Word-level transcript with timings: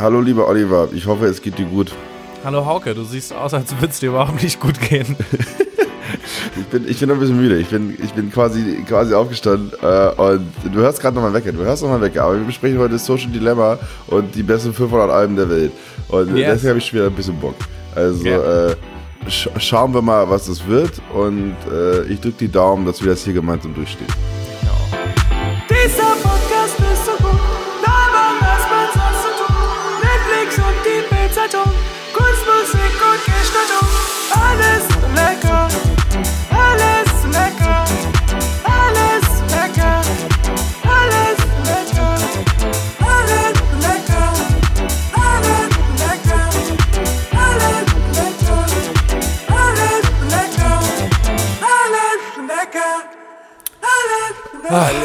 Hallo 0.00 0.22
lieber 0.22 0.48
Oliver, 0.48 0.88
ich 0.94 1.04
hoffe 1.04 1.26
es 1.26 1.42
geht 1.42 1.58
dir 1.58 1.66
gut. 1.66 1.92
Hallo 2.42 2.64
Hauke, 2.64 2.94
du 2.94 3.04
siehst 3.04 3.34
aus, 3.34 3.52
als 3.52 3.70
würde 3.72 3.88
es 3.88 4.00
dir 4.00 4.08
überhaupt 4.08 4.42
nicht 4.42 4.58
gut 4.58 4.80
gehen. 4.80 5.14
ich, 6.56 6.66
bin, 6.68 6.88
ich 6.88 6.98
bin 6.98 7.10
ein 7.10 7.20
bisschen 7.20 7.36
müde, 7.36 7.58
ich 7.58 7.68
bin, 7.68 7.98
ich 8.02 8.10
bin 8.14 8.32
quasi, 8.32 8.82
quasi 8.88 9.12
aufgestanden 9.12 9.72
äh, 9.82 10.08
und 10.16 10.46
du 10.72 10.78
hörst 10.80 11.00
gerade 11.02 11.16
nochmal 11.16 11.34
Wecker, 11.34 11.52
du 11.52 11.58
hörst 11.58 11.82
nochmal 11.82 12.00
Wecker, 12.00 12.24
aber 12.24 12.38
wir 12.38 12.46
besprechen 12.46 12.78
heute 12.78 12.98
Social 12.98 13.28
Dilemma 13.30 13.78
und 14.06 14.34
die 14.34 14.42
besten 14.42 14.72
500 14.72 15.10
Alben 15.10 15.36
der 15.36 15.50
Welt. 15.50 15.72
Und 16.08 16.34
yes. 16.34 16.52
deswegen 16.54 16.68
habe 16.70 16.78
ich 16.78 16.86
schon 16.86 16.98
wieder 16.98 17.08
ein 17.08 17.14
bisschen 17.14 17.38
Bock. 17.38 17.56
Also 17.94 18.24
yeah. 18.24 18.70
äh, 18.70 18.76
sch 19.28 19.50
schauen 19.58 19.92
wir 19.92 20.00
mal, 20.00 20.30
was 20.30 20.46
das 20.46 20.66
wird 20.66 20.92
und 21.12 21.56
äh, 21.70 22.04
ich 22.04 22.20
drücke 22.20 22.38
die 22.38 22.48
Daumen, 22.50 22.86
dass 22.86 23.02
wir 23.02 23.10
das 23.10 23.22
hier 23.22 23.34
gemeinsam 23.34 23.74
durchstehen. 23.74 24.08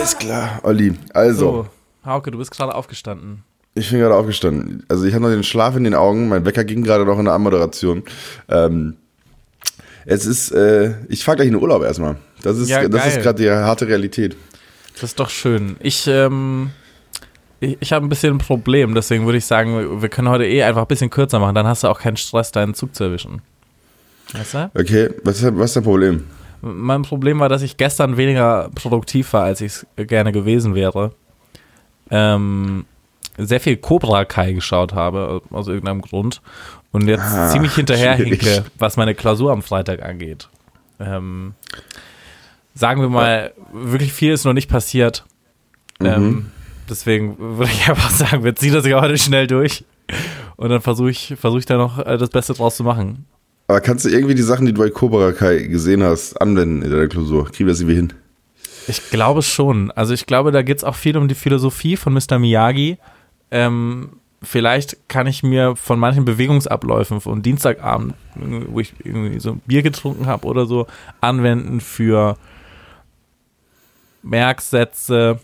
Alles 0.05 0.19
klar, 0.19 0.59
Olli. 0.61 0.93
Also. 1.15 1.39
So, 1.39 1.67
Hauke, 2.05 2.29
du 2.29 2.37
bist 2.37 2.51
gerade 2.51 2.75
aufgestanden. 2.75 3.43
Ich 3.73 3.89
bin 3.89 3.97
gerade 3.97 4.13
aufgestanden. 4.13 4.85
Also 4.87 5.05
ich 5.05 5.15
habe 5.15 5.23
noch 5.23 5.31
den 5.31 5.43
Schlaf 5.43 5.75
in 5.75 5.83
den 5.83 5.95
Augen. 5.95 6.29
Mein 6.29 6.45
Wecker 6.45 6.63
ging 6.63 6.83
gerade 6.83 7.05
noch 7.05 7.17
in 7.17 7.25
der 7.25 7.33
Anmoderation. 7.33 8.03
Ähm, 8.47 8.97
es 10.05 10.27
ist, 10.27 10.51
äh, 10.51 10.93
ich 11.09 11.23
fahre 11.23 11.37
gleich 11.37 11.47
in 11.47 11.53
den 11.55 11.61
Urlaub 11.63 11.81
erstmal. 11.81 12.17
Das 12.43 12.59
ist, 12.59 12.69
ja, 12.69 12.87
das 12.87 13.07
ist 13.07 13.23
gerade 13.23 13.41
die 13.41 13.49
harte 13.49 13.87
Realität. 13.87 14.37
Das 14.93 15.05
ist 15.05 15.19
doch 15.19 15.31
schön. 15.31 15.75
Ich, 15.79 16.05
ähm, 16.05 16.69
ich, 17.59 17.77
ich 17.79 17.91
habe 17.91 18.05
ein 18.05 18.09
bisschen 18.09 18.35
ein 18.35 18.37
Problem, 18.37 18.93
deswegen 18.93 19.25
würde 19.25 19.39
ich 19.39 19.45
sagen, 19.47 20.03
wir 20.03 20.09
können 20.09 20.29
heute 20.29 20.45
eh 20.45 20.61
einfach 20.61 20.81
ein 20.83 20.87
bisschen 20.87 21.09
kürzer 21.09 21.39
machen. 21.39 21.55
Dann 21.55 21.65
hast 21.65 21.83
du 21.83 21.87
auch 21.87 21.99
keinen 21.99 22.17
Stress, 22.17 22.51
deinen 22.51 22.75
Zug 22.75 22.93
zu 22.93 23.05
erwischen. 23.05 23.41
Weißt 24.33 24.53
du? 24.53 24.71
Okay, 24.75 25.09
was 25.23 25.41
ist, 25.41 25.57
was 25.57 25.71
ist 25.71 25.77
dein 25.77 25.83
Problem? 25.83 26.25
Mein 26.65 27.03
Problem 27.03 27.39
war, 27.39 27.47
dass 27.47 27.61
ich 27.61 27.77
gestern 27.77 28.17
weniger 28.17 28.71
produktiv 28.73 29.33
war, 29.33 29.43
als 29.43 29.61
ich 29.61 29.71
es 29.71 30.07
gerne 30.07 30.31
gewesen 30.31 30.73
wäre. 30.73 31.11
Ähm, 32.09 32.85
sehr 33.37 33.59
viel 33.59 33.77
Cobra 33.77 34.25
Kai 34.25 34.53
geschaut 34.53 34.93
habe, 34.93 35.43
aus 35.51 35.67
irgendeinem 35.67 36.01
Grund. 36.01 36.41
Und 36.91 37.07
jetzt 37.07 37.21
ah, 37.21 37.49
ziemlich 37.49 37.75
hinterherhinke, 37.75 38.65
was 38.79 38.97
meine 38.97 39.13
Klausur 39.13 39.51
am 39.51 39.61
Freitag 39.61 40.01
angeht. 40.01 40.49
Ähm, 40.99 41.53
sagen 42.73 43.01
wir 43.01 43.09
mal, 43.09 43.53
wirklich 43.71 44.11
viel 44.11 44.31
ist 44.31 44.43
noch 44.45 44.53
nicht 44.53 44.69
passiert. 44.69 45.23
Mhm. 45.99 46.05
Ähm, 46.07 46.51
deswegen 46.89 47.37
würde 47.37 47.71
ich 47.71 47.87
einfach 47.89 48.09
sagen, 48.09 48.43
wir 48.43 48.55
ziehen 48.55 48.73
das 48.73 48.87
ja 48.87 49.01
heute 49.01 49.19
schnell 49.19 49.45
durch. 49.45 49.85
Und 50.55 50.69
dann 50.69 50.81
versuche 50.81 51.11
ich, 51.11 51.35
versuch 51.37 51.59
ich 51.59 51.65
da 51.65 51.77
noch 51.77 51.99
äh, 51.99 52.17
das 52.17 52.29
Beste 52.29 52.53
draus 52.53 52.75
zu 52.75 52.83
machen. 52.83 53.25
Aber 53.67 53.81
kannst 53.81 54.05
du 54.05 54.09
irgendwie 54.09 54.35
die 54.35 54.43
Sachen, 54.43 54.65
die 54.65 54.73
du 54.73 54.81
bei 54.81 54.89
Cobra 54.89 55.31
Kai 55.31 55.63
gesehen 55.63 56.03
hast, 56.03 56.39
anwenden 56.39 56.83
in 56.83 56.91
deiner 56.91 57.07
Klausur? 57.07 57.45
Kriegen 57.45 57.67
wir 57.67 57.73
das 57.73 57.81
irgendwie 57.81 57.95
hin? 57.95 58.13
Ich 58.87 59.09
glaube 59.09 59.41
schon. 59.41 59.89
Also 59.91 60.13
ich 60.13 60.27
glaube, 60.27 60.51
da 60.51 60.61
geht 60.61 60.77
es 60.77 60.83
auch 60.83 60.95
viel 60.95 61.17
um 61.17 61.27
die 61.27 61.35
Philosophie 61.35 61.97
von 61.97 62.13
Mr. 62.13 62.37
Miyagi. 62.37 62.97
Ähm, 63.49 64.09
vielleicht 64.43 65.09
kann 65.09 65.25
ich 65.25 65.41
mir 65.41 65.75
von 65.75 65.97
manchen 65.97 66.25
Bewegungsabläufen 66.25 67.21
von 67.21 67.41
Dienstagabend, 67.41 68.13
wo 68.35 68.79
ich 68.79 68.93
irgendwie 69.03 69.39
so 69.39 69.53
ein 69.53 69.61
Bier 69.65 69.81
getrunken 69.81 70.27
habe 70.27 70.45
oder 70.45 70.67
so, 70.67 70.85
anwenden 71.21 71.81
für 71.81 72.37
Merksätze, 74.21 75.39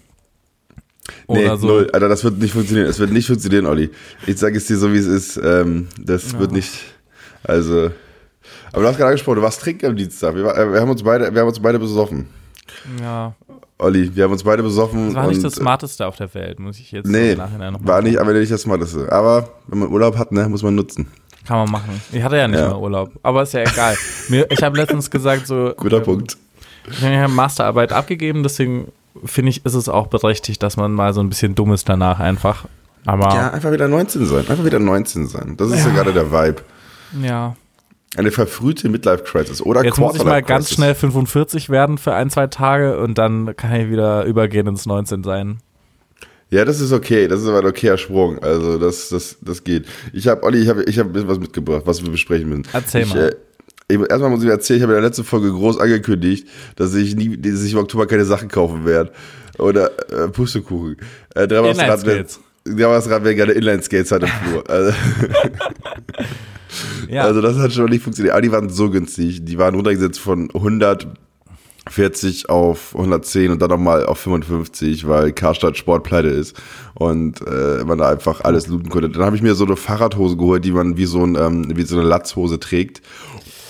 Nee, 1.27 1.47
so. 1.57 1.67
null. 1.67 1.89
Alter, 1.91 2.09
das 2.09 2.23
wird 2.23 2.37
nicht 2.37 2.53
funktionieren. 2.53 2.87
Es 2.87 2.99
wird 2.99 3.11
nicht 3.11 3.27
funktionieren, 3.27 3.65
Olli. 3.65 3.89
Ich 4.27 4.37
sage 4.37 4.57
es 4.57 4.67
dir 4.67 4.77
so, 4.77 4.93
wie 4.93 4.97
es 4.97 5.07
ist. 5.07 5.37
Ähm, 5.43 5.87
das 5.99 6.33
ja. 6.33 6.39
wird 6.39 6.51
nicht. 6.51 6.71
Also. 7.43 7.91
Aber 8.71 8.81
du 8.81 8.87
hast 8.87 8.97
gerade 8.97 9.09
angesprochen, 9.09 9.37
du 9.37 9.41
warst 9.41 9.61
trinken 9.61 9.87
am 9.87 9.95
Dienstag. 9.95 10.35
Wir, 10.35 10.43
wir, 10.45 10.81
haben 10.81 10.89
uns 10.89 11.03
beide, 11.03 11.33
wir 11.33 11.41
haben 11.41 11.47
uns 11.47 11.59
beide 11.59 11.79
besoffen. 11.79 12.27
Ja. 13.01 13.33
Olli, 13.77 14.15
wir 14.15 14.25
haben 14.25 14.31
uns 14.31 14.43
beide 14.43 14.61
besoffen. 14.61 15.07
Das 15.07 15.15
war 15.15 15.27
nicht 15.27 15.43
das 15.43 15.55
Smarteste 15.55 16.05
auf 16.05 16.15
der 16.15 16.33
Welt, 16.33 16.59
muss 16.59 16.79
ich 16.79 16.91
jetzt 16.91 17.07
nee, 17.07 17.31
im 17.31 17.39
Nachhinein 17.39 17.73
noch 17.73 17.85
war 17.85 18.01
nicht, 18.01 18.19
aber 18.19 18.33
nicht 18.33 18.51
das 18.51 18.61
Smarteste. 18.61 19.11
Aber 19.11 19.49
wenn 19.67 19.79
man 19.79 19.89
Urlaub 19.89 20.17
hat, 20.17 20.31
ne, 20.31 20.47
muss 20.47 20.61
man 20.61 20.75
nutzen. 20.75 21.07
Kann 21.47 21.57
man 21.57 21.71
machen. 21.71 22.01
Ich 22.11 22.21
hatte 22.21 22.37
ja 22.37 22.47
nicht 22.47 22.59
ja. 22.59 22.67
mehr 22.67 22.79
Urlaub, 22.79 23.11
aber 23.23 23.43
ist 23.43 23.53
ja 23.53 23.61
egal. 23.61 23.97
Mir, 24.29 24.45
ich 24.51 24.61
habe 24.61 24.77
letztens 24.77 25.09
gesagt, 25.09 25.47
so. 25.47 25.73
Guter 25.75 25.97
ähm, 25.97 26.03
Punkt. 26.03 26.37
Ich 26.89 27.01
habe 27.01 27.13
ja 27.13 27.27
Masterarbeit 27.27 27.91
abgegeben, 27.91 28.43
deswegen 28.43 28.91
finde 29.25 29.49
ich, 29.49 29.65
ist 29.65 29.73
es 29.73 29.89
auch 29.89 30.07
berechtigt, 30.07 30.61
dass 30.63 30.77
man 30.77 30.93
mal 30.93 31.13
so 31.13 31.21
ein 31.21 31.29
bisschen 31.29 31.55
dumm 31.55 31.73
ist 31.73 31.89
danach 31.89 32.19
einfach. 32.19 32.65
Aber 33.05 33.33
ja, 33.33 33.49
einfach 33.49 33.71
wieder 33.71 33.87
19 33.87 34.25
sein. 34.25 34.47
Einfach 34.47 34.63
wieder 34.63 34.79
19 34.79 35.27
sein. 35.27 35.57
Das 35.57 35.71
ist 35.71 35.79
ja, 35.79 35.87
ja 35.87 35.93
gerade 35.95 36.13
der 36.13 36.31
Vibe. 36.31 36.61
Ja. 37.19 37.55
Eine 38.17 38.31
verfrühte 38.31 38.89
Midlife-Crisis 38.89 39.61
oder 39.61 39.85
Jetzt 39.85 39.99
muss 39.99 40.15
ich 40.15 40.23
mal 40.23 40.43
ganz 40.43 40.73
schnell 40.73 40.95
45 40.95 41.69
werden 41.69 41.97
für 41.97 42.13
ein, 42.13 42.29
zwei 42.29 42.47
Tage 42.47 42.99
und 42.99 43.17
dann 43.17 43.55
kann 43.55 43.73
ich 43.73 43.89
wieder 43.89 44.25
übergehen 44.25 44.67
ins 44.67 44.85
19 44.85 45.23
sein. 45.23 45.59
Ja, 46.49 46.65
das 46.65 46.81
ist 46.81 46.91
okay. 46.91 47.29
Das 47.29 47.41
ist 47.41 47.47
aber 47.47 47.59
ein 47.59 47.65
okayer 47.65 47.97
Sprung. 47.97 48.39
Also, 48.39 48.77
das, 48.77 49.07
das, 49.07 49.37
das 49.41 49.63
geht. 49.63 49.85
Ich 50.11 50.27
habe, 50.27 50.43
Olli, 50.43 50.59
ich 50.59 50.67
habe 50.67 50.83
ich 50.83 50.99
hab 50.99 51.07
ein 51.07 51.13
bisschen 51.13 51.29
was 51.29 51.39
mitgebracht, 51.39 51.83
was 51.85 52.03
wir 52.03 52.11
besprechen 52.11 52.49
müssen. 52.49 52.67
Erzähl 52.73 53.03
ich, 53.03 53.13
mal. 53.13 53.33
Äh, 53.87 53.95
erstmal 54.09 54.29
muss 54.29 54.43
ich 54.43 54.49
erzählen, 54.49 54.79
ich 54.79 54.83
habe 54.83 54.93
in 54.93 55.01
der 55.01 55.07
letzten 55.07 55.23
Folge 55.23 55.49
groß 55.49 55.79
angekündigt, 55.79 56.45
dass 56.75 56.93
ich, 56.93 57.15
nie, 57.15 57.37
dass 57.37 57.63
ich 57.63 57.71
im 57.71 57.79
Oktober 57.79 58.05
keine 58.05 58.25
Sachen 58.25 58.49
kaufen 58.49 58.85
werde. 58.85 59.13
Oder 59.57 59.91
äh, 60.11 60.27
Pustekuchen. 60.27 60.97
Äh, 61.35 61.43
Inline-Skates. 61.43 62.41
Rad 62.67 63.23
wäre 63.23 63.35
gerne 63.35 63.53
Inline-Skates 63.53 64.11
halt 64.11 64.23
im 64.23 64.29
Flur. 64.29 64.69
Also, 64.69 64.91
Ja. 67.09 67.23
Also 67.23 67.41
das 67.41 67.57
hat 67.57 67.73
schon 67.73 67.89
nicht 67.89 68.03
funktioniert. 68.03 68.33
Aber 68.33 68.41
die 68.41 68.51
waren 68.51 68.69
so 68.69 68.89
günstig. 68.89 69.43
Die 69.45 69.57
waren 69.57 69.75
runtergesetzt 69.75 70.19
von 70.19 70.49
140 70.53 72.49
auf 72.49 72.95
110 72.95 73.51
und 73.51 73.61
dann 73.61 73.69
nochmal 73.69 74.05
auf 74.05 74.19
55, 74.19 75.07
weil 75.07 75.33
Karstadt 75.33 75.77
Sportpleite 75.77 76.29
ist 76.29 76.55
und 76.93 77.41
äh, 77.47 77.83
man 77.85 77.97
da 77.97 78.09
einfach 78.09 78.41
alles 78.41 78.67
looten 78.67 78.89
konnte. 78.89 79.09
Dann 79.09 79.23
habe 79.23 79.35
ich 79.35 79.41
mir 79.41 79.55
so 79.55 79.65
eine 79.65 79.75
Fahrradhose 79.75 80.37
geholt, 80.37 80.63
die 80.65 80.71
man 80.71 80.97
wie 80.97 81.05
so, 81.05 81.23
ein, 81.23 81.35
ähm, 81.35 81.75
wie 81.75 81.83
so 81.83 81.97
eine 81.99 82.07
Latzhose 82.07 82.59
trägt. 82.59 83.01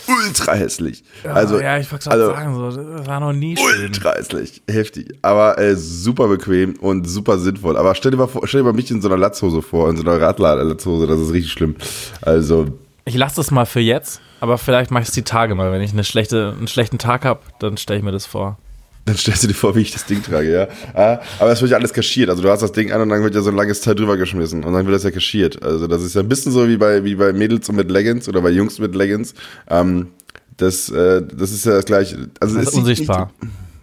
Ultra 0.07 0.53
hässlich. 0.53 1.03
Ja, 1.23 1.33
also, 1.33 1.59
ja, 1.59 1.77
ich 1.77 1.91
wollte 1.91 2.09
also, 2.09 2.27
sagen, 2.27 2.55
so, 2.55 2.71
das 2.71 3.07
war 3.07 3.19
noch 3.19 3.33
nie 3.33 3.55
schön. 3.55 3.85
Ultra 3.85 4.13
hässlich, 4.13 4.61
heftig. 4.69 5.13
Aber 5.21 5.57
äh, 5.57 5.75
super 5.75 6.27
bequem 6.27 6.75
und 6.79 7.07
super 7.07 7.37
sinnvoll. 7.37 7.77
Aber 7.77 7.95
stell 7.95 8.11
dir 8.11 8.17
mal, 8.17 8.27
vor, 8.27 8.47
stell 8.47 8.61
dir 8.61 8.65
mal 8.65 8.73
mich 8.73 8.91
in 8.91 9.01
so 9.01 9.07
einer 9.07 9.17
Latzhose 9.17 9.61
vor, 9.61 9.89
in 9.89 9.97
so 9.97 10.03
einer 10.03 10.19
Radlatzhose, 10.19 11.07
das 11.07 11.19
ist 11.19 11.33
richtig 11.33 11.51
schlimm. 11.51 11.75
Also 12.21 12.67
ich 13.11 13.17
lasse 13.17 13.35
das 13.35 13.51
mal 13.51 13.65
für 13.65 13.81
jetzt, 13.81 14.21
aber 14.39 14.57
vielleicht 14.57 14.89
mache 14.89 15.03
ich 15.03 15.09
es 15.09 15.13
die 15.13 15.23
Tage 15.23 15.53
mal. 15.53 15.69
Wenn 15.73 15.81
ich 15.81 15.91
eine 15.91 16.05
schlechte, 16.05 16.55
einen 16.57 16.69
schlechten 16.69 16.97
Tag 16.97 17.25
habe, 17.25 17.41
dann 17.59 17.75
stelle 17.75 17.99
ich 17.99 18.05
mir 18.05 18.13
das 18.13 18.25
vor. 18.25 18.57
Dann 19.03 19.17
stellst 19.17 19.43
du 19.43 19.47
dir 19.47 19.53
vor, 19.53 19.75
wie 19.75 19.81
ich 19.81 19.91
das 19.91 20.05
Ding 20.05 20.23
trage, 20.23 20.49
ja. 20.49 20.67
Ah, 20.93 21.19
aber 21.39 21.51
es 21.51 21.59
wird 21.59 21.71
ja 21.71 21.77
alles 21.77 21.91
kaschiert. 21.91 22.29
Also 22.29 22.41
du 22.41 22.49
hast 22.49 22.61
das 22.61 22.71
Ding 22.71 22.93
an 22.93 23.01
und 23.01 23.09
dann 23.09 23.21
wird 23.21 23.35
ja 23.35 23.41
so 23.41 23.49
ein 23.49 23.55
langes 23.57 23.81
Teil 23.81 23.95
drüber 23.95 24.15
geschmissen 24.15 24.63
und 24.63 24.71
dann 24.71 24.85
wird 24.85 24.95
das 24.95 25.03
ja 25.03 25.11
kaschiert. 25.11 25.61
Also 25.61 25.87
das 25.87 26.03
ist 26.03 26.15
ja 26.15 26.21
ein 26.21 26.29
bisschen 26.29 26.53
so 26.53 26.69
wie 26.69 26.77
bei, 26.77 27.03
wie 27.03 27.15
bei 27.15 27.33
Mädels 27.33 27.67
und 27.67 27.75
mit 27.75 27.91
Leggings 27.91 28.29
oder 28.29 28.39
bei 28.39 28.51
Jungs 28.51 28.79
mit 28.79 28.95
Leggings. 28.95 29.33
Ähm, 29.69 30.07
das, 30.55 30.87
äh, 30.89 31.21
das 31.21 31.51
ist 31.51 31.65
ja 31.65 31.73
das 31.73 31.85
gleiche. 31.85 32.29
Also 32.39 32.57
das 32.57 32.67
ist 32.69 32.75
unsichtbar. 32.75 33.31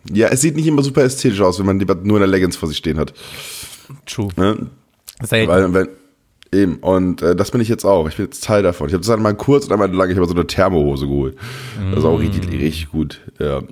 Nicht, 0.05 0.17
ja, 0.17 0.28
es 0.28 0.41
sieht 0.41 0.56
nicht 0.56 0.67
immer 0.67 0.83
super 0.83 1.03
ästhetisch 1.03 1.43
aus, 1.43 1.59
wenn 1.59 1.67
man 1.67 1.78
lieber 1.78 1.97
nur 1.97 2.17
eine 2.17 2.27
Leggings 2.27 2.56
vor 2.56 2.69
sich 2.69 2.78
stehen 2.78 2.99
hat. 2.99 3.12
True. 4.06 4.31
Ne? 4.37 4.69
Weil, 5.28 5.75
wenn, 5.75 5.88
Eben, 6.53 6.77
und 6.77 7.21
äh, 7.23 7.37
das 7.37 7.51
bin 7.51 7.61
ich 7.61 7.69
jetzt 7.69 7.85
auch. 7.85 8.09
Ich 8.09 8.17
bin 8.17 8.27
jetzt 8.27 8.43
Teil 8.45 8.62
davon. 8.62 8.89
Ich 8.89 8.95
habe 8.95 9.05
das 9.05 9.11
einmal 9.11 9.35
kurz 9.35 9.67
und 9.67 9.73
einmal 9.73 9.93
lang, 9.93 10.11
ich 10.11 10.17
habe 10.17 10.27
so 10.27 10.35
eine 10.35 10.47
Thermohose 10.47 11.06
geholt. 11.06 11.37
Das 11.91 12.00
ist 12.00 12.05
auch 12.05 12.19
richtig, 12.19 12.47
mm. 12.47 12.50
richtig 12.50 12.91
gut. 12.91 13.21
Ja. 13.39 13.62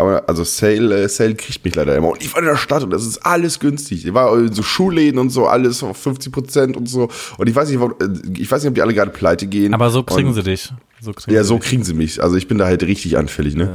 Aber 0.00 0.28
also 0.28 0.44
Sale, 0.44 1.02
äh, 1.02 1.08
Sale 1.08 1.34
kriegt 1.34 1.64
mich 1.64 1.74
leider 1.74 1.96
immer. 1.96 2.08
Und 2.10 2.22
ich 2.22 2.32
war 2.32 2.40
in 2.40 2.46
der 2.46 2.56
Stadt 2.56 2.84
und 2.84 2.90
das 2.90 3.04
ist 3.04 3.18
alles 3.18 3.58
günstig. 3.58 4.06
Ich 4.06 4.14
war 4.14 4.36
in 4.38 4.52
so 4.52 4.62
Schuhläden 4.62 5.18
und 5.18 5.30
so, 5.30 5.48
alles 5.48 5.82
auf 5.82 5.96
50 5.96 6.32
Prozent 6.32 6.76
und 6.76 6.88
so. 6.88 7.08
Und 7.36 7.48
ich 7.48 7.54
weiß 7.54 7.68
nicht, 7.68 7.80
äh, 7.82 8.08
ich 8.38 8.48
weiß 8.48 8.62
nicht, 8.62 8.68
ob 8.68 8.74
die 8.76 8.82
alle 8.82 8.94
gerade 8.94 9.10
pleite 9.10 9.48
gehen. 9.48 9.74
Aber 9.74 9.90
so 9.90 10.04
kriegen 10.04 10.28
und, 10.28 10.34
sie 10.34 10.44
dich. 10.44 10.72
So 11.00 11.12
kriegen 11.12 11.34
ja, 11.34 11.42
so 11.42 11.58
dich. 11.58 11.66
kriegen 11.66 11.82
sie 11.82 11.94
mich. 11.94 12.22
Also 12.22 12.36
ich 12.36 12.46
bin 12.46 12.58
da 12.58 12.66
halt 12.66 12.84
richtig 12.84 13.18
anfällig, 13.18 13.56
ne? 13.56 13.74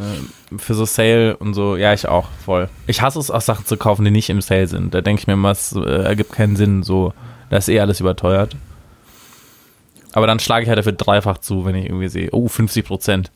Äh, 0.54 0.58
für 0.58 0.76
so 0.76 0.86
Sale 0.86 1.36
und 1.36 1.56
so, 1.56 1.76
ja, 1.76 1.94
ich 1.94 2.08
auch, 2.08 2.30
voll. 2.46 2.70
Ich 2.88 3.02
hasse 3.02 3.20
es 3.20 3.30
auch 3.30 3.42
Sachen 3.42 3.66
zu 3.66 3.76
kaufen, 3.76 4.06
die 4.06 4.12
nicht 4.12 4.30
im 4.30 4.40
Sale 4.40 4.68
sind. 4.68 4.94
Da 4.94 5.02
denke 5.02 5.20
ich 5.20 5.28
mir 5.28 5.34
immer, 5.34 5.52
es 5.52 5.74
äh, 5.74 6.04
ergibt 6.04 6.32
keinen 6.32 6.56
Sinn, 6.56 6.84
so 6.84 7.14
da 7.50 7.58
ist 7.58 7.68
eh 7.68 7.82
alles 7.82 8.00
überteuert. 8.00 8.56
Aber 10.14 10.26
dann 10.26 10.40
schlage 10.40 10.64
ich 10.64 10.70
halt 10.70 10.80
dafür 10.80 10.94
dreifach 10.94 11.40
zu, 11.40 11.66
wenn 11.66 11.76
ich 11.76 11.86
irgendwie 11.86 12.08
sehe, 12.08 12.30
oh, 12.32 12.48
50 12.48 12.86
Prozent. 12.86 13.32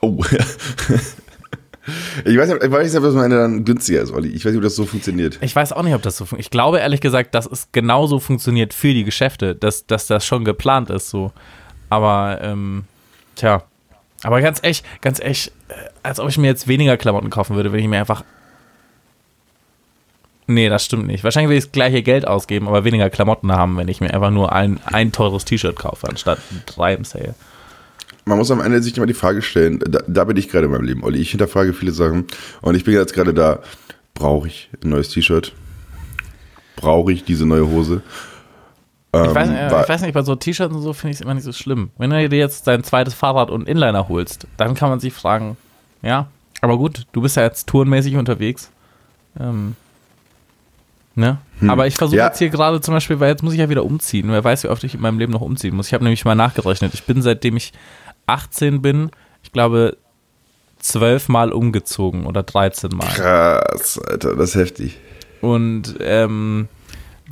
Oh. 0.00 0.22
Ich 2.24 2.36
weiß 2.36 2.48
nicht, 2.48 2.62
ich 2.62 2.70
weiß 2.70 2.86
nicht 2.86 2.96
ob 2.96 3.04
das 3.04 3.14
am 3.14 3.22
Ende 3.22 3.38
dann 3.38 3.64
günstiger 3.64 4.02
ist, 4.02 4.12
Olli. 4.12 4.28
Ich 4.28 4.44
weiß 4.44 4.52
nicht, 4.52 4.58
ob 4.58 4.64
das 4.64 4.76
so 4.76 4.84
funktioniert. 4.84 5.38
Ich 5.40 5.56
weiß 5.56 5.72
auch 5.72 5.82
nicht, 5.82 5.94
ob 5.94 6.02
das 6.02 6.16
so 6.16 6.24
funktioniert. 6.24 6.46
Ich 6.46 6.50
glaube 6.50 6.78
ehrlich 6.78 7.00
gesagt, 7.00 7.34
dass 7.34 7.46
es 7.46 7.68
genauso 7.72 8.20
funktioniert 8.20 8.74
für 8.74 8.92
die 8.92 9.04
Geschäfte, 9.04 9.54
dass, 9.54 9.86
dass 9.86 10.06
das 10.06 10.26
schon 10.26 10.44
geplant 10.44 10.90
ist 10.90 11.10
so. 11.10 11.32
Aber, 11.88 12.38
ähm, 12.42 12.84
tja. 13.36 13.64
Aber 14.22 14.42
ganz 14.42 14.62
echt, 14.62 14.84
ganz 15.00 15.20
echt, 15.20 15.48
äh, 15.68 15.72
als 16.02 16.20
ob 16.20 16.28
ich 16.28 16.36
mir 16.36 16.48
jetzt 16.48 16.68
weniger 16.68 16.96
Klamotten 16.98 17.30
kaufen 17.30 17.56
würde, 17.56 17.72
wenn 17.72 17.80
ich 17.80 17.88
mir 17.88 17.98
einfach. 17.98 18.24
Nee, 20.46 20.68
das 20.68 20.84
stimmt 20.84 21.06
nicht. 21.06 21.24
Wahrscheinlich 21.24 21.48
will 21.48 21.58
ich 21.58 21.64
das 21.64 21.72
gleiche 21.72 22.02
Geld 22.02 22.26
ausgeben, 22.26 22.68
aber 22.68 22.84
weniger 22.84 23.08
Klamotten 23.08 23.52
haben, 23.52 23.76
wenn 23.76 23.88
ich 23.88 24.00
mir 24.00 24.12
einfach 24.12 24.30
nur 24.30 24.52
ein, 24.52 24.80
ein 24.84 25.12
teures 25.12 25.44
T-Shirt 25.44 25.76
kaufe, 25.76 26.08
anstatt 26.08 26.40
drei 26.66 26.94
im 26.94 27.04
Sale. 27.04 27.34
Man 28.30 28.38
muss 28.38 28.52
am 28.52 28.60
Ende 28.60 28.80
sich 28.80 28.96
immer 28.96 29.06
die 29.06 29.14
Frage 29.14 29.42
stellen, 29.42 29.80
da, 29.80 29.98
da 30.06 30.24
bin 30.24 30.36
ich 30.36 30.48
gerade 30.48 30.66
in 30.66 30.70
meinem 30.70 30.84
Leben, 30.84 31.02
Olli. 31.02 31.18
Ich 31.18 31.30
hinterfrage 31.30 31.72
viele 31.72 31.90
Sachen 31.90 32.26
und 32.62 32.76
ich 32.76 32.84
bin 32.84 32.94
jetzt 32.94 33.12
gerade 33.12 33.34
da, 33.34 33.58
brauche 34.14 34.46
ich 34.46 34.70
ein 34.84 34.90
neues 34.90 35.08
T-Shirt? 35.08 35.52
Brauche 36.76 37.12
ich 37.12 37.24
diese 37.24 37.44
neue 37.44 37.66
Hose? 37.66 38.02
Ähm, 39.12 39.24
ich, 39.24 39.34
weiß, 39.34 39.48
ich, 39.48 39.88
weiß, 39.88 40.02
nicht, 40.02 40.14
bei 40.14 40.22
so 40.22 40.36
T-Shirts 40.36 40.72
und 40.72 40.80
so 40.80 40.92
finde 40.92 41.10
ich 41.10 41.16
es 41.16 41.22
immer 41.22 41.34
nicht 41.34 41.42
so 41.42 41.52
schlimm. 41.52 41.90
Wenn 41.98 42.10
du 42.10 42.28
dir 42.28 42.38
jetzt 42.38 42.68
dein 42.68 42.84
zweites 42.84 43.14
Fahrrad 43.14 43.50
und 43.50 43.66
Inliner 43.66 44.08
holst, 44.08 44.46
dann 44.56 44.76
kann 44.76 44.90
man 44.90 45.00
sich 45.00 45.12
fragen, 45.12 45.56
ja, 46.00 46.28
aber 46.60 46.78
gut, 46.78 47.08
du 47.10 47.22
bist 47.22 47.36
ja 47.36 47.42
jetzt 47.42 47.66
tourenmäßig 47.66 48.14
unterwegs. 48.14 48.70
Ähm, 49.40 49.74
Ne? 51.16 51.38
Hm. 51.58 51.68
Aber 51.68 51.88
ich 51.88 51.96
versuche 51.96 52.18
ja. 52.18 52.26
jetzt 52.28 52.38
hier 52.38 52.50
gerade 52.50 52.80
zum 52.80 52.94
Beispiel, 52.94 53.18
weil 53.18 53.30
jetzt 53.30 53.42
muss 53.42 53.52
ich 53.52 53.58
ja 53.58 53.68
wieder 53.68 53.84
umziehen. 53.84 54.30
Wer 54.30 54.42
weiß, 54.42 54.64
wie 54.64 54.68
oft 54.68 54.84
ich 54.84 54.94
in 54.94 55.00
meinem 55.00 55.18
Leben 55.18 55.32
noch 55.32 55.40
umziehen 55.40 55.74
muss. 55.74 55.88
Ich 55.88 55.92
habe 55.92 56.04
nämlich 56.04 56.24
mal 56.24 56.36
nachgerechnet. 56.36 56.94
Ich 56.94 57.02
bin 57.02 57.20
seitdem 57.20 57.56
ich 57.56 57.72
18 58.30 58.80
bin, 58.80 59.10
ich 59.42 59.52
glaube, 59.52 59.96
zwölf 60.78 61.28
Mal 61.28 61.52
umgezogen 61.52 62.26
oder 62.26 62.42
13 62.42 62.90
Mal. 62.90 63.06
Krass, 63.08 63.98
Alter, 63.98 64.36
das 64.36 64.50
ist 64.50 64.54
heftig. 64.56 64.98
Und 65.40 65.96
ähm, 66.00 66.68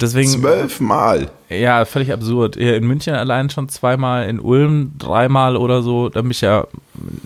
deswegen. 0.00 0.28
Zwölf 0.28 0.80
Mal? 0.80 1.30
Ja, 1.48 1.84
völlig 1.84 2.12
absurd. 2.12 2.56
In 2.56 2.86
München 2.86 3.14
allein 3.14 3.50
schon 3.50 3.68
zweimal, 3.68 4.28
in 4.28 4.40
Ulm 4.40 4.92
dreimal 4.98 5.56
oder 5.56 5.82
so. 5.82 6.08
Da 6.08 6.22
bin 6.22 6.30
ich 6.30 6.40
ja 6.40 6.66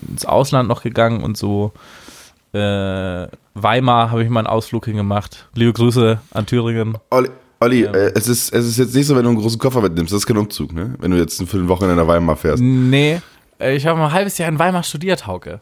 ins 0.08 0.26
Ausland 0.26 0.68
noch 0.68 0.82
gegangen 0.82 1.22
und 1.22 1.36
so. 1.36 1.72
Äh, 2.52 3.28
Weimar 3.54 4.10
habe 4.10 4.22
ich 4.22 4.30
mal 4.30 4.40
einen 4.40 4.46
Ausflug 4.46 4.84
hingemacht. 4.84 5.48
Liebe 5.54 5.72
Grüße 5.72 6.20
an 6.32 6.46
Thüringen. 6.46 6.98
Olli, 7.10 7.30
Olli 7.60 7.84
ja. 7.84 7.92
äh, 7.92 8.12
es, 8.14 8.28
ist, 8.28 8.52
es 8.52 8.66
ist 8.66 8.78
jetzt 8.78 8.94
nicht 8.94 9.06
so, 9.06 9.16
wenn 9.16 9.22
du 9.22 9.30
einen 9.30 9.38
großen 9.38 9.58
Koffer 9.58 9.80
mitnimmst, 9.80 10.12
das 10.12 10.20
ist 10.20 10.26
kein 10.26 10.36
Umzug, 10.36 10.72
ne? 10.72 10.94
Wenn 10.98 11.10
du 11.10 11.16
jetzt 11.16 11.42
für 11.42 11.56
eine 11.56 11.68
Woche 11.68 11.86
in 11.86 11.96
der 11.96 12.06
Weimar 12.06 12.36
fährst. 12.36 12.62
Nee, 12.62 13.20
ich 13.62 13.86
habe 13.86 14.00
ein 14.00 14.12
halbes 14.12 14.38
Jahr 14.38 14.48
in 14.48 14.58
Weimar 14.58 14.82
studiert, 14.82 15.26
Hauke. 15.26 15.60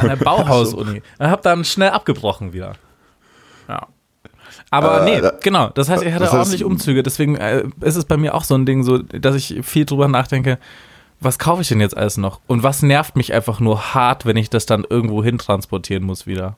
An 0.00 0.08
der 0.08 0.16
Bauhaus-Uni. 0.24 1.02
Und 1.18 1.26
habe 1.26 1.42
dann 1.42 1.64
schnell 1.64 1.90
abgebrochen 1.90 2.52
wieder. 2.52 2.74
Ja. 3.68 3.86
Aber 4.70 5.06
äh, 5.06 5.20
nee, 5.20 5.28
genau. 5.42 5.68
Das 5.70 5.88
heißt, 5.88 6.02
ich 6.02 6.12
hatte 6.12 6.30
ordentlich 6.32 6.64
Umzüge. 6.64 7.02
Deswegen 7.02 7.36
äh, 7.36 7.64
ist 7.80 7.96
es 7.96 8.04
bei 8.04 8.16
mir 8.16 8.34
auch 8.34 8.44
so 8.44 8.54
ein 8.54 8.66
Ding, 8.66 8.82
so, 8.82 8.98
dass 8.98 9.34
ich 9.34 9.60
viel 9.62 9.84
drüber 9.84 10.08
nachdenke, 10.08 10.58
was 11.20 11.38
kaufe 11.38 11.62
ich 11.62 11.68
denn 11.68 11.80
jetzt 11.80 11.96
alles 11.96 12.16
noch? 12.16 12.40
Und 12.46 12.62
was 12.62 12.82
nervt 12.82 13.16
mich 13.16 13.32
einfach 13.32 13.60
nur 13.60 13.94
hart, 13.94 14.26
wenn 14.26 14.36
ich 14.36 14.50
das 14.50 14.66
dann 14.66 14.84
irgendwo 14.88 15.24
hin 15.24 15.38
transportieren 15.38 16.04
muss 16.04 16.26
wieder? 16.26 16.56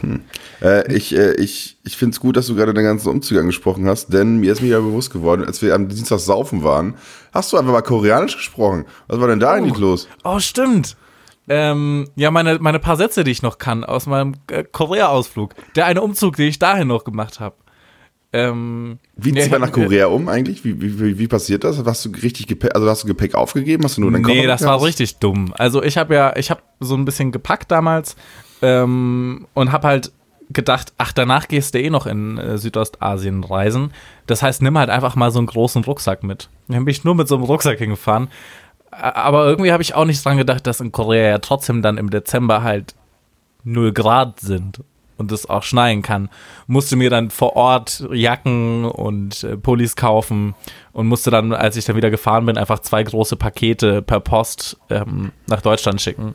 Hm. 0.00 0.20
Äh, 0.60 0.94
ich 0.94 1.16
äh, 1.16 1.32
ich, 1.36 1.78
ich 1.84 1.96
finde 1.96 2.14
es 2.14 2.20
gut, 2.20 2.36
dass 2.36 2.46
du 2.48 2.54
gerade 2.54 2.74
den 2.74 2.84
ganzen 2.84 3.08
Umzug 3.08 3.38
angesprochen 3.38 3.88
hast, 3.88 4.12
denn 4.12 4.36
mir 4.36 4.52
ist 4.52 4.60
mir 4.60 4.68
ja 4.68 4.80
bewusst 4.80 5.10
geworden, 5.10 5.42
als 5.42 5.62
wir 5.62 5.74
am 5.74 5.88
Dienstag 5.88 6.18
saufen 6.18 6.62
waren, 6.62 6.96
hast 7.32 7.50
du 7.52 7.56
einfach 7.56 7.72
mal 7.72 7.80
Koreanisch 7.80 8.36
gesprochen. 8.36 8.84
Was 9.06 9.20
war 9.20 9.28
denn 9.28 9.40
da 9.40 9.52
oh. 9.52 9.54
eigentlich 9.54 9.78
los? 9.78 10.06
Oh, 10.22 10.38
stimmt. 10.38 10.96
Ähm, 11.48 12.08
ja, 12.14 12.30
meine, 12.30 12.58
meine 12.58 12.78
paar 12.78 12.96
Sätze, 12.96 13.24
die 13.24 13.30
ich 13.30 13.42
noch 13.42 13.56
kann 13.56 13.84
aus 13.84 14.04
meinem 14.04 14.34
äh, 14.50 14.64
Korea-Ausflug. 14.64 15.54
Der 15.76 15.86
eine 15.86 16.02
Umzug, 16.02 16.36
den 16.36 16.48
ich 16.48 16.58
dahin 16.58 16.88
noch 16.88 17.04
gemacht 17.04 17.40
habe. 17.40 17.56
Ähm, 18.32 18.98
wie 19.16 19.32
zieht 19.32 19.50
man 19.50 19.62
nach 19.62 19.72
Korea 19.72 20.06
um 20.06 20.28
eigentlich? 20.28 20.62
Wie, 20.62 20.80
wie, 20.80 21.18
wie 21.18 21.28
passiert 21.28 21.64
das? 21.64 21.82
Hast 21.82 22.04
du 22.04 22.10
richtig 22.10 22.46
Gepäck, 22.46 22.74
also 22.74 22.88
hast 22.88 23.04
du 23.04 23.06
Gepäck 23.06 23.34
aufgegeben? 23.34 23.84
Hast 23.84 23.96
du 23.96 24.02
nur 24.02 24.12
deinen 24.12 24.22
Nee, 24.22 24.46
das 24.46 24.64
war 24.64 24.82
richtig 24.82 25.18
dumm. 25.18 25.54
Also 25.56 25.82
ich 25.82 25.96
habe 25.96 26.14
ja, 26.14 26.36
ich 26.36 26.50
habe 26.50 26.60
so 26.80 26.94
ein 26.94 27.06
bisschen 27.06 27.32
gepackt 27.32 27.70
damals 27.70 28.16
ähm, 28.60 29.46
und 29.54 29.72
habe 29.72 29.88
halt 29.88 30.12
gedacht, 30.50 30.92
ach, 30.98 31.12
danach 31.12 31.48
gehst 31.48 31.74
du 31.74 31.80
eh 31.80 31.90
noch 31.90 32.06
in 32.06 32.36
äh, 32.38 32.58
Südostasien 32.58 33.44
reisen. 33.44 33.92
Das 34.26 34.42
heißt, 34.42 34.60
nimm 34.62 34.76
halt 34.76 34.90
einfach 34.90 35.14
mal 35.16 35.30
so 35.30 35.38
einen 35.38 35.46
großen 35.46 35.84
Rucksack 35.84 36.22
mit. 36.22 36.50
Dann 36.68 36.84
bin 36.84 36.92
ich 36.92 37.04
nur 37.04 37.14
mit 37.14 37.28
so 37.28 37.36
einem 37.36 37.44
Rucksack 37.44 37.78
hingefahren. 37.78 38.28
Aber 38.90 39.46
irgendwie 39.46 39.72
habe 39.72 39.82
ich 39.82 39.94
auch 39.94 40.06
nicht 40.06 40.24
dran 40.24 40.38
gedacht, 40.38 40.66
dass 40.66 40.80
in 40.80 40.92
Korea 40.92 41.28
ja 41.28 41.38
trotzdem 41.38 41.82
dann 41.82 41.98
im 41.98 42.10
Dezember 42.10 42.62
halt 42.62 42.94
0 43.64 43.92
Grad 43.92 44.40
sind 44.40 44.80
und 45.18 45.30
es 45.32 45.48
auch 45.48 45.62
schneien 45.62 46.00
kann. 46.00 46.30
Musste 46.66 46.96
mir 46.96 47.10
dann 47.10 47.30
vor 47.30 47.56
Ort 47.56 48.08
Jacken 48.10 48.86
und 48.86 49.44
äh, 49.44 49.56
Pullis 49.56 49.96
kaufen 49.96 50.54
und 50.92 51.06
musste 51.06 51.30
dann, 51.30 51.52
als 51.52 51.76
ich 51.76 51.84
dann 51.84 51.96
wieder 51.96 52.10
gefahren 52.10 52.46
bin, 52.46 52.56
einfach 52.56 52.78
zwei 52.78 53.02
große 53.02 53.36
Pakete 53.36 54.00
per 54.00 54.20
Post 54.20 54.78
ähm, 54.88 55.32
nach 55.46 55.60
Deutschland 55.60 56.00
schicken 56.00 56.34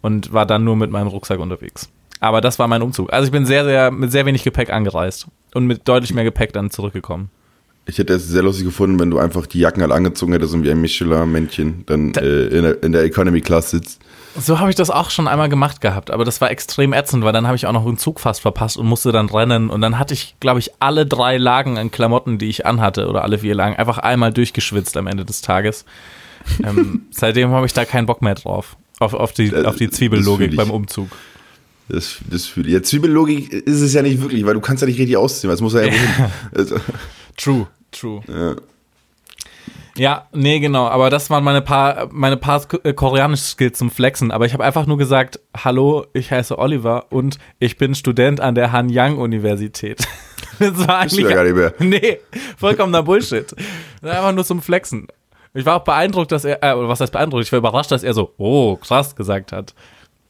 und 0.00 0.32
war 0.32 0.46
dann 0.46 0.64
nur 0.64 0.76
mit 0.76 0.90
meinem 0.90 1.06
Rucksack 1.08 1.38
unterwegs. 1.38 1.88
Aber 2.20 2.40
das 2.40 2.58
war 2.58 2.68
mein 2.68 2.82
Umzug. 2.82 3.12
Also 3.12 3.26
ich 3.26 3.32
bin 3.32 3.46
sehr, 3.46 3.64
sehr 3.64 3.90
mit 3.90 4.10
sehr 4.10 4.26
wenig 4.26 4.44
Gepäck 4.44 4.70
angereist 4.70 5.26
und 5.52 5.66
mit 5.66 5.86
deutlich 5.86 6.14
mehr 6.14 6.24
Gepäck 6.24 6.52
dann 6.52 6.70
zurückgekommen. 6.70 7.30
Ich 7.86 7.98
hätte 7.98 8.14
es 8.14 8.26
sehr 8.26 8.42
lustig 8.42 8.64
gefunden, 8.64 8.98
wenn 8.98 9.10
du 9.10 9.18
einfach 9.18 9.46
die 9.46 9.58
Jacken 9.58 9.82
halt 9.82 9.92
angezogen 9.92 10.32
hättest 10.32 10.54
und 10.54 10.64
wie 10.64 10.70
ein 10.70 10.80
Michelin-Männchen 10.80 11.84
dann 11.84 12.14
äh, 12.14 12.46
in, 12.46 12.62
der, 12.62 12.82
in 12.82 12.92
der 12.92 13.04
Economy 13.04 13.42
Class 13.42 13.70
sitzt. 13.70 14.00
So 14.36 14.58
habe 14.58 14.70
ich 14.70 14.76
das 14.76 14.90
auch 14.90 15.10
schon 15.10 15.28
einmal 15.28 15.48
gemacht 15.48 15.80
gehabt, 15.80 16.10
aber 16.10 16.24
das 16.24 16.40
war 16.40 16.50
extrem 16.50 16.92
ätzend, 16.92 17.24
weil 17.24 17.32
dann 17.32 17.46
habe 17.46 17.56
ich 17.56 17.66
auch 17.66 17.72
noch 17.72 17.86
einen 17.86 17.98
Zug 17.98 18.18
fast 18.18 18.40
verpasst 18.40 18.76
und 18.76 18.86
musste 18.86 19.12
dann 19.12 19.28
rennen 19.28 19.70
und 19.70 19.80
dann 19.80 19.98
hatte 19.98 20.14
ich, 20.14 20.34
glaube 20.40 20.58
ich, 20.58 20.72
alle 20.80 21.06
drei 21.06 21.36
Lagen 21.36 21.78
an 21.78 21.90
Klamotten, 21.90 22.38
die 22.38 22.48
ich 22.48 22.66
anhatte 22.66 23.08
oder 23.08 23.22
alle 23.22 23.38
vier 23.38 23.54
Lagen, 23.54 23.76
einfach 23.76 23.98
einmal 23.98 24.32
durchgeschwitzt 24.32 24.96
am 24.96 25.06
Ende 25.06 25.24
des 25.24 25.40
Tages. 25.40 25.84
ähm, 26.64 27.02
seitdem 27.10 27.50
habe 27.50 27.66
ich 27.66 27.72
da 27.72 27.84
keinen 27.84 28.06
Bock 28.06 28.22
mehr 28.22 28.34
drauf, 28.34 28.76
auf, 28.98 29.14
auf 29.14 29.32
die, 29.32 29.54
auf 29.54 29.76
die 29.76 29.88
Zwiebellogik 29.88 30.56
beim 30.56 30.70
Umzug. 30.70 31.10
Das, 31.88 32.16
das 32.30 32.46
für 32.46 32.66
ja, 32.66 32.82
Zwiebellogik 32.82 33.52
ist 33.52 33.80
es 33.82 33.92
ja 33.92 34.02
nicht 34.02 34.20
wirklich, 34.20 34.44
weil 34.46 34.54
du 34.54 34.60
kannst 34.60 34.80
ja 34.80 34.86
nicht 34.86 34.98
richtig 34.98 35.16
ausziehen, 35.16 35.48
weil 35.48 35.54
es 35.54 35.60
muss 35.60 35.74
ja, 35.74 35.84
ja. 35.84 35.92
Also. 36.54 36.76
True, 37.36 37.66
true. 37.92 38.22
Ja. 38.26 38.56
Ja, 39.96 40.26
nee, 40.32 40.58
genau. 40.58 40.86
Aber 40.88 41.08
das 41.08 41.30
waren 41.30 41.44
meine 41.44 41.62
paar, 41.62 42.08
meine 42.10 42.36
paar 42.36 42.62
äh, 42.82 42.92
koreanische 42.92 43.44
Skills 43.44 43.78
zum 43.78 43.90
Flexen. 43.90 44.32
Aber 44.32 44.44
ich 44.44 44.52
habe 44.52 44.64
einfach 44.64 44.86
nur 44.86 44.98
gesagt, 44.98 45.38
hallo, 45.56 46.06
ich 46.12 46.32
heiße 46.32 46.58
Oliver 46.58 47.06
und 47.10 47.38
ich 47.60 47.78
bin 47.78 47.94
Student 47.94 48.40
an 48.40 48.54
der 48.54 48.72
Hanyang 48.72 49.18
Universität. 49.18 50.06
Das 50.60 50.86
war 50.86 50.98
eigentlich. 50.98 51.24
Ja 51.28 51.34
gar 51.34 51.42
nicht 51.42 51.56
mehr. 51.56 51.74
Nee, 51.80 52.20
vollkommener 52.56 53.02
Bullshit. 53.02 53.52
Einfach 54.02 54.30
nur 54.30 54.44
zum 54.44 54.62
Flexen. 54.62 55.08
Ich 55.52 55.66
war 55.66 55.80
auch 55.80 55.84
beeindruckt, 55.84 56.30
dass 56.30 56.44
er, 56.44 56.62
äh, 56.62 56.88
was 56.88 57.00
heißt 57.00 57.12
beeindruckt? 57.12 57.44
Ich 57.44 57.50
war 57.50 57.58
überrascht, 57.58 57.90
dass 57.90 58.04
er 58.04 58.14
so, 58.14 58.34
oh, 58.36 58.76
krass 58.76 59.16
gesagt 59.16 59.50
hat. 59.50 59.74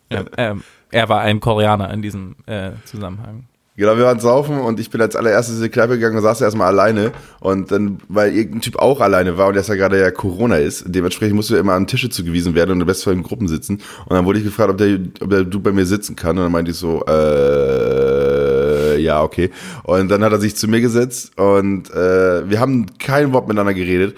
Ähm, 0.09 0.29
ähm, 0.39 0.63
er 0.91 1.11
war 1.11 1.21
ein 1.21 1.41
Koreaner 1.41 1.93
in 1.93 2.01
diesem 2.01 2.37
äh, 2.47 2.71
Zusammenhang. 2.87 3.49
Genau, 3.77 3.97
wir 3.97 4.05
waren 4.05 4.21
saufen 4.21 4.61
und 4.61 4.79
ich 4.79 4.89
bin 4.89 5.01
als 5.01 5.17
allererstes 5.17 5.57
in 5.57 5.65
die 5.65 5.69
Kneipe 5.69 5.95
gegangen 5.95 6.17
und 6.17 6.23
saß 6.23 6.41
erstmal 6.43 6.69
alleine. 6.69 7.11
Und 7.41 7.73
dann, 7.73 7.99
weil 8.09 8.33
irgendein 8.33 8.61
Typ 8.61 8.77
auch 8.77 9.01
alleine 9.01 9.37
war 9.37 9.49
und 9.49 9.57
jetzt 9.57 9.69
ja 9.69 9.75
gerade 9.75 10.01
ja 10.01 10.13
Corona 10.13 10.59
ist, 10.59 10.85
dementsprechend 10.87 11.35
musst 11.35 11.51
du 11.51 11.57
immer 11.57 11.73
an 11.73 11.89
Tische 11.89 12.09
zugewiesen 12.09 12.55
werden 12.55 12.71
und 12.71 12.81
am 12.83 12.87
besten 12.87 13.11
in 13.11 13.25
Gruppen 13.25 13.49
sitzen. 13.49 13.81
Und 14.07 14.15
dann 14.15 14.27
wurde 14.27 14.39
ich 14.39 14.45
gefragt, 14.45 14.71
ob 14.71 14.79
der, 14.79 15.01
ob 15.21 15.29
der 15.29 15.43
du 15.43 15.59
bei 15.59 15.73
mir 15.73 15.87
sitzen 15.87 16.15
kann. 16.15 16.39
Und 16.39 16.45
dann 16.45 16.53
meinte 16.53 16.71
ich 16.71 16.77
so, 16.77 17.05
äh, 17.09 19.01
ja, 19.01 19.25
okay. 19.25 19.51
Und 19.83 20.09
dann 20.09 20.23
hat 20.23 20.31
er 20.31 20.39
sich 20.39 20.55
zu 20.55 20.69
mir 20.69 20.81
gesetzt 20.81 21.37
und 21.37 21.91
äh, 21.91 22.49
wir 22.49 22.61
haben 22.61 22.87
kein 23.01 23.33
Wort 23.33 23.49
miteinander 23.49 23.75
geredet. 23.75 24.17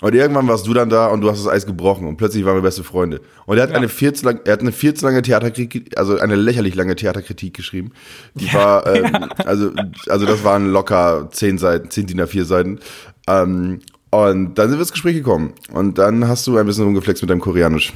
Und 0.00 0.14
irgendwann 0.14 0.46
warst 0.46 0.66
du 0.66 0.74
dann 0.74 0.88
da 0.88 1.08
und 1.08 1.22
du 1.22 1.30
hast 1.30 1.44
das 1.44 1.52
Eis 1.52 1.66
gebrochen 1.66 2.06
und 2.06 2.16
plötzlich 2.18 2.44
waren 2.44 2.54
wir 2.54 2.62
beste 2.62 2.84
Freunde. 2.84 3.20
Und 3.46 3.56
er 3.56 3.64
hat 3.64 3.70
Ja. 3.70 3.76
eine 3.76 3.88
viel 3.88 4.12
zu 4.12 4.24
lang, 4.26 4.40
er 4.44 4.52
hat 4.52 4.60
eine 4.60 4.70
viel 4.70 4.94
zu 4.94 5.04
lange 5.04 5.22
Theaterkritik, 5.22 5.98
also 5.98 6.18
eine 6.18 6.36
lächerlich 6.36 6.76
lange 6.76 6.94
Theaterkritik 6.94 7.54
geschrieben. 7.54 7.90
Die 8.34 8.46
Ja, 8.46 8.54
war, 8.54 8.86
ähm, 8.94 9.28
also, 9.44 9.72
also 10.08 10.24
das 10.26 10.44
waren 10.44 10.70
locker 10.70 11.28
zehn 11.32 11.58
Seiten, 11.58 11.90
zehn 11.90 12.06
DIN 12.06 12.20
A4 12.20 12.44
Seiten. 12.44 12.78
Ähm, 13.26 13.80
und 14.10 14.54
dann 14.54 14.68
sind 14.68 14.78
wir 14.78 14.82
ins 14.82 14.92
Gespräch 14.92 15.16
gekommen. 15.16 15.52
Und 15.72 15.98
dann 15.98 16.28
hast 16.28 16.46
du 16.46 16.56
ein 16.56 16.64
bisschen 16.66 16.84
rumgeflext 16.84 17.22
mit 17.22 17.30
deinem 17.30 17.40
Koreanisch. 17.40 17.92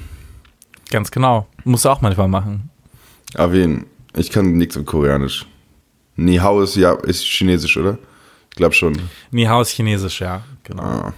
Ganz 0.90 1.10
genau. 1.10 1.46
Musst 1.64 1.84
du 1.84 1.88
auch 1.88 2.00
manchmal 2.02 2.28
machen. 2.28 2.68
Erwähnen. 3.34 3.86
Ich 4.16 4.30
kann 4.30 4.52
nichts 4.58 4.76
mit 4.76 4.86
Koreanisch. 4.86 5.46
Ni 6.16 6.36
Hao 6.36 6.60
ist 6.62 6.76
ja, 6.76 6.92
ist 6.94 7.22
Chinesisch, 7.24 7.76
oder? 7.78 7.96
Ich 8.50 8.56
glaube 8.56 8.74
schon. 8.74 8.98
Ni 9.30 9.44
Hao 9.44 9.62
ist 9.62 9.70
chinesisch, 9.70 10.20
ja. 10.20 10.42
Genau. 10.64 10.82
Ah. 10.82 11.14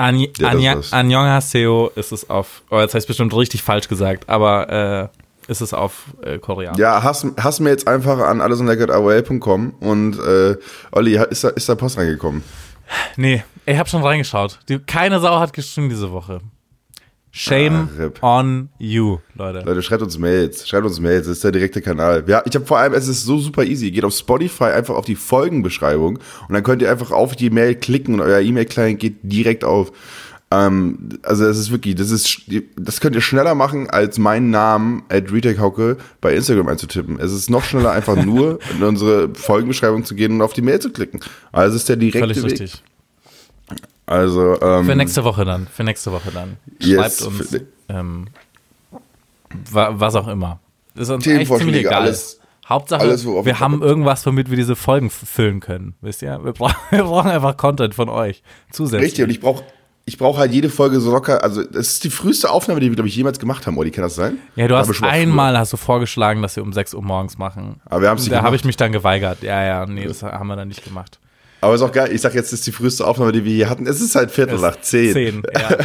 An, 0.00 0.18
Ja. 0.58 0.80
Annyeonghaseyo 0.92 1.92
ist 1.94 2.12
es 2.12 2.30
auf, 2.30 2.62
oh, 2.70 2.78
jetzt 2.80 2.94
habe 2.94 3.00
ich 3.00 3.06
bestimmt 3.06 3.34
richtig 3.34 3.62
falsch 3.62 3.86
gesagt, 3.88 4.28
aber 4.28 5.10
äh, 5.10 5.50
ist 5.50 5.60
es 5.60 5.74
auf 5.74 6.04
äh, 6.22 6.38
Koreanisch. 6.38 6.78
Ja, 6.78 7.02
hast, 7.02 7.26
hast 7.38 7.60
mir 7.60 7.70
jetzt 7.70 7.86
einfach 7.86 8.18
an 8.18 8.40
allesumleckert.aol.com 8.40 9.74
und 9.80 10.18
äh, 10.18 10.56
Olli, 10.92 11.18
ist 11.30 11.44
da, 11.44 11.48
ist 11.50 11.68
da 11.68 11.74
Post 11.74 11.98
reingekommen? 11.98 12.42
Nee, 13.16 13.44
ich 13.66 13.78
habe 13.78 13.88
schon 13.88 14.02
reingeschaut. 14.02 14.58
Die, 14.68 14.78
keine 14.78 15.20
Sau 15.20 15.38
hat 15.38 15.52
geschrieben 15.52 15.88
diese 15.90 16.10
Woche. 16.12 16.40
Shame 17.32 17.88
Ah, 18.20 18.38
on 18.40 18.68
you, 18.78 19.18
Leute. 19.34 19.62
Leute, 19.64 19.82
schreibt 19.82 20.02
uns 20.02 20.18
Mails. 20.18 20.68
Schreibt 20.68 20.84
uns 20.84 20.98
Mails, 20.98 21.26
das 21.26 21.36
ist 21.36 21.44
der 21.44 21.52
direkte 21.52 21.80
Kanal. 21.80 22.24
Ja, 22.26 22.42
ich 22.44 22.54
habe 22.54 22.66
vor 22.66 22.78
allem, 22.78 22.92
es 22.92 23.06
ist 23.06 23.24
so 23.24 23.38
super 23.38 23.64
easy. 23.64 23.86
Ihr 23.86 23.92
geht 23.92 24.04
auf 24.04 24.14
Spotify 24.14 24.64
einfach 24.64 24.96
auf 24.96 25.04
die 25.04 25.14
Folgenbeschreibung 25.14 26.16
und 26.16 26.54
dann 26.54 26.62
könnt 26.64 26.82
ihr 26.82 26.90
einfach 26.90 27.12
auf 27.12 27.36
die 27.36 27.50
Mail 27.50 27.76
klicken 27.76 28.14
und 28.14 28.20
euer 28.20 28.40
E-Mail-Client 28.40 28.98
geht 28.98 29.16
direkt 29.22 29.64
auf. 29.64 29.92
Ähm, 30.52 31.10
also 31.22 31.44
das 31.44 31.58
ist 31.58 31.70
wirklich, 31.70 31.94
das 31.94 32.10
ist, 32.10 32.42
das 32.76 33.00
könnt 33.00 33.14
ihr 33.14 33.22
schneller 33.22 33.54
machen, 33.54 33.88
als 33.88 34.18
meinen 34.18 34.50
Namen 34.50 35.04
at 35.08 35.32
Retake 35.32 35.96
bei 36.20 36.34
Instagram 36.34 36.66
einzutippen. 36.66 37.20
Es 37.20 37.32
ist 37.32 37.48
noch 37.50 37.62
schneller, 37.62 37.92
einfach 37.92 38.16
nur 38.16 38.58
in 38.76 38.82
unsere 38.82 39.32
Folgenbeschreibung 39.34 40.04
zu 40.04 40.16
gehen 40.16 40.32
und 40.32 40.42
auf 40.42 40.52
die 40.52 40.62
Mail 40.62 40.80
zu 40.80 40.90
klicken. 40.90 41.20
Also 41.52 41.76
es 41.76 41.82
ist 41.82 41.88
der 41.88 41.96
direkte 41.96 42.20
Völlig 42.20 42.38
Weg. 42.38 42.60
richtig. 42.60 42.82
Also, 44.10 44.60
ähm, 44.60 44.86
Für 44.86 44.96
nächste 44.96 45.22
Woche 45.22 45.44
dann. 45.44 45.68
Für 45.68 45.84
nächste 45.84 46.10
Woche 46.10 46.30
dann. 46.34 46.56
Yes, 46.80 47.18
Schreibt 47.18 47.22
uns 47.32 47.48
für- 47.50 47.66
ähm, 47.88 48.26
wa, 49.70 49.90
was 49.92 50.16
auch 50.16 50.26
immer. 50.26 50.58
Ist 50.96 51.10
uns 51.10 51.26
echt 51.26 51.54
ziemlich 51.56 51.80
egal. 51.80 52.02
alles- 52.02 52.38
Hauptsache, 52.68 53.00
alles, 53.02 53.26
wir 53.26 53.58
haben 53.58 53.82
irgendwas, 53.82 54.24
womit 54.26 54.48
wir 54.48 54.56
diese 54.56 54.76
Folgen 54.76 55.10
füllen 55.10 55.58
können. 55.58 55.94
Wisst 56.02 56.22
ihr? 56.22 56.38
Wir, 56.44 56.52
bra 56.52 56.72
wir 56.90 57.02
brauchen 57.02 57.30
einfach 57.30 57.56
Content 57.56 57.94
von 57.96 58.08
euch. 58.08 58.42
Zusätzlich. 58.70 59.06
Richtig, 59.10 59.24
und 59.24 59.30
ich 59.30 59.40
brauche 59.40 59.64
ich 60.06 60.18
brauch 60.18 60.38
halt 60.38 60.52
jede 60.52 60.68
Folge 60.70 60.98
so 60.98 61.12
locker, 61.12 61.42
also 61.44 61.62
das 61.62 61.88
ist 61.88 62.04
die 62.04 62.10
früheste 62.10 62.50
Aufnahme, 62.50 62.80
die 62.80 62.88
wir, 62.88 62.94
glaube 62.96 63.08
ich, 63.08 63.14
jemals 63.14 63.38
gemacht 63.38 63.66
haben, 63.66 63.76
Olli, 63.78 63.90
kann 63.92 64.02
das 64.02 64.16
sein? 64.16 64.38
Ja, 64.56 64.66
du 64.66 64.76
hast 64.76 65.02
einmal 65.04 65.56
hast 65.56 65.72
du 65.72 65.76
vorgeschlagen, 65.76 66.42
dass 66.42 66.56
wir 66.56 66.64
um 66.64 66.72
6 66.72 66.94
Uhr 66.94 67.02
morgens 67.02 67.38
machen. 67.38 67.80
Aber 67.84 68.02
wir 68.02 68.08
haben's 68.08 68.22
nicht 68.22 68.32
Da 68.32 68.42
habe 68.42 68.56
ich 68.56 68.64
mich 68.64 68.76
dann 68.76 68.90
geweigert. 68.90 69.42
Ja, 69.42 69.62
ja, 69.64 69.86
nee, 69.86 70.06
das 70.06 70.22
haben 70.24 70.48
wir 70.48 70.56
dann 70.56 70.68
nicht 70.68 70.82
gemacht. 70.84 71.20
Aber 71.60 71.74
ist 71.74 71.82
auch 71.82 71.92
geil, 71.92 72.10
ich 72.12 72.20
sag 72.22 72.34
jetzt, 72.34 72.52
das 72.52 72.60
ist 72.60 72.66
die 72.66 72.72
früheste 72.72 73.06
Aufnahme, 73.06 73.32
die 73.32 73.44
wir 73.44 73.52
hier 73.52 73.68
hatten. 73.70 73.86
Es 73.86 74.00
ist 74.00 74.14
halt 74.14 74.30
Viertel 74.30 74.54
Es- 74.56 74.60
nach 74.62 74.80
zehn. 74.80 75.12
Zehn, 75.12 75.42
ja. 75.54 75.76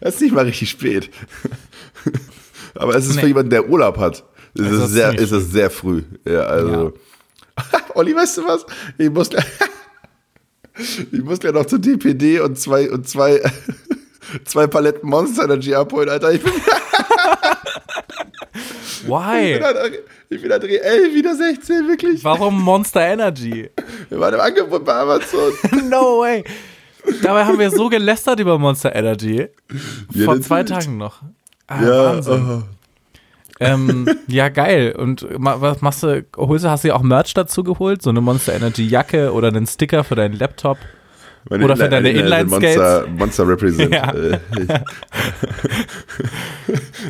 Das 0.00 0.14
ist 0.16 0.20
nicht 0.20 0.34
mal 0.34 0.44
richtig 0.44 0.70
spät. 0.70 1.10
Aber 2.74 2.94
es 2.94 3.06
ist 3.06 3.16
Nee. 3.16 3.22
für 3.22 3.26
jemanden, 3.28 3.50
der 3.50 3.68
Urlaub 3.68 3.98
hat, 3.98 4.24
Es 4.54 4.62
es, 4.66 4.72
ist 4.84 4.90
sehr, 4.92 5.18
ist 5.18 5.32
es 5.32 5.50
sehr 5.50 5.70
früh. 5.70 6.02
Ja, 6.24 6.40
also. 6.42 6.92
Olli, 7.94 8.14
weißt 8.14 8.38
du 8.38 8.44
was? 8.46 8.64
Ich 8.98 9.10
muss, 9.10 9.30
gleich- 9.30 9.44
ich 11.12 11.22
muss 11.22 11.40
gleich 11.40 11.52
noch 11.52 11.66
zur 11.66 11.78
DPD 11.78 12.40
und 12.40 12.58
zwei, 12.58 12.90
und 12.90 13.08
zwei, 13.08 13.42
zwei 14.44 14.66
Paletten 14.66 15.08
Monster 15.08 15.44
Energy 15.44 15.74
abholen, 15.74 16.08
Alter. 16.08 16.32
Ich 16.32 16.42
bin, 16.42 16.52
Why? 19.10 19.60
ich 20.30 20.40
bin 20.42 20.52
André 20.52 20.76
11, 20.78 21.14
wieder 21.14 21.34
16, 21.34 21.88
wirklich. 21.88 22.24
Warum 22.24 22.60
Monster 22.62 23.00
Energy? 23.00 23.70
Wir 24.08 24.20
waren 24.20 24.34
im 24.34 24.40
Angebot 24.40 24.84
bei 24.84 24.94
Amazon. 24.94 25.52
No 25.88 26.20
way. 26.20 26.44
Dabei 27.22 27.44
haben 27.44 27.58
wir 27.58 27.70
so 27.70 27.88
gelästert 27.88 28.40
über 28.40 28.58
Monster 28.58 28.94
Energy. 28.94 29.48
Ja, 30.12 30.24
Vor 30.24 30.40
zwei 30.40 30.62
Tagen 30.64 30.96
noch. 30.98 31.22
Ah, 31.66 31.82
Ja, 31.82 32.04
Wahnsinn. 32.16 32.46
oh. 32.48 32.62
Ähm, 33.62 34.06
ja, 34.26 34.48
geil. 34.48 34.94
Und 34.96 35.26
was 35.30 35.82
machst 35.82 36.02
du? 36.02 36.24
Holst 36.36 36.64
du, 36.64 36.70
hast 36.70 36.84
du 36.84 36.88
dir 36.88 36.96
auch 36.96 37.02
Merch 37.02 37.34
dazu 37.34 37.62
geholt? 37.62 38.00
So 38.02 38.08
eine 38.10 38.20
Monster 38.22 38.54
Energy 38.54 38.86
Jacke 38.86 39.32
oder 39.32 39.48
einen 39.48 39.66
Sticker 39.66 40.02
für 40.02 40.14
deinen 40.14 40.38
Laptop? 40.38 40.78
Meine 41.48 41.64
Oder 41.64 41.76
für 41.76 41.88
deine 41.88 42.10
Inline- 42.10 42.42
Inline-Skates? 42.42 42.76
Monster, 42.76 43.06
Monster 43.16 43.48
Represent. 43.48 43.94
Ja. 43.94 44.12
Äh, 44.12 44.38
ich- 44.58 44.68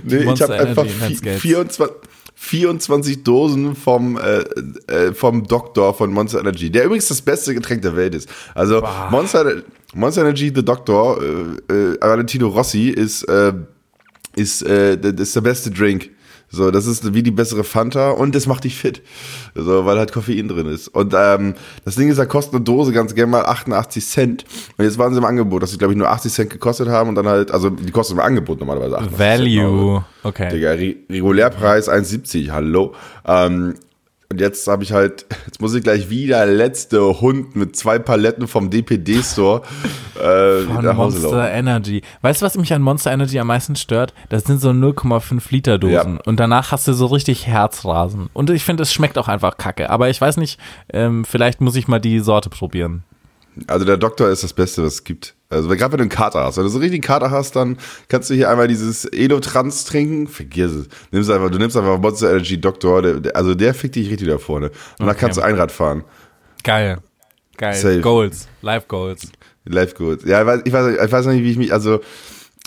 nee, 0.05 0.17
ich 0.19 0.25
Monster 0.25 0.45
habe 0.45 0.55
einfach 0.69 0.85
Energy 0.85 0.99
vi- 0.99 1.05
Inline-Skates. 1.05 1.41
24, 1.43 1.97
24 2.37 3.23
Dosen 3.25 3.75
vom, 3.77 4.19
äh, 4.19 4.39
äh, 4.93 5.13
vom 5.15 5.47
Doktor 5.47 5.95
von 5.95 6.13
Monster 6.13 6.41
Energy, 6.41 6.71
der 6.71 6.85
übrigens 6.85 7.09
das 7.09 7.21
beste 7.21 7.55
Getränk 7.55 7.83
der 7.83 7.97
Welt 7.97 8.15
ist. 8.15 8.29
Also 8.55 8.83
Monster, 9.11 9.63
Monster 9.95 10.23
Energy, 10.23 10.53
The 10.55 10.65
Doctor, 10.65 11.21
äh, 11.23 11.73
äh, 11.73 11.97
Valentino 12.01 12.49
Rossi 12.49 12.89
ist, 12.89 13.25
äh, 13.25 13.53
ist, 14.37 14.63
äh, 14.63 14.95
ist 14.97 15.37
der 15.37 15.41
beste 15.43 15.71
Drink. 15.71 16.11
So, 16.53 16.73
das 16.73 16.87
ist 16.87 17.15
wie 17.15 17.23
die 17.23 17.31
bessere 17.31 17.63
Fanta 17.63 18.11
und 18.11 18.35
das 18.35 18.49
macht 18.49 18.65
dich 18.65 18.77
fit. 18.77 19.03
So, 19.55 19.87
weil 19.87 19.99
halt 19.99 20.13
Koffein 20.13 20.49
drin 20.49 20.67
ist. 20.67 20.89
Und 20.89 21.15
ähm, 21.17 21.55
das 21.85 21.95
Ding 21.95 22.11
ist, 22.11 22.19
da 22.19 22.27
kostet 22.27 22.55
eine 22.55 22.65
Dose 22.65 22.93
ganz 22.93 23.15
gerne 23.15 23.31
mal 23.31 23.47
88 23.47 24.05
Cent. 24.05 24.45
Und 24.77 24.85
jetzt 24.85 24.99
waren 24.99 25.13
sie 25.13 25.19
im 25.19 25.25
Angebot, 25.25 25.63
dass 25.63 25.71
sie, 25.71 25.79
glaube 25.79 25.93
ich, 25.93 25.99
nur 25.99 26.11
80 26.11 26.33
Cent 26.33 26.51
gekostet 26.51 26.89
haben 26.89 27.09
und 27.09 27.15
dann 27.15 27.29
halt, 27.29 27.53
also 27.53 27.71
die 27.71 27.93
kosten 27.93 28.15
im 28.15 28.21
Angebot 28.21 28.59
normalerweise 28.59 28.99
88 28.99 29.17
Cent. 29.17 29.49
Value. 29.49 30.05
Okay. 30.25 30.51
Digga, 30.51 30.73
Re 30.73 30.97
Regulärpreis 31.09 31.89
1,70, 31.89 32.51
hallo. 32.51 32.95
Ähm, 33.25 33.75
und 34.31 34.41
jetzt 34.41 34.67
habe 34.69 34.85
ich 34.85 34.93
halt, 34.93 35.27
jetzt 35.47 35.61
muss 35.61 35.75
ich 35.75 35.83
gleich 35.83 36.09
wieder 36.09 36.47
letzte 36.47 37.21
Hund 37.21 37.57
mit 37.57 37.75
zwei 37.75 37.99
Paletten 37.99 38.47
vom 38.47 38.71
DPD-Store 38.71 39.63
äh, 40.15 40.63
Von 40.63 40.85
nach 40.85 40.97
Hause 40.97 41.21
Monster 41.21 41.37
laufen. 41.37 41.53
Energy. 41.53 42.03
Weißt 42.23 42.41
du, 42.41 42.47
was 42.47 42.57
mich 42.57 42.73
an 42.73 42.81
Monster 42.81 43.11
Energy 43.13 43.39
am 43.41 43.49
meisten 43.49 43.75
stört? 43.75 44.15
Das 44.29 44.45
sind 44.45 44.61
so 44.61 44.71
0,5 44.71 45.43
Liter 45.51 45.79
Dosen. 45.79 46.15
Ja. 46.15 46.21
Und 46.27 46.39
danach 46.39 46.71
hast 46.71 46.87
du 46.87 46.93
so 46.93 47.07
richtig 47.07 47.47
Herzrasen. 47.49 48.31
Und 48.33 48.51
ich 48.51 48.63
finde, 48.63 48.85
es 48.85 48.93
schmeckt 48.93 49.19
auch 49.19 49.29
einfach 49.29 49.57
kacke. 49.57 49.91
Aber 49.91 50.09
ich 50.09 50.21
weiß 50.21 50.37
nicht, 50.37 50.61
ähm, 50.93 51.25
vielleicht 51.25 51.61
muss 51.61 51.75
ich 51.75 51.89
mal 51.89 51.99
die 51.99 52.21
Sorte 52.21 52.51
probieren. 52.51 53.03
Also 53.67 53.85
der 53.85 53.97
Doktor 53.97 54.29
ist 54.29 54.45
das 54.45 54.53
Beste, 54.53 54.85
was 54.85 54.95
es 54.95 55.05
gibt. 55.05 55.35
Also 55.51 55.69
gerade 55.69 55.93
wenn 55.93 55.99
du 55.99 56.03
einen 56.03 56.09
Kater 56.11 56.45
hast, 56.45 56.57
wenn 56.57 56.65
du 56.65 56.71
so 56.71 56.79
richtig 56.79 56.99
einen 56.99 57.03
Kater 57.03 57.31
hast, 57.31 57.57
dann 57.57 57.77
kannst 58.09 58.31
du 58.31 58.35
hier 58.35 58.49
einmal 58.51 58.69
dieses 58.69 59.05
Elotrans 59.05 59.85
trinken. 59.85 60.29
Vergiss 60.29 60.71
es. 60.73 60.89
Nimmst 61.11 61.29
einfach, 61.31 61.51
du 61.51 61.59
nimmst 61.59 61.77
einfach 61.77 61.99
Monster 61.99 62.31
Energy 62.31 62.61
Doktor, 62.61 63.03
der, 63.03 63.37
also 63.37 63.55
der 63.55 63.75
fickt 63.75 63.97
dich 63.97 64.09
richtig 64.11 64.29
da 64.29 64.39
vorne. 64.39 64.69
Und 64.69 64.75
dann 65.01 65.09
Okay. 65.09 65.19
kannst 65.19 65.39
du 65.39 65.43
Einrad 65.43 65.73
fahren. 65.73 66.05
Geil. 66.63 66.99
Geil. 67.57 67.75
Safe. 67.75 68.01
Goals. 68.01 68.49
Live 68.63 68.87
Goals. 68.89 69.29
Life 69.67 69.95
Goals. 69.97 70.23
Ja, 70.25 70.41
ich 70.41 70.47
weiß, 70.47 70.61
ich, 70.65 70.73
weiß, 70.73 70.97
ich 71.05 71.13
weiß 71.13 71.27
noch 71.27 71.33
nicht, 71.33 71.43
wie 71.45 71.51
ich 71.51 71.59
mich, 71.59 71.73
also 71.73 72.01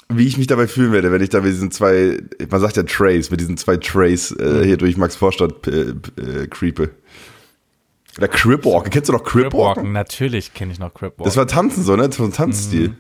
wie 0.10 0.28
ich 0.28 0.38
mich 0.38 0.48
dabei 0.48 0.68
fühlen 0.68 0.92
werde, 0.92 1.12
wenn 1.12 1.22
ich 1.22 1.30
da 1.30 1.40
mit 1.40 1.52
diesen 1.52 1.72
zwei, 1.72 2.18
man 2.50 2.60
sagt 2.62 2.76
ja 2.78 2.84
Trays, 2.84 3.32
mit 3.32 3.40
diesen 3.40 3.58
zwei 3.58 3.78
Trays 3.78 4.32
äh, 4.32 4.64
hier 4.66 4.78
durch 4.78 4.98
Max 4.98 5.16
Vorstadt 5.16 5.68
äh, 5.68 5.92
äh, 6.22 6.48
creepe. 6.50 6.90
Oder 8.18 8.28
Cripwalken. 8.28 8.92
Kennst 8.92 9.10
du 9.10 9.14
noch? 9.14 9.24
Cripwalken. 9.24 9.92
Natürlich 9.92 10.54
kenne 10.54 10.72
ich 10.72 10.80
noch 10.80 10.94
Cripwalken. 10.94 11.24
Das 11.26 11.36
war 11.38 11.48
Tanzen 11.48 11.84
so, 11.84 11.96
ne? 11.96 12.08
Das 12.08 12.20
war 12.20 12.28
ein 12.28 12.34
Tanzstil. 12.34 12.90
Mhm. 12.90 12.96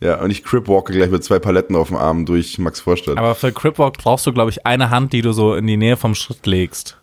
Ja, 0.00 0.20
und 0.20 0.30
ich 0.30 0.42
Cripwalke 0.42 0.92
gleich 0.92 1.10
mit 1.10 1.22
zwei 1.22 1.38
Paletten 1.38 1.76
auf 1.76 1.88
dem 1.88 1.96
Arm 1.96 2.26
durch 2.26 2.58
Max 2.58 2.80
Vorstadt. 2.80 3.18
Aber 3.18 3.34
für 3.34 3.52
Cripwalk 3.52 3.98
brauchst 3.98 4.26
du, 4.26 4.32
glaube 4.32 4.50
ich, 4.50 4.66
eine 4.66 4.90
Hand, 4.90 5.12
die 5.12 5.22
du 5.22 5.32
so 5.32 5.54
in 5.54 5.66
die 5.66 5.76
Nähe 5.76 5.96
vom 5.96 6.14
Schritt 6.14 6.44
legst. 6.46 6.98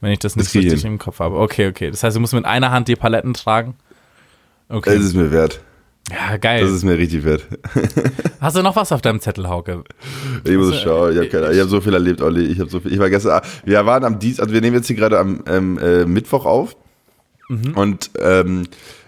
Wenn 0.00 0.12
ich 0.12 0.20
das 0.20 0.36
nicht 0.36 0.46
Das 0.46 0.54
richtig 0.54 0.82
hin. 0.82 0.92
im 0.92 0.98
Kopf 0.98 1.18
habe. 1.18 1.36
Okay, 1.38 1.66
okay. 1.68 1.90
Das 1.90 2.02
heißt, 2.02 2.16
du 2.16 2.20
musst 2.20 2.32
mit 2.32 2.44
einer 2.46 2.70
Hand 2.70 2.88
die 2.88 2.96
Paletten 2.96 3.34
tragen. 3.34 3.74
Okay. 4.68 4.94
Das 4.94 5.04
ist 5.04 5.14
mir 5.14 5.30
wert. 5.32 5.60
Ja, 6.10 6.36
geil. 6.38 6.62
Das 6.62 6.70
ist 6.70 6.82
mir 6.84 6.96
richtig 6.98 7.24
wert. 7.24 7.46
Hast 8.40 8.56
du 8.56 8.62
noch 8.62 8.74
was 8.76 8.90
auf 8.92 9.02
deinem 9.02 9.20
Zettel, 9.20 9.48
Hauke? 9.48 9.84
Ich 10.44 10.56
muss 10.56 10.72
Also, 10.72 10.78
schauen. 10.80 11.22
Ich 11.22 11.34
habe 11.34 11.60
hab 11.60 11.68
so 11.68 11.80
viel 11.80 11.94
erlebt, 11.94 12.20
Olli. 12.20 12.46
Ich 12.46 12.58
habe 12.58 12.70
so 12.70 12.80
viel. 12.80 12.92
Ich 12.92 12.98
war 12.98 13.10
gestern. 13.10 13.40
Wir 13.64 13.84
waren 13.86 14.04
am 14.04 14.18
Dienst, 14.18 14.40
also 14.40 14.52
wir 14.52 14.60
nehmen 14.60 14.76
jetzt 14.76 14.86
hier 14.88 14.96
gerade 14.96 15.18
am 15.18 15.42
ähm, 15.46 15.78
äh, 15.78 16.04
Mittwoch 16.06 16.46
auf. 16.46 16.76
Mhm. 17.48 17.72
Und 17.74 18.10
ähm, 18.18 18.64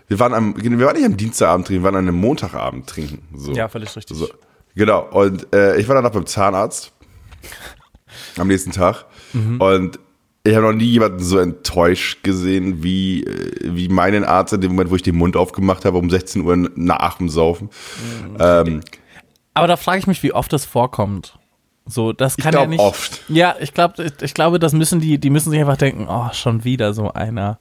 wir 0.08 0.18
waren 0.18 0.34
am, 0.34 0.54
wir 0.56 0.86
waren 0.86 0.96
nicht 0.96 1.06
am 1.06 1.16
Dienstagabend 1.16 1.66
trinken, 1.66 1.82
wir 1.82 1.86
waren 1.92 1.96
an 1.98 2.08
einem 2.08 2.18
Montagabend 2.20 2.86
trinken. 2.86 3.22
So. 3.34 3.52
Ja, 3.52 3.68
völlig 3.68 3.94
richtig. 3.96 4.16
So. 4.16 4.28
Genau. 4.74 5.08
Und 5.10 5.52
äh, 5.54 5.76
ich 5.78 5.88
war 5.88 5.94
danach 5.94 6.10
beim 6.10 6.26
Zahnarzt 6.26 6.92
am 8.38 8.48
nächsten 8.48 8.72
Tag. 8.72 9.06
Mhm. 9.32 9.60
Und 9.60 9.98
ich 10.44 10.54
habe 10.54 10.66
noch 10.66 10.72
nie 10.72 10.84
jemanden 10.86 11.20
so 11.20 11.38
enttäuscht 11.38 12.22
gesehen 12.24 12.82
wie, 12.82 13.22
äh, 13.24 13.52
wie 13.62 13.88
meinen 13.88 14.24
Arzt 14.24 14.52
in 14.52 14.60
dem 14.60 14.72
Moment, 14.72 14.90
wo 14.90 14.96
ich 14.96 15.02
den 15.02 15.16
Mund 15.16 15.36
aufgemacht 15.36 15.84
habe, 15.84 15.98
um 15.98 16.10
16 16.10 16.42
Uhr 16.42 16.56
nach 16.74 17.18
dem 17.18 17.28
Saufen. 17.28 17.68
Mhm. 18.28 18.36
Ähm, 18.40 18.80
Aber 19.54 19.66
da 19.68 19.76
frage 19.76 20.00
ich 20.00 20.06
mich, 20.06 20.22
wie 20.22 20.32
oft 20.32 20.52
das 20.52 20.64
vorkommt. 20.64 21.38
So, 21.86 22.12
das 22.12 22.36
ich 22.38 22.44
kann 22.44 22.54
ja 22.54 22.66
nicht. 22.66 22.80
oft. 22.80 23.22
Ja, 23.28 23.56
ich 23.60 23.74
glaube, 23.74 24.04
ich, 24.04 24.12
ich 24.22 24.34
glaube, 24.34 24.58
das 24.58 24.72
müssen 24.72 25.00
die, 25.00 25.18
die 25.18 25.30
müssen 25.30 25.50
sich 25.50 25.60
einfach 25.60 25.76
denken, 25.76 26.06
oh, 26.08 26.28
schon 26.32 26.64
wieder 26.64 26.92
so 26.94 27.12
einer. 27.12 27.58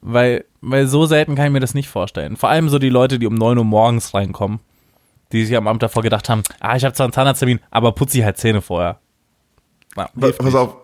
weil, 0.00 0.44
weil 0.60 0.86
so 0.86 1.06
selten 1.06 1.34
kann 1.34 1.46
ich 1.46 1.52
mir 1.52 1.60
das 1.60 1.74
nicht 1.74 1.88
vorstellen. 1.88 2.36
Vor 2.36 2.48
allem 2.50 2.68
so 2.68 2.78
die 2.78 2.90
Leute, 2.90 3.18
die 3.18 3.26
um 3.26 3.34
9 3.34 3.58
Uhr 3.58 3.64
morgens 3.64 4.14
reinkommen, 4.14 4.60
die 5.32 5.44
sich 5.44 5.56
am 5.56 5.66
Abend 5.68 5.82
davor 5.82 6.02
gedacht 6.02 6.28
haben, 6.28 6.42
ah, 6.60 6.76
ich 6.76 6.84
habe 6.84 6.94
zwar 6.94 7.04
einen 7.04 7.12
Zahnarzttermin, 7.12 7.60
aber 7.70 7.92
putze 7.92 8.18
ich 8.18 8.24
halt 8.24 8.38
Zähne 8.38 8.60
vorher. 8.62 8.98
Na, 9.96 10.08
Pass 10.32 10.54
auf, 10.54 10.76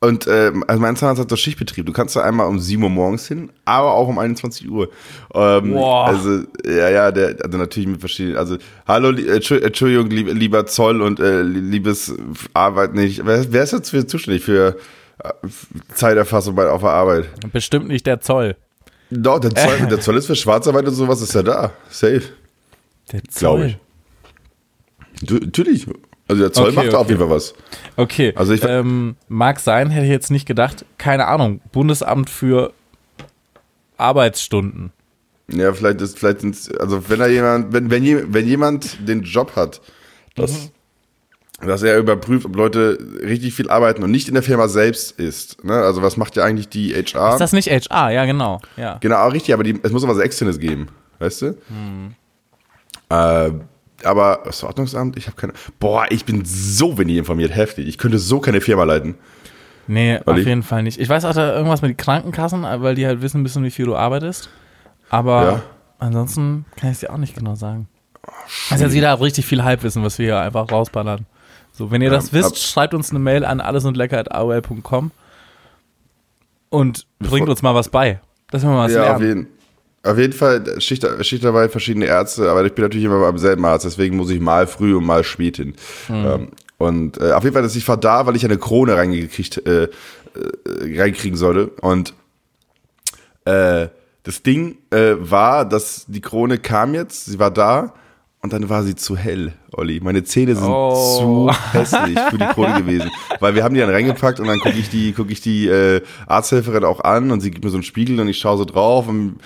und 0.00 0.26
äh, 0.26 0.52
also 0.66 0.80
mein 0.80 0.94
Zahnarzt 0.94 1.22
hat 1.22 1.30
so 1.30 1.36
Schichtbetrieb. 1.36 1.86
Du 1.86 1.92
kannst 1.92 2.16
da 2.16 2.22
einmal 2.22 2.46
um 2.48 2.58
7 2.58 2.82
Uhr 2.82 2.90
morgens 2.90 3.26
hin, 3.28 3.50
aber 3.64 3.94
auch 3.94 4.08
um 4.08 4.18
21 4.18 4.68
Uhr. 4.68 4.90
Ähm, 5.34 5.72
Boah. 5.72 6.08
Also, 6.08 6.42
ja, 6.66 6.90
ja, 6.90 7.10
der, 7.10 7.36
also 7.42 7.56
natürlich 7.56 7.88
mit 7.88 8.00
verschiedenen, 8.00 8.36
also, 8.36 8.58
hallo, 8.86 9.10
äh, 9.12 9.36
Entschuldigung, 9.36 10.10
lieber 10.10 10.66
Zoll 10.66 11.00
und 11.00 11.18
äh, 11.18 11.42
liebes 11.42 12.14
Arbeit, 12.52 12.94
nicht. 12.94 13.24
Wer, 13.24 13.50
wer 13.50 13.62
ist 13.62 13.72
jetzt 13.72 13.90
für 13.90 14.06
zuständig 14.06 14.44
für 14.44 14.76
äh, 15.24 15.32
Zeiterfassung 15.94 16.54
bei, 16.54 16.68
auf 16.68 16.82
der 16.82 16.90
Arbeit? 16.90 17.28
Bestimmt 17.52 17.88
nicht 17.88 18.06
der 18.06 18.20
Zoll. 18.20 18.56
Doch, 19.10 19.38
der 19.38 19.54
Zoll, 19.54 19.86
der 19.90 20.00
Zoll 20.00 20.18
ist 20.18 20.26
für 20.26 20.36
Schwarzarbeit 20.36 20.86
und 20.86 20.94
sowas, 20.94 21.22
ist 21.22 21.34
ja 21.34 21.42
da. 21.42 21.72
Safe. 21.88 22.22
Der 23.12 23.24
Zoll. 23.24 23.76
Ich. 25.22 25.30
Natürlich. 25.30 25.86
Also 26.28 26.42
der 26.42 26.52
Zoll 26.52 26.68
okay, 26.68 26.76
macht 26.76 26.88
okay. 26.88 26.96
auf 26.96 27.08
jeden 27.08 27.20
Fall 27.20 27.30
was. 27.30 27.54
Okay. 27.96 28.32
Also 28.34 28.52
ich 28.52 28.64
ähm, 28.64 29.16
mag 29.28 29.60
sein, 29.60 29.90
hätte 29.90 30.06
ich 30.06 30.10
jetzt 30.10 30.30
nicht 30.30 30.46
gedacht. 30.46 30.84
Keine 30.98 31.26
Ahnung. 31.26 31.60
Bundesamt 31.72 32.30
für 32.30 32.72
Arbeitsstunden. 33.96 34.92
Ja, 35.48 35.72
vielleicht 35.72 36.00
ist, 36.00 36.18
vielleicht 36.18 36.40
sind 36.40 36.80
also 36.80 37.08
wenn 37.08 37.20
da 37.20 37.28
jemand, 37.28 37.72
wenn, 37.72 37.90
wenn, 37.90 38.34
wenn 38.34 38.46
jemand 38.46 39.08
den 39.08 39.22
Job 39.22 39.54
hat, 39.54 39.80
dass, 40.34 40.70
mhm. 41.60 41.66
dass 41.68 41.84
er 41.84 41.98
überprüft, 41.98 42.46
ob 42.46 42.56
Leute 42.56 42.98
richtig 43.22 43.54
viel 43.54 43.70
arbeiten 43.70 44.02
und 44.02 44.10
nicht 44.10 44.26
in 44.26 44.34
der 44.34 44.42
Firma 44.42 44.66
selbst 44.66 45.12
ist. 45.20 45.64
Ne? 45.64 45.74
Also 45.74 46.02
was 46.02 46.16
macht 46.16 46.34
ja 46.34 46.42
eigentlich 46.42 46.68
die 46.68 46.92
HR? 46.92 47.34
Ist 47.34 47.40
das 47.40 47.52
nicht 47.52 47.70
HR? 47.70 48.10
Ja, 48.10 48.24
genau. 48.24 48.60
Ja. 48.76 48.98
Genau, 48.98 49.28
richtig, 49.28 49.54
aber 49.54 49.62
die, 49.62 49.78
es 49.80 49.92
muss 49.92 50.02
aber 50.02 50.16
was 50.16 50.22
Externes 50.22 50.58
geben. 50.58 50.88
Weißt 51.20 51.42
du? 51.42 51.56
Mhm. 51.68 52.14
Äh, 53.08 53.50
aber 54.06 54.40
das 54.44 54.62
Ordnungsamt, 54.64 55.16
ich 55.16 55.26
habe 55.26 55.36
keine. 55.36 55.52
Boah, 55.78 56.06
ich 56.10 56.24
bin 56.24 56.44
so 56.44 56.98
wenig 56.98 57.16
informiert, 57.16 57.54
heftig. 57.54 57.86
Ich 57.88 57.98
könnte 57.98 58.18
so 58.18 58.40
keine 58.40 58.60
Firma 58.60 58.84
leiten. 58.84 59.16
Nee, 59.88 60.18
auf 60.24 60.36
jeden 60.36 60.62
Fall 60.62 60.82
nicht. 60.82 60.98
Ich 60.98 61.08
weiß 61.08 61.24
auch 61.24 61.34
da 61.34 61.54
irgendwas 61.54 61.82
mit 61.82 61.90
den 61.90 61.96
Krankenkassen, 61.96 62.62
weil 62.62 62.94
die 62.94 63.06
halt 63.06 63.22
wissen 63.22 63.40
ein 63.40 63.42
bisschen, 63.44 63.62
wie 63.62 63.70
viel 63.70 63.84
du 63.84 63.94
arbeitest. 63.94 64.48
Aber 65.10 65.42
ja. 65.44 65.62
ansonsten 65.98 66.64
kann 66.76 66.90
ich 66.90 66.94
es 66.94 67.00
dir 67.00 67.12
auch 67.12 67.18
nicht 67.18 67.36
genau 67.36 67.54
sagen. 67.54 67.88
Oh, 68.26 68.30
also 68.70 68.84
jetzt 68.84 68.94
jeder 68.94 69.10
hat 69.10 69.20
richtig 69.20 69.46
viel 69.46 69.62
Halbwissen, 69.62 70.02
was 70.02 70.18
wir 70.18 70.26
hier 70.26 70.40
einfach 70.40 70.70
rausballern. 70.70 71.26
So, 71.72 71.90
wenn 71.90 72.02
ihr 72.02 72.10
das 72.10 72.32
wisst, 72.32 72.58
schreibt 72.58 72.94
uns 72.94 73.10
eine 73.10 73.18
Mail 73.18 73.44
an 73.44 73.60
allesundlecker.aol.com 73.60 75.10
und 76.70 77.06
bringt 77.18 77.48
uns 77.48 77.62
mal 77.62 77.74
was 77.74 77.90
bei. 77.90 78.20
Das 78.50 78.62
wir 78.62 78.70
mal 78.70 78.86
was 78.86 78.92
ja, 78.92 79.02
lernen. 79.02 79.14
Auf 79.16 79.22
jeden, 79.22 79.46
auf 80.06 80.18
jeden 80.18 80.32
Fall 80.32 80.80
Schicht, 80.80 81.06
Schicht 81.24 81.44
dabei, 81.44 81.68
verschiedene 81.68 82.06
Ärzte, 82.06 82.50
aber 82.50 82.64
ich 82.64 82.72
bin 82.72 82.84
natürlich 82.84 83.04
immer 83.04 83.20
beim 83.20 83.38
selben 83.38 83.64
Arzt, 83.64 83.84
deswegen 83.84 84.16
muss 84.16 84.30
ich 84.30 84.40
mal 84.40 84.66
früh 84.66 84.96
und 84.96 85.04
mal 85.04 85.24
spät 85.24 85.56
hin. 85.56 85.74
Mhm. 86.08 86.14
Ähm, 86.26 86.48
und 86.78 87.20
äh, 87.20 87.32
auf 87.32 87.42
jeden 87.42 87.54
Fall, 87.54 87.62
dass 87.62 87.76
ich 87.76 87.86
war 87.88 87.96
da, 87.96 88.26
weil 88.26 88.36
ich 88.36 88.44
eine 88.44 88.58
Krone 88.58 88.96
reingekriegt, 88.96 89.66
äh, 89.66 89.84
äh, 89.84 89.88
reinkriegen 91.00 91.36
sollte. 91.36 91.68
Und 91.80 92.14
äh, 93.44 93.88
das 94.24 94.42
Ding 94.42 94.78
äh, 94.90 95.14
war, 95.18 95.64
dass 95.64 96.04
die 96.06 96.20
Krone 96.20 96.58
kam 96.58 96.94
jetzt, 96.94 97.26
sie 97.26 97.38
war 97.38 97.50
da 97.50 97.94
und 98.42 98.52
dann 98.52 98.68
war 98.68 98.82
sie 98.82 98.94
zu 98.94 99.16
hell, 99.16 99.54
Olli. 99.72 100.00
Meine 100.00 100.22
Zähne 100.24 100.54
sind 100.54 100.68
oh. 100.68 101.50
zu 101.50 101.50
hässlich 101.72 102.18
für 102.30 102.38
die 102.38 102.46
Krone 102.46 102.82
gewesen. 102.82 103.10
Weil 103.40 103.54
wir 103.54 103.64
haben 103.64 103.74
die 103.74 103.80
dann 103.80 103.90
reingepackt 103.90 104.38
und 104.38 104.46
dann 104.46 104.58
gucke 104.58 104.78
ich 104.78 104.90
die, 104.90 105.12
guck 105.12 105.30
ich 105.30 105.40
die 105.40 105.68
äh, 105.68 106.02
Arzthelferin 106.26 106.84
auch 106.84 107.00
an 107.00 107.30
und 107.30 107.40
sie 107.40 107.50
gibt 107.50 107.64
mir 107.64 107.70
so 107.70 107.76
einen 107.76 107.82
Spiegel 107.82 108.20
und 108.20 108.28
ich 108.28 108.38
schaue 108.38 108.58
so 108.58 108.64
drauf 108.64 109.08
und 109.08 109.38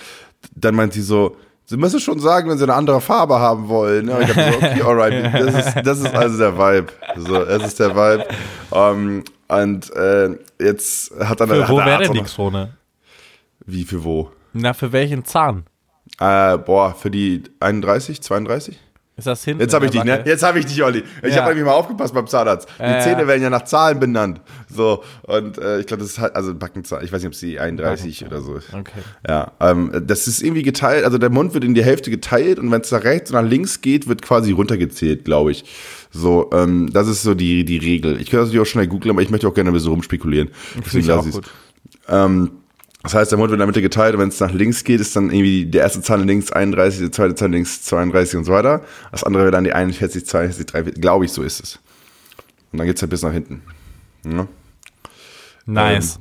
dann 0.55 0.75
meint 0.75 0.93
sie 0.93 1.01
so, 1.01 1.35
Sie 1.65 1.77
müssen 1.77 2.01
schon 2.01 2.19
sagen, 2.19 2.49
wenn 2.49 2.57
Sie 2.57 2.65
eine 2.65 2.73
andere 2.73 2.99
Farbe 2.99 3.39
haben 3.39 3.69
wollen. 3.69 4.09
Und 4.09 4.21
ich 4.23 4.35
habe 4.35 4.51
so, 4.51 4.57
okay, 4.57 4.81
alright, 4.81 5.33
das 5.33 5.67
ist, 5.67 5.87
das 5.87 5.99
ist 5.99 6.13
also 6.13 6.37
der 6.37 6.57
Vibe. 6.57 6.91
So, 7.15 7.45
das 7.45 7.63
ist 7.63 7.79
der 7.79 7.95
Vibe. 7.95 8.25
Um, 8.71 9.23
und 9.47 9.95
äh, 9.95 10.37
jetzt 10.59 11.13
hat 11.17 11.39
dann... 11.39 11.47
Für 11.47 11.69
wo 11.69 11.77
wäre 11.77 12.03
denn 12.03 12.13
die 12.13 12.23
Krone? 12.23 12.73
Wie, 13.65 13.85
für 13.85 14.03
wo? 14.03 14.31
Na, 14.51 14.73
für 14.73 14.91
welchen 14.91 15.23
Zahn? 15.23 15.65
Äh, 16.19 16.57
boah, 16.57 16.93
für 16.93 17.09
die 17.09 17.43
31, 17.61 18.21
32? 18.21 18.77
Ist 19.17 19.27
das 19.27 19.43
hinten? 19.43 19.61
Jetzt 19.61 19.73
habe 19.73 19.85
ich 19.85 19.91
dich, 19.91 20.03
ne? 20.03 20.23
Jetzt 20.25 20.41
habe 20.41 20.59
ich 20.59 20.65
dich, 20.65 20.81
Olli. 20.81 21.03
Ich 21.21 21.35
ja. 21.35 21.41
habe 21.41 21.49
nämlich 21.49 21.65
mal 21.65 21.73
aufgepasst 21.73 22.13
beim 22.13 22.27
Zahnarzt. 22.27 22.67
Die 22.79 22.83
ja, 22.83 23.01
Zähne 23.01 23.27
werden 23.27 23.43
ja 23.43 23.49
nach 23.49 23.65
Zahlen 23.65 23.99
benannt. 23.99 24.41
So, 24.73 25.03
und 25.23 25.57
äh, 25.57 25.81
ich 25.81 25.85
glaube, 25.85 26.01
das 26.01 26.11
ist 26.11 26.19
halt, 26.19 26.35
also 26.35 26.55
Backenzahl, 26.55 27.03
ich 27.03 27.11
weiß 27.11 27.21
nicht, 27.21 27.27
ob 27.27 27.33
es 27.33 27.39
die 27.39 27.59
31 27.59 28.25
oder 28.25 28.41
so 28.41 28.55
ist. 28.55 28.73
Okay. 28.73 29.01
Ja, 29.27 29.51
ähm, 29.59 29.91
das 30.07 30.27
ist 30.27 30.41
irgendwie 30.41 30.63
geteilt, 30.63 31.03
also 31.03 31.17
der 31.17 31.29
Mund 31.29 31.53
wird 31.53 31.65
in 31.65 31.75
die 31.75 31.83
Hälfte 31.83 32.09
geteilt 32.09 32.57
und 32.57 32.71
wenn 32.71 32.81
es 32.81 32.91
nach 32.91 33.03
rechts 33.03 33.31
und 33.31 33.41
nach 33.41 33.47
links 33.47 33.81
geht, 33.81 34.07
wird 34.07 34.21
quasi 34.21 34.53
runtergezählt, 34.53 35.25
glaube 35.25 35.51
ich. 35.51 35.65
So, 36.09 36.49
ähm, 36.53 36.89
das 36.91 37.07
ist 37.07 37.21
so 37.21 37.35
die, 37.35 37.65
die 37.65 37.77
Regel. 37.77 38.13
Ich 38.13 38.29
könnte 38.29 38.37
das 38.37 38.47
natürlich 38.47 38.67
auch 38.67 38.71
schnell 38.71 38.87
googeln, 38.87 39.11
aber 39.11 39.21
ich 39.21 39.29
möchte 39.29 39.47
auch 39.47 39.53
gerne 39.53 39.71
ein 39.71 39.73
bisschen 39.73 39.91
rumspekulieren. 39.91 40.49
Ich 40.93 41.11
auch 41.11 41.29
gut. 41.29 41.45
Ähm, 42.07 42.51
das 43.03 43.15
heißt, 43.15 43.31
der 43.31 43.39
Mund 43.39 43.49
wird 43.49 43.55
in 43.55 43.59
der 43.59 43.67
Mitte 43.67 43.81
geteilt 43.81 44.13
und 44.13 44.21
wenn 44.21 44.29
es 44.29 44.39
nach 44.39 44.51
links 44.51 44.83
geht, 44.83 45.01
ist 45.01 45.15
dann 45.15 45.31
irgendwie 45.31 45.65
der 45.65 45.81
erste 45.81 46.01
Zahn 46.01 46.27
links 46.27 46.51
31, 46.51 46.99
der 46.99 47.11
zweite 47.11 47.35
Zahn 47.35 47.51
links 47.51 47.83
32 47.83 48.37
und 48.37 48.43
so 48.43 48.51
weiter. 48.51 48.81
Das 49.11 49.23
andere 49.23 49.43
wäre 49.43 49.51
dann 49.51 49.63
die 49.63 49.73
41, 49.73 50.25
42, 50.25 50.65
43, 50.67 51.01
glaube 51.01 51.25
ich, 51.25 51.31
so 51.31 51.41
ist 51.41 51.63
es. 51.63 51.79
Und 52.71 52.77
dann 52.77 52.87
geht 52.87 52.97
es 52.97 53.01
halt 53.01 53.09
bis 53.09 53.23
nach 53.23 53.33
hinten. 53.33 53.63
Ja. 54.23 54.47
Nice. 55.65 56.19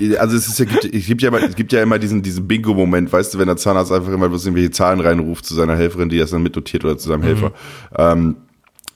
Ähm, 0.00 0.16
also 0.18 0.36
es, 0.36 0.48
ist 0.48 0.58
ja, 0.58 0.64
gibt, 0.64 0.84
es, 0.84 1.06
gibt 1.06 1.22
ja 1.22 1.28
immer, 1.28 1.42
es 1.42 1.54
gibt 1.54 1.72
ja 1.72 1.82
immer 1.82 1.98
diesen, 1.98 2.22
diesen 2.22 2.46
Bingo-Moment, 2.46 3.12
weißt 3.12 3.34
du, 3.34 3.38
wenn 3.38 3.46
der 3.46 3.56
Zahnarzt 3.56 3.92
einfach 3.92 4.12
immer 4.12 4.28
bloß 4.28 4.46
irgendwelche 4.46 4.70
Zahlen 4.70 5.00
reinruft 5.00 5.44
zu 5.44 5.54
seiner 5.54 5.76
Helferin, 5.76 6.08
die 6.08 6.18
das 6.18 6.30
dann 6.30 6.42
mitnotiert 6.42 6.84
oder 6.84 6.98
zu 6.98 7.08
seinem 7.08 7.20
mhm. 7.20 7.24
Helfer. 7.24 7.52
Ähm, 7.96 8.36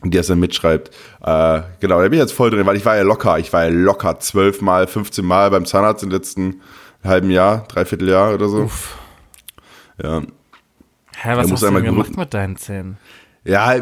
die 0.02 0.18
das 0.18 0.26
dann 0.26 0.38
mitschreibt. 0.38 0.90
Äh, 1.22 1.62
genau, 1.80 1.96
da 1.96 2.02
bin 2.02 2.14
ich 2.14 2.18
jetzt 2.18 2.32
voll 2.32 2.50
drin, 2.50 2.66
weil 2.66 2.76
ich 2.76 2.84
war 2.84 2.96
ja 2.96 3.02
locker, 3.02 3.38
ich 3.38 3.52
war 3.54 3.64
ja 3.64 3.70
locker 3.70 4.18
zwölfmal, 4.20 4.86
15 4.86 5.24
Mal 5.24 5.50
beim 5.50 5.64
Zahnarzt 5.64 6.02
in 6.02 6.10
den 6.10 6.16
letzten 6.16 6.60
halben 7.04 7.30
Jahr, 7.30 7.66
dreiviertel 7.68 8.08
Jahr 8.08 8.34
oder 8.34 8.48
so. 8.48 8.62
Uff. 8.62 8.98
Ja. 10.02 10.22
Hä, 11.16 11.36
was 11.36 11.50
hast 11.50 11.62
du 11.62 11.70
denn 11.70 11.84
gemacht 11.84 12.16
mit 12.16 12.34
deinen 12.34 12.56
Zähnen? 12.56 12.98
Ja, 13.44 13.74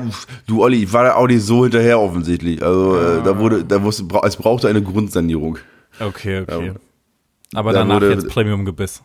du 0.47 0.63
Olli, 0.63 0.83
ich 0.83 0.93
war 0.93 1.05
da 1.05 1.15
auch 1.15 1.29
nicht 1.29 1.43
so 1.43 1.63
hinterher 1.63 2.01
offensichtlich. 2.01 2.63
Also 2.63 2.97
ja. 2.97 3.19
äh, 3.19 3.23
da 3.23 3.39
wurde, 3.39 3.65
da 3.65 3.83
wusste, 3.83 4.05
es 4.25 4.37
brauchte 4.37 4.69
eine 4.69 4.83
Grundsanierung. 4.83 5.59
Okay, 6.01 6.41
okay. 6.41 6.67
Ja. 6.67 6.75
Aber 7.55 7.73
danach 7.73 7.97
wurde, 7.97 8.13
jetzt 8.13 8.29
Premium-Gebiss. 8.29 9.03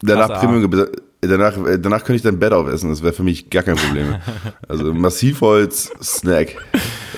Danach 0.00 0.40
Premium-Gebiss. 0.40 0.86
Danach, 1.20 1.56
äh, 1.66 1.78
danach 1.78 1.98
könnte 1.98 2.16
ich 2.16 2.22
dein 2.22 2.38
Bett 2.38 2.52
aufessen, 2.52 2.88
das 2.88 3.02
wäre 3.02 3.12
für 3.12 3.22
mich 3.22 3.50
gar 3.50 3.62
kein 3.62 3.76
Problem. 3.76 4.16
also 4.68 4.94
Massivholz, 4.94 5.92
Snack. 6.02 6.56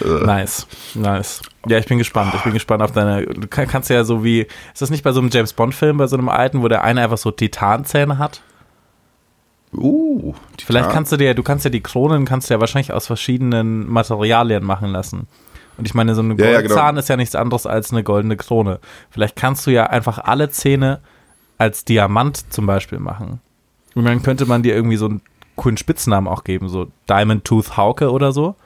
Äh. 0.04 0.26
Nice, 0.26 0.66
nice. 0.94 1.42
Ja, 1.66 1.78
ich 1.78 1.86
bin 1.86 1.98
gespannt. 1.98 2.32
Ich 2.34 2.42
bin 2.42 2.52
gespannt 2.52 2.82
auf 2.82 2.92
deine. 2.92 3.26
Du 3.26 3.46
kannst 3.46 3.90
ja 3.90 4.04
so 4.04 4.24
wie. 4.24 4.40
Ist 4.72 4.82
das 4.82 4.90
nicht 4.90 5.04
bei 5.04 5.12
so 5.12 5.20
einem 5.20 5.30
James 5.30 5.52
Bond-Film, 5.52 5.98
bei 5.98 6.06
so 6.06 6.16
einem 6.16 6.28
alten, 6.28 6.62
wo 6.62 6.68
der 6.68 6.82
eine 6.84 7.02
einfach 7.02 7.18
so 7.18 7.30
Titanzähne 7.30 8.18
hat? 8.18 8.42
Uh, 9.74 10.34
Titan. 10.56 10.66
Vielleicht 10.66 10.90
kannst 10.90 11.12
du 11.12 11.16
dir, 11.16 11.34
du 11.34 11.42
kannst 11.42 11.64
ja 11.64 11.70
die 11.70 11.80
Kronen, 11.80 12.26
kannst 12.26 12.50
du 12.50 12.54
ja 12.54 12.60
wahrscheinlich 12.60 12.92
aus 12.92 13.06
verschiedenen 13.06 13.90
Materialien 13.90 14.64
machen 14.64 14.90
lassen. 14.90 15.26
Und 15.78 15.86
ich 15.86 15.94
meine, 15.94 16.14
so 16.14 16.22
ein 16.22 16.36
ja, 16.36 16.50
ja, 16.50 16.60
genau. 16.60 16.74
Zahn 16.74 16.96
ist 16.98 17.08
ja 17.08 17.16
nichts 17.16 17.34
anderes 17.34 17.66
als 17.66 17.90
eine 17.90 18.02
goldene 18.02 18.36
Krone. 18.36 18.80
Vielleicht 19.10 19.36
kannst 19.36 19.66
du 19.66 19.70
ja 19.70 19.86
einfach 19.86 20.18
alle 20.18 20.50
Zähne 20.50 21.00
als 21.56 21.84
Diamant 21.84 22.52
zum 22.52 22.66
Beispiel 22.66 22.98
machen. 22.98 23.40
Und 23.94 24.04
dann 24.04 24.22
könnte 24.22 24.46
man 24.46 24.62
dir 24.62 24.74
irgendwie 24.74 24.96
so 24.96 25.06
einen 25.06 25.22
coolen 25.56 25.76
Spitznamen 25.76 26.28
auch 26.28 26.44
geben, 26.44 26.68
so 26.68 26.88
Diamond 27.08 27.44
Tooth 27.44 27.76
Hauke 27.76 28.10
oder 28.10 28.32
so. 28.32 28.56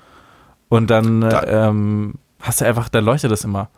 Und 0.69 0.91
dann 0.91 1.21
da. 1.21 1.69
ähm, 1.69 2.15
hast 2.41 2.61
du 2.61 2.65
einfach, 2.65 2.89
dann 2.89 3.05
leuchtet 3.05 3.31
das 3.31 3.45
immer. 3.45 3.69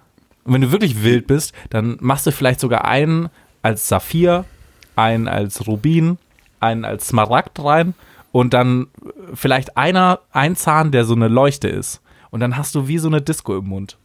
Und 0.44 0.55
wenn 0.55 0.62
du 0.62 0.72
wirklich 0.72 1.03
wild 1.03 1.27
bist, 1.27 1.53
dann 1.70 1.98
machst 2.01 2.27
du 2.27 2.33
vielleicht 2.33 2.61
sogar 2.61 2.85
einen 2.85 3.29
als 3.62 3.88
Saphir, 3.88 4.44
einen 4.96 5.29
als 5.29 5.66
Rubin, 5.66 6.18
einen 6.61 6.85
als 6.85 7.09
Smaragd 7.09 7.62
rein 7.62 7.94
und 8.33 8.55
dann 8.55 8.87
vielleicht 9.35 9.77
einer, 9.77 10.20
ein 10.33 10.57
Zahn, 10.57 10.90
der 10.90 11.05
so 11.05 11.14
eine 11.14 11.29
Leuchte 11.29 11.68
ist. 11.68 12.01
Und 12.31 12.40
dann 12.40 12.57
hast 12.57 12.74
du 12.74 12.88
wie 12.88 12.98
so 12.98 13.09
eine 13.09 13.22
Disco 13.22 13.57
im 13.57 13.66
Mund. 13.66 13.98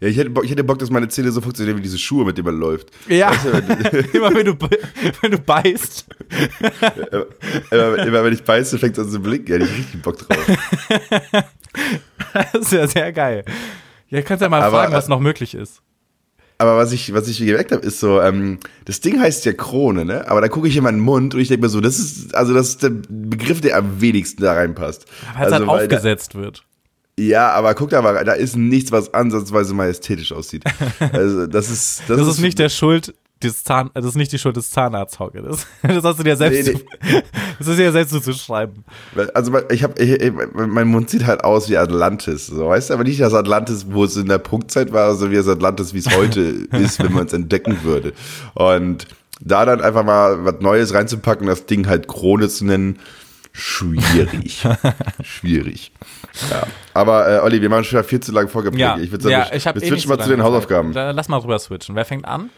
Ja, 0.00 0.08
ich 0.08 0.16
hätte, 0.16 0.30
Bock, 0.30 0.44
ich 0.44 0.50
hätte 0.50 0.64
Bock, 0.64 0.78
dass 0.78 0.90
meine 0.90 1.08
Zähne 1.08 1.32
so 1.32 1.40
funktionieren 1.40 1.78
wie 1.78 1.82
diese 1.82 1.98
Schuhe, 1.98 2.26
mit 2.26 2.36
denen 2.36 2.46
man 2.46 2.58
läuft. 2.58 2.90
Ja, 3.08 3.30
weißt 3.30 3.92
du, 3.92 3.98
immer 4.16 4.34
wenn 4.34 4.46
du, 4.46 4.54
wenn 5.22 5.30
du 5.30 5.38
beißt. 5.38 6.06
immer, 7.70 7.98
immer, 7.98 8.24
wenn 8.24 8.32
ich 8.34 8.42
beiße, 8.42 8.78
fängt 8.78 8.98
es 8.98 9.06
an 9.06 9.10
zu 9.10 9.20
blinken. 9.20 9.60
Ja, 9.60 9.66
ich 9.66 9.78
richtig 9.78 10.02
Bock 10.02 10.18
drauf. 10.18 10.46
das 12.32 12.54
ist 12.54 12.72
ja 12.72 12.86
sehr 12.86 13.12
geil. 13.12 13.44
Ja, 14.08 14.20
kannst 14.22 14.42
ja 14.42 14.48
mal 14.48 14.62
aber, 14.62 14.76
fragen, 14.76 14.92
was 14.92 15.08
noch 15.08 15.20
möglich 15.20 15.54
ist. 15.54 15.82
Aber 16.58 16.76
was 16.76 16.92
ich, 16.92 17.12
was 17.12 17.28
ich 17.28 17.38
gemerkt 17.38 17.72
habe, 17.72 17.84
ist 17.84 18.00
so, 18.00 18.20
ähm, 18.20 18.58
das 18.86 19.00
Ding 19.00 19.20
heißt 19.20 19.44
ja 19.44 19.52
Krone, 19.52 20.04
ne? 20.04 20.28
Aber 20.28 20.40
da 20.40 20.48
gucke 20.48 20.68
ich 20.68 20.76
in 20.76 20.84
meinen 20.84 21.00
Mund 21.00 21.34
und 21.34 21.40
ich 21.40 21.48
denke 21.48 21.66
mir 21.66 21.68
so, 21.68 21.80
das 21.80 21.98
ist, 21.98 22.34
also 22.34 22.54
das 22.54 22.68
ist 22.68 22.82
der 22.82 22.92
Begriff, 23.08 23.60
der 23.60 23.76
am 23.76 24.00
wenigsten 24.00 24.42
da 24.42 24.54
reinpasst. 24.54 25.06
Weil 25.34 25.46
es 25.46 25.52
also, 25.52 25.66
halt 25.66 25.82
aufgesetzt 25.82 26.34
da, 26.34 26.38
wird. 26.38 26.65
Ja, 27.18 27.50
aber 27.52 27.74
guck 27.74 27.90
da 27.90 28.02
mal, 28.02 28.24
da 28.24 28.32
ist 28.34 28.56
nichts, 28.56 28.92
was 28.92 29.14
ansatzweise 29.14 29.72
majestätisch 29.72 30.32
aussieht. 30.32 30.64
Also, 31.12 31.46
das 31.46 31.70
ist. 31.70 32.02
Das, 32.08 32.18
das 32.18 32.26
ist, 32.28 32.34
ist, 32.34 32.40
nicht 32.40 32.58
der 32.58 32.68
Schuld, 32.68 33.14
das, 33.40 33.64
Zahn, 33.64 33.90
das 33.94 34.04
ist 34.04 34.16
nicht 34.16 34.32
die 34.32 34.38
Schuld 34.38 34.56
des 34.56 34.70
Zahnarztes, 34.70 35.18
Hauke. 35.18 35.42
Das, 35.42 35.66
hast 35.82 36.18
du 36.18 36.22
dir 36.22 36.36
selbst, 36.36 36.66
nee, 36.66 36.78
nee. 37.02 37.22
das 37.58 37.68
ist 37.68 37.78
dir 37.78 37.92
selbst 37.92 38.22
zu 38.22 38.32
schreiben. 38.32 38.84
Also 39.34 39.52
ich 39.70 39.82
habe, 39.82 39.94
mein 40.54 40.88
Mund 40.88 41.10
sieht 41.10 41.26
halt 41.26 41.44
aus 41.44 41.68
wie 41.68 41.76
Atlantis, 41.76 42.46
so 42.46 42.68
weißt 42.68 42.90
du, 42.90 42.94
aber 42.94 43.04
nicht 43.04 43.20
das 43.20 43.34
Atlantis, 43.34 43.86
wo 43.90 44.04
es 44.04 44.16
in 44.16 44.28
der 44.28 44.38
Punktzeit 44.38 44.92
war, 44.92 45.12
sondern 45.14 45.32
wie 45.32 45.36
das 45.36 45.48
Atlantis, 45.48 45.92
wie 45.92 45.98
es 45.98 46.16
heute 46.16 46.40
ist, 46.72 47.02
wenn 47.02 47.12
man 47.12 47.26
es 47.26 47.32
entdecken 47.32 47.82
würde. 47.82 48.12
Und 48.54 49.06
da 49.40 49.66
dann 49.66 49.82
einfach 49.82 50.04
mal 50.04 50.44
was 50.44 50.60
Neues 50.60 50.94
reinzupacken, 50.94 51.46
das 51.46 51.66
Ding 51.66 51.88
halt 51.88 52.08
Krone 52.08 52.48
zu 52.48 52.64
nennen, 52.64 52.98
schwierig. 53.56 54.66
schwierig. 55.22 55.92
Ja. 56.50 56.66
Aber 56.94 57.28
äh, 57.28 57.40
Olli, 57.40 57.60
wir 57.62 57.68
machen 57.68 57.84
schon 57.84 58.04
viel 58.04 58.20
zu 58.20 58.32
lange 58.32 58.48
vorgeprägt. 58.48 58.80
Ja, 58.80 58.98
ich 58.98 59.10
würde 59.10 59.24
sagen, 59.24 59.32
ja, 59.32 59.52
ich 59.52 59.64
wir 59.64 59.76
eh 59.76 59.86
switchen 59.86 60.08
mal 60.08 60.20
zu 60.20 60.28
den 60.28 60.42
Hausaufgaben. 60.42 60.92
Lass 60.92 61.28
mal 61.28 61.38
rüber 61.38 61.58
switchen. 61.58 61.94
Wer 61.94 62.04
fängt 62.04 62.26
an? 62.26 62.50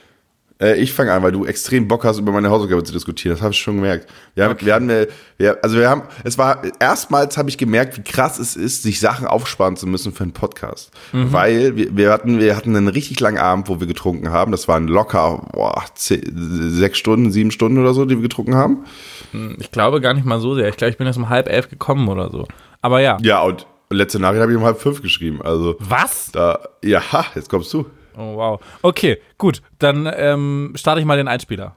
Äh, 0.60 0.80
ich 0.80 0.92
fange 0.92 1.12
an, 1.12 1.22
weil 1.22 1.32
du 1.32 1.44
extrem 1.44 1.86
Bock 1.86 2.04
hast, 2.04 2.18
über 2.18 2.32
meine 2.32 2.50
Hausaufgabe 2.50 2.82
zu 2.82 2.92
diskutieren. 2.92 3.34
Das 3.34 3.42
habe 3.42 3.52
ich 3.52 3.60
schon 3.60 3.76
gemerkt. 3.76 4.10
Wir 4.34 4.44
haben, 4.44 4.52
okay. 4.52 4.66
wir 4.66 4.74
hatten, 4.74 4.88
wir, 5.36 5.58
also 5.62 5.76
wir 5.76 5.88
haben, 5.88 6.02
es 6.24 6.36
war, 6.36 6.62
erstmals 6.80 7.38
habe 7.38 7.48
ich 7.48 7.58
gemerkt, 7.58 7.96
wie 7.96 8.02
krass 8.02 8.38
es 8.38 8.56
ist, 8.56 8.82
sich 8.82 8.98
Sachen 8.98 9.26
aufsparen 9.26 9.76
zu 9.76 9.86
müssen 9.86 10.12
für 10.12 10.24
einen 10.24 10.32
Podcast. 10.32 10.90
Mhm. 11.12 11.32
Weil 11.32 11.76
wir, 11.76 11.96
wir 11.96 12.12
hatten, 12.12 12.40
wir 12.40 12.56
hatten 12.56 12.74
einen 12.74 12.88
richtig 12.88 13.20
langen 13.20 13.38
Abend, 13.38 13.68
wo 13.68 13.78
wir 13.80 13.86
getrunken 13.86 14.30
haben. 14.30 14.50
Das 14.50 14.66
waren 14.66 14.88
locker, 14.88 15.46
boah, 15.52 15.84
zehn, 15.94 16.22
sechs 16.34 16.98
Stunden, 16.98 17.30
sieben 17.30 17.50
Stunden 17.50 17.78
oder 17.78 17.94
so, 17.94 18.04
die 18.04 18.16
wir 18.16 18.22
getrunken 18.22 18.56
haben. 18.56 18.84
Hm, 19.32 19.56
ich 19.60 19.70
glaube 19.70 20.00
gar 20.00 20.14
nicht 20.14 20.24
mal 20.24 20.40
so 20.40 20.54
sehr. 20.54 20.68
Ich 20.68 20.76
glaube, 20.76 20.90
ich 20.90 20.98
bin 20.98 21.06
erst 21.06 21.18
um 21.18 21.28
halb 21.28 21.48
elf 21.48 21.68
gekommen 21.68 22.08
oder 22.08 22.30
so. 22.30 22.46
Aber 22.80 23.00
ja. 23.00 23.18
Ja, 23.22 23.42
und 23.42 23.66
letzte 23.90 24.20
Nachricht 24.20 24.42
habe 24.42 24.52
ich 24.52 24.58
um 24.58 24.64
halb 24.64 24.80
fünf 24.80 25.02
geschrieben. 25.02 25.42
Also. 25.42 25.76
Was? 25.78 26.30
Da, 26.32 26.60
ja, 26.82 27.02
jetzt 27.34 27.48
kommst 27.48 27.72
du. 27.72 27.86
Oh, 28.16 28.36
wow. 28.36 28.60
Okay, 28.82 29.18
gut. 29.36 29.62
Dann 29.78 30.10
ähm, 30.12 30.72
starte 30.74 31.00
ich 31.00 31.06
mal 31.06 31.16
den 31.16 31.28
Einspieler. 31.28 31.76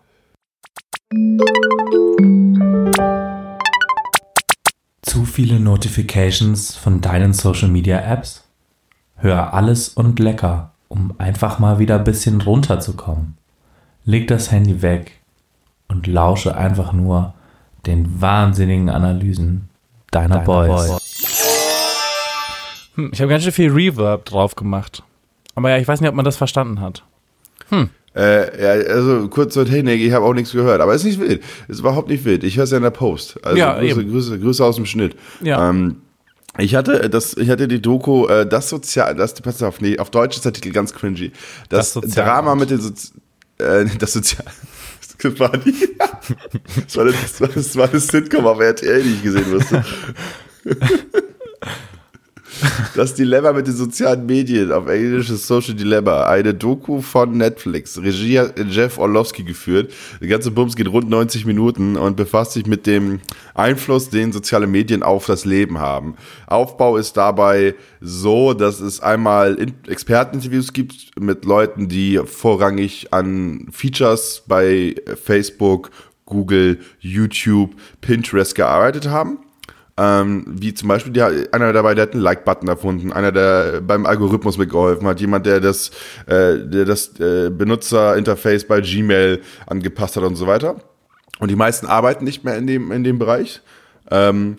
Zu 5.01 5.25
viele 5.25 5.59
Notifications 5.59 6.75
von 6.75 7.01
deinen 7.01 7.33
Social 7.33 7.67
Media 7.67 7.99
Apps? 7.99 8.47
Hör 9.15 9.53
alles 9.53 9.89
und 9.89 10.19
lecker, 10.19 10.71
um 10.87 11.13
einfach 11.19 11.59
mal 11.59 11.79
wieder 11.79 11.97
ein 11.97 12.03
bisschen 12.03 12.41
runterzukommen. 12.41 13.37
Leg 14.03 14.27
das 14.27 14.51
Handy 14.51 14.81
weg 14.81 15.21
und 15.89 16.07
lausche 16.07 16.55
einfach 16.55 16.91
nur 16.93 17.35
den 17.85 18.21
wahnsinnigen 18.21 18.89
Analysen 18.89 19.69
deiner, 20.11 20.35
deiner 20.35 20.45
Boys. 20.45 20.87
Boys. 20.87 21.01
Hm, 22.95 23.11
ich 23.13 23.21
habe 23.21 23.29
ganz 23.29 23.43
schön 23.43 23.53
viel 23.53 23.71
Reverb 23.71 24.25
drauf 24.25 24.55
gemacht. 24.55 25.03
Aber 25.55 25.69
ja, 25.69 25.77
ich 25.77 25.87
weiß 25.87 26.01
nicht, 26.01 26.09
ob 26.09 26.15
man 26.15 26.25
das 26.25 26.37
verstanden 26.37 26.79
hat. 26.79 27.03
Hm. 27.69 27.89
Äh, 28.13 28.61
ja, 28.61 28.93
also 28.93 29.29
kurz 29.29 29.53
zur 29.53 29.65
Technik, 29.65 30.01
ich 30.01 30.11
habe 30.11 30.25
auch 30.25 30.33
nichts 30.33 30.51
gehört, 30.51 30.81
aber 30.81 30.93
es 30.93 31.01
ist 31.01 31.17
nicht 31.17 31.19
wild. 31.19 31.43
Es 31.63 31.75
ist 31.75 31.79
überhaupt 31.79 32.09
nicht 32.09 32.25
wild. 32.25 32.43
Ich 32.43 32.57
höre 32.57 32.65
es 32.65 32.71
ja 32.71 32.77
in 32.77 32.83
der 32.83 32.89
Post. 32.89 33.39
Also 33.45 33.57
ja, 33.57 33.79
Grüße, 33.79 34.05
Grüße, 34.05 34.39
Grüße, 34.39 34.65
aus 34.65 34.75
dem 34.75 34.85
Schnitt. 34.85 35.15
Ja. 35.41 35.69
Ähm, 35.69 36.01
ich 36.57 36.75
hatte 36.75 37.09
das, 37.09 37.37
ich 37.37 37.49
hatte 37.49 37.69
die 37.69 37.81
Doku, 37.81 38.27
äh, 38.27 38.45
das 38.45 38.67
Sozial, 38.69 39.15
das, 39.15 39.35
pass 39.35 39.63
auf, 39.63 39.79
nee, 39.79 39.97
auf 39.97 40.09
Deutsch 40.09 40.35
ist 40.35 40.43
der 40.43 40.51
Titel 40.51 40.71
ganz 40.71 40.93
cringy. 40.93 41.31
Das, 41.69 41.93
das 41.93 42.11
Drama 42.11 42.55
mit 42.55 42.69
den 42.69 42.81
Sozi 42.81 43.13
äh, 43.59 43.85
das 43.99 44.13
Sozial. 44.13 44.45
Das 45.23 45.39
war, 45.39 45.51
die, 45.57 45.95
das, 46.75 46.97
war 46.97 47.05
war 47.41 47.47
das, 47.47 47.75
war 47.75 47.87
das 47.87 48.07
Sitcom 48.07 48.45
auf 48.47 48.59
RTL, 48.59 49.03
die 49.03 49.13
ich 49.13 49.23
gesehen 49.23 49.51
musste. 49.51 49.83
Das 52.93 53.15
Dilemma 53.15 53.53
mit 53.53 53.67
den 53.67 53.73
sozialen 53.73 54.25
Medien 54.25 54.69
auf 54.71 54.87
Englisch 54.87 55.29
ist 55.29 55.47
Social 55.47 55.73
Dilemma. 55.73 56.25
Eine 56.25 56.53
Doku 56.53 57.01
von 57.01 57.37
Netflix. 57.37 57.97
Regie 57.97 58.41
Jeff 58.69 58.97
Orlowski 58.97 59.43
geführt. 59.43 59.93
Der 60.19 60.27
ganze 60.27 60.51
Bums 60.51 60.75
geht 60.75 60.89
rund 60.89 61.09
90 61.09 61.45
Minuten 61.45 61.95
und 61.95 62.17
befasst 62.17 62.51
sich 62.51 62.65
mit 62.65 62.85
dem 62.87 63.21
Einfluss, 63.53 64.09
den 64.09 64.33
soziale 64.33 64.67
Medien 64.67 65.03
auf 65.03 65.25
das 65.25 65.45
Leben 65.45 65.79
haben. 65.79 66.15
Aufbau 66.47 66.97
ist 66.97 67.15
dabei 67.15 67.75
so, 68.01 68.53
dass 68.53 68.81
es 68.81 68.99
einmal 68.99 69.57
Experteninterviews 69.87 70.73
gibt 70.73 71.17
mit 71.17 71.45
Leuten, 71.45 71.87
die 71.87 72.19
vorrangig 72.25 73.13
an 73.13 73.67
Features 73.71 74.43
bei 74.47 74.95
Facebook, 75.23 75.91
Google, 76.25 76.79
YouTube, 76.99 77.71
Pinterest 78.01 78.53
gearbeitet 78.53 79.07
haben 79.07 79.39
ähm, 80.01 80.45
wie 80.47 80.73
zum 80.73 80.87
Beispiel 80.87 81.13
die, 81.13 81.21
einer 81.21 81.73
dabei, 81.73 81.93
der 81.93 82.03
hat 82.03 82.13
einen 82.13 82.23
Like-Button 82.23 82.67
erfunden, 82.67 83.13
einer, 83.13 83.31
der 83.31 83.81
beim 83.81 84.07
Algorithmus 84.07 84.57
mitgeholfen 84.57 85.05
hat, 85.05 85.19
jemand, 85.19 85.45
der 85.45 85.59
das, 85.59 85.91
äh, 86.25 86.57
das 86.85 87.19
äh, 87.19 87.51
Benutzerinterface 87.51 88.65
bei 88.65 88.81
Gmail 88.81 89.41
angepasst 89.67 90.15
hat 90.15 90.23
und 90.23 90.37
so 90.37 90.47
weiter. 90.47 90.77
Und 91.39 91.51
die 91.51 91.55
meisten 91.55 91.85
arbeiten 91.85 92.23
nicht 92.23 92.43
mehr 92.43 92.57
in 92.57 92.65
dem, 92.65 92.91
in 92.91 93.03
dem 93.03 93.19
Bereich. 93.19 93.61
Ähm, 94.09 94.57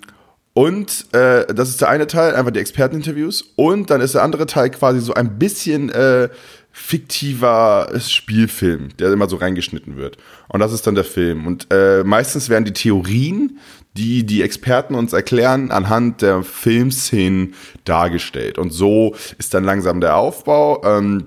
und 0.55 1.07
äh, 1.13 1.53
das 1.53 1.71
ist 1.71 1.81
der 1.81 1.89
eine 1.89 2.07
Teil, 2.07 2.37
einfach 2.37 2.53
die 2.53 2.61
Experteninterviews. 2.61 3.43
Und 3.57 3.91
dann 3.91 4.01
ist 4.01 4.15
der 4.15 4.23
andere 4.23 4.47
Teil 4.47 4.71
quasi 4.71 5.01
so 5.01 5.15
ein 5.15 5.39
bisschen 5.39 5.91
äh, 5.91 6.29
fiktiver 6.73 7.93
Spielfilm, 7.99 8.97
der 8.99 9.13
immer 9.13 9.29
so 9.29 9.37
reingeschnitten 9.37 9.97
wird. 9.97 10.17
Und 10.49 10.61
das 10.61 10.73
ist 10.73 10.87
dann 10.87 10.95
der 10.95 11.05
Film. 11.05 11.47
Und 11.47 11.67
äh, 11.71 12.03
meistens 12.03 12.49
werden 12.49 12.65
die 12.65 12.73
Theorien, 12.73 13.59
die 13.97 14.25
die 14.25 14.43
Experten 14.43 14.95
uns 14.95 15.13
erklären, 15.13 15.71
anhand 15.71 16.23
der 16.23 16.43
Filmszenen 16.43 17.55
dargestellt. 17.85 18.59
Und 18.59 18.71
so 18.71 19.15
ist 19.39 19.53
dann 19.53 19.65
langsam 19.65 20.01
der 20.01 20.17
Aufbau. 20.17 20.83
Ähm, 20.85 21.27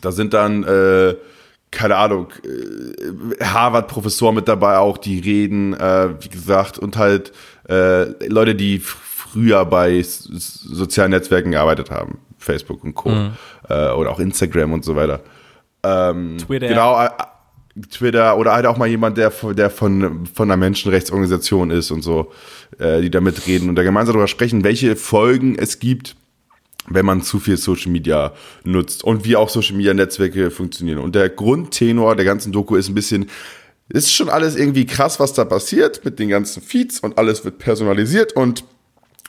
da 0.00 0.10
sind 0.10 0.32
dann, 0.32 0.64
äh, 0.64 1.16
keine 1.70 1.96
Ahnung, 1.96 2.28
äh, 2.44 3.44
Harvard-Professoren 3.44 4.34
mit 4.34 4.48
dabei 4.48 4.78
auch, 4.78 4.96
die 4.96 5.20
reden, 5.20 5.74
äh, 5.74 6.14
wie 6.20 6.30
gesagt, 6.30 6.78
und 6.78 6.96
halt 6.96 7.32
äh, 7.68 8.26
Leute, 8.26 8.54
die 8.54 8.78
früher 8.78 9.64
bei 9.66 10.02
sozialen 10.02 11.10
Netzwerken 11.10 11.52
gearbeitet 11.52 11.90
haben. 11.90 12.18
Facebook 12.42 12.84
und 12.84 12.94
Co. 12.94 13.10
Mhm. 13.10 13.30
Äh, 13.68 13.90
oder 13.90 14.10
auch 14.10 14.20
Instagram 14.20 14.72
und 14.72 14.84
so 14.84 14.96
weiter. 14.96 15.20
Ähm, 15.82 16.38
Twitter. 16.38 16.68
Genau, 16.68 17.02
äh, 17.02 17.10
Twitter 17.90 18.36
oder 18.36 18.52
halt 18.52 18.66
auch 18.66 18.76
mal 18.76 18.86
jemand, 18.86 19.16
der, 19.16 19.30
der 19.54 19.70
von, 19.70 20.26
von 20.26 20.50
einer 20.50 20.58
Menschenrechtsorganisation 20.58 21.70
ist 21.70 21.90
und 21.90 22.02
so, 22.02 22.32
äh, 22.78 23.00
die 23.00 23.10
da 23.10 23.20
mitreden 23.20 23.68
und 23.68 23.76
da 23.76 23.82
gemeinsam 23.82 24.14
darüber 24.14 24.28
sprechen, 24.28 24.62
welche 24.62 24.94
Folgen 24.94 25.56
es 25.56 25.78
gibt, 25.78 26.16
wenn 26.88 27.06
man 27.06 27.22
zu 27.22 27.38
viel 27.38 27.56
Social 27.56 27.90
Media 27.90 28.32
nutzt 28.64 29.04
und 29.04 29.24
wie 29.24 29.36
auch 29.36 29.48
Social 29.48 29.76
Media 29.76 29.94
Netzwerke 29.94 30.50
funktionieren. 30.50 30.98
Und 30.98 31.14
der 31.14 31.30
Grundtenor 31.30 32.16
der 32.16 32.24
ganzen 32.24 32.52
Doku 32.52 32.76
ist 32.76 32.88
ein 32.88 32.94
bisschen, 32.94 33.30
ist 33.88 34.12
schon 34.12 34.28
alles 34.28 34.56
irgendwie 34.56 34.84
krass, 34.84 35.18
was 35.18 35.32
da 35.32 35.44
passiert 35.44 36.04
mit 36.04 36.18
den 36.18 36.28
ganzen 36.28 36.62
Feeds 36.62 37.00
und 37.00 37.16
alles 37.16 37.44
wird 37.44 37.58
personalisiert 37.58 38.34
und 38.34 38.64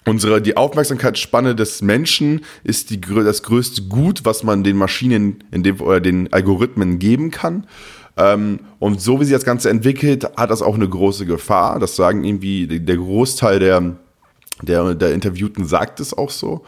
Unsere, 0.06 0.42
die 0.42 0.58
Aufmerksamkeitsspanne 0.58 1.56
des 1.56 1.82
Menschen 1.82 2.42
ist 2.64 2.90
die, 2.90 3.00
das 3.00 3.44
größte 3.44 3.84
Gut, 3.84 4.26
was 4.26 4.44
man 4.44 4.64
den 4.64 4.78
Maschinen 4.78 5.44
in 5.52 5.64
dem, 5.64 5.80
oder 5.80 6.02
den 6.02 6.32
Algorithmen 6.34 7.00
geben 7.00 7.32
kann. 7.32 7.68
Ähm, 8.18 8.60
und 8.80 9.02
so 9.02 9.20
wie 9.20 9.26
sich 9.26 9.34
das 9.34 9.46
Ganze 9.46 9.70
entwickelt, 9.70 10.26
hat 10.38 10.52
das 10.52 10.62
auch 10.62 10.76
eine 10.76 10.88
große 10.88 11.26
Gefahr. 11.26 11.80
Das 11.80 11.96
sagen 11.96 12.24
irgendwie 12.24 12.68
der 12.68 12.98
Großteil 12.98 13.60
der, 13.60 13.96
der, 14.62 14.94
der 14.94 15.14
Interviewten 15.14 15.66
sagt 15.66 16.00
es 16.00 16.16
auch 16.16 16.30
so. 16.30 16.64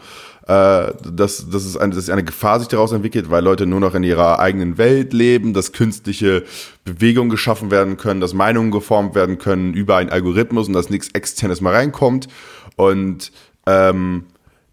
Äh, 0.48 0.92
dass, 1.12 1.50
dass, 1.50 1.64
es 1.64 1.76
eine, 1.76 1.92
dass 1.92 2.08
eine 2.08 2.22
Gefahr 2.22 2.60
sich 2.60 2.68
daraus 2.68 2.92
entwickelt, 2.92 3.30
weil 3.30 3.42
Leute 3.42 3.66
nur 3.66 3.80
noch 3.80 3.96
in 3.96 4.04
ihrer 4.04 4.38
eigenen 4.38 4.78
Welt 4.78 5.12
leben, 5.12 5.54
dass 5.54 5.72
künstliche 5.72 6.44
Bewegungen 6.84 7.30
geschaffen 7.30 7.72
werden 7.72 7.96
können, 7.96 8.20
dass 8.20 8.32
Meinungen 8.32 8.70
geformt 8.70 9.16
werden 9.16 9.38
können 9.38 9.74
über 9.74 9.96
einen 9.96 10.10
Algorithmus 10.10 10.68
und 10.68 10.72
dass 10.72 10.88
nichts 10.88 11.08
Externes 11.14 11.60
mal 11.60 11.74
reinkommt. 11.74 12.28
Und 12.76 13.32
ähm, 13.66 14.26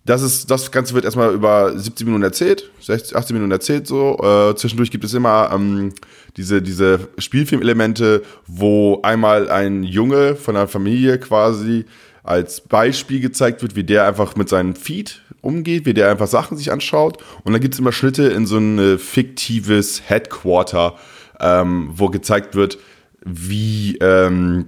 das 0.05 0.21
ist, 0.21 0.51
das 0.51 0.71
Ganze 0.71 0.93
wird 0.93 1.05
erstmal 1.05 1.33
über 1.33 1.77
17 1.77 2.05
Minuten 2.05 2.23
erzählt, 2.23 2.69
16, 2.81 3.17
18 3.17 3.33
Minuten 3.35 3.51
erzählt 3.51 3.87
so. 3.87 4.17
Äh, 4.21 4.55
zwischendurch 4.55 4.91
gibt 4.91 5.05
es 5.05 5.13
immer 5.13 5.49
ähm, 5.53 5.93
diese, 6.35 6.61
diese 6.61 7.07
Spielfilmelemente, 7.17 8.23
wo 8.45 8.99
einmal 9.01 9.49
ein 9.49 9.83
Junge 9.83 10.35
von 10.35 10.57
einer 10.57 10.67
Familie 10.67 11.19
quasi 11.19 11.85
als 12.23 12.61
Beispiel 12.61 13.21
gezeigt 13.21 13.61
wird, 13.61 13.75
wie 13.75 13.83
der 13.83 14.05
einfach 14.05 14.35
mit 14.35 14.49
seinem 14.49 14.75
Feed 14.75 15.21
umgeht, 15.41 15.85
wie 15.85 15.93
der 15.93 16.11
einfach 16.11 16.27
Sachen 16.27 16.57
sich 16.57 16.71
anschaut. 16.71 17.17
Und 17.43 17.53
dann 17.53 17.61
gibt 17.61 17.73
es 17.73 17.79
immer 17.79 17.91
Schnitte 17.93 18.23
in 18.23 18.45
so 18.45 18.57
ein 18.57 18.99
fiktives 18.99 20.01
Headquarter, 20.05 20.95
ähm, 21.39 21.91
wo 21.93 22.09
gezeigt 22.09 22.55
wird, 22.55 22.77
wie 23.25 23.97
ähm, 24.01 24.67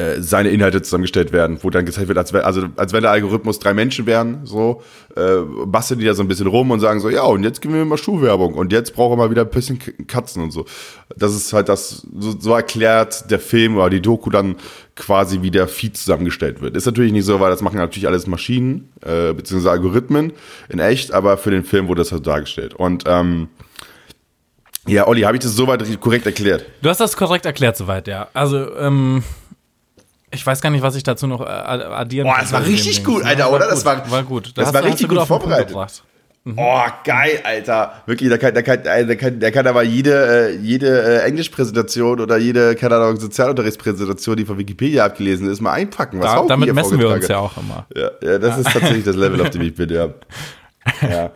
äh, 0.00 0.22
seine 0.22 0.48
Inhalte 0.48 0.80
zusammengestellt 0.80 1.32
werden, 1.32 1.58
wo 1.62 1.70
dann 1.70 1.84
gezeigt 1.84 2.08
wird, 2.08 2.16
als, 2.16 2.32
wenn, 2.32 2.40
also, 2.42 2.62
als 2.76 2.92
wenn 2.92 3.02
der 3.02 3.10
Algorithmus 3.10 3.58
drei 3.58 3.74
Menschen 3.74 4.06
wären, 4.06 4.46
so, 4.46 4.82
äh, 5.14 5.36
basteln 5.66 6.00
die 6.00 6.06
da 6.06 6.14
so 6.14 6.22
ein 6.22 6.28
bisschen 6.28 6.46
rum 6.46 6.70
und 6.70 6.80
sagen 6.80 7.00
so, 7.00 7.10
ja, 7.10 7.22
und 7.24 7.44
jetzt 7.44 7.60
geben 7.60 7.74
wir 7.74 7.84
mal 7.84 7.98
Schuhwerbung 7.98 8.54
und 8.54 8.72
jetzt 8.72 8.94
brauchen 8.94 9.12
wir 9.12 9.24
mal 9.24 9.30
wieder 9.30 9.42
ein 9.42 9.50
bisschen 9.50 9.78
Katzen 10.06 10.42
und 10.42 10.52
so. 10.52 10.64
Das 11.16 11.34
ist 11.34 11.52
halt 11.52 11.68
das, 11.68 12.06
so, 12.18 12.34
so 12.38 12.54
erklärt 12.54 13.30
der 13.30 13.40
Film 13.40 13.76
oder 13.76 13.90
die 13.90 14.00
Doku 14.00 14.30
dann 14.30 14.56
quasi, 14.96 15.42
wie 15.42 15.50
der 15.50 15.68
Feed 15.68 15.96
zusammengestellt 15.96 16.60
wird. 16.62 16.76
Ist 16.76 16.86
natürlich 16.86 17.12
nicht 17.12 17.24
so, 17.24 17.40
weil 17.40 17.50
das 17.50 17.60
machen 17.60 17.76
natürlich 17.76 18.06
alles 18.08 18.26
Maschinen, 18.26 18.92
äh, 19.02 19.32
beziehungsweise 19.32 19.72
Algorithmen 19.72 20.32
in 20.68 20.78
echt, 20.78 21.12
aber 21.12 21.36
für 21.36 21.50
den 21.50 21.64
Film 21.64 21.88
wurde 21.88 22.00
das 22.00 22.12
halt 22.12 22.26
dargestellt. 22.26 22.74
Und 22.74 23.04
ähm, 23.06 23.48
Ja, 24.86 25.06
Olli, 25.06 25.22
habe 25.22 25.36
ich 25.36 25.42
das 25.42 25.54
soweit 25.54 25.82
korrekt 26.00 26.26
erklärt? 26.26 26.64
Du 26.82 26.88
hast 26.88 27.00
das 27.00 27.16
korrekt 27.16 27.44
erklärt 27.44 27.76
soweit, 27.76 28.08
ja. 28.08 28.28
Also, 28.32 28.74
ähm, 28.76 29.22
ich 30.32 30.46
weiß 30.46 30.60
gar 30.60 30.70
nicht, 30.70 30.82
was 30.82 30.94
ich 30.94 31.02
dazu 31.02 31.26
noch 31.26 31.40
äh, 31.40 31.44
addieren 31.44 32.26
kann. 32.26 32.36
Boah, 32.36 32.40
das 32.40 32.52
war 32.52 32.64
richtig 32.64 33.04
gut, 33.04 33.24
Alter, 33.24 33.52
oder? 33.52 33.68
Das 33.68 33.84
war, 33.84 34.10
war 34.10 34.22
gut. 34.22 34.52
Das, 34.56 34.66
das 34.66 34.74
war 34.74 34.84
richtig 34.84 35.08
gut 35.08 35.20
vorbereitet. 35.26 35.76
Mhm. 36.42 36.54
Oh, 36.56 36.82
geil, 37.04 37.40
Alter. 37.44 38.02
Wirklich, 38.06 38.30
da 38.30 38.38
kann, 38.38 38.54
da 38.54 38.62
kann, 38.62 38.82
da 38.82 39.14
kann, 39.14 39.40
da 39.40 39.50
kann 39.50 39.66
aber 39.66 39.82
jede, 39.82 40.48
äh, 40.52 40.56
jede 40.56 41.20
äh, 41.22 41.26
Englischpräsentation 41.26 42.18
oder 42.18 42.38
jede, 42.38 42.74
keine 42.76 42.96
Ahnung, 42.96 43.20
Sozialunterrichtspräsentation, 43.20 44.36
die 44.36 44.46
von 44.46 44.56
Wikipedia 44.56 45.04
abgelesen 45.04 45.50
ist, 45.50 45.60
mal 45.60 45.72
einpacken. 45.72 46.18
Was 46.18 46.32
da, 46.32 46.46
damit 46.46 46.72
messen 46.72 46.98
wir 46.98 47.10
uns 47.10 47.28
ja 47.28 47.38
auch 47.38 47.56
immer. 47.58 47.86
Ja, 47.94 48.10
ja 48.22 48.38
das 48.38 48.56
ist 48.56 48.72
tatsächlich 48.72 49.04
das 49.04 49.16
Level, 49.16 49.42
auf 49.42 49.50
dem 49.50 49.62
ich 49.62 49.74
bin, 49.74 49.90
ja. 49.90 50.08
Ja. 51.02 51.30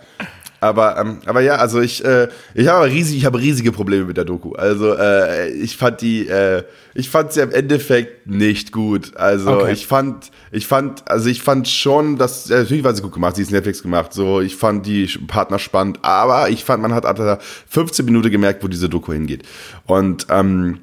Aber, 0.64 0.96
ähm, 0.96 1.18
aber 1.26 1.42
ja, 1.42 1.56
also 1.56 1.82
ich, 1.82 2.02
äh, 2.06 2.28
ich 2.54 2.68
habe 2.68 2.86
riesig, 2.86 3.18
ich 3.18 3.26
habe 3.26 3.38
riesige 3.38 3.70
Probleme 3.70 4.06
mit 4.06 4.16
der 4.16 4.24
Doku. 4.24 4.54
Also 4.54 4.96
äh, 4.96 5.50
ich 5.50 5.76
fand 5.76 6.00
die, 6.00 6.26
äh, 6.26 6.62
ich 6.94 7.10
fand 7.10 7.34
sie 7.34 7.42
im 7.42 7.50
Endeffekt 7.50 8.26
nicht 8.26 8.72
gut. 8.72 9.14
Also 9.14 9.58
okay. 9.58 9.74
ich 9.74 9.86
fand, 9.86 10.30
ich 10.52 10.66
fand, 10.66 11.06
also 11.06 11.28
ich 11.28 11.42
fand 11.42 11.68
schon, 11.68 12.16
dass 12.16 12.48
äh, 12.48 12.60
natürlich 12.60 12.82
war 12.82 12.94
sie 12.94 13.02
gut 13.02 13.12
gemacht, 13.12 13.36
sie 13.36 13.42
ist 13.42 13.50
Netflix 13.50 13.82
gemacht. 13.82 14.14
So, 14.14 14.40
ich 14.40 14.56
fand 14.56 14.86
die 14.86 15.06
Partner 15.26 15.58
spannend, 15.58 15.98
aber 16.00 16.48
ich 16.48 16.64
fand, 16.64 16.80
man 16.80 16.94
hat 16.94 17.04
ab 17.04 17.42
15 17.68 18.02
Minuten 18.06 18.30
gemerkt, 18.30 18.64
wo 18.64 18.68
diese 18.68 18.88
Doku 18.88 19.12
hingeht. 19.12 19.42
Und 19.84 20.28
ähm, 20.30 20.78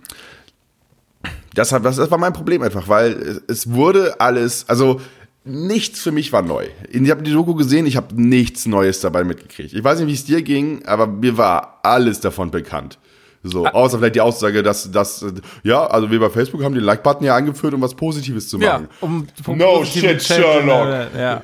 das, 1.55 1.71
hat, 1.71 1.83
das, 1.83 1.95
das 1.95 2.11
war 2.11 2.19
mein 2.19 2.33
Problem 2.33 2.61
einfach, 2.61 2.87
weil 2.87 3.41
es 3.47 3.71
wurde 3.71 4.21
alles, 4.21 4.65
also 4.69 5.01
nichts 5.43 6.01
für 6.01 6.11
mich 6.11 6.31
war 6.31 6.41
neu. 6.41 6.67
Ich 6.89 7.09
habe 7.09 7.23
die 7.23 7.31
Doku 7.31 7.55
gesehen, 7.55 7.85
ich 7.85 7.97
habe 7.97 8.19
nichts 8.21 8.65
Neues 8.65 9.01
dabei 9.01 9.23
mitgekriegt. 9.23 9.73
Ich 9.73 9.83
weiß 9.83 9.99
nicht, 9.99 10.07
wie 10.07 10.13
es 10.13 10.25
dir 10.25 10.41
ging, 10.41 10.85
aber 10.85 11.07
mir 11.07 11.37
war 11.37 11.79
alles 11.83 12.19
davon 12.19 12.51
bekannt. 12.51 12.99
So, 13.43 13.65
ah. 13.65 13.71
außer 13.71 13.97
vielleicht 13.97 14.15
die 14.15 14.21
Aussage, 14.21 14.61
dass, 14.61 14.91
dass, 14.91 15.25
ja, 15.63 15.87
also 15.87 16.11
wir 16.11 16.19
bei 16.19 16.29
Facebook 16.29 16.63
haben 16.63 16.75
den 16.75 16.83
Like-Button 16.83 17.25
ja 17.25 17.35
angeführt, 17.35 17.73
um 17.73 17.81
was 17.81 17.95
Positives 17.95 18.47
zu 18.47 18.59
machen. 18.59 18.87
Ja, 18.91 18.97
um, 18.99 19.27
um 19.47 19.57
no 19.57 19.83
shit, 19.83 20.21
Sherlock. 20.21 21.09
Ja. 21.17 21.41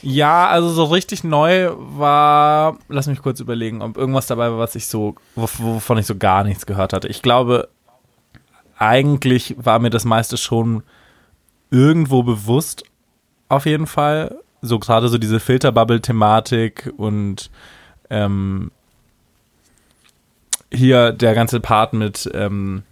ja, 0.00 0.48
also 0.48 0.70
so 0.70 0.84
richtig 0.84 1.24
neu 1.24 1.70
war, 1.76 2.78
lass 2.88 3.08
mich 3.08 3.20
kurz 3.20 3.40
überlegen, 3.40 3.82
ob 3.82 3.98
irgendwas 3.98 4.26
dabei 4.26 4.50
war, 4.50 4.58
was 4.58 4.74
ich 4.74 4.86
so, 4.86 5.16
wovon 5.34 5.98
ich 5.98 6.06
so 6.06 6.16
gar 6.16 6.44
nichts 6.44 6.64
gehört 6.64 6.94
hatte. 6.94 7.08
Ich 7.08 7.20
glaube, 7.20 7.68
eigentlich 8.78 9.54
war 9.58 9.80
mir 9.80 9.90
das 9.90 10.06
meiste 10.06 10.38
schon 10.38 10.82
irgendwo 11.70 12.22
bewusst, 12.22 12.84
auf 13.48 13.66
jeden 13.66 13.86
Fall. 13.86 14.38
So 14.60 14.78
gerade 14.78 15.08
so 15.08 15.18
diese 15.18 15.40
Filterbubble-Thematik 15.40 16.92
und 16.96 17.50
ähm, 18.10 18.70
hier 20.72 21.12
der 21.12 21.34
ganze 21.34 21.60
Part 21.60 21.92
mit, 21.92 22.28
ähm, 22.34 22.82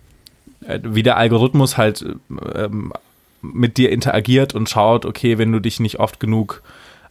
äh, 0.66 0.78
wie 0.82 1.02
der 1.02 1.16
Algorithmus 1.16 1.76
halt 1.76 2.04
ähm, 2.54 2.92
mit 3.42 3.76
dir 3.76 3.90
interagiert 3.90 4.54
und 4.54 4.68
schaut, 4.68 5.04
okay, 5.04 5.38
wenn 5.38 5.52
du 5.52 5.60
dich 5.60 5.80
nicht 5.80 5.98
oft 5.98 6.20
genug 6.20 6.62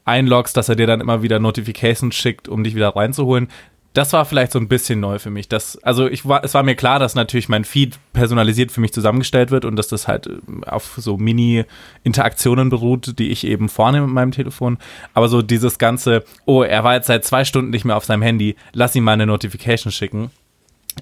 einloggst, 0.05 0.55
dass 0.55 0.69
er 0.69 0.75
dir 0.75 0.87
dann 0.87 1.01
immer 1.01 1.21
wieder 1.21 1.39
Notifications 1.39 2.15
schickt, 2.15 2.47
um 2.47 2.63
dich 2.63 2.75
wieder 2.75 2.95
reinzuholen 2.95 3.49
das 3.95 4.11
war 4.11 4.25
vielleicht 4.25 4.51
so 4.51 4.59
ein 4.59 4.67
bisschen 4.67 4.99
neu 4.99 5.19
für 5.19 5.29
mich. 5.29 5.47
Das, 5.47 5.81
also 5.81 6.07
ich 6.07 6.27
war, 6.27 6.43
es 6.43 6.53
war 6.53 6.63
mir 6.63 6.75
klar, 6.75 6.99
dass 6.99 7.15
natürlich 7.15 7.47
mein 7.47 7.63
Feed 7.63 7.97
personalisiert 8.11 8.71
für 8.71 8.81
mich 8.81 8.91
zusammengestellt 8.91 9.51
wird 9.51 9.63
und 9.63 9.77
dass 9.77 9.87
das 9.87 10.07
halt 10.07 10.27
äh, 10.27 10.31
auf 10.65 10.95
so 10.97 11.17
Mini-Interaktionen 11.17 12.69
beruht, 12.69 13.17
die 13.17 13.29
ich 13.29 13.47
eben 13.47 13.69
vornehme 13.69 14.05
mit 14.05 14.15
meinem 14.15 14.31
Telefon. 14.31 14.77
Aber 15.13 15.29
so 15.29 15.41
dieses 15.41 15.77
ganze, 15.77 16.25
oh, 16.43 16.61
er 16.61 16.83
war 16.83 16.95
jetzt 16.95 17.07
seit 17.07 17.23
zwei 17.23 17.45
Stunden 17.45 17.71
nicht 17.71 17.85
mehr 17.85 17.95
auf 17.95 18.03
seinem 18.03 18.21
Handy, 18.21 18.57
lass 18.73 18.95
ihm 18.95 19.05
mal 19.05 19.13
eine 19.13 19.25
Notification 19.25 19.93
schicken. 19.93 20.29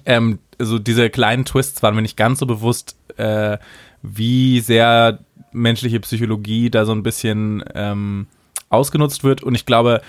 Ähm, 0.06 0.38
so 0.60 0.78
diese 0.78 1.10
kleinen 1.10 1.44
Twists 1.44 1.82
waren 1.82 1.96
mir 1.96 2.02
nicht 2.02 2.16
ganz 2.16 2.38
so 2.38 2.46
bewusst, 2.46 2.96
äh, 3.16 3.58
wie 4.02 4.60
sehr 4.60 5.18
menschliche 5.50 5.98
Psychologie 5.98 6.70
da 6.70 6.84
so 6.84 6.92
ein 6.92 7.02
bisschen 7.02 7.64
ähm, 7.74 8.28
ausgenutzt 8.68 9.24
wird. 9.24 9.42
Und 9.42 9.56
ich 9.56 9.66
glaube, 9.66 10.00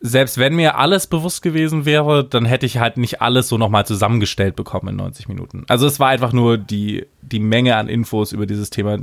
selbst 0.00 0.38
wenn 0.38 0.56
mir 0.56 0.78
alles 0.78 1.06
bewusst 1.06 1.42
gewesen 1.42 1.84
wäre, 1.84 2.24
dann 2.24 2.44
hätte 2.44 2.66
ich 2.66 2.78
halt 2.78 2.96
nicht 2.96 3.22
alles 3.22 3.48
so 3.48 3.58
nochmal 3.58 3.86
zusammengestellt 3.86 4.56
bekommen 4.56 4.88
in 4.88 4.96
90 4.96 5.28
Minuten. 5.28 5.64
Also 5.68 5.86
es 5.86 6.00
war 6.00 6.08
einfach 6.08 6.32
nur 6.32 6.58
die, 6.58 7.06
die 7.22 7.40
Menge 7.40 7.76
an 7.76 7.88
Infos 7.88 8.32
über 8.32 8.46
dieses 8.46 8.70
Thema 8.70 8.98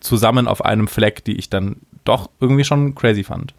zusammen 0.00 0.46
auf 0.46 0.64
einem 0.64 0.88
Fleck, 0.88 1.24
die 1.24 1.36
ich 1.36 1.50
dann 1.50 1.76
doch 2.04 2.30
irgendwie 2.40 2.64
schon 2.64 2.94
crazy 2.94 3.24
fand. 3.24 3.54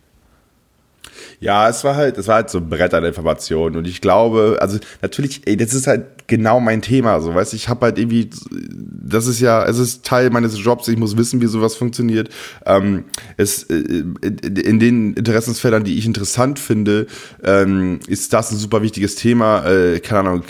Ja, 1.40 1.70
es 1.70 1.84
war 1.84 1.96
halt, 1.96 2.18
es 2.18 2.28
war 2.28 2.36
halt 2.36 2.50
so 2.50 2.60
ein 2.60 2.70
Brett 2.70 2.94
an 2.94 3.04
Informationen 3.04 3.76
und 3.76 3.88
ich 3.88 4.02
glaube, 4.02 4.58
also 4.60 4.78
natürlich, 5.02 5.42
ey, 5.46 5.58
das 5.58 5.74
ist 5.74 5.88
halt 5.88 6.06
genau 6.30 6.60
mein 6.60 6.82
Thema, 6.82 7.20
so, 7.20 7.34
weißt 7.34 7.54
ich 7.54 7.68
habe 7.68 7.88
halt 7.88 7.98
irgendwie, 7.98 8.30
das 8.52 9.28
ist 9.28 9.40
ja, 9.42 9.66
es 9.66 9.80
ist 9.80 10.06
Teil 10.06 10.30
meines 10.30 10.58
Jobs, 10.64 10.88
ich 10.88 10.98
muss 10.98 11.18
wissen, 11.18 11.42
wie 11.42 11.48
sowas 11.48 11.76
funktioniert. 11.76 12.30
Ähm, 12.66 13.06
es, 13.36 13.64
äh, 13.64 14.04
in 14.24 14.80
den 14.80 15.14
Interessensfeldern, 15.16 15.84
die 15.84 15.98
ich 15.98 16.06
interessant 16.06 16.60
finde, 16.60 17.08
ähm, 17.44 18.00
ist 18.08 18.32
das 18.32 18.52
ein 18.52 18.58
super 18.58 18.82
wichtiges 18.82 19.16
Thema, 19.16 19.66
äh, 19.66 20.00
keine 20.00 20.30
Ahnung, 20.30 20.44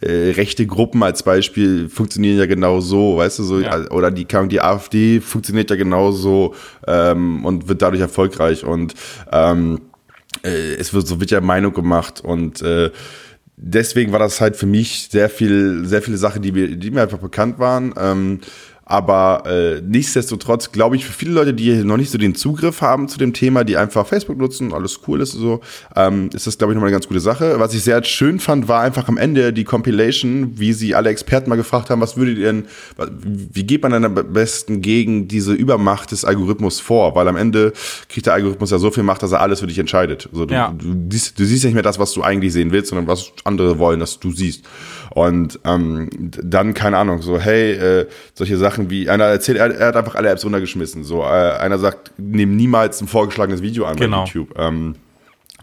äh, 0.00 0.30
rechte 0.30 0.66
Gruppen 0.66 1.02
als 1.02 1.22
Beispiel 1.22 1.88
funktionieren 1.88 2.38
ja 2.38 2.46
genau 2.46 2.80
so, 2.80 3.18
weißt 3.18 3.38
du, 3.38 3.42
so, 3.44 3.60
ja. 3.60 3.90
oder 3.90 4.10
die, 4.10 4.26
die 4.48 4.60
AfD 4.60 5.20
funktioniert 5.20 5.70
ja 5.70 5.76
genau 5.76 6.12
so 6.12 6.54
ähm, 6.86 7.44
und 7.44 7.68
wird 7.68 7.82
dadurch 7.82 8.00
erfolgreich 8.00 8.64
und 8.64 8.94
ähm, 9.30 9.80
äh, 10.44 10.74
es 10.74 10.92
wird 10.94 11.06
so 11.06 11.20
wird 11.20 11.30
ja 11.30 11.40
Meinung 11.40 11.72
gemacht 11.72 12.20
und 12.20 12.62
äh, 12.62 12.90
deswegen 13.56 14.12
war 14.12 14.18
das 14.18 14.40
halt 14.40 14.56
für 14.56 14.66
mich 14.66 15.08
sehr 15.10 15.30
viel, 15.30 15.84
sehr 15.86 16.02
viele 16.02 16.16
Sachen, 16.16 16.42
die 16.42 16.52
mir, 16.52 16.76
die 16.76 16.90
mir 16.90 17.02
einfach 17.02 17.18
bekannt 17.18 17.58
waren. 17.58 17.94
Ähm, 17.98 18.40
aber 18.88 19.42
äh, 19.46 19.82
nichtsdestotrotz 19.82 20.70
glaube 20.70 20.94
ich, 20.94 21.04
für 21.04 21.12
viele 21.12 21.32
Leute, 21.32 21.52
die 21.52 21.84
noch 21.84 21.96
nicht 21.96 22.10
so 22.10 22.18
den 22.18 22.36
Zugriff 22.36 22.80
haben 22.80 23.08
zu 23.08 23.18
dem 23.18 23.32
Thema, 23.32 23.64
die 23.64 23.76
einfach 23.76 24.06
Facebook 24.06 24.38
nutzen, 24.38 24.72
alles 24.72 25.00
cool 25.08 25.20
ist 25.20 25.34
und 25.34 25.40
so, 25.40 25.60
ähm, 25.96 26.30
ist 26.32 26.46
das, 26.46 26.56
glaube 26.56 26.72
ich, 26.72 26.76
nochmal 26.76 26.88
eine 26.88 26.94
ganz 26.94 27.08
gute 27.08 27.18
Sache. 27.18 27.58
Was 27.58 27.74
ich 27.74 27.82
sehr 27.82 28.02
schön 28.04 28.38
fand, 28.38 28.68
war 28.68 28.82
einfach 28.82 29.08
am 29.08 29.18
Ende 29.18 29.52
die 29.52 29.64
Compilation, 29.64 30.52
wie 30.60 30.72
sie 30.72 30.94
alle 30.94 31.10
Experten 31.10 31.50
mal 31.50 31.56
gefragt 31.56 31.90
haben, 31.90 32.00
was 32.00 32.16
würdet 32.16 32.38
ihr 32.38 32.44
denn, 32.44 32.66
wie 33.26 33.64
geht 33.64 33.82
man 33.82 33.90
denn 33.90 34.04
am 34.04 34.14
besten 34.14 34.82
gegen 34.82 35.26
diese 35.26 35.52
Übermacht 35.52 36.12
des 36.12 36.24
Algorithmus 36.24 36.78
vor? 36.78 37.16
Weil 37.16 37.26
am 37.26 37.36
Ende 37.36 37.72
kriegt 38.08 38.26
der 38.26 38.34
Algorithmus 38.34 38.70
ja 38.70 38.78
so 38.78 38.92
viel 38.92 39.02
Macht, 39.02 39.22
dass 39.24 39.32
er 39.32 39.40
alles 39.40 39.58
für 39.60 39.66
dich 39.66 39.80
entscheidet. 39.80 40.28
Also 40.30 40.46
du, 40.46 40.54
ja. 40.54 40.72
du, 40.78 40.94
du, 40.94 41.06
siehst, 41.10 41.38
du 41.40 41.44
siehst 41.44 41.64
nicht 41.64 41.74
mehr 41.74 41.82
das, 41.82 41.98
was 41.98 42.12
du 42.12 42.22
eigentlich 42.22 42.52
sehen 42.52 42.70
willst, 42.70 42.90
sondern 42.90 43.08
was 43.08 43.32
andere 43.42 43.80
wollen, 43.80 43.98
dass 43.98 44.20
du 44.20 44.30
siehst. 44.30 44.64
Und 45.16 45.58
ähm, 45.64 46.10
dann, 46.12 46.74
keine 46.74 46.98
Ahnung, 46.98 47.22
so, 47.22 47.38
hey, 47.38 47.72
äh, 47.72 48.06
solche 48.34 48.58
Sachen 48.58 48.75
wie, 48.78 49.08
einer 49.08 49.24
erzählt, 49.24 49.58
er, 49.58 49.74
er 49.74 49.88
hat 49.88 49.96
einfach 49.96 50.14
alle 50.14 50.30
Apps 50.30 50.44
runtergeschmissen. 50.44 51.04
So, 51.04 51.22
äh, 51.22 51.26
einer 51.26 51.78
sagt, 51.78 52.12
nimm 52.16 52.56
niemals 52.56 53.00
ein 53.00 53.08
vorgeschlagenes 53.08 53.62
Video 53.62 53.84
an 53.84 53.96
genau. 53.96 54.18
bei 54.18 54.24
YouTube. 54.24 54.58
Ähm, 54.58 54.96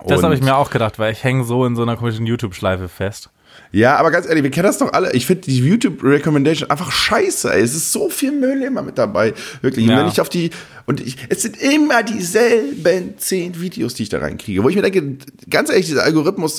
das 0.06 0.24
habe 0.24 0.36
ich 0.36 0.42
mir 0.42 0.56
auch 0.56 0.70
gedacht, 0.70 1.00
weil 1.00 1.14
ich 1.14 1.24
hänge 1.24 1.44
so 1.44 1.66
in 1.66 1.76
so 1.76 1.84
einer 1.84 1.96
komischen 1.96 2.26
YouTube-Schleife 2.26 2.90
fest. 2.90 3.30
Ja, 3.74 3.98
aber 3.98 4.12
ganz 4.12 4.28
ehrlich, 4.28 4.44
wir 4.44 4.52
kennen 4.52 4.68
das 4.68 4.78
doch 4.78 4.94
alle. 4.94 5.14
Ich 5.14 5.26
finde 5.26 5.42
die 5.42 5.58
YouTube-Recommendation 5.58 6.70
einfach 6.70 6.92
scheiße. 6.92 7.52
Ey. 7.52 7.62
Es 7.62 7.74
ist 7.74 7.92
so 7.92 8.08
viel 8.08 8.32
Müll 8.32 8.62
immer 8.62 8.84
mit 8.84 9.00
dabei. 9.00 9.34
Wirklich. 9.62 9.88
Ja. 9.88 9.98
wenn 9.98 10.08
ich 10.08 10.22
auf 10.22 10.30
die. 10.30 10.52
Und 10.86 11.00
ich, 11.00 11.18
es 11.30 11.42
sind 11.42 11.60
immer 11.60 12.04
dieselben 12.04 13.18
zehn 13.18 13.60
Videos, 13.60 13.96
die 13.96 14.04
ich 14.04 14.10
da 14.10 14.20
reinkriege. 14.20 14.64
Wo 14.64 14.70
ich 14.70 14.76
mir 14.76 14.84
denke, 14.84 15.18
ganz 15.50 15.70
ehrlich, 15.70 15.88
dieser 15.88 16.04
Algorithmus 16.04 16.58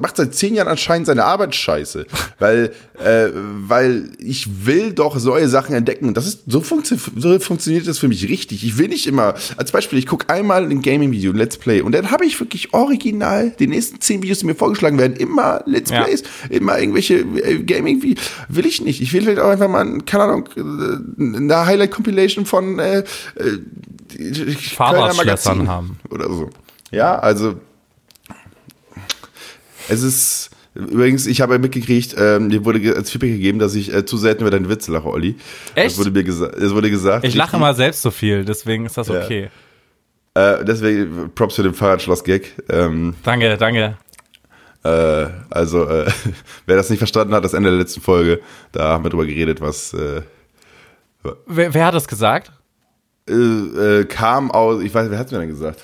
macht 0.00 0.16
seit 0.16 0.34
zehn 0.34 0.54
Jahren 0.54 0.68
anscheinend 0.68 1.06
seine 1.06 1.24
Arbeit 1.24 1.54
scheiße. 1.54 2.06
weil, 2.38 2.72
äh, 2.98 3.28
weil 3.34 4.10
ich 4.18 4.64
will 4.64 4.92
doch 4.92 5.22
neue 5.22 5.48
Sachen 5.48 5.74
entdecken. 5.74 6.14
Das 6.14 6.26
ist, 6.26 6.44
so, 6.46 6.62
funktio 6.62 6.96
so 7.16 7.38
funktioniert 7.40 7.86
das 7.86 7.98
für 7.98 8.08
mich 8.08 8.26
richtig. 8.28 8.64
Ich 8.64 8.78
will 8.78 8.88
nicht 8.88 9.06
immer, 9.06 9.34
als 9.58 9.70
Beispiel, 9.70 9.98
ich 9.98 10.06
gucke 10.06 10.30
einmal 10.32 10.64
ein 10.64 10.80
Gaming-Video, 10.80 11.32
ein 11.32 11.36
Let's 11.36 11.58
Play, 11.58 11.82
und 11.82 11.92
dann 11.92 12.10
habe 12.10 12.24
ich 12.24 12.38
wirklich 12.40 12.72
original 12.72 13.52
die 13.58 13.66
nächsten 13.66 14.00
zehn 14.00 14.22
Videos, 14.22 14.38
die 14.38 14.46
mir 14.46 14.54
vorgeschlagen 14.54 14.98
werden, 14.98 15.16
immer 15.16 15.62
Let's 15.66 15.90
Plays. 15.90 16.22
Immer 16.50 16.78
irgendwelche 16.78 17.14
äh, 17.16 17.62
Gaming 17.62 18.02
wie 18.02 18.16
will 18.48 18.66
ich 18.66 18.80
nicht. 18.80 19.00
Ich 19.00 19.12
will 19.12 19.26
halt 19.26 19.38
auch 19.38 19.48
einfach 19.48 19.68
mal, 19.68 19.98
keine 20.06 20.24
Ahnung, 20.24 20.48
äh, 20.56 21.42
eine 21.42 21.66
Highlight 21.66 21.90
Compilation 21.90 22.46
von 22.46 22.78
äh, 22.78 22.98
äh 22.98 23.04
Fahrradschlössern 24.54 25.68
haben 25.68 25.98
oder 26.10 26.28
so. 26.28 26.50
Ja, 26.90 27.18
also 27.18 27.56
es 29.88 30.02
ist 30.02 30.50
Übrigens, 30.74 31.26
ich 31.26 31.40
habe 31.40 31.60
mitgekriegt, 31.60 32.16
ähm, 32.18 32.48
mir 32.48 32.64
wurde 32.64 32.96
als 32.96 33.10
Feedback 33.10 33.30
gegeben, 33.30 33.60
dass 33.60 33.76
ich 33.76 33.94
äh, 33.94 34.04
zu 34.04 34.16
selten 34.16 34.42
über 34.42 34.50
deine 34.50 34.68
Witze 34.68 34.90
lache, 34.90 35.06
Olli. 35.06 35.36
Echt? 35.76 35.92
Das 35.92 35.98
wurde 35.98 36.10
mir 36.10 36.24
gesagt. 36.24 36.60
Das 36.60 36.74
wurde 36.74 36.90
gesagt. 36.90 37.24
Ich 37.24 37.36
lache 37.36 37.58
mal 37.58 37.76
selbst 37.76 38.02
so 38.02 38.10
viel, 38.10 38.44
deswegen 38.44 38.84
ist 38.84 38.96
das 38.96 39.08
okay. 39.08 39.50
Ja. 40.36 40.58
Äh, 40.58 40.64
deswegen 40.64 41.30
Props 41.32 41.54
für 41.54 41.62
den 41.62 41.74
Fahrradschloss-Gag. 41.74 42.64
Ähm, 42.68 43.14
danke, 43.22 43.56
danke. 43.56 43.98
Äh, 44.84 45.30
also, 45.50 45.88
äh, 45.88 46.10
wer 46.66 46.76
das 46.76 46.90
nicht 46.90 46.98
verstanden 46.98 47.34
hat, 47.34 47.44
das 47.44 47.54
Ende 47.54 47.70
der 47.70 47.78
letzten 47.78 48.02
Folge, 48.02 48.40
da 48.72 48.90
haben 48.90 49.04
wir 49.04 49.10
drüber 49.10 49.26
geredet, 49.26 49.60
was. 49.60 49.94
Äh, 49.94 50.22
wer, 51.46 51.72
wer, 51.72 51.86
hat 51.86 51.94
das 51.94 52.06
gesagt? 52.06 52.52
Äh, 53.28 53.32
äh, 53.32 54.04
kam 54.04 54.50
aus, 54.50 54.82
ich 54.82 54.94
weiß, 54.94 55.10
wer 55.10 55.18
hat 55.18 55.26
es 55.26 55.32
mir 55.32 55.38
denn 55.38 55.48
gesagt? 55.48 55.80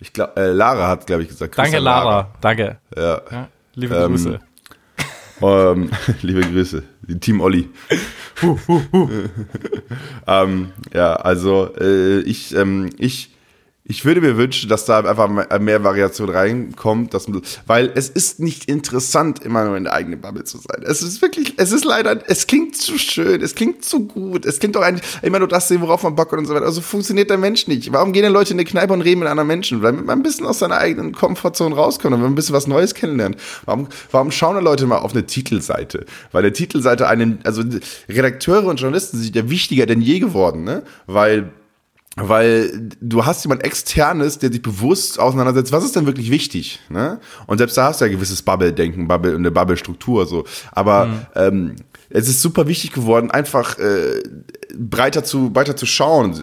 Ich 0.00 0.12
glaube, 0.12 0.36
äh, 0.36 0.50
Lara 0.50 0.88
hat, 0.88 1.06
glaube 1.06 1.22
ich, 1.22 1.28
gesagt. 1.28 1.56
Danke, 1.56 1.78
Lara. 1.78 2.04
Lara. 2.04 2.34
Danke. 2.40 2.78
Ja. 2.96 3.22
ja 3.30 3.48
liebe 3.74 3.94
ähm, 3.94 4.08
Grüße. 4.08 4.40
ähm, 5.42 5.90
liebe 6.22 6.40
Grüße, 6.40 6.82
Team 7.20 7.40
Olli. 7.40 7.70
ähm, 10.26 10.72
ja, 10.92 11.14
also 11.14 11.72
äh, 11.78 12.20
ich, 12.20 12.54
ähm, 12.56 12.90
ich 12.98 13.35
ich 13.88 14.04
würde 14.04 14.20
mir 14.20 14.36
wünschen, 14.36 14.68
dass 14.68 14.84
da 14.84 15.00
einfach 15.00 15.28
mehr 15.60 15.84
Variation 15.84 16.28
reinkommt, 16.28 17.14
dass, 17.14 17.28
weil 17.66 17.92
es 17.94 18.08
ist 18.08 18.40
nicht 18.40 18.68
interessant, 18.68 19.44
immer 19.44 19.64
nur 19.64 19.76
in 19.76 19.84
der 19.84 19.92
eigenen 19.92 20.20
Bubble 20.20 20.44
zu 20.44 20.58
sein. 20.58 20.82
Es 20.84 21.02
ist 21.02 21.22
wirklich, 21.22 21.54
es 21.56 21.70
ist 21.70 21.84
leider, 21.84 22.18
es 22.28 22.46
klingt 22.46 22.76
zu 22.76 22.98
schön, 22.98 23.40
es 23.40 23.54
klingt 23.54 23.84
zu 23.84 24.06
gut, 24.06 24.44
es 24.44 24.58
klingt 24.58 24.74
doch 24.74 24.82
eigentlich 24.82 25.06
immer 25.22 25.38
nur 25.38 25.48
das 25.48 25.68
sehen, 25.68 25.80
worauf 25.82 26.02
man 26.02 26.16
Bock 26.16 26.32
hat 26.32 26.38
und 26.38 26.46
so 26.46 26.54
weiter. 26.54 26.66
Also 26.66 26.80
funktioniert 26.80 27.30
der 27.30 27.38
Mensch 27.38 27.68
nicht. 27.68 27.92
Warum 27.92 28.12
gehen 28.12 28.22
denn 28.22 28.32
Leute 28.32 28.52
in 28.52 28.58
eine 28.58 28.64
Kneipe 28.64 28.92
und 28.92 29.02
reden 29.02 29.20
mit 29.20 29.28
anderen 29.28 29.46
Menschen? 29.46 29.82
Weil 29.82 29.92
man 29.92 30.18
ein 30.18 30.22
bisschen 30.22 30.46
aus 30.46 30.58
seiner 30.58 30.78
eigenen 30.78 31.12
Komfortzone 31.12 31.74
rauskommt 31.74 32.14
und 32.14 32.20
man 32.20 32.32
ein 32.32 32.34
bisschen 32.34 32.54
was 32.54 32.66
Neues 32.66 32.94
kennenlernt. 32.94 33.36
Warum, 33.66 33.86
warum 34.10 34.32
schauen 34.32 34.56
da 34.56 34.60
Leute 34.60 34.86
mal 34.86 34.98
auf 34.98 35.12
eine 35.12 35.26
Titelseite? 35.26 36.06
Weil 36.32 36.42
eine 36.42 36.52
Titelseite 36.52 37.06
einen, 37.06 37.38
also 37.44 37.62
Redakteure 38.08 38.64
und 38.64 38.80
Journalisten 38.80 39.18
sind 39.18 39.36
ja 39.36 39.48
wichtiger 39.48 39.86
denn 39.86 40.00
je 40.00 40.18
geworden, 40.18 40.64
ne? 40.64 40.82
Weil 41.06 41.52
weil 42.16 42.90
du 43.00 43.26
hast 43.26 43.44
jemand 43.44 43.62
externes, 43.62 44.38
der 44.38 44.50
sich 44.50 44.62
bewusst 44.62 45.20
auseinandersetzt, 45.20 45.70
was 45.70 45.84
ist 45.84 45.96
denn 45.96 46.06
wirklich 46.06 46.30
wichtig, 46.30 46.80
ne? 46.88 47.20
Und 47.46 47.58
selbst 47.58 47.76
da 47.76 47.84
hast 47.84 48.00
du 48.00 48.06
ja 48.06 48.10
gewisses 48.10 48.40
Bubble-Denken, 48.40 49.06
Bubble 49.06 49.32
und 49.32 49.38
eine 49.38 49.50
Bubble-Struktur 49.50 50.26
so. 50.26 50.44
Aber 50.72 51.06
mhm. 51.06 51.26
ähm, 51.34 51.76
es 52.08 52.28
ist 52.28 52.40
super 52.40 52.66
wichtig 52.66 52.92
geworden, 52.92 53.30
einfach 53.30 53.78
äh, 53.78 54.22
breiter 54.74 55.24
zu 55.24 55.50
breiter 55.50 55.76
zu 55.76 55.84
schauen 55.84 56.40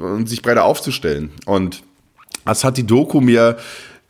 und 0.00 0.28
sich 0.28 0.42
breiter 0.42 0.64
aufzustellen. 0.64 1.30
Und 1.44 1.82
das 2.44 2.62
hat 2.62 2.76
die 2.76 2.86
Doku 2.86 3.20
mir 3.20 3.56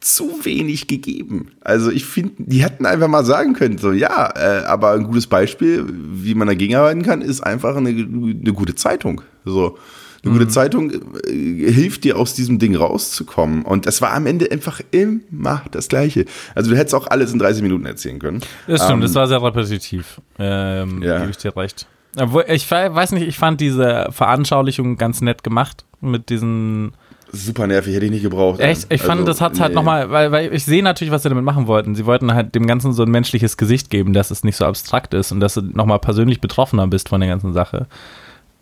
zu 0.01 0.45
wenig 0.45 0.87
gegeben. 0.87 1.53
Also 1.63 1.91
ich 1.91 2.05
finde, 2.05 2.35
die 2.39 2.63
hätten 2.63 2.85
einfach 2.85 3.09
mal 3.09 3.25
sagen 3.25 3.55
können, 3.55 3.79
so 3.79 3.93
ja, 3.93 4.33
äh, 4.37 4.65
aber 4.67 4.93
ein 4.93 5.05
gutes 5.05 5.27
Beispiel, 5.27 5.87
wie 5.89 6.35
man 6.35 6.47
dagegen 6.47 6.77
arbeiten 6.77 7.03
kann, 7.03 7.23
ist 7.23 7.41
einfach 7.41 7.75
eine, 7.77 7.89
eine 7.89 8.53
gute 8.53 8.75
Zeitung. 8.75 9.23
So. 9.45 9.79
Eine 10.27 10.35
gute 10.35 10.47
mhm. 10.47 10.51
Zeitung 10.51 10.91
äh, 10.91 11.73
hilft 11.73 12.05
dir 12.05 12.19
aus 12.19 12.35
diesem 12.35 12.59
Ding 12.59 12.77
rauszukommen. 12.77 13.63
Und 13.63 13.87
es 13.87 14.03
war 14.03 14.13
am 14.13 14.27
Ende 14.27 14.51
einfach 14.51 14.81
immer 14.91 15.63
das 15.71 15.89
Gleiche. 15.89 16.25
Also 16.55 16.71
du 16.71 16.77
hättest 16.77 16.95
auch 16.95 17.07
alles 17.07 17.33
in 17.33 17.39
30 17.39 17.63
Minuten 17.63 17.87
erzählen 17.87 18.19
können. 18.19 18.41
Das 18.67 18.83
stimmt, 18.83 18.97
ähm, 18.97 19.01
das 19.03 19.15
war 19.15 19.27
sehr 19.29 19.43
repetitiv. 19.43 20.21
Ähm, 20.39 21.03
ja. 21.03 21.19
Gebe 21.19 21.31
ich 21.31 21.37
dir 21.37 21.57
recht. 21.57 21.87
Obwohl, 22.19 22.45
ich 22.49 22.71
weiß 22.71 23.13
nicht, 23.13 23.27
ich 23.27 23.39
fand 23.39 23.61
diese 23.61 24.09
Veranschaulichung 24.11 24.97
ganz 24.97 25.21
nett 25.21 25.45
gemacht 25.45 25.85
mit 26.01 26.31
diesen 26.31 26.93
super 27.33 27.67
nervig, 27.67 27.95
hätte 27.95 28.07
ich 28.07 28.11
nicht 28.11 28.23
gebraucht. 28.23 28.61
Echt? 28.61 28.87
Ich 28.91 29.03
fand, 29.03 29.21
also, 29.21 29.27
das 29.27 29.41
hat 29.41 29.55
nee. 29.55 29.61
halt 29.61 29.75
nochmal, 29.75 30.11
weil, 30.11 30.33
weil 30.33 30.55
ich 30.55 30.65
sehe 30.65 30.83
natürlich, 30.83 31.13
was 31.13 31.23
sie 31.23 31.29
damit 31.29 31.45
machen 31.45 31.67
wollten. 31.67 31.95
Sie 31.95 32.07
wollten 32.07 32.33
halt 32.33 32.55
dem 32.55 32.67
Ganzen 32.67 32.93
so 32.93 33.03
ein 33.03 33.11
menschliches 33.11 33.57
Gesicht 33.57 33.91
geben, 33.91 34.13
dass 34.13 34.31
es 34.31 34.45
nicht 34.45 34.57
so 34.57 34.65
abstrakt 34.65 35.15
ist 35.15 35.33
und 35.33 35.41
dass 35.41 35.55
du 35.55 35.63
nochmal 35.63 35.99
persönlich 35.99 36.41
betroffener 36.41 36.87
bist 36.87 37.09
von 37.09 37.21
der 37.21 37.29
ganzen 37.29 37.53
Sache. 37.53 37.87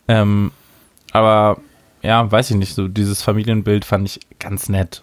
Ähm, 0.09 0.50
aber 1.14 1.61
ja, 2.03 2.31
weiß 2.31 2.50
ich 2.50 2.57
nicht, 2.57 2.74
so 2.74 2.87
dieses 2.88 3.22
Familienbild 3.22 3.87
fand 3.87 4.07
ich 4.07 4.20
ganz 4.38 4.68
nett. 4.68 5.03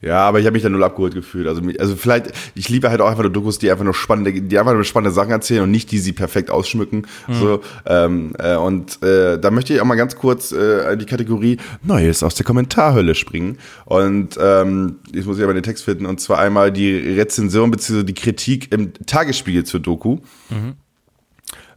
Ja, 0.00 0.18
aber 0.18 0.38
ich 0.38 0.44
habe 0.44 0.52
mich 0.52 0.62
da 0.62 0.68
null 0.68 0.84
abgeholt 0.84 1.14
gefühlt. 1.14 1.48
Also, 1.48 1.62
also 1.78 1.96
vielleicht, 1.96 2.32
ich 2.54 2.68
liebe 2.68 2.90
halt 2.90 3.00
auch 3.00 3.08
einfach 3.08 3.22
nur 3.22 3.32
Dokus, 3.32 3.58
die 3.58 3.70
einfach 3.70 3.84
nur 3.84 3.94
spannende, 3.94 4.32
die 4.32 4.58
einfach 4.58 4.74
nur 4.74 4.84
spannende 4.84 5.14
Sachen 5.14 5.30
erzählen 5.30 5.62
und 5.62 5.70
nicht 5.70 5.90
die 5.90 5.98
sie 5.98 6.12
perfekt 6.12 6.50
ausschmücken. 6.50 7.06
Mhm. 7.26 7.34
So, 7.34 7.60
ähm, 7.86 8.34
äh, 8.38 8.56
und 8.56 9.02
äh, 9.02 9.38
da 9.38 9.50
möchte 9.50 9.72
ich 9.72 9.80
auch 9.80 9.86
mal 9.86 9.94
ganz 9.94 10.16
kurz 10.16 10.52
äh, 10.52 10.92
in 10.92 10.98
die 10.98 11.06
Kategorie 11.06 11.56
Neues 11.82 12.22
aus 12.22 12.34
der 12.34 12.44
Kommentarhölle 12.44 13.14
springen. 13.14 13.56
Und 13.86 14.36
ähm, 14.38 14.96
jetzt 15.14 15.24
muss 15.24 15.38
ich 15.38 15.44
aber 15.44 15.54
den 15.54 15.62
Text 15.62 15.84
finden. 15.84 16.04
Und 16.04 16.20
zwar 16.20 16.38
einmal 16.38 16.70
die 16.70 16.94
Rezension 16.94 17.70
bzw. 17.70 18.02
die 18.02 18.14
Kritik 18.14 18.72
im 18.74 18.92
Tagesspiegel 19.06 19.64
zur 19.64 19.80
Doku. 19.80 20.18
Mhm. 20.50 20.74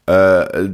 Äh, 0.05 0.71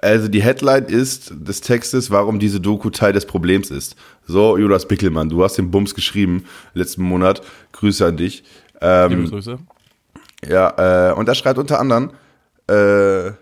also 0.00 0.28
die 0.28 0.42
Headline 0.42 0.84
ist 0.84 1.32
des 1.34 1.60
Textes, 1.60 2.10
warum 2.10 2.38
diese 2.38 2.60
Doku 2.60 2.90
Teil 2.90 3.12
des 3.12 3.26
Problems 3.26 3.70
ist. 3.70 3.96
So, 4.26 4.56
Jonas 4.56 4.86
Bickelmann, 4.86 5.28
du 5.28 5.42
hast 5.42 5.56
den 5.56 5.70
Bums 5.70 5.94
geschrieben 5.94 6.44
letzten 6.74 7.02
Monat. 7.02 7.42
Grüße 7.72 8.06
an 8.06 8.16
dich. 8.16 8.44
Ähm, 8.80 9.10
Liebe 9.10 9.30
Grüße. 9.30 9.58
Ja, 10.46 11.10
äh, 11.10 11.12
und 11.14 11.28
er 11.28 11.34
schreibt 11.34 11.58
unter 11.58 11.80
anderem, 11.80 12.10
äh, 12.68 13.32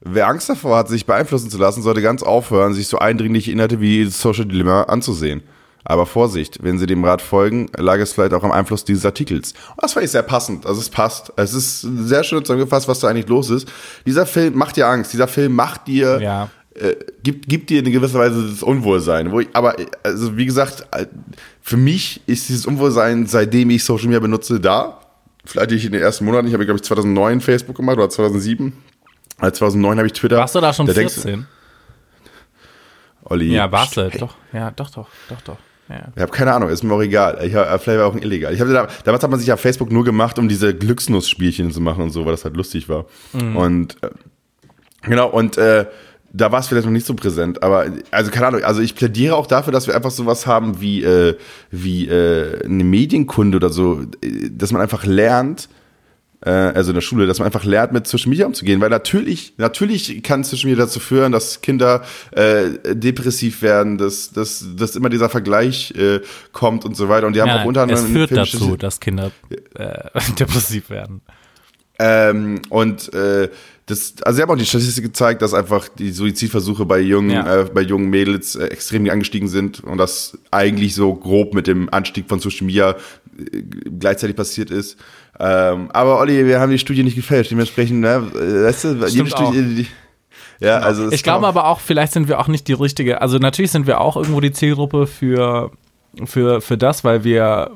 wer 0.00 0.26
Angst 0.26 0.48
davor 0.48 0.78
hat, 0.78 0.88
sich 0.88 1.06
beeinflussen 1.06 1.50
zu 1.50 1.58
lassen, 1.58 1.82
sollte 1.82 2.02
ganz 2.02 2.22
aufhören, 2.22 2.74
sich 2.74 2.88
so 2.88 2.98
eindringliche 2.98 3.52
Inhalte 3.52 3.80
wie 3.80 4.04
Social 4.06 4.46
Dilemma 4.46 4.82
anzusehen. 4.84 5.42
Aber 5.84 6.06
Vorsicht, 6.06 6.62
wenn 6.62 6.78
Sie 6.78 6.86
dem 6.86 7.04
Rat 7.04 7.20
folgen, 7.20 7.68
lag 7.76 7.98
es 7.98 8.12
vielleicht 8.12 8.34
auch 8.34 8.44
am 8.44 8.52
Einfluss 8.52 8.84
dieses 8.84 9.04
Artikels. 9.04 9.52
Und 9.70 9.82
das 9.82 9.94
fand 9.94 10.04
ich 10.04 10.12
sehr 10.12 10.22
passend. 10.22 10.64
Also 10.64 10.80
es 10.80 10.88
passt. 10.88 11.32
Es 11.36 11.54
ist 11.54 11.80
sehr 11.80 12.22
schön 12.22 12.44
zusammengefasst, 12.44 12.86
was 12.86 13.00
da 13.00 13.08
eigentlich 13.08 13.28
los 13.28 13.50
ist. 13.50 13.68
Dieser 14.06 14.26
Film 14.26 14.56
macht 14.56 14.76
dir 14.76 14.86
Angst. 14.86 15.12
Dieser 15.12 15.26
Film 15.26 15.54
macht 15.54 15.88
dir, 15.88 16.20
ja. 16.20 16.48
äh, 16.74 16.94
gibt, 17.22 17.48
gibt 17.48 17.70
dir 17.70 17.84
in 17.84 17.90
gewisser 17.90 18.20
Weise 18.20 18.48
das 18.48 18.62
Unwohlsein. 18.62 19.32
Wo 19.32 19.40
ich, 19.40 19.48
aber, 19.54 19.74
also 20.04 20.36
wie 20.36 20.46
gesagt, 20.46 20.86
äh, 20.92 21.06
für 21.60 21.76
mich 21.76 22.20
ist 22.26 22.48
dieses 22.48 22.64
Unwohlsein, 22.64 23.26
seitdem 23.26 23.70
ich 23.70 23.84
Social 23.84 24.06
Media 24.06 24.20
benutze, 24.20 24.60
da. 24.60 25.00
Vielleicht 25.44 25.72
ich 25.72 25.84
in 25.84 25.92
den 25.92 26.02
ersten 26.02 26.24
Monaten. 26.24 26.46
Ich 26.46 26.54
habe, 26.54 26.64
glaube 26.64 26.78
ich, 26.78 26.84
2009 26.84 27.40
Facebook 27.40 27.76
gemacht 27.76 27.96
oder 27.96 28.08
2007. 28.08 28.72
Also 29.38 29.56
2009 29.56 29.98
habe 29.98 30.06
ich 30.06 30.12
Twitter. 30.12 30.36
Warst 30.36 30.54
du 30.54 30.60
da 30.60 30.72
schon 30.72 30.86
da 30.86 30.92
14? 30.92 31.48
Olli. 33.24 33.52
Ja, 33.52 33.70
warst 33.72 33.96
du, 33.96 34.08
doch. 34.10 34.36
Ja, 34.52 34.70
doch, 34.70 34.90
doch, 34.90 35.08
doch, 35.28 35.40
doch. 35.40 35.56
Ja. 35.92 36.08
Ich 36.14 36.22
habe 36.22 36.32
keine 36.32 36.52
Ahnung, 36.54 36.70
ist 36.70 36.82
mir 36.82 36.94
auch 36.94 37.02
egal. 37.02 37.38
Ich 37.44 37.54
hab, 37.54 37.66
vielleicht 37.82 37.98
war 37.98 38.06
auch 38.06 38.14
ein 38.14 38.22
illegal. 38.22 38.54
Ich 38.54 38.60
hab, 38.60 38.68
damals 39.04 39.22
hat 39.22 39.30
man 39.30 39.38
sich 39.38 39.52
auf 39.52 39.60
Facebook 39.60 39.92
nur 39.92 40.04
gemacht, 40.04 40.38
um 40.38 40.48
diese 40.48 40.74
Glücksnuss-Spielchen 40.74 41.70
zu 41.70 41.80
machen 41.80 42.02
und 42.02 42.10
so, 42.10 42.24
weil 42.24 42.32
das 42.32 42.44
halt 42.44 42.56
lustig 42.56 42.88
war. 42.88 43.04
Mhm. 43.32 43.56
Und 43.56 44.02
äh, 44.02 44.08
genau, 45.02 45.28
und 45.28 45.58
äh, 45.58 45.86
da 46.32 46.50
war 46.50 46.60
es 46.60 46.68
vielleicht 46.68 46.86
noch 46.86 46.92
nicht 46.92 47.06
so 47.06 47.14
präsent, 47.14 47.62
aber 47.62 47.86
also 48.10 48.30
keine 48.30 48.46
Ahnung, 48.46 48.64
also 48.64 48.80
ich 48.80 48.94
plädiere 48.94 49.36
auch 49.36 49.46
dafür, 49.46 49.72
dass 49.72 49.86
wir 49.86 49.94
einfach 49.94 50.10
sowas 50.10 50.46
haben 50.46 50.80
wie, 50.80 51.02
äh, 51.02 51.36
wie 51.70 52.08
äh, 52.08 52.64
eine 52.64 52.84
Medienkunde 52.84 53.56
oder 53.56 53.68
so, 53.68 54.00
äh, 54.22 54.48
dass 54.50 54.72
man 54.72 54.80
einfach 54.80 55.04
lernt, 55.04 55.68
also 56.50 56.90
in 56.90 56.94
der 56.94 57.02
Schule, 57.02 57.26
dass 57.26 57.38
man 57.38 57.46
einfach 57.46 57.64
lernt, 57.64 57.92
mit 57.92 58.06
Social 58.06 58.28
Media 58.28 58.46
umzugehen. 58.46 58.80
Weil 58.80 58.90
natürlich, 58.90 59.54
natürlich 59.58 60.22
kann 60.22 60.44
Social 60.44 60.70
Media 60.70 60.84
dazu 60.84 61.00
führen, 61.00 61.32
dass 61.32 61.60
Kinder 61.60 62.02
äh, 62.32 62.94
depressiv 62.94 63.62
werden, 63.62 63.98
dass, 63.98 64.32
dass, 64.32 64.64
dass 64.76 64.96
immer 64.96 65.08
dieser 65.08 65.28
Vergleich 65.28 65.92
äh, 65.92 66.20
kommt 66.52 66.84
und 66.84 66.96
so 66.96 67.08
weiter. 67.08 67.26
Und 67.26 67.36
die 67.36 67.40
haben 67.40 67.48
ja, 67.48 67.62
auch 67.62 67.66
unter 67.66 67.82
anderem. 67.82 68.04
Es 68.04 68.10
führt 68.10 68.32
dazu, 68.32 68.76
dass 68.76 69.00
Kinder 69.00 69.30
äh, 69.74 70.20
depressiv 70.38 70.90
werden. 70.90 71.22
Ähm, 71.98 72.60
und 72.70 73.12
äh, 73.14 73.48
das, 73.86 74.14
also 74.22 74.36
sie 74.36 74.42
haben 74.42 74.50
auch 74.50 74.56
die 74.56 74.66
Statistik 74.66 75.04
gezeigt, 75.04 75.42
dass 75.42 75.54
einfach 75.54 75.88
die 75.88 76.12
Suizidversuche 76.12 76.84
bei 76.84 77.00
jungen, 77.00 77.30
ja. 77.30 77.62
äh, 77.62 77.64
bei 77.64 77.82
jungen 77.82 78.10
Mädels 78.10 78.54
äh, 78.54 78.66
extrem 78.66 79.08
angestiegen 79.08 79.48
sind 79.48 79.84
und 79.84 79.98
das 79.98 80.38
eigentlich 80.50 80.94
so 80.94 81.14
grob 81.14 81.54
mit 81.54 81.66
dem 81.66 81.88
Anstieg 81.92 82.28
von 82.28 82.40
Social 82.40 82.66
Media 82.66 82.96
äh, 83.38 83.62
gleichzeitig 83.98 84.36
passiert 84.36 84.70
ist. 84.70 84.98
Ähm, 85.44 85.90
aber 85.92 86.20
Olli, 86.20 86.46
wir 86.46 86.60
haben 86.60 86.70
die 86.70 86.78
Studie 86.78 87.02
nicht 87.02 87.16
gefälscht, 87.16 87.50
dementsprechend, 87.50 88.00
ne, 88.00 88.22
weißt 88.32 88.84
du, 88.84 89.06
jede 89.06 89.28
Studie, 89.28 89.74
die, 89.74 89.86
ja, 90.60 90.78
also 90.78 91.10
ich 91.10 91.24
glaube 91.24 91.48
aber 91.48 91.66
auch, 91.66 91.80
vielleicht 91.80 92.12
sind 92.12 92.28
wir 92.28 92.38
auch 92.38 92.46
nicht 92.46 92.68
die 92.68 92.74
richtige. 92.74 93.20
Also 93.20 93.38
natürlich 93.38 93.72
sind 93.72 93.88
wir 93.88 94.00
auch 94.00 94.16
irgendwo 94.16 94.40
die 94.40 94.52
Zielgruppe 94.52 95.08
für 95.08 95.72
für 96.24 96.60
für 96.60 96.78
das, 96.78 97.02
weil 97.02 97.24
wir 97.24 97.72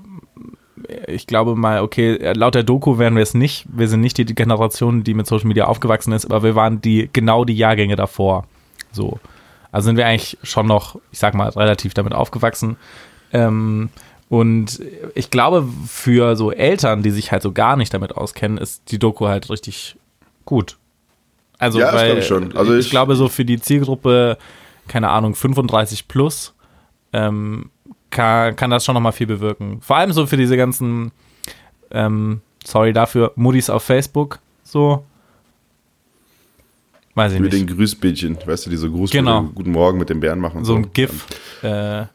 ich 1.08 1.26
glaube 1.26 1.56
mal, 1.56 1.82
okay, 1.82 2.32
laut 2.34 2.54
der 2.54 2.62
Doku 2.62 2.98
wären 2.98 3.16
wir 3.16 3.22
es 3.24 3.34
nicht. 3.34 3.66
Wir 3.68 3.88
sind 3.88 4.00
nicht 4.00 4.18
die 4.18 4.26
Generation, 4.26 5.02
die 5.02 5.14
mit 5.14 5.26
Social 5.26 5.48
Media 5.48 5.66
aufgewachsen 5.66 6.12
ist, 6.12 6.26
aber 6.26 6.44
wir 6.44 6.54
waren 6.54 6.80
die 6.80 7.10
genau 7.12 7.44
die 7.44 7.56
Jahrgänge 7.56 7.96
davor. 7.96 8.44
So. 8.92 9.18
Also 9.72 9.86
sind 9.86 9.96
wir 9.96 10.06
eigentlich 10.06 10.38
schon 10.44 10.66
noch, 10.66 11.00
ich 11.10 11.18
sag 11.18 11.34
mal, 11.34 11.48
relativ 11.48 11.94
damit 11.94 12.14
aufgewachsen. 12.14 12.76
Ähm, 13.32 13.88
und 14.28 14.80
ich 15.14 15.30
glaube, 15.30 15.68
für 15.86 16.34
so 16.34 16.50
Eltern, 16.50 17.02
die 17.02 17.10
sich 17.10 17.30
halt 17.30 17.42
so 17.42 17.52
gar 17.52 17.76
nicht 17.76 17.94
damit 17.94 18.16
auskennen, 18.16 18.58
ist 18.58 18.90
die 18.90 18.98
Doku 18.98 19.28
halt 19.28 19.50
richtig 19.50 19.96
gut. 20.44 20.76
Also, 21.58 21.78
ja, 21.78 21.92
weil, 21.92 22.18
ich 22.18 22.26
schon. 22.26 22.54
Also 22.56 22.74
ich, 22.74 22.86
ich, 22.86 22.90
glaube, 22.90 23.14
so 23.14 23.28
für 23.28 23.44
die 23.44 23.60
Zielgruppe, 23.60 24.36
keine 24.88 25.10
Ahnung, 25.10 25.34
35 25.34 26.08
plus, 26.08 26.54
ähm, 27.12 27.70
kann, 28.10 28.56
kann 28.56 28.70
das 28.70 28.84
schon 28.84 28.94
nochmal 28.94 29.12
viel 29.12 29.26
bewirken. 29.26 29.80
Vor 29.80 29.96
allem 29.96 30.12
so 30.12 30.26
für 30.26 30.36
diese 30.36 30.56
ganzen, 30.56 31.12
ähm, 31.90 32.40
sorry 32.64 32.92
dafür, 32.92 33.32
Moody's 33.36 33.70
auf 33.70 33.84
Facebook, 33.84 34.40
so. 34.64 35.04
Weiß 37.14 37.32
ich 37.32 37.40
mit 37.40 37.52
nicht. 37.52 37.60
Mit 37.60 37.70
den 37.70 37.76
Grüßbildchen, 37.76 38.38
weißt 38.44 38.66
du, 38.66 38.70
diese 38.70 38.90
Gruß 38.90 39.10
genau. 39.10 39.44
Guten 39.54 39.70
Morgen 39.70 39.98
mit 39.98 40.10
dem 40.10 40.20
Bären 40.20 40.40
machen. 40.40 40.64
So, 40.64 40.72
so 40.72 40.78
ein 40.78 40.92
GIF. 40.92 41.24
Äh, 41.62 42.06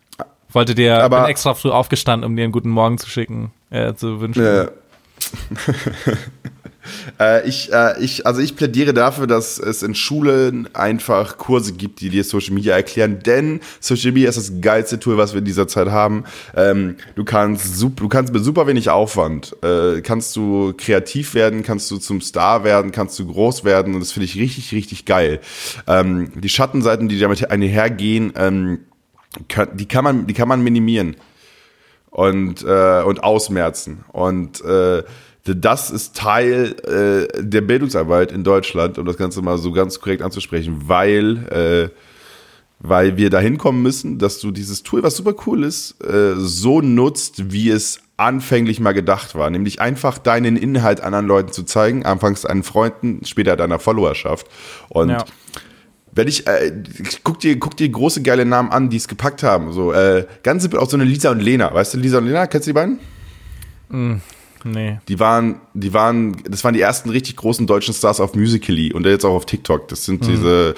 wollte 0.56 0.76
dir 0.76 1.04
aber, 1.04 1.22
bin 1.22 1.30
extra 1.30 1.54
früh 1.54 1.70
aufgestanden, 1.70 2.30
um 2.30 2.36
dir 2.36 2.44
einen 2.44 2.52
guten 2.52 2.70
Morgen 2.70 2.98
zu 2.98 3.10
schicken, 3.10 3.52
äh, 3.70 3.94
zu 3.94 4.22
wünschen. 4.22 4.44
Ja. 4.44 4.70
Äh, 7.20 7.48
ich, 7.48 7.72
äh, 7.72 8.02
ich, 8.04 8.26
also 8.26 8.42
ich 8.42 8.56
plädiere 8.56 8.94
dafür, 8.94 9.28
dass 9.28 9.60
es 9.60 9.84
in 9.84 9.96
Schulen 9.96 10.68
einfach 10.74 11.38
Kurse 11.38 11.74
gibt, 11.74 12.02
die 12.02 12.10
dir 12.10 12.24
Social 12.24 12.54
Media 12.54 12.76
erklären, 12.76 13.20
denn 13.24 13.60
Social 13.80 14.12
Media 14.12 14.30
ist 14.30 14.38
das 14.38 14.62
geilste 14.62 15.00
Tool, 15.00 15.18
was 15.18 15.34
wir 15.34 15.40
in 15.40 15.46
dieser 15.46 15.68
Zeit 15.68 15.90
haben. 15.90 16.24
Ähm, 16.56 16.96
du 17.16 17.24
kannst 17.24 17.78
super, 17.78 18.02
du 18.02 18.10
kannst 18.10 18.34
mit 18.34 18.44
super 18.44 18.68
wenig 18.68 18.90
Aufwand, 18.90 19.56
äh, 19.64 20.02
kannst 20.02 20.36
du 20.36 20.74
kreativ 20.76 21.34
werden, 21.34 21.64
kannst 21.64 21.90
du 21.92 21.98
zum 21.98 22.22
Star 22.22 22.64
werden, 22.64 22.92
kannst 22.92 23.20
du 23.20 23.28
groß 23.28 23.64
werden 23.64 23.94
und 23.94 24.00
das 24.00 24.12
finde 24.12 24.26
ich 24.26 24.36
richtig, 24.36 24.72
richtig 24.72 25.06
geil. 25.06 25.40
Ähm, 25.88 26.32
die 26.36 26.50
Schattenseiten, 26.50 27.08
die 27.08 27.20
damit 27.20 27.50
einhergehen, 27.50 28.34
ähm, 28.36 28.80
die 29.74 29.88
kann 29.88 30.04
man, 30.04 30.28
die 30.28 30.34
kann 30.34 30.48
man 30.48 30.62
minimieren 30.62 31.16
und, 32.10 32.64
äh, 32.64 33.02
und 33.04 33.24
ausmerzen. 33.24 34.04
Und 34.12 34.64
äh, 34.64 35.04
das 35.44 35.90
ist 35.90 36.16
Teil 36.16 36.76
äh, 36.84 37.42
der 37.42 37.62
Bildungsarbeit 37.62 38.32
in 38.32 38.44
Deutschland, 38.44 38.98
um 38.98 39.06
das 39.06 39.18
Ganze 39.18 39.42
mal 39.42 39.58
so 39.58 39.72
ganz 39.72 40.00
korrekt 40.00 40.22
anzusprechen, 40.22 40.84
weil, 40.86 41.48
äh, 41.48 41.90
weil 42.80 43.18
wir 43.18 43.30
dahin 43.30 43.58
kommen 43.58 43.82
müssen, 43.82 44.20
dass 44.20 44.40
du 44.40 44.52
dieses 44.52 44.84
Tool, 44.84 45.02
was 45.02 45.18
super 45.18 45.34
cool 45.48 45.64
ist, 45.64 46.04
äh, 46.04 46.36
so 46.36 46.82
nutzt, 46.82 47.52
wie 47.52 47.70
es 47.70 48.02
anfänglich 48.18 48.80
mal 48.80 48.92
gedacht 48.92 49.34
war, 49.34 49.50
nämlich 49.50 49.82
einfach 49.82 50.20
deinen 50.20 50.56
Inhalt 50.56 51.02
anderen 51.02 51.26
Leuten 51.26 51.52
zu 51.52 51.64
zeigen, 51.64 52.06
anfangs 52.06 52.42
deinen 52.42 52.62
Freunden, 52.62 53.26
später 53.26 53.56
deiner 53.56 53.80
Followerschaft. 53.80 54.48
Und 54.90 55.10
ja. 55.10 55.26
Wenn 56.14 56.28
ich, 56.28 56.48
äh, 56.48 56.72
guck 57.24 57.40
dir, 57.40 57.58
guck 57.58 57.78
dir 57.78 57.90
große 57.90 58.22
geile 58.22 58.46
Namen 58.46 58.70
an, 58.72 58.90
die 58.90 58.98
es 58.98 59.08
gepackt 59.08 59.44
haben. 59.44 59.72
So, 59.72 59.94
äh, 59.94 60.26
ganz 60.44 60.64
simpel 60.64 60.80
auch 60.80 60.90
so 60.90 60.98
eine 60.98 61.06
Lisa 61.06 61.32
und 61.32 61.40
Lena. 61.40 61.74
Weißt 61.74 61.94
du, 61.94 61.98
Lisa 61.98 62.18
und 62.18 62.26
Lena, 62.26 62.48
kennst 62.48 62.68
du 62.68 62.72
die 62.72 62.74
beiden? 62.74 63.00
Mm. 63.90 64.22
Nee. 64.64 65.00
Die 65.08 65.20
waren, 65.20 65.62
die 65.74 65.94
waren, 65.94 66.38
das 66.48 66.64
waren 66.64 66.76
die 66.76 66.82
ersten 66.82 67.10
richtig 67.10 67.36
großen 67.36 67.66
deutschen 67.66 67.96
Stars 67.96 68.20
auf 68.20 68.36
Musical.ly 68.36 68.94
und 68.94 69.06
jetzt 69.08 69.26
auch 69.26 69.34
auf 69.34 69.48
TikTok. 69.48 69.88
Das 69.88 70.06
sind 70.06 70.22
mhm. 70.22 70.28
diese, 70.28 70.76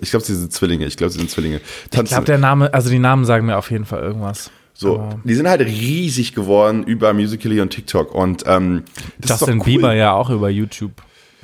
ich 0.00 0.10
glaube, 0.10 0.24
sie 0.24 0.36
sind 0.36 0.52
Zwillinge. 0.52 0.86
Ich 0.86 0.96
glaube, 0.96 1.12
sie 1.12 1.18
sind 1.18 1.30
Zwillinge. 1.30 1.60
Tanzen. 1.90 2.04
Ich 2.04 2.10
glaube, 2.10 2.26
der 2.26 2.38
Name, 2.38 2.72
also 2.72 2.90
die 2.90 3.00
Namen 3.00 3.24
sagen 3.24 3.46
mir 3.46 3.56
auf 3.56 3.72
jeden 3.72 3.86
Fall 3.86 4.02
irgendwas. 4.02 4.52
So, 4.72 4.98
Aber 4.98 5.20
die 5.24 5.34
sind 5.34 5.48
halt 5.48 5.62
riesig 5.62 6.34
geworden 6.34 6.84
über 6.84 7.12
Musical.ly 7.12 7.60
und 7.60 7.70
TikTok 7.70 8.14
und 8.14 8.44
ähm, 8.46 8.84
Justin 9.24 9.58
cool. 9.58 9.64
Bieber 9.64 9.94
ja 9.94 10.12
auch 10.12 10.30
über 10.30 10.48
YouTube 10.48 10.92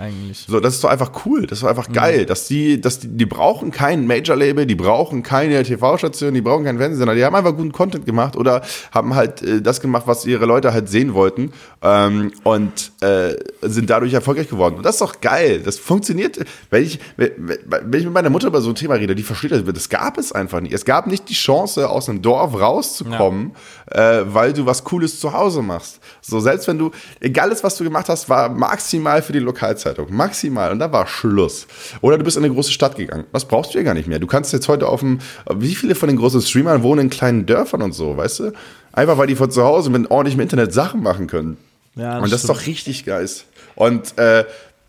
eigentlich. 0.01 0.47
So, 0.49 0.59
das 0.61 0.75
ist 0.75 0.85
doch 0.85 0.89
einfach 0.89 1.13
cool, 1.25 1.47
das 1.47 1.59
ist 1.59 1.63
doch 1.63 1.69
einfach 1.69 1.89
mhm. 1.89 1.93
geil, 1.93 2.27
dass 2.27 2.47
die, 2.49 2.81
dass 2.81 2.99
die, 2.99 3.09
die 3.09 3.27
brauchen 3.27 3.71
kein 3.71 4.07
Major-Label, 4.07 4.67
die 4.67 4.75
brauchen 4.75 5.23
keine 5.23 5.63
TV-Station, 5.63 6.35
die 6.35 6.41
brauchen 6.41 6.65
keinen 6.65 6.79
Fernsehsender, 6.79 7.15
die 7.15 7.25
haben 7.25 7.35
einfach 7.35 7.55
guten 7.55 7.73
Content 7.73 8.07
gemacht 8.07 8.37
oder 8.37 8.63
haben 8.93 9.15
halt 9.15 9.43
äh, 9.43 9.61
das 9.61 9.81
gemacht, 9.81 10.05
was 10.07 10.25
ihre 10.25 10.47
Leute 10.47 10.73
halt 10.73 10.89
sehen 10.89 11.15
wollten 11.15 11.53
ähm, 11.83 12.33
und 12.43 12.93
äh, 13.03 13.37
sind 13.63 13.91
dadurch 13.91 14.15
erfolgreich 14.15 14.49
geworden. 14.49 14.77
Und 14.77 14.87
das 14.87 14.97
ist 14.97 15.03
doch 15.03 15.21
geil, 15.21 15.61
das 15.65 15.79
funktioniert. 15.79 16.39
Wenn 16.71 16.83
ich, 16.83 16.99
wenn, 17.17 17.93
ich 17.93 18.05
mit 18.05 18.15
meiner 18.15 18.31
Mutter 18.31 18.49
über 18.49 18.63
so 18.63 18.71
ein 18.71 18.75
Thema 18.75 18.95
rede, 18.95 19.15
die 19.15 19.23
versteht 19.23 19.53
das, 19.53 19.63
das 19.65 19.89
gab 19.89 20.17
es 20.19 20.33
einfach 20.33 20.61
nicht. 20.61 20.73
Es 20.73 20.85
gab 20.85 21.07
nicht 21.07 21.29
die 21.29 21.35
Chance, 21.35 21.89
aus 21.89 22.09
einem 22.09 22.23
Dorf 22.23 22.59
rauszukommen, 22.59 23.53
ja. 23.95 24.21
äh, 24.21 24.35
weil 24.35 24.53
du 24.53 24.65
was 24.65 24.85
Cooles 24.85 25.21
zu 25.21 25.33
Hause 25.33 25.63
machst. 25.63 26.01
So, 26.23 26.41
selbst 26.41 26.67
wenn 26.69 26.79
du, 26.79 26.91
egal 27.21 27.51
was 27.63 27.77
du 27.77 27.85
gemacht 27.85 28.09
hast, 28.09 28.29
war 28.29 28.49
maximal 28.49 29.23
für 29.23 29.33
die 29.33 29.41
Lokalzeit. 29.41 29.90
Zeitung. 29.91 30.15
Maximal. 30.15 30.73
Und 30.73 30.79
da 30.79 30.93
war 30.93 31.07
Schluss. 31.07 31.67
Oder 32.01 32.19
du 32.19 32.25
bist 32.25 32.37
in 32.37 32.45
eine 32.45 32.53
große 32.53 32.73
Stadt 32.73 32.97
gegangen. 32.97 33.25
Das 33.33 33.47
brauchst 33.47 33.75
du 33.75 33.79
ja 33.79 33.85
gar 33.85 33.95
nicht 33.95 34.09
mehr. 34.09 34.19
Du 34.19 34.27
kannst 34.27 34.53
jetzt 34.53 34.69
heute 34.69 34.87
auf 34.89 35.01
dem, 35.01 35.19
wie 35.55 35.75
viele 35.75 35.95
von 35.95 36.09
den 36.09 36.17
großen 36.17 36.41
Streamern 36.43 36.83
wohnen 36.83 37.03
in 37.03 37.11
kleinen 37.11 37.47
Dörfern 37.47 37.83
und 37.83 37.93
so, 37.93 38.17
weißt 38.17 38.41
du? 38.41 38.53
Einfach 38.93 39.19
weil 39.19 39.27
die 39.27 39.37
von 39.37 39.51
zu 39.51 39.63
Hause 39.65 39.91
mit 39.91 40.11
ordentlichem 40.11 40.41
Internet 40.41 40.73
Sachen 40.73 41.03
machen 41.03 41.27
können. 41.27 41.57
Ja, 41.97 42.15
das 42.15 42.23
und 42.25 42.33
das 42.33 42.41
stimmt. 42.41 42.57
ist 42.57 42.63
doch 42.63 42.67
richtig 42.67 43.05
geil. 43.05 43.29
Und 43.75 44.19
äh, 44.19 44.45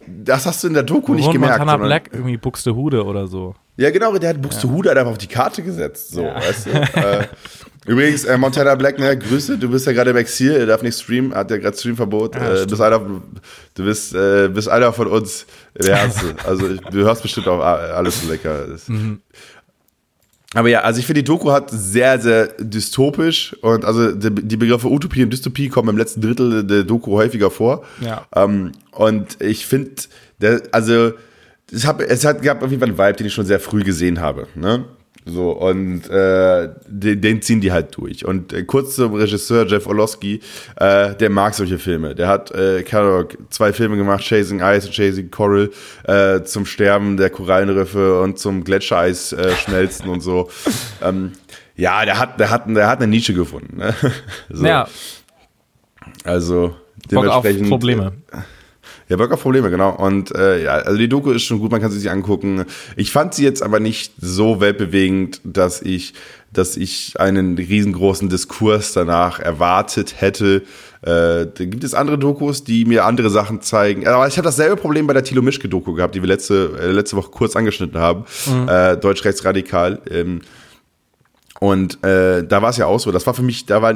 das 0.08 0.46
hast 0.46 0.64
du 0.64 0.68
in 0.68 0.74
der 0.74 0.84
Doku 0.84 1.14
nicht 1.14 1.32
gemerkt. 1.32 1.60
Montana 1.60 1.84
Black 1.84 2.10
irgendwie 2.12 2.38
Buxtehude 2.38 3.04
oder 3.06 3.28
so. 3.28 3.56
Ja, 3.78 3.90
genau, 3.90 4.18
der 4.18 4.30
hat 4.30 4.42
Buxtehude 4.42 4.90
ja. 4.90 4.96
einfach 4.96 5.12
auf 5.12 5.18
die 5.18 5.28
Karte 5.28 5.64
gesetzt. 5.64 6.12
So, 6.12 6.24
ja. 6.24 6.36
weißt 6.36 6.66
du? 6.68 6.72
äh, 6.72 7.28
Übrigens, 7.88 8.26
äh, 8.26 8.38
Montana 8.38 8.76
Black, 8.76 9.00
ne, 9.00 9.18
Grüße, 9.18 9.58
du 9.58 9.70
bist 9.70 9.88
ja 9.88 9.94
gerade 9.94 10.12
im 10.12 10.18
Exil, 10.18 10.52
er 10.52 10.66
darf 10.68 10.84
nicht 10.84 11.00
streamen, 11.00 11.34
hat 11.34 11.50
ja 11.50 11.58
gerade 11.58 11.76
Streamverbot. 11.76 12.36
Ja, 12.36 12.62
äh, 12.62 12.66
bist 12.68 12.80
einer, 12.80 13.00
du 13.00 13.84
bist, 13.84 14.14
äh, 14.14 14.50
bist 14.50 14.70
einer 14.70 14.94
von 14.94 15.08
uns 15.08 15.48
der 15.76 15.98
Erste. 15.98 16.36
Also 16.46 16.76
du 16.76 16.98
hörst 17.00 17.24
bestimmt 17.24 17.48
auch 17.48 17.60
alles 17.60 18.22
so 18.22 18.30
lecker. 18.30 18.68
Mhm. 18.88 19.22
Aber 20.54 20.68
ja, 20.68 20.82
also 20.82 21.00
ich 21.00 21.06
finde, 21.06 21.22
die 21.22 21.28
Doku 21.28 21.52
hat 21.52 21.70
sehr, 21.70 22.20
sehr 22.20 22.48
dystopisch 22.60 23.56
und 23.62 23.86
also 23.86 24.12
die, 24.12 24.58
Begriffe 24.58 24.90
Utopie 24.90 25.24
und 25.24 25.32
Dystopie 25.32 25.70
kommen 25.70 25.90
im 25.90 25.98
letzten 25.98 26.22
Drittel 26.22 26.66
der 26.66 26.84
Doku 26.84 27.14
häufiger 27.14 27.50
vor. 27.50 27.86
Ja. 28.02 28.26
Ähm, 28.36 28.74
und 28.92 29.42
ich 29.42 29.66
finde, 29.66 30.02
also 30.72 31.14
es, 31.72 31.88
hat, 31.88 32.02
es 32.02 32.26
hat, 32.26 32.42
gab 32.42 32.62
auf 32.62 32.70
jeden 32.70 32.82
Fall 32.82 32.90
einen 32.90 32.98
Vibe, 32.98 33.18
den 33.18 33.28
ich 33.28 33.34
schon 33.34 33.46
sehr 33.46 33.62
früh 33.62 33.84
gesehen 33.84 34.20
habe. 34.20 34.48
Ne? 34.56 34.86
So, 35.26 35.52
und 35.52 36.10
äh, 36.10 36.70
den, 36.88 37.22
den, 37.22 37.42
ziehen 37.42 37.62
die 37.62 37.72
halt 37.72 37.96
durch. 37.96 38.26
Und 38.26 38.54
äh, 38.54 38.64
kurz 38.64 38.96
zum 38.96 39.14
Regisseur 39.14 39.68
Jeff 39.68 39.86
Orlowski, 39.86 40.42
äh, 40.78 41.14
der 41.16 41.30
mag 41.30 41.54
solche 41.54 41.78
Filme. 41.78 42.16
Der 42.16 42.28
hat, 42.28 42.50
äh, 42.52 42.82
keine 42.82 43.28
zwei 43.50 43.72
Filme 43.72 43.98
gemacht, 43.98 44.24
Chasing 44.24 44.62
Ice 44.62 44.88
und 44.88 44.96
Chasing 44.96 45.30
Coral, 45.30 45.70
äh, 46.06 46.42
zum 46.44 46.66
Sterben 46.66 47.18
der 47.18 47.30
Korallenriffe 47.30 48.20
und 48.22 48.40
zum 48.40 48.64
Gletschereis 48.64 49.34
äh, 49.34 49.52
schmelzen 49.56 50.10
und 50.10 50.22
so. 50.22 50.50
Ähm, 51.04 51.32
ja, 51.76 52.06
der 52.06 52.20
hat, 52.20 52.40
der 52.40 52.52
hat, 52.52 52.66
der 52.68 52.88
hat 52.88 53.00
eine 53.00 53.08
Nische 53.08 53.34
gefunden. 53.34 53.78
Ne? 53.78 53.96
So. 54.50 54.66
Ja. 54.66 54.88
Also, 56.24 56.76
dementsprechend. 57.10 57.64
Bock 57.64 57.66
auf 57.66 57.70
Probleme. 57.70 58.14
Äh, 58.32 58.38
ja, 59.12 59.18
Bock 59.18 59.34
auf 59.34 59.42
Probleme, 59.42 59.70
genau. 59.70 59.94
Und 59.94 60.34
äh, 60.34 60.64
ja, 60.64 60.72
also 60.72 60.98
die 60.98 61.10
Doku 61.10 61.32
ist 61.32 61.44
schon 61.44 61.60
gut, 61.60 61.70
man 61.70 61.82
kann 61.82 61.92
sie 61.92 62.00
sich 62.00 62.10
angucken. 62.10 62.64
Ich 62.96 63.12
fand 63.12 63.34
sie 63.34 63.44
jetzt 63.44 63.62
aber 63.62 63.82
nicht 63.82 64.14
so 64.22 64.62
weltbewegend, 64.62 65.42
dass 65.44 65.82
ich, 65.82 66.14
dass 66.54 66.78
ich 66.78 67.20
einen 67.20 67.58
riesengroßen 67.58 68.30
Diskurs 68.30 68.94
danach 68.94 69.42
erwartet 69.42 70.22
hätte. 70.22 70.62
Äh, 71.02 71.48
da 71.48 71.66
gibt 71.66 71.84
es 71.84 71.94
andere 71.94 72.18
Dokus, 72.18 72.64
die 72.64 72.86
mir 72.86 73.04
andere 73.04 73.30
Sachen 73.30 73.60
zeigen. 73.60 74.08
Aber 74.08 74.30
ich 74.30 74.38
habe 74.38 74.46
dasselbe 74.46 74.78
Problem 74.78 75.08
bei 75.08 75.14
der 75.14 75.26
Thilo 75.26 75.42
Mischke-Doku 75.42 75.94
gehabt, 75.94 76.16
die 76.16 76.22
wir 76.22 76.30
letzte, 76.30 76.80
äh, 76.82 76.92
letzte 76.92 77.18
Woche 77.18 77.32
kurz 77.32 77.58
angeschnitten 77.58 78.00
haben. 78.00 78.24
Mhm. 78.46 78.70
Äh, 78.70 78.96
Deutsch-Rechtsradikal. 78.96 80.00
Ähm, 80.10 80.40
und 81.64 82.04
äh, 82.04 82.44
da 82.44 82.64
war 82.64 82.72
es 82.72 82.78
ja 82.78 82.88
auch 82.88 83.00
so, 83.00 83.12
das 83.12 83.28
war 83.28 83.36
für 83.36 83.44
mich, 83.44 83.68
da 83.68 83.84
war 83.84 83.94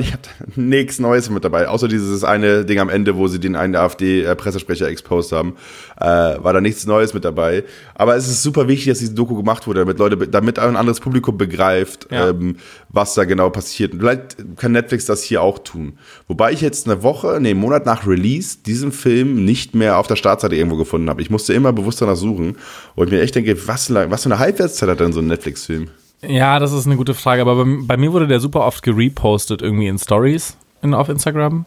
nichts 0.55 0.99
Neues 0.99 1.31
mit 1.31 1.43
dabei, 1.43 1.67
außer 1.67 1.87
dieses 1.87 2.23
eine 2.23 2.63
Ding 2.63 2.77
am 2.77 2.89
Ende, 2.89 3.17
wo 3.17 3.27
sie 3.27 3.39
den 3.39 3.55
einen 3.55 3.75
AfD-Pressesprecher 3.75 4.87
exposed 4.87 5.31
haben, 5.31 5.55
äh, 5.99 6.05
war 6.05 6.53
da 6.53 6.61
nichts 6.61 6.85
Neues 6.85 7.15
mit 7.15 7.25
dabei. 7.25 7.63
Aber 7.95 8.15
es 8.15 8.27
ist 8.27 8.43
super 8.43 8.67
wichtig, 8.67 8.89
dass 8.89 8.99
diese 8.99 9.15
Doku 9.15 9.35
gemacht 9.35 9.65
wurde, 9.65 9.79
damit 9.79 9.97
Leute, 9.97 10.27
damit 10.27 10.59
ein 10.59 10.75
anderes 10.75 10.99
Publikum 10.99 11.39
begreift, 11.39 12.07
ja. 12.11 12.29
ähm, 12.29 12.57
was 12.89 13.15
da 13.15 13.23
genau 13.23 13.49
passiert. 13.49 13.93
Und 13.93 14.01
vielleicht 14.01 14.57
kann 14.57 14.71
Netflix 14.71 15.07
das 15.07 15.23
hier 15.23 15.41
auch 15.41 15.57
tun. 15.57 15.97
Wobei 16.27 16.51
ich 16.51 16.61
jetzt 16.61 16.87
eine 16.87 17.01
Woche, 17.01 17.39
nee, 17.41 17.49
einen 17.49 17.59
Monat 17.59 17.87
nach 17.87 18.05
Release 18.05 18.59
diesen 18.63 18.91
Film 18.91 19.43
nicht 19.43 19.73
mehr 19.73 19.97
auf 19.97 20.05
der 20.05 20.17
Startseite 20.17 20.55
irgendwo 20.55 20.77
gefunden 20.77 21.09
habe. 21.09 21.19
Ich 21.23 21.31
musste 21.31 21.55
immer 21.55 21.73
bewusst 21.73 21.99
danach 21.99 22.15
suchen 22.15 22.57
und 22.93 23.09
mir 23.09 23.21
echt 23.21 23.33
denke, 23.33 23.67
was, 23.67 23.91
was 23.91 24.21
für 24.21 24.29
eine 24.29 24.37
Halbwertszeit 24.37 24.87
hat 24.87 24.99
denn 24.99 25.13
so 25.13 25.19
ein 25.21 25.25
Netflix-Film? 25.25 25.89
Ja, 26.21 26.59
das 26.59 26.71
ist 26.71 26.85
eine 26.85 26.95
gute 26.95 27.13
Frage, 27.13 27.41
aber 27.41 27.63
bei, 27.63 27.77
bei 27.81 27.97
mir 27.97 28.13
wurde 28.13 28.27
der 28.27 28.39
super 28.39 28.65
oft 28.65 28.83
gerepostet 28.83 29.61
irgendwie 29.61 29.87
in 29.87 29.97
Stories 29.97 30.57
in, 30.81 30.93
auf 30.93 31.09
Instagram. 31.09 31.65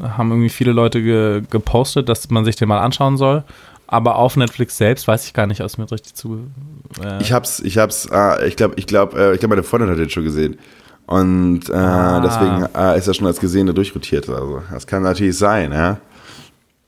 Haben 0.00 0.30
irgendwie 0.30 0.50
viele 0.50 0.72
Leute 0.72 1.02
ge, 1.02 1.42
gepostet, 1.50 2.08
dass 2.08 2.30
man 2.30 2.44
sich 2.44 2.56
den 2.56 2.68
mal 2.68 2.80
anschauen 2.80 3.16
soll. 3.16 3.44
Aber 3.86 4.16
auf 4.16 4.36
Netflix 4.36 4.76
selbst 4.76 5.08
weiß 5.08 5.26
ich 5.26 5.32
gar 5.32 5.48
nicht, 5.48 5.62
aus 5.62 5.76
mir 5.76 5.90
richtig 5.90 6.14
zu. 6.14 6.46
Äh 7.02 7.20
ich 7.20 7.32
hab's, 7.32 7.58
ich 7.58 7.76
hab's, 7.76 8.08
äh, 8.12 8.46
ich 8.46 8.54
glaube, 8.54 8.74
ich 8.76 8.86
glaube, 8.86 9.18
äh, 9.18 9.34
ich 9.34 9.40
glaube, 9.40 9.56
meine 9.56 9.64
Freundin 9.64 9.90
hat 9.90 9.98
den 9.98 10.10
schon 10.10 10.22
gesehen. 10.22 10.58
Und 11.06 11.68
äh, 11.68 11.72
ah. 11.72 12.20
deswegen 12.20 12.68
äh, 12.72 12.96
ist 12.96 13.08
er 13.08 13.14
schon 13.14 13.26
als 13.26 13.40
Gesehene 13.40 13.74
durchrotiert. 13.74 14.28
Also, 14.28 14.62
das 14.70 14.86
kann 14.86 15.02
natürlich 15.02 15.36
sein, 15.36 15.72
ja. 15.72 15.96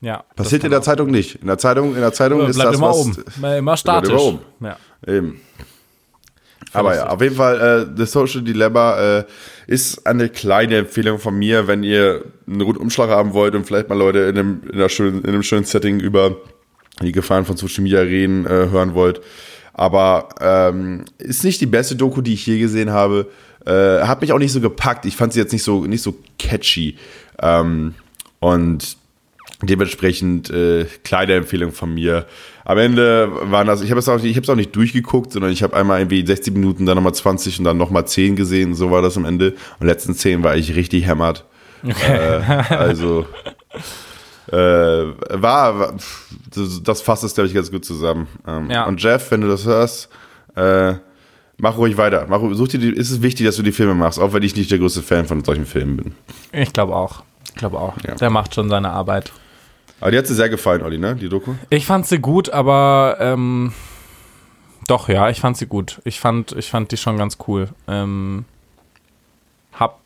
Ja. 0.01 0.23
Passiert 0.37 0.63
in 0.63 0.71
der 0.71 0.83
Zeitung 0.83 1.11
nicht. 1.11 1.37
In 1.37 1.49
der 1.49 1.59
Zeitung, 1.59 1.95
in 1.95 2.01
der 2.01 2.13
Zeitung 2.13 2.47
ist 2.47 2.59
das 2.59 2.77
immer 2.77 2.91
was. 2.91 2.99
Oben. 2.99 3.45
Immer 3.45 3.77
statisch. 3.77 4.11
Immer 4.11 4.23
oben. 4.23 4.39
Ja. 4.61 4.77
Eben. 5.07 5.41
Aber 6.73 6.95
ja, 6.95 7.09
auf 7.09 7.21
jeden 7.21 7.37
Fall, 7.37 7.61
äh, 7.61 7.97
The 7.97 8.07
Social 8.07 8.43
Dilemma 8.43 9.19
äh, 9.19 9.25
ist 9.67 10.07
eine 10.07 10.29
kleine 10.29 10.77
Empfehlung 10.77 11.19
von 11.19 11.39
mir, 11.39 11.67
wenn 11.67 11.83
ihr 11.83 12.25
einen 12.47 12.61
Rundumschlag 12.61 13.11
haben 13.11 13.33
wollt 13.35 13.55
und 13.55 13.67
vielleicht 13.67 13.89
mal 13.89 13.99
Leute 13.99 14.21
in 14.21 14.39
einem, 14.39 14.63
in 14.73 14.89
schönen, 14.89 15.23
in 15.23 15.29
einem 15.29 15.43
schönen 15.43 15.65
Setting 15.65 16.01
über 16.01 16.37
die 17.03 17.13
Gefahren 17.13 17.45
von 17.45 17.57
Social 17.57 17.83
Media 17.83 18.01
reden, 18.01 18.47
äh, 18.47 18.49
hören 18.71 18.95
wollt. 18.95 19.21
Aber 19.75 20.29
ähm, 20.41 21.05
ist 21.19 21.45
nicht 21.45 21.61
die 21.61 21.67
beste 21.67 21.97
Doku, 21.97 22.21
die 22.21 22.35
ich 22.35 22.47
je 22.47 22.59
gesehen 22.59 22.91
habe. 22.91 23.31
Äh, 23.65 24.03
hat 24.03 24.21
mich 24.21 24.33
auch 24.33 24.39
nicht 24.39 24.53
so 24.53 24.61
gepackt. 24.61 25.07
Ich 25.07 25.17
fand 25.17 25.33
sie 25.33 25.41
jetzt 25.41 25.53
nicht 25.53 25.63
so, 25.63 25.85
nicht 25.87 26.03
so 26.03 26.15
catchy. 26.39 26.97
Ähm, 27.41 27.95
und 28.41 28.97
dementsprechend 29.63 30.51
äh, 30.51 30.87
kleine 31.05 31.35
Empfehlung 31.35 31.73
von 31.73 31.95
mir 31.95 32.27
am 32.65 32.79
Ende 32.79 33.31
waren 33.51 33.67
das, 33.67 33.83
ich 33.83 33.91
habe 33.91 33.99
es 33.99 34.09
auch, 34.09 34.23
ich 34.23 34.49
auch 34.49 34.55
nicht 34.55 34.75
durchgeguckt, 34.75 35.33
sondern 35.33 35.51
ich 35.51 35.63
habe 35.63 35.77
einmal 35.77 36.01
irgendwie 36.01 36.25
60 36.25 36.55
Minuten, 36.55 36.87
dann 36.87 36.97
nochmal 36.97 37.15
20 37.15 37.59
und 37.59 37.65
dann 37.65 37.77
nochmal 37.77 38.07
10 38.07 38.37
gesehen. 38.37 38.75
So 38.75 38.91
war 38.91 39.03
das 39.03 39.17
am 39.17 39.25
Ende. 39.25 39.55
Und 39.81 39.87
letzten 39.87 40.15
10 40.15 40.43
war 40.43 40.57
ich 40.57 40.75
richtig 40.75 41.07
hämmert. 41.07 41.45
Okay. 41.85 42.37
Äh, 42.39 42.75
also 42.75 43.27
Äh, 44.49 44.57
war, 44.57 45.79
war, 45.79 45.95
das 46.85 47.01
fasst 47.01 47.25
es, 47.25 47.35
glaube 47.35 47.47
ich, 47.49 47.55
ganz 47.55 47.71
gut 47.71 47.85
zusammen. 47.85 48.29
Ähm, 48.47 48.71
ja. 48.71 48.85
Und 48.85 49.03
Jeff, 49.03 49.31
wenn 49.31 49.41
du 49.41 49.49
das 49.49 49.65
hörst, 49.65 50.09
äh, 50.57 50.95
mach 51.59 51.79
ruhig 51.79 51.97
weiter. 51.97 52.27
Mach, 52.29 52.41
such 52.53 52.69
dir 52.69 52.79
die, 52.79 52.91
ist 52.91 53.11
es 53.11 53.23
wichtig, 53.23 53.47
dass 53.47 53.57
du 53.57 53.63
die 53.63 53.73
Filme 53.73 53.95
machst, 53.95 54.19
auch 54.19 54.33
wenn 54.33 54.43
ich 54.43 54.57
nicht 54.57 54.71
der 54.71 54.79
größte 54.79 55.03
Fan 55.03 55.27
von 55.27 55.45
solchen 55.45 55.65
Filmen 55.65 55.97
bin. 55.97 56.15
Ich 56.53 56.73
glaube 56.73 56.95
auch. 56.95 57.23
Ich 57.47 57.55
glaube 57.55 57.79
auch. 57.79 57.95
Ja. 58.07 58.15
Der 58.17 58.31
macht 58.31 58.55
schon 58.55 58.69
seine 58.69 58.91
Arbeit. 58.91 59.33
Aber 60.03 60.11
die 60.11 60.19
hat 60.19 60.29
dir 60.29 60.35
sehr 60.35 60.49
gefallen, 60.49 60.83
Olli, 60.83 60.99
ne? 60.99 61.15
Die 61.15 61.29
Doku? 61.29 61.55
Ich 61.71 61.87
fand 61.87 62.07
sie 62.07 62.19
gut, 62.19 62.51
aber 62.51 63.19
ähm, 63.21 63.73
doch, 64.89 65.09
ja, 65.09 65.31
ich 65.31 65.39
fand 65.41 65.57
sie 65.57 65.67
gut. 65.67 66.01
Ich 66.03 66.19
fand, 66.19 66.51
ich 66.59 66.71
fand 66.71 66.91
die 66.91 66.97
schon 66.97 67.17
ganz 67.17 67.39
cool. 67.47 67.69
Ähm, 67.87 68.45
hab 69.73 70.01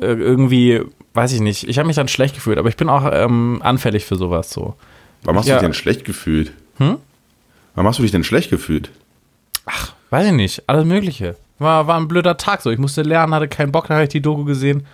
äh, 0.00 0.06
irgendwie, 0.06 0.80
weiß 1.12 1.34
ich 1.34 1.42
nicht, 1.42 1.68
ich 1.68 1.78
habe 1.78 1.86
mich 1.86 1.96
dann 1.96 2.08
schlecht 2.08 2.34
gefühlt, 2.34 2.56
aber 2.56 2.70
ich 2.70 2.78
bin 2.78 2.88
auch 2.88 3.06
ähm, 3.12 3.60
anfällig 3.62 4.06
für 4.06 4.16
sowas 4.16 4.50
so. 4.50 4.74
Warum 5.22 5.36
hast 5.36 5.48
ja. 5.48 5.56
du 5.56 5.60
dich 5.60 5.66
denn 5.66 5.74
schlecht 5.74 6.06
gefühlt? 6.06 6.54
Hm? 6.78 6.96
Warum 7.74 7.88
hast 7.88 7.98
du 7.98 8.02
dich 8.02 8.12
denn 8.12 8.24
schlecht 8.24 8.48
gefühlt? 8.48 8.90
Ach, 9.66 9.92
weiß 10.08 10.28
ich 10.28 10.32
nicht, 10.32 10.62
alles 10.66 10.86
Mögliche. 10.86 11.36
War, 11.58 11.86
war 11.86 11.98
ein 11.98 12.08
blöder 12.08 12.38
Tag 12.38 12.62
so. 12.62 12.70
Ich 12.70 12.78
musste 12.78 13.02
lernen, 13.02 13.34
hatte 13.34 13.48
keinen 13.48 13.70
Bock, 13.70 13.88
dann 13.88 13.96
habe 13.96 14.04
ich 14.04 14.10
die 14.10 14.22
Doku 14.22 14.44
gesehen 14.44 14.86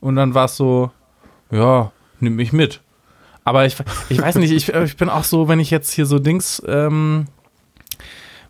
und 0.00 0.16
dann 0.16 0.34
war 0.34 0.46
es 0.46 0.56
so, 0.56 0.90
ja, 1.52 1.92
nimm 2.18 2.34
mich 2.34 2.52
mit. 2.52 2.80
Aber 3.50 3.66
ich, 3.66 3.74
ich 4.10 4.22
weiß 4.22 4.36
nicht, 4.36 4.52
ich, 4.52 4.68
ich 4.72 4.96
bin 4.96 5.08
auch 5.08 5.24
so, 5.24 5.48
wenn 5.48 5.58
ich 5.58 5.72
jetzt 5.72 5.90
hier 5.90 6.06
so 6.06 6.20
Dings, 6.20 6.62
ähm, 6.68 7.26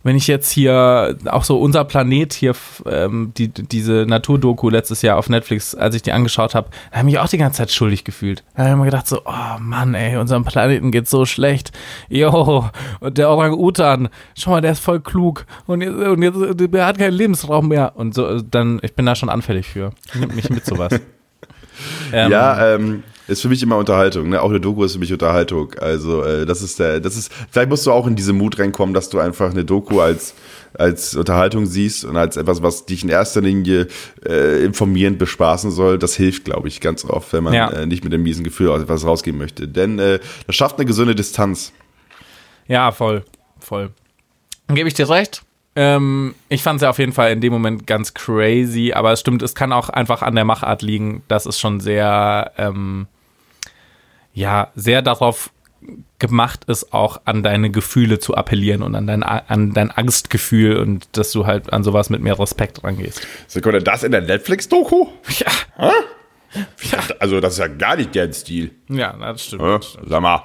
wenn 0.03 0.15
ich 0.15 0.27
jetzt 0.27 0.51
hier 0.51 1.17
auch 1.25 1.43
so 1.43 1.59
unser 1.59 1.85
Planet 1.85 2.35
hier, 2.35 2.55
ähm, 2.85 3.33
die, 3.35 3.49
diese 3.49 4.05
Naturdoku 4.07 4.69
letztes 4.69 5.01
Jahr 5.01 5.17
auf 5.17 5.31
Netflix, 5.31 5.75
als 5.75 5.95
ich 5.95 6.03
die 6.03 6.13
angeschaut 6.13 6.55
habe, 6.55 6.69
da 6.91 6.99
habe 6.99 7.09
ich 7.09 7.15
mich 7.15 7.19
auch 7.19 7.29
die 7.29 7.39
ganze 7.39 7.57
Zeit 7.57 7.71
schuldig 7.71 8.05
gefühlt. 8.05 8.45
Da 8.55 8.65
habe 8.65 8.73
ich 8.73 8.77
mir 8.77 8.85
gedacht 8.85 9.09
so, 9.09 9.23
oh 9.25 9.59
Mann, 9.59 9.95
ey, 9.95 10.19
unserem 10.19 10.45
Planeten 10.45 10.91
geht 10.91 11.09
so 11.09 11.25
schlecht. 11.25 11.73
Jo, 12.11 12.69
und 13.01 13.17
der 13.17 13.31
Orang-Utan, 13.31 14.11
schau 14.37 14.51
mal, 14.51 14.61
der 14.61 14.73
ist 14.73 14.81
voll 14.81 15.01
klug 15.01 15.47
und 15.67 15.81
jetzt, 15.81 15.95
und 15.97 16.23
jetzt, 16.23 16.75
der 16.75 16.85
hat 16.85 16.99
keinen 16.99 17.15
Lebensraum 17.15 17.69
mehr. 17.69 17.93
Und 17.97 18.15
so, 18.15 18.43
dann, 18.43 18.81
ich 18.83 18.95
bin 18.95 19.07
da 19.07 19.15
schon 19.15 19.31
anfällig 19.31 19.67
für. 19.67 19.95
Nimmt 20.13 20.37
mich 20.37 20.51
mit 20.51 20.67
sowas. 20.67 20.93
ähm, 22.13 22.31
ja, 22.31 22.75
ähm, 22.75 23.03
ist 23.31 23.43
für 23.43 23.49
mich 23.49 23.63
immer 23.63 23.77
Unterhaltung. 23.77 24.29
Ne? 24.29 24.43
Auch 24.43 24.51
eine 24.51 24.61
Doku 24.61 24.85
ist 24.85 24.95
für 24.95 24.99
mich 24.99 25.13
Unterhaltung. 25.13 25.75
Also 25.81 26.23
äh, 26.23 26.47
das 26.47 26.63
ist 26.63 26.79
der, 26.79 27.01
das 27.01 27.17
ist. 27.17 27.33
Vielleicht 27.51 27.71
musst 27.71 27.87
du 27.87 27.93
auch 27.93 28.07
in 28.07 28.17
diese 28.17 28.33
Mut 28.33 28.59
reinkommen, 28.59 28.95
dass 28.95 29.09
du 29.09 29.19
einfach 29.19 29.51
eine 29.51 29.65
Doku 29.65 30.01
als 30.01 30.35
als 30.75 31.17
Unterhaltung 31.17 31.67
siehst 31.67 32.05
und 32.05 32.17
als 32.17 32.37
etwas, 32.37 32.63
was 32.63 32.87
dich 32.87 33.03
in 33.03 33.09
erster 33.09 33.41
Linie 33.41 33.89
äh, 34.25 34.65
informierend 34.65 35.19
bespaßen 35.19 35.71
soll. 35.71 35.99
Das 35.99 36.15
hilft, 36.15 36.45
glaube 36.45 36.69
ich, 36.69 36.81
ganz 36.81 37.05
oft, 37.05 37.33
wenn 37.33 37.45
man 37.45 37.55
ja. 37.55 37.71
äh, 37.71 37.87
nicht 37.87 38.05
mit 38.05 38.13
dem 38.13 38.23
miesen 38.23 38.45
Gefühl 38.45 38.71
aus 38.71 38.83
etwas 38.83 39.05
rausgehen 39.05 39.37
möchte. 39.37 39.67
Denn 39.67 39.99
äh, 39.99 40.21
das 40.47 40.57
schafft 40.57 40.77
eine 40.77 40.87
gesunde 40.87 41.15
Distanz. 41.15 41.73
Ja, 42.69 42.93
voll, 42.93 43.25
voll. 43.59 43.91
Dann 44.69 44.77
gebe 44.77 44.89
ich 44.89 44.95
dir 44.95 45.09
recht. 45.09 45.43
Ähm, 45.77 46.35
ich 46.49 46.63
fand 46.63 46.77
es 46.77 46.83
ja 46.83 46.91
auf 46.91 46.99
jeden 46.99 47.13
Fall 47.13 47.33
in 47.33 47.41
dem 47.41 47.53
Moment 47.53 47.87
ganz 47.87 48.15
crazy, 48.15 48.93
aber 48.93 49.13
es 49.13 49.21
stimmt, 49.21 49.43
es 49.43 49.55
kann 49.55 49.73
auch 49.73 49.89
einfach 49.89 50.23
an 50.23 50.35
der 50.35 50.45
Machart 50.45 50.83
liegen. 50.83 51.23
Das 51.29 51.47
ist 51.47 51.59
schon 51.59 51.81
sehr 51.81 52.53
ähm, 52.59 53.07
ja 54.33 54.71
sehr 54.75 55.03
darauf 55.03 55.51
gemacht 56.19 56.65
ist, 56.67 56.93
auch 56.93 57.23
an 57.25 57.43
deine 57.43 57.71
Gefühle 57.71 58.19
zu 58.19 58.35
appellieren 58.35 58.83
und 58.83 58.95
an 58.95 59.07
dein, 59.07 59.23
an 59.23 59.73
dein 59.73 59.91
Angstgefühl 59.91 60.77
und 60.77 61.09
dass 61.17 61.33
du 61.33 61.47
halt 61.47 61.73
an 61.73 61.83
sowas 61.83 62.11
mit 62.11 62.21
mehr 62.21 62.39
Respekt 62.39 62.85
rangehst. 62.85 63.27
Sekunde, 63.47 63.83
das 63.83 64.03
in 64.03 64.13
der 64.13 64.21
Netflix-Doku? 64.21 65.07
Ja. 65.39 65.53
ja. 65.79 66.99
Also, 67.19 67.41
das 67.41 67.55
ist 67.55 67.59
ja 67.61 67.69
gar 67.69 67.97
nicht 67.97 68.15
deren 68.15 68.33
Stil. 68.33 68.73
Ja, 68.89 69.13
das 69.13 69.47
stimmt. 69.47 69.85
Stimmt. 69.85 70.09
Sag 70.11 70.21
mal. 70.21 70.43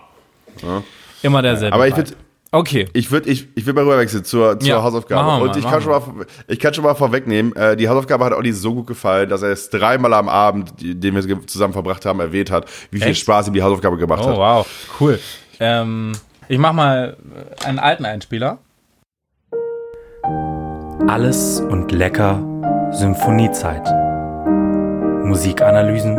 Ja. 0.61 0.83
Immer 1.23 1.41
derselbe. 1.41 1.73
Aber 1.73 1.87
ich 1.87 1.97
würde 1.97 2.11
Okay. 2.55 2.87
Ich 2.93 3.11
würde 3.11 3.29
ich, 3.29 3.49
ich 3.55 3.65
würd 3.65 3.75
mal 3.75 3.83
rüberwechseln 3.83 4.23
zur, 4.23 4.57
zur 4.57 4.69
ja, 4.69 4.81
Hausaufgabe. 4.81 5.43
Und 5.43 5.57
ich 5.57 5.65
kann, 5.65 5.81
schon 5.81 5.91
mal, 5.91 6.25
ich 6.47 6.57
kann 6.57 6.73
schon 6.73 6.85
mal 6.85 6.95
vorwegnehmen, 6.95 7.53
äh, 7.53 7.75
die 7.75 7.89
Hausaufgabe 7.89 8.23
hat 8.23 8.31
Olli 8.31 8.53
so 8.53 8.73
gut 8.73 8.87
gefallen, 8.87 9.27
dass 9.27 9.41
er 9.41 9.49
es 9.49 9.69
dreimal 9.69 10.13
am 10.13 10.29
Abend, 10.29 10.71
den 10.79 11.15
wir 11.15 11.47
zusammen 11.47 11.73
verbracht 11.73 12.05
haben, 12.05 12.21
erwähnt 12.21 12.51
hat, 12.51 12.67
wie 12.91 12.99
viel 12.99 13.09
Echt? 13.09 13.19
Spaß 13.19 13.49
ihm 13.49 13.53
die 13.53 13.61
Hausaufgabe 13.61 13.97
gemacht 13.97 14.21
oh, 14.23 14.29
hat. 14.29 14.35
Oh, 14.35 14.39
wow. 14.39 14.67
Cool. 15.01 15.19
Ähm, 15.59 16.13
ich 16.47 16.57
mach 16.57 16.71
mal 16.71 17.17
einen 17.65 17.79
alten 17.79 18.05
Einspieler. 18.05 18.59
Alles 21.07 21.59
und 21.59 21.91
lecker 21.91 22.41
Symphoniezeit. 22.93 23.85
Musikanalysen 25.25 26.15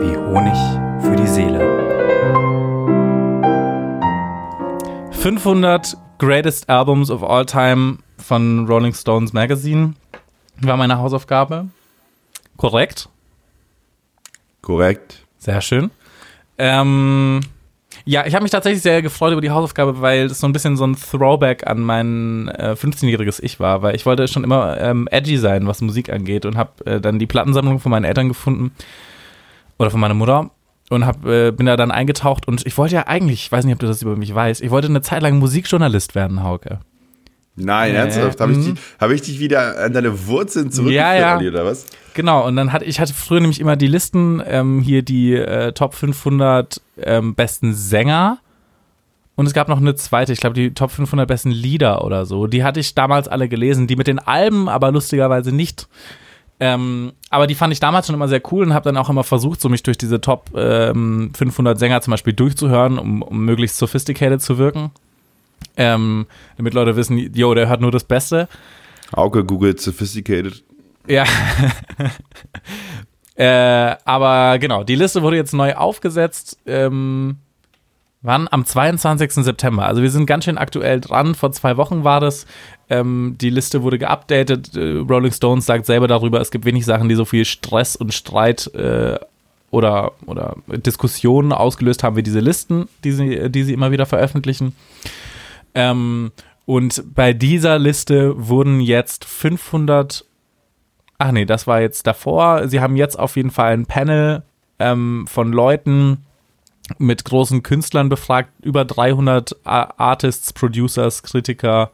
wie 0.00 0.16
Honig 0.16 0.56
für 1.02 1.16
die 1.16 1.28
Seele. 1.28 1.81
500 5.22 5.96
Greatest 6.18 6.68
Albums 6.68 7.08
of 7.08 7.22
All 7.22 7.46
Time 7.46 7.98
von 8.18 8.66
Rolling 8.66 8.92
Stones 8.92 9.32
Magazine 9.32 9.94
war 10.60 10.76
meine 10.76 10.98
Hausaufgabe. 10.98 11.68
Korrekt? 12.56 13.08
Korrekt. 14.62 15.24
Sehr 15.38 15.60
schön. 15.60 15.92
Ähm, 16.58 17.38
ja, 18.04 18.26
ich 18.26 18.34
habe 18.34 18.42
mich 18.42 18.50
tatsächlich 18.50 18.82
sehr 18.82 19.00
gefreut 19.00 19.30
über 19.30 19.40
die 19.40 19.52
Hausaufgabe, 19.52 20.00
weil 20.00 20.24
es 20.24 20.40
so 20.40 20.48
ein 20.48 20.52
bisschen 20.52 20.76
so 20.76 20.84
ein 20.84 20.96
Throwback 20.96 21.68
an 21.68 21.78
mein 21.82 22.48
äh, 22.48 22.74
15-jähriges 22.76 23.40
Ich 23.44 23.60
war, 23.60 23.80
weil 23.82 23.94
ich 23.94 24.04
wollte 24.04 24.26
schon 24.26 24.42
immer 24.42 24.80
ähm, 24.80 25.06
edgy 25.12 25.36
sein, 25.38 25.68
was 25.68 25.82
Musik 25.82 26.10
angeht 26.12 26.46
und 26.46 26.56
habe 26.56 26.84
äh, 26.84 27.00
dann 27.00 27.20
die 27.20 27.28
Plattensammlung 27.28 27.78
von 27.78 27.90
meinen 27.90 28.06
Eltern 28.06 28.26
gefunden 28.26 28.72
oder 29.78 29.92
von 29.92 30.00
meiner 30.00 30.14
Mutter 30.14 30.50
und 30.92 31.06
hab, 31.06 31.24
äh, 31.26 31.50
bin 31.50 31.66
da 31.66 31.76
dann 31.76 31.90
eingetaucht 31.90 32.46
und 32.46 32.66
ich 32.66 32.76
wollte 32.78 32.94
ja 32.94 33.06
eigentlich, 33.06 33.46
ich 33.46 33.52
weiß 33.52 33.64
nicht, 33.64 33.74
ob 33.74 33.80
du 33.80 33.86
das 33.86 34.02
über 34.02 34.16
mich 34.16 34.34
weißt, 34.34 34.62
ich 34.62 34.70
wollte 34.70 34.88
eine 34.88 35.02
Zeit 35.02 35.22
lang 35.22 35.38
Musikjournalist 35.38 36.14
werden, 36.14 36.42
Hauke. 36.42 36.80
Nein, 37.56 37.94
äh, 37.94 37.98
ernsthaft? 37.98 38.40
Habe 38.40 38.52
ich, 38.52 38.58
mhm. 38.58 38.74
hab 38.98 39.10
ich 39.10 39.22
dich 39.22 39.38
wieder 39.38 39.78
an 39.78 39.92
deine 39.92 40.26
Wurzeln 40.26 40.70
zurückgeführt, 40.70 41.18
ja, 41.18 41.40
ja. 41.40 41.48
oder 41.48 41.64
was? 41.64 41.86
Genau, 42.14 42.46
und 42.46 42.56
dann 42.56 42.72
hatte 42.72 42.84
ich 42.84 43.00
hatte 43.00 43.14
früher 43.14 43.40
nämlich 43.40 43.60
immer 43.60 43.76
die 43.76 43.86
Listen, 43.86 44.42
ähm, 44.46 44.80
hier 44.80 45.02
die 45.02 45.34
äh, 45.34 45.72
Top 45.72 45.94
500 45.94 46.80
ähm, 47.02 47.34
besten 47.34 47.74
Sänger. 47.74 48.38
Und 49.34 49.46
es 49.46 49.54
gab 49.54 49.68
noch 49.68 49.78
eine 49.78 49.94
zweite, 49.94 50.32
ich 50.32 50.40
glaube, 50.40 50.54
die 50.54 50.74
Top 50.74 50.90
500 50.90 51.26
besten 51.26 51.50
Lieder 51.50 52.04
oder 52.04 52.26
so. 52.26 52.46
Die 52.46 52.64
hatte 52.64 52.80
ich 52.80 52.94
damals 52.94 53.28
alle 53.28 53.48
gelesen, 53.48 53.86
die 53.86 53.96
mit 53.96 54.06
den 54.06 54.18
Alben 54.18 54.68
aber 54.68 54.92
lustigerweise 54.92 55.52
nicht. 55.52 55.88
Ähm, 56.64 57.12
aber 57.28 57.48
die 57.48 57.56
fand 57.56 57.72
ich 57.72 57.80
damals 57.80 58.06
schon 58.06 58.14
immer 58.14 58.28
sehr 58.28 58.40
cool 58.52 58.64
und 58.64 58.72
habe 58.72 58.84
dann 58.84 58.96
auch 58.96 59.10
immer 59.10 59.24
versucht, 59.24 59.60
so 59.60 59.68
mich 59.68 59.82
durch 59.82 59.98
diese 59.98 60.20
Top 60.20 60.52
ähm, 60.54 61.32
500 61.34 61.76
Sänger 61.76 62.00
zum 62.02 62.12
Beispiel 62.12 62.34
durchzuhören, 62.34 63.00
um, 63.00 63.22
um 63.22 63.44
möglichst 63.44 63.78
sophisticated 63.78 64.40
zu 64.40 64.58
wirken. 64.58 64.92
Ähm, 65.76 66.26
damit 66.58 66.72
Leute 66.72 66.94
wissen, 66.94 67.18
yo, 67.34 67.52
der 67.54 67.68
hört 67.68 67.80
nur 67.80 67.90
das 67.90 68.04
Beste. 68.04 68.48
Auge 69.10 69.44
googelt 69.44 69.80
sophisticated. 69.80 70.62
Ja. 71.08 71.24
äh, 73.34 73.96
aber 74.04 74.60
genau, 74.60 74.84
die 74.84 74.94
Liste 74.94 75.22
wurde 75.22 75.38
jetzt 75.38 75.54
neu 75.54 75.74
aufgesetzt. 75.74 76.58
Ähm, 76.64 77.38
wann? 78.22 78.48
Am 78.50 78.64
22. 78.64 79.44
September. 79.44 79.86
Also 79.86 80.02
wir 80.02 80.10
sind 80.10 80.26
ganz 80.26 80.44
schön 80.44 80.58
aktuell 80.58 81.00
dran. 81.00 81.34
Vor 81.34 81.52
zwei 81.52 81.76
Wochen 81.76 82.04
war 82.04 82.20
das. 82.20 82.46
Ähm, 82.88 83.36
die 83.40 83.50
Liste 83.50 83.82
wurde 83.82 83.98
geupdatet. 83.98 84.76
Äh, 84.76 84.98
Rolling 84.98 85.32
Stones 85.32 85.66
sagt 85.66 85.86
selber 85.86 86.08
darüber, 86.08 86.40
es 86.40 86.50
gibt 86.50 86.64
wenig 86.64 86.84
Sachen, 86.84 87.08
die 87.08 87.14
so 87.14 87.24
viel 87.24 87.44
Stress 87.44 87.96
und 87.96 88.14
Streit 88.14 88.72
äh, 88.74 89.18
oder, 89.70 90.12
oder 90.26 90.56
Diskussionen 90.68 91.52
ausgelöst 91.52 92.04
haben 92.04 92.16
wie 92.16 92.22
diese 92.22 92.40
Listen, 92.40 92.88
die 93.04 93.12
sie, 93.12 93.50
die 93.50 93.64
sie 93.64 93.72
immer 93.72 93.90
wieder 93.90 94.06
veröffentlichen. 94.06 94.76
Ähm, 95.74 96.30
und 96.64 97.02
bei 97.14 97.32
dieser 97.32 97.78
Liste 97.78 98.34
wurden 98.36 98.80
jetzt 98.80 99.24
500. 99.24 100.24
Ach 101.18 101.32
nee, 101.32 101.44
das 101.44 101.66
war 101.66 101.80
jetzt 101.80 102.06
davor. 102.06 102.68
Sie 102.68 102.80
haben 102.80 102.96
jetzt 102.96 103.18
auf 103.18 103.36
jeden 103.36 103.50
Fall 103.50 103.72
ein 103.72 103.86
Panel 103.86 104.42
ähm, 104.78 105.26
von 105.28 105.52
Leuten 105.52 106.18
mit 106.98 107.24
großen 107.24 107.62
Künstlern 107.62 108.08
befragt, 108.08 108.50
über 108.62 108.84
300 108.84 109.56
Artists, 109.64 110.52
Producers, 110.52 111.22
Kritiker, 111.22 111.90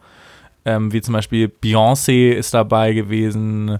ähm, 0.64 0.92
wie 0.92 1.00
zum 1.00 1.14
Beispiel 1.14 1.50
Beyoncé 1.62 2.30
ist 2.30 2.54
dabei 2.54 2.92
gewesen, 2.92 3.78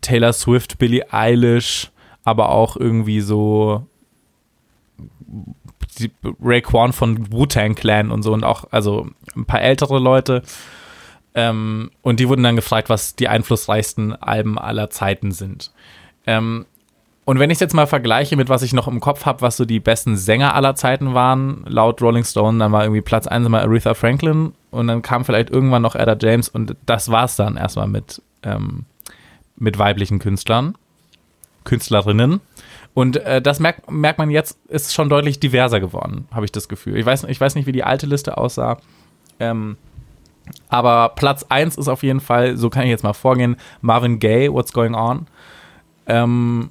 Taylor 0.00 0.32
Swift, 0.32 0.78
Billie 0.78 1.12
Eilish, 1.12 1.90
aber 2.24 2.50
auch 2.50 2.76
irgendwie 2.76 3.20
so 3.20 3.86
Ray 6.42 6.62
Kwan 6.62 6.92
von 6.92 7.32
Wu-Tang 7.32 7.74
Clan 7.74 8.10
und 8.10 8.22
so 8.22 8.32
und 8.32 8.44
auch, 8.44 8.64
also 8.70 9.08
ein 9.36 9.44
paar 9.44 9.60
ältere 9.60 9.98
Leute. 9.98 10.42
Ähm, 11.34 11.90
und 12.02 12.20
die 12.20 12.28
wurden 12.28 12.42
dann 12.42 12.56
gefragt, 12.56 12.88
was 12.88 13.16
die 13.16 13.28
einflussreichsten 13.28 14.14
Alben 14.14 14.58
aller 14.58 14.90
Zeiten 14.90 15.32
sind. 15.32 15.72
Ähm, 16.26 16.66
und 17.24 17.38
wenn 17.38 17.50
ich 17.50 17.56
es 17.56 17.60
jetzt 17.60 17.74
mal 17.74 17.86
vergleiche 17.86 18.36
mit 18.36 18.48
was 18.48 18.62
ich 18.62 18.72
noch 18.72 18.86
im 18.86 19.00
Kopf 19.00 19.24
habe, 19.24 19.40
was 19.40 19.56
so 19.56 19.64
die 19.64 19.80
besten 19.80 20.16
Sänger 20.16 20.54
aller 20.54 20.74
Zeiten 20.74 21.14
waren, 21.14 21.64
laut 21.66 22.02
Rolling 22.02 22.24
Stone, 22.24 22.58
dann 22.58 22.72
war 22.72 22.84
irgendwie 22.84 23.00
Platz 23.00 23.26
1 23.26 23.48
mal 23.48 23.62
Aretha 23.62 23.94
Franklin 23.94 24.52
und 24.70 24.88
dann 24.88 25.02
kam 25.02 25.24
vielleicht 25.24 25.50
irgendwann 25.50 25.82
noch 25.82 25.94
Ada 25.94 26.16
James 26.20 26.48
und 26.48 26.76
das 26.84 27.10
war 27.10 27.24
es 27.24 27.36
dann 27.36 27.56
erstmal 27.56 27.88
mit, 27.88 28.20
ähm, 28.42 28.84
mit 29.56 29.78
weiblichen 29.78 30.18
Künstlern, 30.18 30.74
Künstlerinnen. 31.64 32.40
Und 32.92 33.16
äh, 33.16 33.42
das 33.42 33.58
merkt, 33.58 33.90
merkt 33.90 34.18
man 34.18 34.30
jetzt, 34.30 34.58
ist 34.68 34.94
schon 34.94 35.08
deutlich 35.08 35.40
diverser 35.40 35.80
geworden, 35.80 36.28
habe 36.30 36.44
ich 36.44 36.52
das 36.52 36.68
Gefühl. 36.68 36.96
Ich 36.96 37.06
weiß, 37.06 37.24
ich 37.24 37.40
weiß 37.40 37.54
nicht, 37.54 37.66
wie 37.66 37.72
die 37.72 37.84
alte 37.84 38.06
Liste 38.06 38.36
aussah. 38.36 38.76
Ähm, 39.40 39.76
aber 40.68 41.10
Platz 41.16 41.46
1 41.48 41.76
ist 41.76 41.88
auf 41.88 42.02
jeden 42.02 42.20
Fall, 42.20 42.56
so 42.56 42.68
kann 42.68 42.84
ich 42.84 42.90
jetzt 42.90 43.02
mal 43.02 43.14
vorgehen, 43.14 43.56
Marvin 43.80 44.18
Gaye, 44.18 44.52
What's 44.52 44.72
Going 44.72 44.94
On. 44.94 45.26
Ähm, 46.06 46.70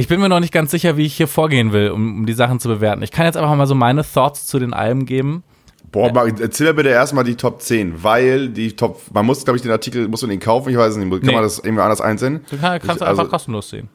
ich 0.00 0.08
bin 0.08 0.20
mir 0.20 0.28
noch 0.28 0.40
nicht 0.40 0.52
ganz 0.52 0.70
sicher, 0.70 0.96
wie 0.96 1.06
ich 1.06 1.14
hier 1.14 1.28
vorgehen 1.28 1.72
will, 1.72 1.90
um, 1.90 2.18
um 2.18 2.26
die 2.26 2.32
Sachen 2.32 2.58
zu 2.58 2.68
bewerten. 2.68 3.02
Ich 3.02 3.10
kann 3.10 3.26
jetzt 3.26 3.36
einfach 3.36 3.54
mal 3.54 3.66
so 3.66 3.74
meine 3.74 4.02
Thoughts 4.02 4.46
zu 4.46 4.58
den 4.58 4.72
Alben 4.72 5.06
geben. 5.06 5.44
Boah, 5.92 6.12
Marc, 6.12 6.40
erzähl 6.40 6.68
mir 6.68 6.74
bitte 6.74 6.88
erstmal 6.88 7.24
die 7.24 7.34
Top 7.34 7.60
10, 7.60 8.02
weil 8.02 8.48
die 8.48 8.76
Top, 8.76 9.00
man 9.12 9.26
muss, 9.26 9.44
glaube 9.44 9.56
ich, 9.56 9.62
den 9.62 9.72
Artikel, 9.72 10.08
muss 10.08 10.22
man 10.22 10.30
den 10.30 10.40
kaufen, 10.40 10.70
ich 10.70 10.76
weiß 10.76 10.92
es 10.92 10.96
nicht, 10.96 11.10
kann 11.10 11.20
nee. 11.22 11.32
man 11.32 11.42
das 11.42 11.58
irgendwie 11.58 11.82
anders 11.82 12.00
einsehen? 12.00 12.40
Du 12.48 12.56
kann, 12.56 12.78
kannst 12.80 13.02
ich, 13.02 13.06
also, 13.06 13.22
einfach 13.22 13.28
kostenlos 13.28 13.70
sehen. 13.70 13.88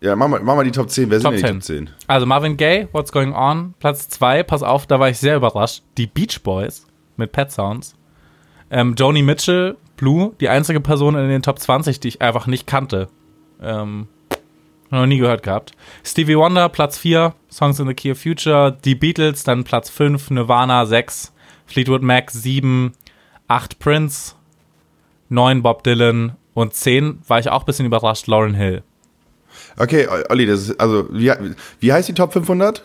Ja, 0.00 0.14
mach 0.14 0.28
mal, 0.28 0.40
mach 0.42 0.56
mal 0.56 0.64
die 0.64 0.72
Top 0.72 0.90
10, 0.90 1.10
wer 1.10 1.20
Top 1.20 1.32
sind 1.32 1.42
denn 1.42 1.54
die 1.54 1.58
Top 1.58 1.62
10? 1.62 1.90
Also 2.06 2.26
Marvin 2.26 2.56
Gaye, 2.56 2.88
What's 2.92 3.12
Going 3.12 3.32
On, 3.32 3.74
Platz 3.78 4.08
2, 4.10 4.42
pass 4.42 4.62
auf, 4.62 4.86
da 4.86 5.00
war 5.00 5.08
ich 5.08 5.18
sehr 5.18 5.36
überrascht, 5.36 5.82
die 5.96 6.06
Beach 6.06 6.42
Boys 6.42 6.86
mit 7.16 7.32
Pet 7.32 7.50
Sounds. 7.50 7.94
Ähm, 8.70 8.94
Joni 8.96 9.22
Mitchell, 9.22 9.76
Blue, 9.96 10.32
die 10.40 10.48
einzige 10.48 10.80
Person 10.80 11.14
in 11.14 11.28
den 11.28 11.42
Top 11.42 11.58
20, 11.58 12.00
die 12.00 12.08
ich 12.08 12.20
einfach 12.20 12.46
nicht 12.46 12.66
kannte. 12.66 13.08
Ähm, 13.62 14.08
noch 15.00 15.06
nie 15.06 15.18
gehört 15.18 15.42
gehabt. 15.42 15.72
Stevie 16.04 16.36
Wonder, 16.36 16.68
Platz 16.68 16.98
4, 16.98 17.34
Songs 17.50 17.80
in 17.80 17.86
the 17.86 17.94
Key 17.94 18.12
of 18.12 18.20
Future. 18.20 18.76
Die 18.84 18.94
Beatles, 18.94 19.44
dann 19.44 19.64
Platz 19.64 19.90
5, 19.90 20.30
Nirvana 20.30 20.86
6, 20.86 21.32
Fleetwood 21.66 22.02
Mac 22.02 22.30
7, 22.30 22.92
8 23.48 23.78
Prince, 23.78 24.34
9 25.28 25.62
Bob 25.62 25.82
Dylan 25.84 26.36
und 26.54 26.74
10 26.74 27.20
war 27.26 27.38
ich 27.38 27.50
auch 27.50 27.60
ein 27.60 27.66
bisschen 27.66 27.86
überrascht, 27.86 28.26
Lauren 28.26 28.54
Hill. 28.54 28.82
Okay, 29.78 30.06
Olli, 30.28 30.46
das 30.46 30.68
ist, 30.68 30.80
also, 30.80 31.06
wie, 31.10 31.32
wie 31.80 31.92
heißt 31.92 32.08
die 32.08 32.14
Top 32.14 32.32
500? 32.32 32.82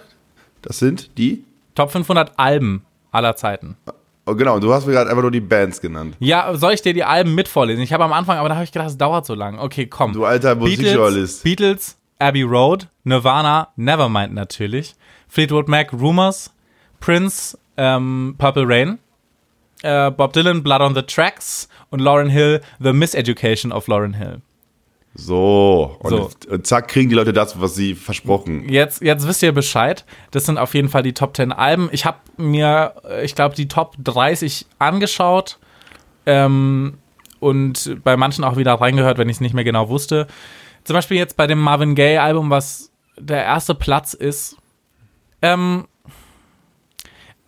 Das 0.62 0.80
sind 0.80 1.18
die? 1.18 1.44
Top 1.76 1.92
500 1.92 2.34
Alben 2.38 2.84
aller 3.12 3.36
Zeiten. 3.36 3.78
Oh, 4.26 4.36
genau, 4.36 4.60
du 4.60 4.74
hast 4.74 4.86
mir 4.86 4.92
gerade 4.92 5.10
einfach 5.10 5.22
nur 5.22 5.32
die 5.32 5.40
Bands 5.40 5.80
genannt. 5.80 6.18
Ja, 6.20 6.54
soll 6.56 6.74
ich 6.74 6.82
dir 6.82 6.94
die 6.94 7.06
Alben 7.06 7.34
mit 7.34 7.48
vorlesen? 7.48 7.82
Ich 7.82 7.94
habe 7.94 8.04
am 8.04 8.12
Anfang, 8.12 8.38
aber 8.38 8.50
da 8.50 8.56
habe 8.56 8.66
ich 8.66 8.74
gedacht, 8.74 8.90
es 8.90 8.98
dauert 8.98 9.26
so 9.26 9.34
lang. 9.34 9.58
Okay, 9.58 9.88
komm. 9.88 10.12
Du 10.12 10.26
alter 10.26 10.56
Musikjournalist. 10.56 11.44
Beatles, 11.44 11.94
Beatles, 11.94 11.97
Abbey 12.20 12.44
Road, 12.44 12.88
Nirvana, 13.04 13.70
Nevermind 13.76 14.34
natürlich, 14.34 14.96
Fleetwood 15.28 15.68
Mac, 15.68 15.94
Rumors, 15.94 16.54
Prince, 17.00 17.58
ähm, 17.78 18.36
Purple 18.38 18.68
Rain, 18.68 19.00
äh, 19.84 20.12
Bob 20.12 20.34
Dylan, 20.34 20.64
Blood 20.64 20.82
on 20.82 20.96
the 20.96 21.04
Tracks 21.04 21.70
und 21.90 22.00
Lauren 22.00 22.30
Hill, 22.30 22.62
The 22.80 22.94
Miseducation 22.94 23.72
of 23.72 23.88
Lauren 23.88 24.14
Hill. 24.14 24.42
So, 25.20 25.98
und 26.00 26.10
so. 26.12 26.58
zack, 26.60 26.90
kriegen 26.90 27.10
die 27.10 27.16
Leute 27.16 27.34
das, 27.34 27.60
was 27.60 27.74
sie 27.74 27.96
versprochen. 27.96 28.70
Jetzt, 28.70 29.02
jetzt 29.02 29.28
wisst 29.28 29.42
ihr 29.42 29.52
Bescheid. 29.52 30.06
Das 30.30 30.46
sind 30.46 30.60
auf 30.60 30.76
jeden 30.76 30.90
Fall 30.90 31.02
die 31.02 31.14
Top 31.14 31.36
10 31.36 31.52
Alben. 31.52 31.90
Ich 31.92 32.06
habe 32.06 32.18
mir, 32.38 32.94
ich 33.24 33.34
glaube, 33.34 33.56
die 33.56 33.68
Top 33.68 33.96
30 34.04 34.68
angeschaut 34.78 35.58
ähm, 36.28 37.00
und 37.40 37.98
bei 38.04 38.16
manchen 38.16 38.44
auch 38.44 38.58
wieder 38.58 38.76
reingehört, 38.76 39.18
wenn 39.18 39.28
ich 39.28 39.38
es 39.38 39.42
nicht 39.42 39.56
mehr 39.56 39.64
genau 39.64 39.90
wusste. 39.90 40.28
Zum 40.88 40.94
Beispiel 40.94 41.18
jetzt 41.18 41.36
bei 41.36 41.48
dem 41.48 41.60
Marvin 41.60 41.96
Gaye-Album, 41.96 42.50
was 42.50 42.94
der 43.20 43.44
erste 43.44 43.76
Platz 43.76 44.14
ist. 44.14 44.56
Ähm, 45.42 45.86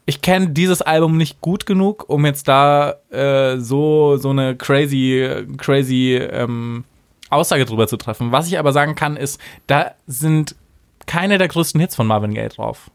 ich 0.06 0.22
kenne 0.22 0.50
dieses 0.50 0.82
Album 0.82 1.16
nicht 1.16 1.40
gut 1.40 1.66
genug, 1.66 2.04
um 2.10 2.26
jetzt 2.26 2.50
da 2.50 2.96
äh, 3.10 3.58
so, 3.58 4.18
so 4.18 4.32
eine 4.32 4.58
crazy, 4.58 5.46
crazy 5.56 6.16
ähm, 6.16 6.84
Aussage 7.30 7.64
drüber 7.64 7.88
zu 7.88 7.96
treffen. 7.96 8.34
Was 8.34 8.46
ich 8.48 8.60
aber 8.60 8.74
sagen 8.74 8.96
kann, 8.96 9.16
ist, 9.16 9.40
da 9.68 9.92
sind 10.06 10.58
keine 11.06 11.38
der 11.38 11.48
größten 11.48 11.80
Hits 11.80 11.96
von 11.96 12.08
Marvin 12.08 12.34
Gaye 12.34 12.50
drauf. 12.50 12.92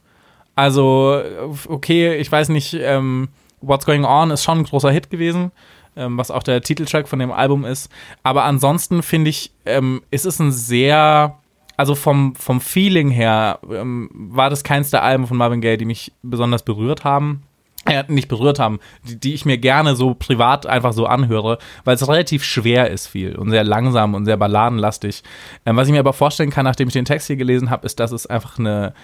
Also, 0.56 1.22
okay, 1.68 2.16
ich 2.16 2.30
weiß 2.30 2.50
nicht, 2.50 2.74
ähm, 2.74 3.30
What's 3.62 3.86
Going 3.86 4.04
On 4.04 4.30
ist 4.30 4.44
schon 4.44 4.58
ein 4.58 4.64
großer 4.64 4.90
Hit 4.90 5.08
gewesen 5.08 5.52
ähm, 5.96 6.18
was 6.18 6.30
auch 6.30 6.42
der 6.42 6.62
Titeltrack 6.62 7.08
von 7.08 7.18
dem 7.18 7.32
Album 7.32 7.64
ist. 7.64 7.90
Aber 8.22 8.44
ansonsten 8.44 9.02
finde 9.02 9.30
ich, 9.30 9.52
ähm, 9.66 10.02
ist 10.10 10.26
es 10.26 10.38
ein 10.38 10.52
sehr, 10.52 11.38
also 11.76 11.94
vom, 11.94 12.34
vom 12.36 12.60
Feeling 12.60 13.10
her, 13.10 13.58
ähm, 13.70 14.10
war 14.12 14.50
das 14.50 14.64
keins 14.64 14.90
der 14.90 15.02
Alben 15.02 15.26
von 15.26 15.36
Marvin 15.36 15.60
Gaye, 15.60 15.76
die 15.76 15.84
mich 15.84 16.12
besonders 16.22 16.62
berührt 16.62 17.04
haben. 17.04 17.42
Äh, 17.86 18.04
nicht 18.08 18.28
berührt 18.28 18.58
haben, 18.58 18.80
die, 19.06 19.20
die, 19.20 19.34
ich 19.34 19.44
mir 19.44 19.58
gerne 19.58 19.94
so 19.94 20.14
privat 20.14 20.64
einfach 20.64 20.94
so 20.94 21.04
anhöre, 21.04 21.58
weil 21.84 21.96
es 21.96 22.08
relativ 22.08 22.42
schwer 22.42 22.90
ist 22.90 23.08
viel 23.08 23.36
und 23.36 23.50
sehr 23.50 23.62
langsam 23.62 24.14
und 24.14 24.24
sehr 24.24 24.38
balladenlastig. 24.38 25.22
Ähm, 25.66 25.76
was 25.76 25.86
ich 25.86 25.92
mir 25.92 25.98
aber 25.98 26.14
vorstellen 26.14 26.48
kann, 26.48 26.64
nachdem 26.64 26.88
ich 26.88 26.94
den 26.94 27.04
Text 27.04 27.26
hier 27.26 27.36
gelesen 27.36 27.68
habe, 27.68 27.84
ist, 27.84 28.00
dass 28.00 28.10
es 28.10 28.26
einfach 28.26 28.58
eine, 28.58 28.94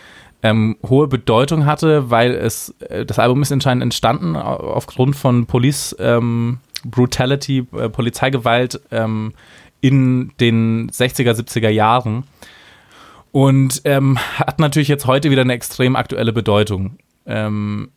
ähm, 0.43 0.76
hohe 0.86 1.09
Bedeutung 1.09 1.66
hatte, 1.66 2.11
weil 2.11 2.32
es 2.32 2.74
äh, 2.80 3.05
das 3.05 3.18
Album 3.18 3.43
ist 3.43 3.53
anscheinend 3.53 3.82
entstanden 3.82 4.36
aufgrund 4.36 5.16
von 5.16 5.47
Police 5.47 5.95
ähm, 5.99 6.59
Brutality, 6.84 7.66
äh, 7.76 7.88
Polizeigewalt 7.88 8.80
ähm, 8.90 9.32
in 9.80 10.32
den 10.40 10.90
60er, 10.90 11.32
70er 11.32 11.68
Jahren. 11.68 12.24
Und 13.32 13.82
ähm, 13.84 14.18
hat 14.36 14.58
natürlich 14.58 14.88
jetzt 14.88 15.06
heute 15.06 15.30
wieder 15.30 15.42
eine 15.42 15.52
extrem 15.52 15.96
aktuelle 15.96 16.32
Bedeutung. 16.32 16.98
Ähm, 17.26 17.90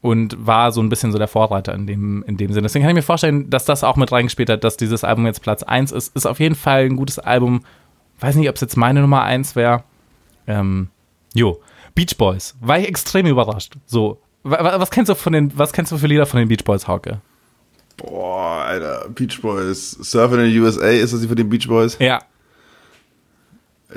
und 0.00 0.46
war 0.46 0.70
so 0.72 0.80
ein 0.80 0.88
bisschen 0.88 1.12
so 1.12 1.18
der 1.18 1.28
Vorreiter 1.28 1.74
in 1.74 1.86
dem, 1.86 2.22
in 2.24 2.36
dem 2.36 2.52
Sinne. 2.52 2.62
Deswegen 2.62 2.84
kann 2.84 2.90
ich 2.90 2.96
mir 2.96 3.02
vorstellen, 3.02 3.50
dass 3.50 3.64
das 3.64 3.82
auch 3.82 3.96
mit 3.96 4.12
reingespielt 4.12 4.48
hat, 4.48 4.62
dass 4.62 4.76
dieses 4.76 5.02
Album 5.04 5.26
jetzt 5.26 5.42
Platz 5.42 5.62
1 5.62 5.92
ist. 5.92 6.14
Ist 6.14 6.26
auf 6.26 6.40
jeden 6.40 6.54
Fall 6.54 6.84
ein 6.84 6.96
gutes 6.96 7.18
Album. 7.18 7.64
Weiß 8.20 8.36
nicht, 8.36 8.48
ob 8.48 8.54
es 8.54 8.60
jetzt 8.60 8.76
meine 8.76 9.00
Nummer 9.00 9.22
1 9.22 9.56
wäre. 9.56 9.82
Ähm, 10.46 10.88
jo. 11.34 11.60
Beach 11.94 12.16
Boys. 12.16 12.56
War 12.60 12.78
ich 12.78 12.86
extrem 12.86 13.26
überrascht. 13.26 13.74
So. 13.86 14.20
Was 14.44 14.90
kennst 14.90 15.10
du 15.10 15.14
von 15.16 15.32
den, 15.32 15.58
was 15.58 15.72
kennst 15.72 15.90
du 15.90 15.98
für 15.98 16.06
Lieder 16.06 16.26
von 16.26 16.38
den 16.38 16.48
Beach 16.48 16.64
Boys, 16.64 16.86
Hauke? 16.86 17.20
Boah, 17.98 18.64
Alter, 18.64 19.08
Beach 19.10 19.40
Boys. 19.42 19.98
Surfing 20.00 20.40
in 20.40 20.50
the 20.50 20.60
USA, 20.60 20.88
ist 20.88 21.12
das 21.12 21.20
die 21.20 21.28
von 21.28 21.36
den 21.36 21.48
Beach 21.48 21.68
Boys? 21.68 21.98
Ja. 22.00 22.22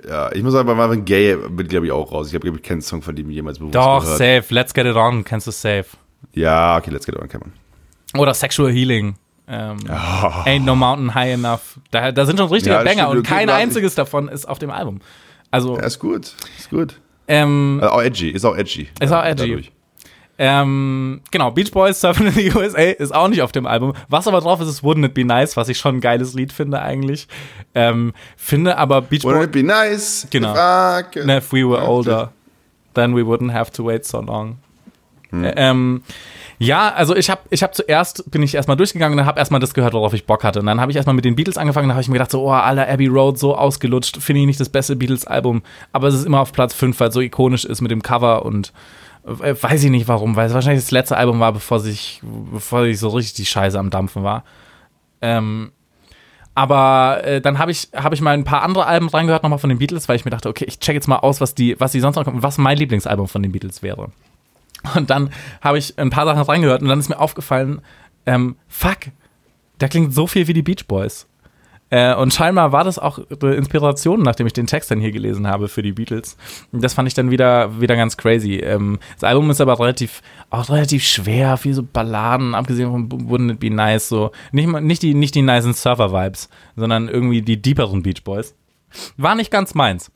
Ja, 0.07 0.31
ich 0.31 0.41
muss 0.41 0.53
sagen, 0.53 0.67
bei 0.67 0.73
Marvin 0.73 1.03
Gaye 1.05 1.35
bin 1.35 1.65
ich, 1.65 1.69
glaube 1.69 1.85
ich, 1.85 1.91
auch 1.91 2.11
raus. 2.11 2.27
Ich 2.29 2.33
habe, 2.33 2.43
glaube 2.43 2.57
ich, 2.57 2.63
keinen 2.63 2.81
Song 2.81 3.01
von 3.01 3.15
dem 3.15 3.29
jemals 3.29 3.59
bewusst 3.59 3.75
Doch, 3.75 4.01
gehört. 4.01 4.17
safe. 4.17 4.53
Let's 4.53 4.73
Get 4.73 4.85
It 4.85 4.95
On, 4.95 5.23
kennst 5.23 5.47
du 5.47 5.51
safe. 5.51 5.85
Ja, 6.33 6.77
okay, 6.77 6.91
Let's 6.91 7.05
Get 7.05 7.15
It 7.15 7.21
On 7.21 7.27
kennt 7.27 7.43
man. 7.45 8.21
Oder 8.21 8.33
Sexual 8.33 8.71
Healing. 8.71 9.15
Ähm, 9.47 9.77
oh. 9.87 9.91
Ain't 10.45 10.63
No 10.63 10.75
Mountain 10.75 11.13
High 11.13 11.33
Enough. 11.33 11.79
Da, 11.91 12.11
da 12.11 12.25
sind 12.25 12.39
schon 12.39 12.49
richtige 12.49 12.75
ja, 12.75 12.83
Banger 12.83 13.09
und 13.09 13.23
kein 13.23 13.49
einziges 13.49 13.95
davon 13.95 14.29
ist 14.29 14.47
auf 14.47 14.59
dem 14.59 14.69
Album. 14.69 15.01
Also, 15.51 15.77
ja, 15.77 15.83
ist 15.83 15.99
gut. 15.99 16.33
Ist 16.57 16.69
gut. 16.69 16.99
Ähm, 17.27 17.79
also 17.81 17.93
auch 17.93 18.01
edgy, 18.01 18.29
ist 18.29 18.45
auch 18.45 18.55
edgy. 18.55 18.89
Ist 18.99 19.11
auch 19.11 19.23
edgy. 19.23 19.49
Dadurch. 19.49 19.71
Ähm, 20.43 21.21
genau, 21.29 21.51
Beach 21.51 21.69
Boys 21.69 22.01
Surfing 22.01 22.25
in 22.25 22.33
the 22.33 22.51
USA 22.55 22.81
ist 22.81 23.13
auch 23.13 23.27
nicht 23.27 23.43
auf 23.43 23.51
dem 23.51 23.67
Album. 23.67 23.93
Was 24.09 24.27
aber 24.27 24.41
drauf 24.41 24.59
ist, 24.59 24.69
ist 24.69 24.81
Wouldn't 24.81 25.05
It 25.05 25.13
Be 25.13 25.23
Nice, 25.23 25.55
was 25.55 25.69
ich 25.69 25.77
schon 25.77 25.97
ein 25.97 26.01
geiles 26.01 26.33
Lied 26.33 26.51
finde 26.51 26.81
eigentlich. 26.81 27.27
Ähm, 27.75 28.11
finde 28.37 28.75
aber 28.79 29.03
Beach 29.03 29.21
Boys. 29.21 29.35
Wouldn't 29.35 29.43
It 29.43 29.51
Be 29.51 29.61
Nice? 29.61 30.25
Genau. 30.31 30.55
If, 30.55 31.15
if 31.15 31.53
we 31.53 31.63
were 31.63 31.87
older, 31.87 32.31
then 32.95 33.15
we 33.15 33.21
wouldn't 33.21 33.53
have 33.53 33.71
to 33.73 33.85
wait 33.85 34.03
so 34.03 34.19
long. 34.19 34.57
Hm. 35.29 35.51
Ähm, 35.55 36.03
ja, 36.57 36.91
also 36.91 37.15
ich 37.15 37.29
habe 37.29 37.41
ich 37.51 37.61
hab 37.61 37.75
zuerst, 37.75 38.31
bin 38.31 38.41
ich 38.41 38.55
erstmal 38.55 38.77
durchgegangen 38.77 39.19
und 39.19 39.25
habe 39.27 39.37
erstmal 39.37 39.59
das 39.59 39.75
gehört, 39.75 39.93
worauf 39.93 40.15
ich 40.15 40.25
Bock 40.25 40.43
hatte. 40.43 40.59
Und 40.61 40.65
dann 40.65 40.81
habe 40.81 40.91
ich 40.91 40.95
erstmal 40.95 41.15
mit 41.15 41.23
den 41.23 41.35
Beatles 41.35 41.59
angefangen, 41.59 41.87
da 41.87 41.93
habe 41.93 42.01
ich 42.01 42.07
mir 42.07 42.13
gedacht, 42.13 42.31
so, 42.31 42.41
oh, 42.41 42.51
aller 42.51 42.89
Abbey 42.89 43.07
Road, 43.07 43.37
so 43.37 43.55
ausgelutscht, 43.55 44.17
finde 44.17 44.41
ich 44.41 44.47
nicht 44.47 44.59
das 44.59 44.69
beste 44.69 44.95
Beatles-Album. 44.95 45.61
Aber 45.93 46.07
es 46.07 46.15
ist 46.15 46.25
immer 46.25 46.39
auf 46.39 46.51
Platz 46.51 46.73
5, 46.73 46.99
weil 46.99 47.09
es 47.09 47.13
so 47.13 47.21
ikonisch 47.21 47.63
ist 47.63 47.81
mit 47.81 47.91
dem 47.91 48.01
Cover 48.01 48.43
und 48.43 48.73
weiß 49.23 49.83
ich 49.83 49.91
nicht 49.91 50.07
warum, 50.07 50.35
weil 50.35 50.47
es 50.47 50.53
wahrscheinlich 50.53 50.83
das 50.83 50.91
letzte 50.91 51.17
Album 51.17 51.39
war, 51.39 51.53
bevor 51.53 51.79
sich, 51.79 52.21
bevor 52.23 52.83
ich 52.83 52.99
so 52.99 53.09
richtig 53.09 53.33
die 53.33 53.45
Scheiße 53.45 53.77
am 53.77 53.89
Dampfen 53.89 54.23
war. 54.23 54.43
Ähm, 55.21 55.71
aber 56.53 57.21
äh, 57.23 57.41
dann 57.41 57.59
habe 57.59 57.71
ich, 57.71 57.89
hab 57.93 58.13
ich 58.13 58.21
mal 58.21 58.31
ein 58.31 58.43
paar 58.43 58.63
andere 58.63 58.85
Alben 58.85 59.07
reingehört, 59.07 59.43
nochmal 59.43 59.59
von 59.59 59.69
den 59.69 59.79
Beatles, 59.79 60.09
weil 60.09 60.15
ich 60.15 60.25
mir 60.25 60.31
dachte, 60.31 60.49
okay, 60.49 60.65
ich 60.67 60.79
check 60.79 60.95
jetzt 60.95 61.07
mal 61.07 61.17
aus, 61.17 61.39
was 61.39 61.55
die, 61.55 61.79
was 61.79 61.91
die 61.91 61.99
sonst 61.99 62.15
noch 62.15 62.25
kommen, 62.25 62.43
was 62.43 62.57
mein 62.57 62.77
Lieblingsalbum 62.77 63.27
von 63.27 63.41
den 63.41 63.51
Beatles 63.51 63.83
wäre. 63.83 64.11
Und 64.95 65.09
dann 65.09 65.29
habe 65.61 65.77
ich 65.77 65.97
ein 65.97 66.09
paar 66.09 66.25
Sachen 66.25 66.41
reingehört 66.41 66.81
und 66.81 66.87
dann 66.87 66.99
ist 66.99 67.09
mir 67.09 67.19
aufgefallen, 67.19 67.81
ähm, 68.25 68.55
fuck, 68.67 68.97
da 69.77 69.87
klingt 69.87 70.13
so 70.13 70.27
viel 70.27 70.47
wie 70.47 70.53
die 70.53 70.61
Beach 70.61 70.87
Boys. 70.87 71.27
Äh, 71.91 72.15
und 72.15 72.33
scheinbar 72.33 72.71
war 72.71 72.85
das 72.85 72.97
auch 72.97 73.19
Inspiration, 73.19 74.23
nachdem 74.23 74.47
ich 74.47 74.53
den 74.53 74.65
Text 74.65 74.89
dann 74.89 75.01
hier 75.01 75.11
gelesen 75.11 75.45
habe 75.45 75.67
für 75.67 75.81
die 75.81 75.91
Beatles. 75.91 76.37
Das 76.71 76.93
fand 76.93 77.07
ich 77.09 77.13
dann 77.13 77.31
wieder, 77.31 77.81
wieder 77.81 77.97
ganz 77.97 78.15
crazy. 78.15 78.55
Ähm, 78.55 78.97
das 79.15 79.25
Album 79.25 79.49
ist 79.51 79.59
aber 79.59 79.77
relativ, 79.77 80.21
auch 80.49 80.69
relativ 80.69 81.03
schwer, 81.03 81.57
viel 81.57 81.73
so 81.73 81.83
Balladen, 81.83 82.55
abgesehen 82.55 82.89
von 82.89 83.09
Wouldn't 83.09 83.51
It 83.51 83.59
Be 83.59 83.69
Nice, 83.69 84.07
so. 84.07 84.31
Nicht, 84.53 84.69
nicht 84.69 85.03
die, 85.03 85.13
nicht 85.13 85.35
die 85.35 85.41
nicen 85.41 85.73
Surfer-Vibes, 85.73 86.49
sondern 86.77 87.09
irgendwie 87.09 87.41
die 87.41 87.61
deeperen 87.61 88.01
Beach 88.03 88.23
Boys. 88.23 88.55
War 89.17 89.35
nicht 89.35 89.51
ganz 89.51 89.75
meins. 89.75 90.11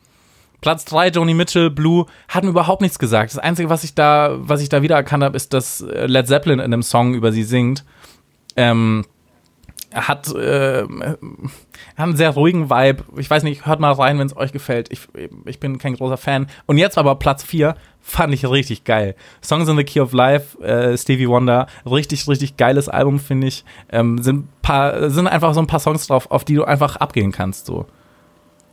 Platz 0.61 0.86
3, 0.86 1.09
Joni 1.09 1.34
Mitchell, 1.34 1.69
Blue, 1.69 2.05
hat 2.30 2.45
mir 2.45 2.51
überhaupt 2.51 2.82
nichts 2.82 2.99
gesagt. 2.99 3.32
Das 3.32 3.38
Einzige, 3.38 3.69
was 3.69 3.84
ich 3.84 3.95
da, 3.95 4.36
was 4.38 4.61
ich 4.61 4.69
da 4.69 4.82
wiedererkannt 4.82 5.26
habe, 5.26 5.36
ist, 5.36 5.53
dass 5.53 5.82
Led 5.82 6.28
Zeppelin 6.28 6.59
in 6.59 6.65
einem 6.73 6.84
Song 6.84 7.13
über 7.13 7.34
sie 7.34 7.43
singt. 7.43 7.84
Ähm, 8.55 9.05
hat, 9.96 10.34
äh, 10.36 10.84
hat 10.84 11.20
einen 11.96 12.16
sehr 12.16 12.32
ruhigen 12.32 12.70
Vibe. 12.70 13.04
Ich 13.18 13.30
weiß 13.30 13.43
nicht, 13.43 13.66
hört 13.66 13.80
mal 13.80 13.93
rein, 13.93 14.20
wenn 14.20 14.28
es 14.28 14.36
euch 14.36 14.52
gefällt. 14.52 14.91
Ich, 14.91 15.08
ich 15.46 15.60
bin 15.60 15.78
kein 15.78 15.96
großer 15.96 16.18
Fan. 16.18 16.48
Und 16.66 16.78
jetzt 16.78 16.98
aber 16.98 17.16
Platz 17.16 17.43
4 17.43 17.76
fand 18.02 18.34
ich 18.34 18.48
richtig 18.48 18.84
geil. 18.84 19.16
Songs 19.43 19.68
in 19.70 19.78
the 19.78 19.84
Key 19.84 20.00
of 20.02 20.14
Life, 20.14 20.62
äh, 20.62 20.98
Stevie 20.98 21.28
Wonder, 21.28 21.68
richtig, 21.86 22.28
richtig 22.28 22.58
geiles 22.58 22.89
Album, 22.89 23.20
finde 23.20 23.48
ich. 23.48 23.64
Ähm, 23.89 24.22
sind, 24.22 24.62
paar, 24.62 25.10
sind 25.10 25.28
einfach 25.28 25.54
so 25.54 25.62
ein 25.62 25.68
paar 25.68 25.80
Songs 25.80 26.06
drauf, 26.08 26.30
auf 26.30 26.43
die 26.43 26.56
du 26.56 26.66
einfach 26.66 26.98
abgehen 26.98 27.32
kannst. 27.32 27.66
So. 27.66 27.88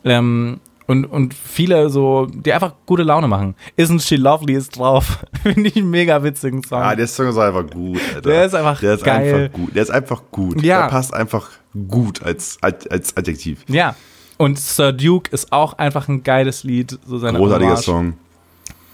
Ähm, 0.04 0.60
und, 0.86 1.04
und 1.04 1.34
viele 1.34 1.90
so, 1.90 2.26
die 2.26 2.52
einfach 2.52 2.74
gute 2.86 3.02
Laune 3.02 3.28
machen. 3.28 3.54
Isn't 3.76 4.06
She 4.06 4.16
Lovely 4.16 4.54
ist 4.54 4.78
drauf. 4.78 5.24
Finde 5.42 5.68
ich 5.68 5.76
einen 5.76 5.90
mega 5.90 6.22
witzigen 6.22 6.62
Song. 6.62 6.82
Ah, 6.82 6.94
der 6.94 7.06
Song 7.06 7.28
ist 7.28 7.38
einfach 7.38 7.68
gut, 7.70 8.00
Alter. 8.14 8.30
Der 8.30 8.44
ist 8.44 8.54
einfach 8.54 8.80
der 8.80 8.94
ist 8.94 9.04
geil. 9.04 9.34
Einfach 9.34 9.58
gut. 9.58 9.74
Der 9.74 9.82
ist 9.82 9.90
einfach 9.90 10.22
gut. 10.30 10.62
Ja. 10.62 10.82
Der 10.82 10.88
passt 10.88 11.14
einfach 11.14 11.50
gut 11.88 12.22
als, 12.22 12.58
als, 12.60 12.86
als 12.86 13.16
Adjektiv. 13.16 13.64
Ja. 13.68 13.94
Und 14.38 14.58
Sir 14.58 14.92
Duke 14.92 15.30
ist 15.30 15.52
auch 15.52 15.74
einfach 15.74 16.08
ein 16.08 16.22
geiles 16.22 16.64
Lied. 16.64 16.98
So 17.06 17.18
seine 17.18 17.38
Großartiger 17.38 17.70
Hommage. 17.70 17.84
Song. 17.84 18.14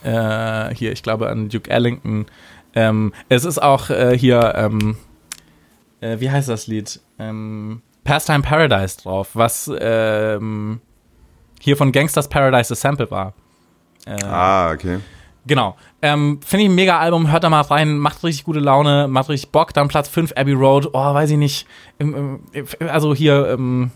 Äh, 0.03 0.75
hier, 0.75 0.93
ich 0.93 1.03
glaube 1.03 1.29
an 1.29 1.49
Duke 1.49 1.71
Ellington. 1.71 2.27
Ähm, 2.75 3.13
es 3.29 3.45
ist 3.45 3.61
auch 3.61 3.91
äh, 3.91 4.17
hier, 4.17 4.53
ähm, 4.57 4.97
äh, 6.01 6.21
wie 6.21 6.31
heißt 6.31 6.49
das 6.49 6.67
Lied? 6.67 7.01
Ähm, 7.19 7.83
Pastime 8.05 8.43
Paradise 8.43 8.99
drauf, 9.03 9.31
was 9.35 9.71
ähm, 9.81 10.81
hier 11.61 11.77
von 11.77 11.93
Gangsters 11.93 12.29
Paradise 12.29 12.69
das 12.71 12.81
Sample 12.81 13.11
war. 13.11 13.33
Äh, 14.07 14.23
Ah, 14.25 14.71
okay. 14.73 14.99
Genau. 15.47 15.77
Ähm, 16.03 16.41
Finde 16.45 16.65
ich 16.65 16.71
ein 16.71 16.75
mega 16.75 16.99
Album, 16.99 17.31
hört 17.31 17.43
da 17.43 17.49
mal 17.51 17.63
rein, 17.63 17.99
macht 17.99 18.23
richtig 18.23 18.45
gute 18.45 18.61
Laune, 18.61 19.09
macht 19.09 19.31
richtig 19.31 19.51
Bock. 19.51 19.73
Dann 19.73 19.89
Platz 19.89 20.09
5, 20.09 20.33
Abbey 20.37 20.53
Road, 20.53 20.91
oh, 20.93 21.15
weiß 21.15 21.31
ich 21.31 21.39
nicht. 21.39 21.67
Also 22.81 23.15
hier, 23.15 23.49
ähm, 23.49 23.91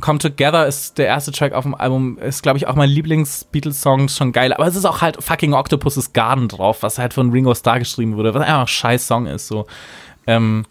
Come 0.00 0.18
Together 0.18 0.66
ist 0.66 0.98
der 0.98 1.06
erste 1.06 1.32
Track 1.32 1.52
auf 1.52 1.64
dem 1.64 1.74
Album, 1.74 2.18
ist, 2.18 2.42
glaube 2.42 2.58
ich, 2.58 2.66
auch 2.66 2.74
mein 2.74 2.88
Lieblings-Beatles-Song, 2.90 4.08
schon 4.08 4.32
geil. 4.32 4.52
Aber 4.52 4.66
es 4.66 4.76
ist 4.76 4.84
auch 4.84 5.00
halt 5.00 5.22
fucking 5.22 5.54
Octopus's 5.54 6.12
Garden 6.12 6.48
drauf, 6.48 6.82
was 6.82 6.98
halt 6.98 7.14
von 7.14 7.30
Ringo 7.30 7.54
Starr 7.54 7.78
geschrieben 7.80 8.16
wurde, 8.16 8.34
was 8.34 8.42
einfach 8.42 8.60
ein 8.60 8.66
scheiß 8.68 9.06
Song 9.06 9.26
ist, 9.26 9.48
so. 9.48 9.66
Ähm, 10.26 10.66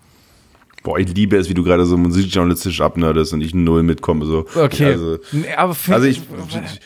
Boah, 0.84 1.00
ich 1.00 1.14
liebe 1.14 1.36
es, 1.36 1.50
wie 1.50 1.54
du 1.54 1.64
gerade 1.64 1.86
so 1.86 1.98
musikjournalistisch 1.98 2.80
abnerdest 2.82 3.34
und 3.34 3.42
ich 3.42 3.54
null 3.54 3.84
mitkomme. 3.84 4.26
So. 4.26 4.46
okay. 4.56 4.92
Also, 4.94 5.18
Nee, 5.32 5.54
aber 5.56 5.76
also 5.90 6.06
ich, 6.08 6.22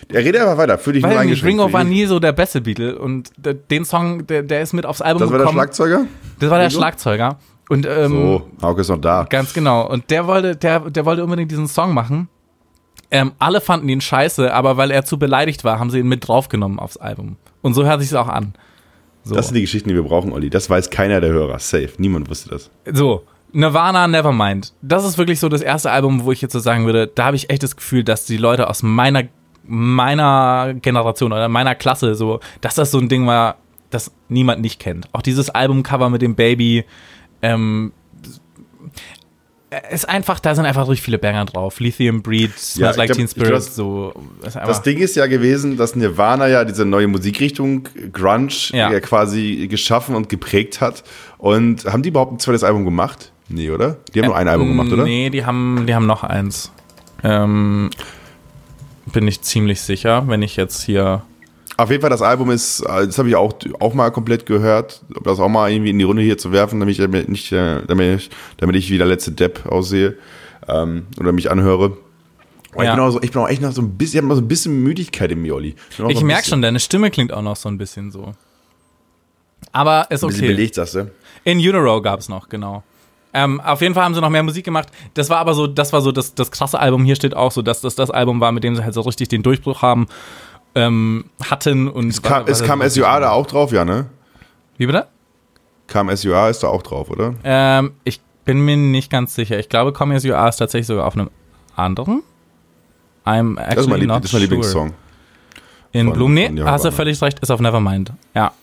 er 0.10 0.20
redet 0.24 0.42
einfach 0.42 0.58
weiter, 0.58 0.78
für 0.80 0.94
dich 0.94 1.04
nur 1.04 1.12
eingeschränkt. 1.18 1.60
Ringo 1.60 1.72
war 1.74 1.82
Für 1.82 1.88
dich. 1.88 1.98
nie 1.98 2.06
so 2.06 2.20
der 2.20 2.32
beste 2.32 2.62
Beatle 2.62 2.98
und 2.98 3.32
den 3.70 3.86
Song, 3.86 4.26
der, 4.26 4.42
der 4.44 4.62
ist 4.62 4.74
mit 4.74 4.86
aufs 4.86 5.02
Album 5.02 5.22
Das 5.22 5.30
war 5.30 5.38
der 5.38 5.46
gekommen. 5.46 5.58
Schlagzeuger? 5.60 6.06
das 6.40 6.50
war 6.50 6.58
der 6.58 6.68
Ringo? 6.70 6.80
Schlagzeuger. 6.80 7.38
Und 7.70 7.86
ähm, 7.86 8.12
So, 8.12 8.48
Hauke 8.62 8.82
ist 8.82 8.90
noch 8.90 8.98
da. 9.00 9.26
Ganz 9.30 9.54
genau. 9.54 9.88
Und 9.90 10.10
der 10.10 10.26
wollte, 10.28 10.56
der, 10.56 10.80
der 10.90 11.06
wollte 11.06 11.24
unbedingt 11.24 11.52
diesen 11.52 11.68
Song 11.68 11.94
machen. 11.94 12.28
Ähm, 13.12 13.34
alle 13.40 13.62
fanden 13.62 13.88
ihn 13.90 14.02
scheiße, 14.02 14.54
aber 14.54 14.78
weil 14.78 14.90
er 14.90 15.04
zu 15.06 15.20
beleidigt 15.20 15.64
war, 15.64 15.80
haben 15.80 15.90
sie 15.90 16.00
ihn 16.00 16.08
mit 16.08 16.28
draufgenommen 16.28 16.80
aufs 16.80 16.98
Album. 16.98 17.36
Und 17.62 17.74
so 17.74 17.86
hört 17.86 18.02
sich 18.02 18.10
es 18.10 18.16
auch 18.16 18.28
an. 18.30 18.54
So. 19.24 19.36
Das 19.36 19.48
sind 19.48 19.56
die 19.56 19.62
Geschichten, 19.62 19.90
die 19.90 19.96
wir 19.96 20.04
brauchen, 20.04 20.32
Olli. 20.34 20.50
Das 20.50 20.70
weiß 20.70 20.90
keiner 20.90 21.22
der 21.22 21.30
Hörer. 21.32 21.60
Safe. 21.60 21.90
Niemand 21.98 22.30
wusste 22.30 22.50
das. 22.50 22.72
so. 22.92 23.24
Nirvana 23.54 24.08
Nevermind. 24.08 24.74
Das 24.82 25.04
ist 25.06 25.18
wirklich 25.18 25.40
so 25.40 25.50
das 25.50 25.62
erste 25.62 25.92
Album, 25.92 26.24
wo 26.24 26.32
ich 26.32 26.42
jetzt 26.42 26.54
so 26.54 26.60
sagen 26.60 26.86
würde, 26.86 27.08
da 27.08 27.26
habe 27.26 27.36
ich 27.36 27.50
echt 27.50 27.64
das 27.64 27.76
Gefühl, 27.76 28.04
dass 28.04 28.26
die 28.26 28.38
Leute 28.38 28.70
aus 28.70 28.82
meiner, 28.84 29.24
meiner 29.66 30.74
Generation 30.82 31.34
oder 31.34 31.50
meiner 31.50 31.76
Klasse 31.76 32.16
so, 32.16 32.40
dass 32.62 32.76
das 32.76 32.92
so 32.92 33.00
ein 33.00 33.10
Ding 33.10 33.28
war, 33.28 33.58
das 33.90 34.12
niemand 34.30 34.62
nicht 34.62 34.80
kennt. 34.80 35.08
Auch 35.12 35.22
dieses 35.22 35.50
Albumcover 35.50 36.10
mit 36.10 36.22
dem 36.22 36.36
Baby, 36.36 36.86
ähm, 37.42 37.92
ist 39.90 40.08
einfach, 40.10 40.42
da 40.42 40.54
sind 40.54 40.66
einfach 40.66 40.88
richtig 40.90 41.02
viele 41.06 41.18
Banger 41.18 41.46
drauf. 41.46 41.80
Lithium 41.80 42.22
Breed, 42.22 42.52
Smells 42.60 42.96
Ja, 42.96 43.02
Like 43.02 43.08
glaub- 43.08 43.18
Teen 43.18 43.28
glaub, 43.28 43.46
Spirit, 43.46 43.54
das- 43.54 43.76
so. 43.76 44.14
Das 44.42 44.82
Ding 44.82 44.98
ist 44.98 45.16
ja 45.16 45.28
gewesen, 45.28 45.78
dass 45.78 45.96
Nirvana 45.96 46.48
ja 46.48 46.66
diese 46.66 46.84
neue 46.84 47.08
Musikrichtung 47.08 47.88
Grunge 48.12 48.50
Ja. 48.74 48.92
ja. 48.92 49.00
quasi 49.00 49.68
geschaffen 49.70 50.16
und 50.16 50.28
geprägt 50.28 50.82
hat. 50.82 51.04
Und 51.38 51.86
haben 51.86 52.04
die 52.04 52.10
überhaupt 52.10 52.34
ein 52.34 52.40
zweites 52.40 52.66
Album 52.66 52.84
gemacht? 52.84 53.32
Nee, 53.52 53.70
oder? 53.72 53.98
Die 54.14 54.20
haben 54.20 54.28
nur 54.28 54.36
ein 54.38 54.48
Album 54.48 54.70
gemacht, 54.70 54.92
oder? 54.92 55.04
Nee, 55.04 55.30
die 55.30 55.46
haben, 55.46 55.86
die 55.88 55.94
haben 55.94 56.06
noch 56.06 56.24
eins. 56.24 56.72
Ähm, 57.24 57.90
bin 59.12 59.28
ich 59.28 59.42
ziemlich 59.42 59.82
sicher, 59.82 60.24
wenn 60.28 60.42
ich 60.42 60.56
jetzt 60.56 60.84
hier. 60.84 61.24
Auf 61.78 61.90
jeden 61.90 62.02
Fall, 62.02 62.10
das 62.10 62.22
Album 62.22 62.52
ist, 62.52 62.82
äh, 62.82 63.08
das 63.08 63.18
habe 63.18 63.30
ich 63.30 63.36
auch, 63.36 63.54
auch 63.80 63.94
mal 63.94 64.12
komplett 64.12 64.46
gehört, 64.46 65.02
um 65.16 65.24
das 65.24 65.40
auch 65.40 65.50
mal 65.50 65.72
irgendwie 65.72 65.90
in 65.90 65.98
die 66.00 66.04
Runde 66.06 66.22
hier 66.22 66.38
zu 66.38 66.52
werfen, 66.52 66.80
damit 66.80 66.98
ich, 66.98 67.08
nicht, 67.28 67.52
äh, 67.52 67.82
damit 67.88 68.20
ich, 68.22 68.30
damit 68.58 68.76
ich 68.76 68.90
wie 68.90 68.98
der 68.98 69.08
letzte 69.08 69.32
Depp 69.32 69.66
aussehe 69.66 70.16
ähm, 70.68 71.08
oder 71.20 71.32
mich 71.32 71.50
anhöre. 71.50 71.98
Aber 72.74 72.84
Ja. 72.86 72.92
ich, 72.92 72.96
bin 72.96 73.04
auch 73.04 73.12
so, 73.12 73.22
ich 73.22 73.32
bin 73.32 73.42
auch 73.42 73.50
echt 73.50 73.62
noch 73.62 73.72
so 73.72 73.82
ein 73.82 73.98
bisschen, 73.98 74.14
ich 74.14 74.18
habe 74.20 74.28
noch 74.28 74.36
so 74.36 74.42
ein 74.42 74.48
bisschen 74.48 74.82
Müdigkeit 74.84 75.32
in 75.32 75.42
mir, 75.42 75.56
Olli. 75.56 75.76
Ich 76.08 76.20
ein 76.20 76.26
merke 76.26 76.48
schon, 76.48 76.62
deine 76.62 76.80
Stimme 76.80 77.12
klingt 77.12 77.34
auch 77.34 77.42
noch 77.42 77.56
so 77.56 77.68
ein 77.68 77.78
bisschen 77.78 78.12
so. 78.12 78.34
Aber 79.72 80.08
ist 80.10 80.24
Ein 80.24 80.30
okay. 80.32 80.48
belegt, 80.48 80.76
sagst 80.76 80.96
du? 80.96 81.12
In 81.44 81.58
Utero 81.60 82.02
gab 82.02 82.20
es 82.20 82.30
noch, 82.30 82.50
genau. 82.50 82.84
Ähm, 83.34 83.62
auf 83.62 83.82
jeden 83.82 83.94
Fall 83.94 84.04
haben 84.04 84.14
sie 84.14 84.22
noch 84.22 84.30
mehr 84.30 84.44
Musik 84.44 84.66
gemacht. 84.66 84.90
Das 85.14 85.30
war 85.30 85.38
aber 85.38 85.54
so, 85.54 85.68
das 85.68 85.94
war 85.94 86.02
so 86.02 86.12
das, 86.12 86.36
das 86.36 86.52
krasse 86.52 86.80
Album. 86.80 87.06
Hier 87.06 87.16
steht 87.16 87.36
auch 87.36 87.52
so, 87.52 87.62
dass 87.62 87.82
das 87.82 87.96
das 87.96 88.12
Album 88.12 88.42
war, 88.42 88.52
mit 88.52 88.64
dem 88.64 88.76
sie 88.76 88.84
halt 88.84 88.94
so 88.94 89.02
richtig 89.02 89.30
den 89.30 89.44
Durchbruch 89.44 89.82
haben, 89.82 90.08
ähm, 90.76 91.26
hatten. 91.50 91.88
Und 91.88 92.10
Es 92.10 92.22
kam, 92.22 92.46
es 92.48 92.64
kam 92.64 92.88
SUA 92.88 93.20
da 93.20 93.32
auch 93.32 93.48
drauf, 93.48 93.72
ja, 93.72 93.86
ne? 93.86 94.08
Wie 94.78 94.86
bitte? 94.86 95.08
Kam 95.88 96.14
SUA 96.16 96.50
ist 96.50 96.64
da 96.64 96.68
auch 96.68 96.82
drauf, 96.82 97.10
oder? 97.10 97.36
Ähm, 97.44 97.94
ich 98.04 98.22
bin 98.46 98.66
mir 98.66 98.78
nicht 98.78 99.10
ganz 99.12 99.36
sicher. 99.36 99.60
Ich 99.60 99.70
glaube, 99.70 99.94
Come 99.94 100.16
Are 100.16 100.50
ist 100.50 100.58
tatsächlich 100.58 100.88
sogar 100.88 101.06
auf 101.06 101.16
einem 101.16 101.30
anderen. 101.76 102.24
I'm 103.26 103.58
actually 103.60 103.76
Das 103.76 103.84
ist 103.86 103.90
mein, 103.90 104.00
Lieb 104.00 104.10
not 104.10 104.24
das 104.24 104.26
ist 104.26 104.34
mein 104.34 104.42
sure. 104.42 104.50
Lieblingssong. 104.50 104.94
In 105.94 106.14
Bloom, 106.14 106.34
nee, 106.34 106.50
hast 106.64 106.86
du 106.86 106.92
völlig 106.92 107.22
recht, 107.22 107.40
ist 107.40 107.52
auf 107.52 107.60
Nevermind. 107.60 108.14
Ja. 108.34 108.54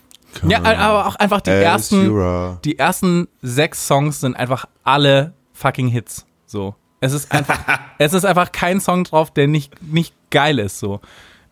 Ja, 0.47 0.63
aber 0.63 1.07
auch 1.07 1.17
einfach 1.17 1.41
die 1.41 1.51
ersten, 1.51 2.59
die 2.65 2.79
ersten 2.79 3.29
sechs 3.43 3.87
Songs 3.87 4.21
sind 4.21 4.37
einfach 4.37 4.67
alle 4.85 5.35
fucking 5.53 5.89
Hits. 5.89 6.27
So. 6.47 6.75
Es 7.01 7.13
ist 7.13 7.33
einfach, 7.33 7.59
es 7.99 8.13
ist 8.13 8.25
einfach 8.25 8.53
kein 8.53 8.81
Song 8.81 9.05
drauf, 9.05 9.31
der 9.31 9.47
nicht, 9.47 9.75
nicht 9.83 10.15
geil 10.31 10.59
ist, 10.59 10.79
so. 10.79 11.01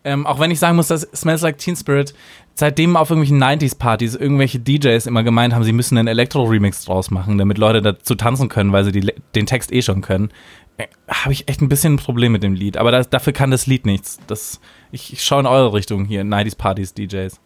Ähm, 0.03 0.25
auch 0.25 0.39
wenn 0.39 0.51
ich 0.51 0.59
sagen 0.59 0.77
muss, 0.77 0.87
dass 0.87 1.01
Smells 1.13 1.41
Like 1.41 1.57
Teen 1.57 1.75
Spirit, 1.75 2.13
seitdem 2.55 2.95
auf 2.95 3.09
irgendwelchen 3.09 3.43
90s-Partys 3.43 4.15
irgendwelche 4.15 4.59
DJs 4.59 5.05
immer 5.05 5.23
gemeint 5.23 5.53
haben, 5.53 5.63
sie 5.63 5.73
müssen 5.73 5.97
einen 5.97 6.07
Elektro-Remix 6.07 6.85
draus 6.85 7.11
machen, 7.11 7.37
damit 7.37 7.57
Leute 7.57 7.81
dazu 7.81 8.15
tanzen 8.15 8.47
können, 8.47 8.71
weil 8.71 8.85
sie 8.85 8.93
die, 8.93 9.13
den 9.35 9.45
Text 9.45 9.71
eh 9.73 9.81
schon 9.81 10.01
können, 10.01 10.31
äh, 10.77 10.87
habe 11.09 11.33
ich 11.33 11.49
echt 11.49 11.61
ein 11.61 11.69
bisschen 11.69 11.95
ein 11.95 11.97
Problem 11.97 12.31
mit 12.31 12.43
dem 12.43 12.53
Lied. 12.53 12.77
Aber 12.77 12.91
das, 12.91 13.09
dafür 13.09 13.33
kann 13.33 13.51
das 13.51 13.67
Lied 13.67 13.85
nichts. 13.85 14.19
Das, 14.27 14.61
ich, 14.91 15.11
ich 15.11 15.23
schaue 15.23 15.41
in 15.41 15.45
eure 15.45 15.73
Richtung 15.73 16.05
hier, 16.05 16.21
90s-Partys, 16.23 16.93
DJs. 16.93 17.41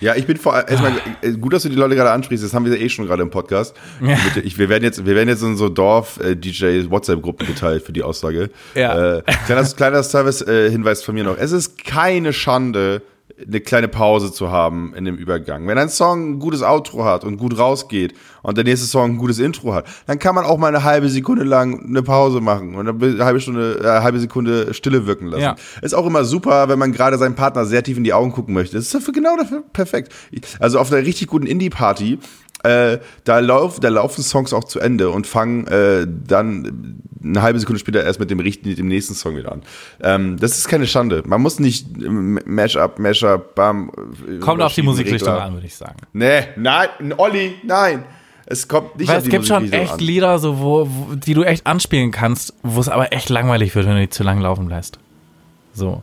Ja, 0.00 0.14
ich 0.14 0.26
bin 0.26 0.36
vor 0.36 0.54
allem, 0.54 0.66
erstmal, 0.68 0.92
äh, 1.22 1.32
gut, 1.32 1.52
dass 1.52 1.62
du 1.62 1.68
die 1.68 1.76
Leute 1.76 1.94
gerade 1.94 2.10
ansprichst, 2.10 2.44
das 2.44 2.52
haben 2.52 2.64
wir 2.64 2.78
eh 2.78 2.88
schon 2.88 3.06
gerade 3.06 3.22
im 3.22 3.30
Podcast. 3.30 3.74
Ja. 4.00 4.16
Ich, 4.44 4.58
wir, 4.58 4.68
werden 4.68 4.84
jetzt, 4.84 5.04
wir 5.06 5.14
werden 5.14 5.28
jetzt 5.28 5.42
in 5.42 5.56
so 5.56 5.68
Dorf-DJ-WhatsApp-Gruppen 5.68 7.46
geteilt 7.46 7.82
für 7.82 7.92
die 7.92 8.02
Aussage. 8.02 8.50
Ja. 8.74 9.18
Äh, 9.18 9.22
kleiner 9.46 9.64
kleiner 9.64 10.02
Service-Hinweis 10.02 11.02
von 11.02 11.14
mir 11.14 11.24
noch. 11.24 11.38
Es 11.38 11.52
ist 11.52 11.82
keine 11.84 12.32
Schande, 12.32 13.02
eine 13.44 13.60
kleine 13.60 13.88
Pause 13.88 14.32
zu 14.32 14.50
haben 14.50 14.94
in 14.94 15.04
dem 15.04 15.16
Übergang. 15.16 15.66
Wenn 15.66 15.76
ein 15.76 15.90
Song 15.90 16.32
ein 16.32 16.38
gutes 16.38 16.62
Outro 16.62 17.04
hat 17.04 17.22
und 17.22 17.36
gut 17.36 17.58
rausgeht 17.58 18.14
und 18.42 18.56
der 18.56 18.64
nächste 18.64 18.86
Song 18.86 19.12
ein 19.12 19.16
gutes 19.18 19.38
Intro 19.38 19.74
hat, 19.74 19.86
dann 20.06 20.18
kann 20.18 20.34
man 20.34 20.44
auch 20.44 20.56
mal 20.56 20.68
eine 20.68 20.84
halbe 20.84 21.08
Sekunde 21.10 21.44
lang 21.44 21.84
eine 21.86 22.02
Pause 22.02 22.40
machen 22.40 22.74
und 22.74 22.88
eine 22.88 23.24
halbe 23.24 23.40
Stunde, 23.40 23.80
äh, 23.82 23.88
eine 23.88 24.02
halbe 24.02 24.20
Sekunde 24.20 24.72
Stille 24.72 25.06
wirken 25.06 25.26
lassen. 25.26 25.42
Ja. 25.42 25.56
Ist 25.82 25.94
auch 25.94 26.06
immer 26.06 26.24
super, 26.24 26.68
wenn 26.68 26.78
man 26.78 26.92
gerade 26.92 27.18
seinem 27.18 27.34
Partner 27.34 27.66
sehr 27.66 27.82
tief 27.82 27.98
in 27.98 28.04
die 28.04 28.14
Augen 28.14 28.32
gucken 28.32 28.54
möchte. 28.54 28.76
Das 28.76 28.86
ist 28.86 28.94
dafür 28.94 29.12
genau 29.12 29.36
dafür 29.36 29.62
perfekt. 29.72 30.12
Also 30.58 30.78
auf 30.78 30.90
einer 30.90 31.04
richtig 31.04 31.28
guten 31.28 31.46
Indie-Party, 31.46 32.18
äh, 32.66 33.00
da, 33.24 33.38
lauf, 33.38 33.80
da 33.80 33.88
laufen 33.88 34.22
Songs 34.22 34.52
auch 34.52 34.64
zu 34.64 34.80
Ende 34.80 35.10
und 35.10 35.26
fangen 35.26 35.66
äh, 35.66 36.06
dann 36.06 37.02
eine 37.22 37.42
halbe 37.42 37.58
Sekunde 37.58 37.78
später 37.78 38.04
erst 38.04 38.20
mit 38.20 38.30
dem, 38.30 38.38
mit 38.38 38.78
dem 38.78 38.88
nächsten 38.88 39.14
Song 39.14 39.36
wieder 39.36 39.52
an. 39.52 39.62
Ähm, 40.00 40.36
das 40.38 40.58
ist 40.58 40.68
keine 40.68 40.86
Schande. 40.86 41.22
Man 41.26 41.40
muss 41.42 41.58
nicht 41.58 41.86
ähm, 42.02 42.40
Mash-up, 42.44 42.98
Mash-up, 42.98 43.54
bam. 43.54 43.90
äh, 44.28 44.38
Kommt 44.38 44.62
auf 44.62 44.74
die 44.74 44.82
Musikrichtung 44.82 45.34
an, 45.34 45.54
würde 45.54 45.66
ich 45.66 45.74
sagen. 45.74 45.96
Nee, 46.12 46.48
nein, 46.56 46.88
Olli, 47.16 47.54
nein. 47.64 48.04
Es 48.48 48.68
kommt 48.68 48.96
nicht 48.96 49.08
Weil 49.08 49.16
auf 49.16 49.18
es 49.18 49.24
die 49.24 49.30
gibt 49.30 49.46
schon 49.46 49.72
echt 49.72 49.94
an. 49.94 49.98
Lieder, 49.98 50.38
so, 50.38 50.60
wo, 50.60 50.88
wo, 50.88 51.14
die 51.14 51.34
du 51.34 51.42
echt 51.42 51.66
anspielen 51.66 52.12
kannst, 52.12 52.54
wo 52.62 52.80
es 52.80 52.88
aber 52.88 53.12
echt 53.12 53.28
langweilig 53.28 53.74
wird, 53.74 53.86
wenn 53.86 53.94
du 53.94 54.00
die 54.00 54.08
zu 54.10 54.22
lang 54.22 54.40
laufen 54.40 54.68
lässt. 54.68 55.00
So. 55.74 56.02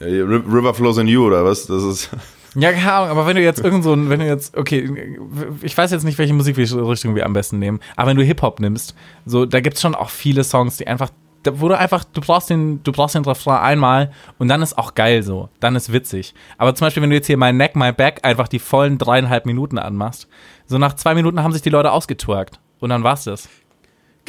River 0.00 0.72
Flows 0.72 0.98
in 0.98 1.08
You 1.08 1.26
oder 1.26 1.44
was? 1.44 1.66
Das 1.66 1.82
ist. 1.82 2.10
Ja, 2.56 2.72
keine 2.72 2.92
Ahnung, 2.92 3.10
aber 3.10 3.26
wenn 3.26 3.36
du 3.36 3.42
jetzt 3.42 3.60
irgend 3.60 3.84
so 3.84 3.92
ein, 3.92 4.10
wenn 4.10 4.20
du 4.20 4.26
jetzt, 4.26 4.56
okay, 4.56 5.18
ich 5.62 5.76
weiß 5.76 5.92
jetzt 5.92 6.02
nicht, 6.02 6.18
welche 6.18 6.34
Musikrichtung 6.34 7.14
wir 7.14 7.24
am 7.24 7.32
besten 7.32 7.58
nehmen, 7.58 7.80
aber 7.96 8.10
wenn 8.10 8.16
du 8.16 8.24
Hip-Hop 8.24 8.58
nimmst, 8.58 8.96
so, 9.24 9.46
da 9.46 9.60
gibt's 9.60 9.80
schon 9.80 9.94
auch 9.94 10.10
viele 10.10 10.42
Songs, 10.42 10.76
die 10.76 10.86
einfach, 10.86 11.10
wo 11.44 11.68
du 11.68 11.78
einfach, 11.78 12.04
du 12.04 12.20
brauchst 12.20 12.50
den, 12.50 12.82
du 12.82 12.90
brauchst 12.90 13.14
den 13.14 13.24
Refrain 13.24 13.60
einmal 13.60 14.10
und 14.38 14.48
dann 14.48 14.62
ist 14.62 14.76
auch 14.76 14.94
geil 14.94 15.22
so, 15.22 15.48
dann 15.60 15.76
ist 15.76 15.92
witzig. 15.92 16.34
Aber 16.58 16.74
zum 16.74 16.86
Beispiel, 16.86 17.02
wenn 17.02 17.10
du 17.10 17.16
jetzt 17.16 17.28
hier 17.28 17.36
My 17.36 17.52
Neck, 17.52 17.76
My 17.76 17.92
Back 17.92 18.20
einfach 18.24 18.48
die 18.48 18.58
vollen 18.58 18.98
dreieinhalb 18.98 19.46
Minuten 19.46 19.78
anmachst, 19.78 20.26
so 20.66 20.76
nach 20.76 20.94
zwei 20.94 21.14
Minuten 21.14 21.42
haben 21.42 21.52
sich 21.52 21.62
die 21.62 21.70
Leute 21.70 21.92
ausgetwerkt 21.92 22.58
und 22.80 22.90
dann 22.90 23.04
war's 23.04 23.24
das. 23.24 23.48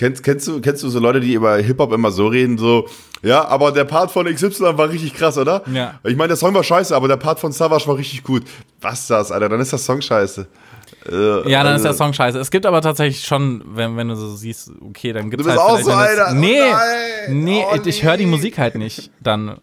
Kennst, 0.01 0.23
kennst, 0.23 0.47
du, 0.47 0.59
kennst 0.61 0.81
du 0.81 0.89
so 0.89 0.97
Leute, 0.97 1.19
die 1.19 1.33
über 1.35 1.57
Hip-Hop 1.57 1.93
immer 1.93 2.09
so 2.09 2.25
reden, 2.25 2.57
so, 2.57 2.87
ja, 3.21 3.47
aber 3.47 3.71
der 3.71 3.83
Part 3.83 4.09
von 4.09 4.25
XY 4.25 4.75
war 4.75 4.89
richtig 4.89 5.13
krass, 5.13 5.37
oder? 5.37 5.61
Ja. 5.71 5.99
Ich 6.03 6.15
meine, 6.15 6.29
der 6.29 6.37
Song 6.37 6.55
war 6.55 6.63
scheiße, 6.63 6.95
aber 6.95 7.07
der 7.07 7.17
Part 7.17 7.39
von 7.39 7.51
Savage 7.51 7.85
war 7.85 7.97
richtig 7.97 8.23
gut. 8.23 8.41
Was 8.81 9.05
das, 9.05 9.31
Alter? 9.31 9.47
Dann 9.47 9.59
ist 9.59 9.71
der 9.71 9.77
Song 9.77 10.01
scheiße. 10.01 10.47
Äh, 11.07 11.47
ja, 11.47 11.61
dann 11.61 11.73
also, 11.73 11.75
ist 11.75 11.83
der 11.83 11.93
Song 11.93 12.13
scheiße. 12.13 12.39
Es 12.39 12.49
gibt 12.49 12.65
aber 12.65 12.81
tatsächlich 12.81 13.23
schon, 13.23 13.63
wenn, 13.75 13.95
wenn 13.95 14.07
du 14.07 14.15
so 14.15 14.35
siehst, 14.35 14.71
okay, 14.81 15.13
dann 15.13 15.29
gibt 15.29 15.41
es 15.43 15.47
halt. 15.47 15.59
Du 15.59 15.75
bist 15.75 15.87
auch 15.87 15.91
so, 15.91 15.95
Alter. 15.95 16.33
Nee, 16.33 16.61
oh 16.63 17.31
nee, 17.31 17.63
oh, 17.71 17.77
ich 17.85 18.03
höre 18.03 18.17
die 18.17 18.25
Musik 18.25 18.57
halt 18.57 18.73
nicht 18.73 19.11
dann. 19.19 19.59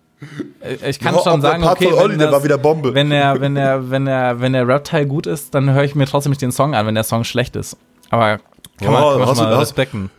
Äh, 0.61 0.89
ich 0.89 1.01
kann 1.01 1.17
oh, 1.17 1.23
schon 1.25 1.41
sagen, 1.41 1.65
okay, 1.65 1.93
Olli, 1.93 2.13
wenn, 2.13 2.21
das, 2.21 2.31
war 2.31 2.45
wieder 2.45 2.59
Bombe. 2.59 2.95
wenn 2.95 3.11
der, 3.11 3.41
wenn 3.41 3.57
der, 3.57 3.91
wenn 3.91 4.05
der, 4.05 4.41
wenn 4.41 4.53
der 4.53 4.69
Rap-Teil 4.69 5.07
gut 5.07 5.27
ist, 5.27 5.53
dann 5.57 5.73
höre 5.73 5.83
ich 5.83 5.97
mir 5.97 6.07
trotzdem 6.07 6.31
nicht 6.31 6.43
den 6.43 6.53
Song 6.53 6.77
an, 6.77 6.87
wenn 6.87 6.95
der 6.95 7.03
Song 7.03 7.25
schlecht 7.25 7.57
ist. 7.57 7.77
Aber 8.11 8.39
kann 8.79 8.93
man, 8.93 9.19
kann 9.19 9.27
man 9.27 9.37
mal 9.37 9.51
du, 9.51 9.59
respekten. 9.59 10.13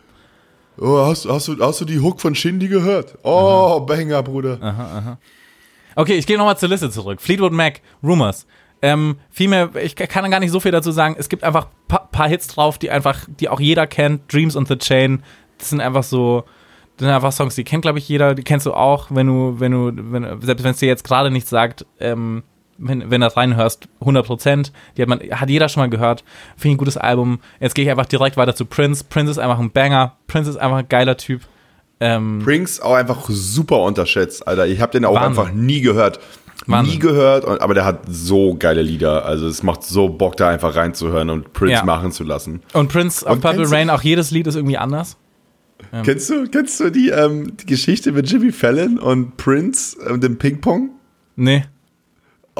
Oh, 0.78 1.06
hast, 1.06 1.26
hast, 1.26 1.48
du, 1.48 1.58
hast 1.58 1.80
du 1.80 1.84
die 1.84 2.00
Hook 2.00 2.20
von 2.20 2.34
Shindy 2.34 2.68
gehört? 2.68 3.18
Oh, 3.22 3.30
aha. 3.30 3.78
Banger, 3.80 4.22
Bruder. 4.22 4.58
Aha, 4.60 4.98
aha. 4.98 5.18
Okay, 5.96 6.14
ich 6.14 6.26
gehe 6.26 6.38
nochmal 6.38 6.56
zur 6.56 6.68
Liste 6.68 6.90
zurück. 6.90 7.20
Fleetwood 7.20 7.52
Mac, 7.52 7.80
Rumors. 8.02 8.46
Ähm, 8.82 9.16
viel 9.30 9.48
mehr, 9.48 9.70
ich 9.76 9.94
kann 9.94 10.30
gar 10.30 10.40
nicht 10.40 10.52
so 10.52 10.60
viel 10.60 10.72
dazu 10.72 10.90
sagen. 10.90 11.16
Es 11.18 11.28
gibt 11.28 11.44
einfach 11.44 11.66
ein 11.66 11.70
pa 11.88 11.98
paar 11.98 12.28
Hits 12.28 12.46
drauf, 12.46 12.78
die 12.78 12.90
einfach, 12.90 13.26
die 13.28 13.48
auch 13.48 13.60
jeder 13.60 13.86
kennt. 13.86 14.32
Dreams 14.32 14.56
on 14.56 14.66
the 14.66 14.76
Chain. 14.76 15.22
Das 15.58 15.70
sind 15.70 15.80
einfach 15.80 16.02
so, 16.02 16.44
das 16.96 17.06
sind 17.06 17.14
einfach 17.14 17.32
Songs, 17.32 17.54
die 17.54 17.64
kennt, 17.64 17.82
glaube 17.82 17.98
ich, 17.98 18.08
jeder. 18.08 18.34
Die 18.34 18.42
kennst 18.42 18.64
du 18.64 18.72
auch, 18.72 19.08
wenn 19.10 19.26
du, 19.26 19.60
wenn 19.60 19.72
du, 19.72 19.92
wenn, 20.12 20.40
selbst 20.40 20.64
wenn 20.64 20.70
es 20.70 20.78
dir 20.78 20.86
jetzt 20.86 21.04
gerade 21.04 21.30
nichts 21.30 21.50
sagt, 21.50 21.84
ähm, 21.98 22.42
wenn, 22.80 23.10
wenn 23.10 23.20
du 23.20 23.26
das 23.26 23.36
reinhörst, 23.36 23.88
100 24.00 24.26
Prozent. 24.26 24.72
Die 24.96 25.02
hat 25.02 25.08
man, 25.08 25.20
hat 25.20 25.48
jeder 25.48 25.68
schon 25.68 25.82
mal 25.82 25.90
gehört. 25.90 26.24
Finde 26.56 26.68
ich 26.68 26.74
ein 26.74 26.78
gutes 26.78 26.96
Album. 26.96 27.40
Jetzt 27.60 27.74
gehe 27.74 27.84
ich 27.84 27.90
einfach 27.90 28.06
direkt 28.06 28.36
weiter 28.36 28.54
zu 28.54 28.64
Prince. 28.64 29.04
Prince 29.04 29.30
ist 29.30 29.38
einfach 29.38 29.58
ein 29.58 29.70
Banger. 29.70 30.16
Prince 30.26 30.50
ist 30.50 30.56
einfach 30.56 30.78
ein 30.78 30.88
geiler 30.88 31.16
Typ. 31.16 31.42
Ähm, 32.00 32.40
Prince 32.42 32.82
auch 32.82 32.94
einfach 32.94 33.26
super 33.28 33.80
unterschätzt, 33.82 34.48
Alter. 34.48 34.66
Ich 34.66 34.80
habe 34.80 34.92
den 34.92 35.04
auch 35.04 35.14
Wahnsinn. 35.14 35.42
einfach 35.42 35.54
nie 35.54 35.82
gehört. 35.82 36.18
Wahnsinn. 36.66 36.94
Nie 36.94 36.98
gehört, 36.98 37.44
aber 37.46 37.74
der 37.74 37.84
hat 37.84 38.02
so 38.08 38.54
geile 38.58 38.82
Lieder. 38.82 39.24
Also 39.24 39.46
es 39.46 39.62
macht 39.62 39.82
so 39.82 40.08
Bock, 40.08 40.36
da 40.36 40.48
einfach 40.48 40.76
reinzuhören 40.76 41.30
und 41.30 41.52
Prince 41.52 41.74
ja. 41.74 41.84
machen 41.84 42.12
zu 42.12 42.24
lassen. 42.24 42.62
Und 42.72 42.90
Prince 42.90 43.28
auf 43.28 43.40
Purple 43.40 43.70
Rain, 43.70 43.90
auch 43.90 44.02
jedes 44.02 44.30
Lied 44.30 44.46
ist 44.46 44.56
irgendwie 44.56 44.78
anders. 44.78 45.16
Ja. 45.92 46.02
Kennst 46.02 46.28
du, 46.28 46.46
kennst 46.48 46.78
du 46.80 46.90
die, 46.90 47.08
ähm, 47.08 47.56
die 47.56 47.66
Geschichte 47.66 48.12
mit 48.12 48.30
Jimmy 48.30 48.52
Fallon 48.52 48.98
und 48.98 49.36
Prince 49.38 49.96
und 49.98 50.22
dem 50.22 50.36
Ping-Pong? 50.36 50.90
Nee. 51.36 51.64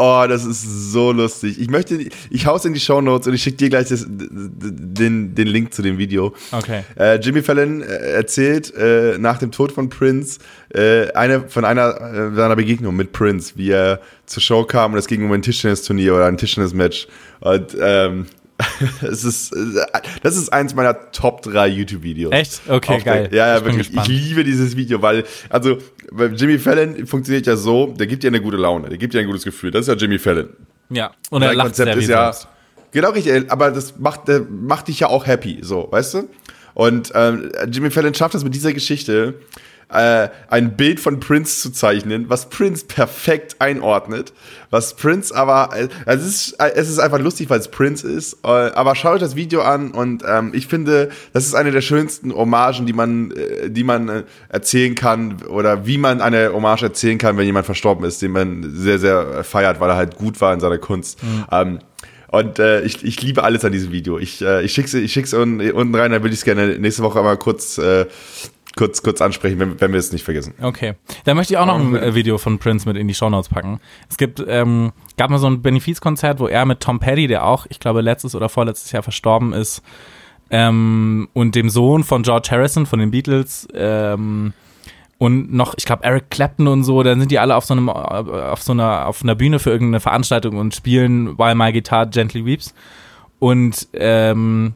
Oh, 0.03 0.25
das 0.27 0.47
ist 0.47 0.93
so 0.93 1.13
lustig. 1.13 1.61
Ich 1.61 1.69
möchte, 1.69 1.99
ich 2.31 2.47
hau's 2.47 2.65
in 2.65 2.73
die 2.73 2.81
Show 2.81 3.03
Notes 3.03 3.27
und 3.27 3.35
ich 3.35 3.43
schicke 3.43 3.59
dir 3.59 3.69
gleich 3.69 3.89
das, 3.89 4.07
den, 4.09 5.35
den 5.35 5.47
Link 5.47 5.75
zu 5.75 5.83
dem 5.83 5.99
Video. 5.99 6.33
Okay. 6.53 6.85
Äh, 6.99 7.17
Jimmy 7.17 7.43
Fallon 7.43 7.83
äh, 7.83 8.13
erzählt 8.13 8.75
äh, 8.75 9.19
nach 9.19 9.37
dem 9.37 9.53
Tod 9.53 9.73
von 9.73 9.91
Prince 9.91 10.39
äh, 10.71 11.13
eine, 11.13 11.51
von 11.51 11.67
einer 11.67 12.01
äh, 12.01 12.35
seiner 12.35 12.57
Begegnung 12.57 12.97
mit 12.97 13.13
Prince, 13.13 13.53
wie 13.57 13.73
er 13.73 14.01
zur 14.25 14.43
Show 14.43 14.65
kam 14.65 14.95
und 14.95 14.99
es 14.99 15.07
ging 15.07 15.23
um 15.23 15.33
ein 15.33 15.43
Tischtennis-Turnier 15.43 16.15
oder 16.15 16.25
ein 16.25 16.39
Tischtennis-Match. 16.39 17.07
Und 17.41 17.77
ähm, 17.79 18.25
es 19.03 19.25
ist, 19.25 19.55
das 20.23 20.37
ist 20.37 20.53
eins 20.53 20.75
meiner 20.75 21.11
Top 21.13 21.43
3 21.43 21.69
YouTube-Videos. 21.69 22.33
Echt? 22.33 22.61
Okay, 22.69 23.01
geil. 23.03 23.29
Der, 23.29 23.39
ja, 23.39 23.47
ja, 23.49 23.59
ich 23.59 23.65
wirklich. 23.65 23.95
Ich 23.95 24.09
liebe 24.09 24.45
dieses 24.45 24.77
Video, 24.77 25.03
weil, 25.03 25.25
also, 25.49 25.79
weil 26.11 26.35
Jimmy 26.35 26.59
Fallon 26.59 27.07
funktioniert 27.07 27.47
ja 27.47 27.57
so, 27.57 27.89
der 27.89 28.07
gibt 28.07 28.23
dir 28.23 28.29
eine 28.29 28.41
gute 28.41 28.57
Laune, 28.57 28.89
der 28.89 28.99
gibt 28.99 29.15
dir 29.15 29.21
ein 29.21 29.27
gutes 29.27 29.45
Gefühl. 29.45 29.71
Das 29.71 29.83
ist 29.83 29.89
ja 29.89 29.95
Jimmy 29.95 30.19
Fallon. 30.19 30.51
Ja, 30.91 31.13
und 31.31 31.43
er 31.43 31.55
lacht 31.55 31.69
Konzept 31.69 31.93
sehr 31.93 31.99
ist 31.99 32.09
ja, 32.09 32.33
Genau 32.93 33.11
richtig, 33.11 33.51
aber 33.51 33.71
das 33.71 33.99
macht, 33.99 34.27
der 34.29 34.41
macht 34.41 34.89
dich 34.89 35.01
ja 35.01 35.09
auch 35.09 35.27
happy, 35.27 35.59
so, 35.63 35.89
weißt 35.91 36.15
du? 36.15 36.29
Und 36.75 37.13
ähm, 37.15 37.51
Jimmy 37.71 37.91
Fallon 37.91 38.15
schafft 38.15 38.35
das 38.35 38.45
mit 38.45 38.55
dieser 38.55 38.73
Geschichte, 38.73 39.35
äh, 39.93 40.29
ein 40.49 40.77
Bild 40.77 41.01
von 41.01 41.21
Prince 41.21 41.61
zu 41.61 41.73
zeichnen, 41.73 42.29
was 42.29 42.49
Prince 42.49 42.85
perfekt 42.87 43.57
einordnet. 43.59 44.33
Was 44.71 44.95
Prince 44.95 45.35
aber, 45.35 45.71
äh, 45.77 45.89
es, 46.07 46.25
ist, 46.25 46.53
äh, 46.61 46.73
es 46.75 46.89
ist 46.89 46.99
einfach 46.99 47.19
lustig, 47.19 47.51
weil 47.51 47.59
es 47.59 47.69
Prince 47.69 48.09
ist. 48.09 48.39
Äh, 48.45 48.49
aber 48.49 48.95
schaut 48.95 49.15
euch 49.15 49.21
das 49.21 49.37
Video 49.37 49.63
an 49.63 49.91
und 49.91 50.23
ähm, 50.27 50.53
ich 50.55 50.69
finde, 50.69 51.11
das 51.33 51.47
ist 51.47 51.55
eine 51.55 51.73
der 51.73 51.81
schönsten 51.81 52.33
Hommagen, 52.33 52.87
die 52.87 52.93
man, 52.93 53.33
äh, 53.33 53.69
die 53.71 53.85
man 53.85 54.09
äh, 54.09 54.23
erzählen 54.49 54.95
kann 54.95 55.43
oder 55.43 55.87
wie 55.87 55.99
man 55.99 56.21
eine 56.21 56.53
Hommage 56.53 56.85
erzählen 56.85 57.19
kann, 57.19 57.37
wenn 57.37 57.47
jemand 57.47 57.67
verstorben 57.67 58.05
ist, 58.05 58.23
den 58.23 58.31
man 58.31 58.71
sehr, 58.75 58.99
sehr 58.99 59.43
feiert, 59.43 59.81
weil 59.81 59.91
er 59.91 59.97
halt 59.97 60.17
gut 60.17 60.41
war 60.41 60.55
in 60.55 60.61
seiner 60.61 60.79
Kunst. 60.79 61.23
Mhm. 61.23 61.45
Ähm, 61.51 61.79
und 62.29 62.61
äh, 62.61 62.83
ich, 62.83 63.05
ich 63.05 63.21
liebe 63.23 63.43
alles 63.43 63.65
an 63.65 63.73
diesem 63.73 63.91
Video. 63.91 64.17
Ich, 64.17 64.41
äh, 64.41 64.63
ich 64.63 64.73
schicke 64.73 64.87
es 64.87 64.95
ich 64.95 65.13
schick's 65.13 65.35
unten 65.35 65.95
rein, 65.95 66.13
dann 66.13 66.23
würde 66.23 66.33
ich 66.33 66.41
es 66.41 66.45
gerne 66.45 66.79
nächste 66.79 67.03
Woche 67.03 67.19
einmal 67.19 67.37
kurz 67.39 67.77
äh, 67.79 68.07
kurz, 68.77 69.03
kurz 69.03 69.21
ansprechen, 69.21 69.59
wenn, 69.59 69.81
wenn 69.81 69.93
wir 69.93 69.99
es 69.99 70.13
nicht 70.13 70.25
vergessen. 70.25 70.55
Okay. 70.61 70.95
Da 71.25 71.35
möchte 71.35 71.55
ich 71.55 71.59
auch 71.59 71.67
noch 71.67 71.79
ein 71.79 71.97
äh, 71.97 72.15
Video 72.15 72.39
von 72.39 72.59
Prince 72.59 72.89
mit 72.89 72.97
in 72.97 73.09
die 73.09 73.15
Shownotes 73.15 73.49
packen. 73.49 73.81
Es 74.09 74.17
gibt, 74.17 74.43
ähm, 74.47 74.93
gab 75.17 75.31
mal 75.31 75.39
so 75.39 75.49
ein 75.49 75.63
Benefizkonzert, 75.63 76.41
wo 76.41 76.47
er 76.47 76.65
mit 76.67 76.81
Tom 76.81 77.01
Petty, 77.01 77.27
der 77.27 77.45
auch, 77.45 77.67
ich 77.69 77.81
glaube, 77.81 78.01
letztes 78.01 78.35
oder 78.35 78.49
vorletztes 78.49 78.93
Jahr 78.93 79.03
verstorben 79.03 79.53
ist, 79.53 79.83
ähm, 80.51 81.29
und 81.33 81.55
dem 81.55 81.71
Sohn 81.71 82.05
von 82.05 82.23
George 82.23 82.49
Harrison 82.51 82.87
von 82.87 82.99
den 82.99 83.11
Beatles, 83.11 83.69
ähm, 83.75 84.53
und 85.21 85.53
noch, 85.53 85.75
ich 85.77 85.85
glaube, 85.85 86.03
Eric 86.03 86.31
Clapton 86.31 86.67
und 86.67 86.83
so, 86.83 87.03
dann 87.03 87.21
sind 87.21 87.31
die 87.31 87.39
alle 87.39 87.55
auf 87.55 87.67
so 87.67 87.75
einem, 87.75 87.89
äh, 87.89 87.93
auf 87.93 88.63
so 88.63 88.73
einer, 88.73 89.07
auf 89.07 89.23
einer 89.23 89.35
Bühne 89.35 89.59
für 89.59 89.69
irgendeine 89.69 90.01
Veranstaltung 90.01 90.57
und 90.57 90.75
spielen 90.75 91.39
While 91.39 91.57
My 91.57 91.73
Guitar 91.73 92.07
Gently 92.07 92.47
Weeps. 92.47 92.75
Und 93.39 93.89
ähm, 93.93 94.73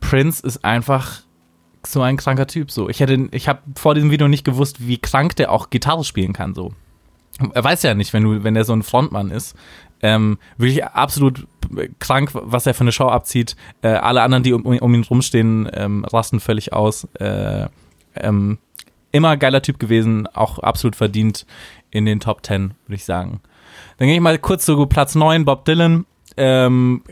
Prince 0.00 0.46
ist 0.46 0.62
einfach 0.62 1.22
so 1.92 2.02
ein 2.02 2.16
kranker 2.16 2.46
Typ. 2.46 2.70
So, 2.70 2.88
ich 2.88 3.00
hätte, 3.00 3.28
ich 3.32 3.48
habe 3.48 3.60
vor 3.74 3.94
diesem 3.94 4.10
Video 4.10 4.28
nicht 4.28 4.44
gewusst, 4.44 4.86
wie 4.86 4.98
krank 4.98 5.36
der 5.36 5.52
auch 5.52 5.70
Gitarre 5.70 6.04
spielen 6.04 6.32
kann. 6.32 6.54
So, 6.54 6.72
er 7.52 7.64
weiß 7.64 7.82
ja 7.82 7.94
nicht, 7.94 8.12
wenn 8.12 8.22
du, 8.22 8.44
wenn 8.44 8.54
der 8.54 8.64
so 8.64 8.72
ein 8.72 8.82
Frontmann 8.82 9.30
ist. 9.30 9.54
Ähm, 10.02 10.38
wirklich 10.58 10.84
absolut 10.84 11.46
krank, 11.98 12.30
was 12.32 12.66
er 12.66 12.74
für 12.74 12.82
eine 12.82 12.92
Show 12.92 13.08
abzieht. 13.08 13.56
Äh, 13.82 13.88
alle 13.88 14.22
anderen, 14.22 14.42
die 14.42 14.52
um, 14.52 14.64
um 14.64 14.94
ihn 14.94 15.04
rumstehen, 15.04 15.68
ähm, 15.72 16.04
rasten 16.04 16.40
völlig 16.40 16.72
aus. 16.72 17.04
Äh, 17.14 17.68
ähm, 18.14 18.58
immer 19.12 19.36
geiler 19.36 19.62
Typ 19.62 19.78
gewesen, 19.78 20.26
auch 20.28 20.58
absolut 20.58 20.96
verdient 20.96 21.46
in 21.90 22.04
den 22.04 22.20
Top 22.20 22.44
10, 22.44 22.74
würde 22.86 22.96
ich 22.96 23.04
sagen. 23.04 23.40
Dann 23.98 24.08
gehe 24.08 24.16
ich 24.16 24.22
mal 24.22 24.38
kurz 24.38 24.64
zu 24.64 24.86
Platz 24.86 25.14
9, 25.14 25.44
Bob 25.44 25.64
Dylan. 25.64 26.04
Ähm, 26.36 27.02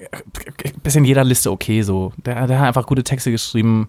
bisschen 0.83 1.07
jeder 1.07 1.25
Liste 1.25 1.51
okay 1.51 1.81
so. 1.81 2.13
Der, 2.25 2.47
der 2.47 2.59
hat 2.59 2.69
einfach 2.69 2.87
gute 2.87 3.05
Texte 3.05 3.31
geschrieben. 3.31 3.89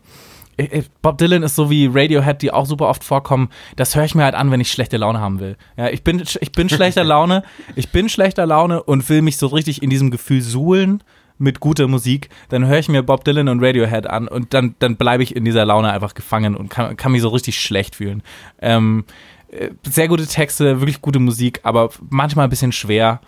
Bob 1.01 1.17
Dylan 1.17 1.43
ist 1.43 1.55
so 1.55 1.69
wie 1.69 1.87
Radiohead, 1.87 2.41
die 2.41 2.51
auch 2.51 2.65
super 2.65 2.87
oft 2.87 3.03
vorkommen. 3.03 3.49
Das 3.75 3.95
höre 3.95 4.05
ich 4.05 4.15
mir 4.15 4.23
halt 4.23 4.35
an, 4.35 4.51
wenn 4.51 4.61
ich 4.61 4.71
schlechte 4.71 4.97
Laune 4.97 5.19
haben 5.19 5.39
will. 5.39 5.57
Ja, 5.77 5.89
ich 5.89 6.03
bin, 6.03 6.23
ich 6.39 6.51
bin 6.51 6.69
schlechter 6.69 7.03
Laune, 7.05 7.43
ich 7.75 7.89
bin 7.89 8.09
schlechter 8.09 8.45
Laune 8.45 8.83
und 8.83 9.07
will 9.09 9.21
mich 9.21 9.37
so 9.37 9.47
richtig 9.47 9.83
in 9.83 9.89
diesem 9.89 10.11
Gefühl 10.11 10.41
suhlen 10.41 11.03
mit 11.37 11.59
guter 11.59 11.87
Musik. 11.87 12.29
Dann 12.49 12.65
höre 12.67 12.79
ich 12.79 12.89
mir 12.89 13.03
Bob 13.03 13.23
Dylan 13.23 13.49
und 13.49 13.63
Radiohead 13.63 14.07
an 14.07 14.27
und 14.27 14.53
dann, 14.53 14.75
dann 14.79 14.95
bleibe 14.95 15.23
ich 15.23 15.35
in 15.35 15.45
dieser 15.45 15.65
Laune 15.65 15.91
einfach 15.91 16.13
gefangen 16.13 16.55
und 16.55 16.69
kann, 16.69 16.95
kann 16.95 17.11
mich 17.11 17.21
so 17.21 17.29
richtig 17.29 17.59
schlecht 17.59 17.95
fühlen. 17.95 18.23
Ähm, 18.61 19.05
äh, 19.49 19.71
sehr 19.83 20.07
gute 20.07 20.27
Texte, 20.27 20.79
wirklich 20.79 21.01
gute 21.01 21.19
Musik, 21.19 21.59
aber 21.63 21.89
manchmal 22.09 22.45
ein 22.45 22.49
bisschen 22.49 22.71
schwer. 22.71 23.21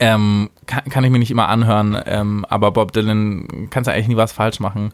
Ähm, 0.00 0.50
kann, 0.66 0.84
kann 0.84 1.04
ich 1.04 1.10
mir 1.10 1.18
nicht 1.18 1.30
immer 1.30 1.48
anhören, 1.48 1.96
ähm, 2.06 2.44
aber 2.48 2.72
Bob 2.72 2.92
Dylan 2.92 3.68
kannst 3.70 3.86
du 3.88 3.92
eigentlich 3.92 4.08
nie 4.08 4.16
was 4.16 4.32
falsch 4.32 4.58
machen. 4.58 4.92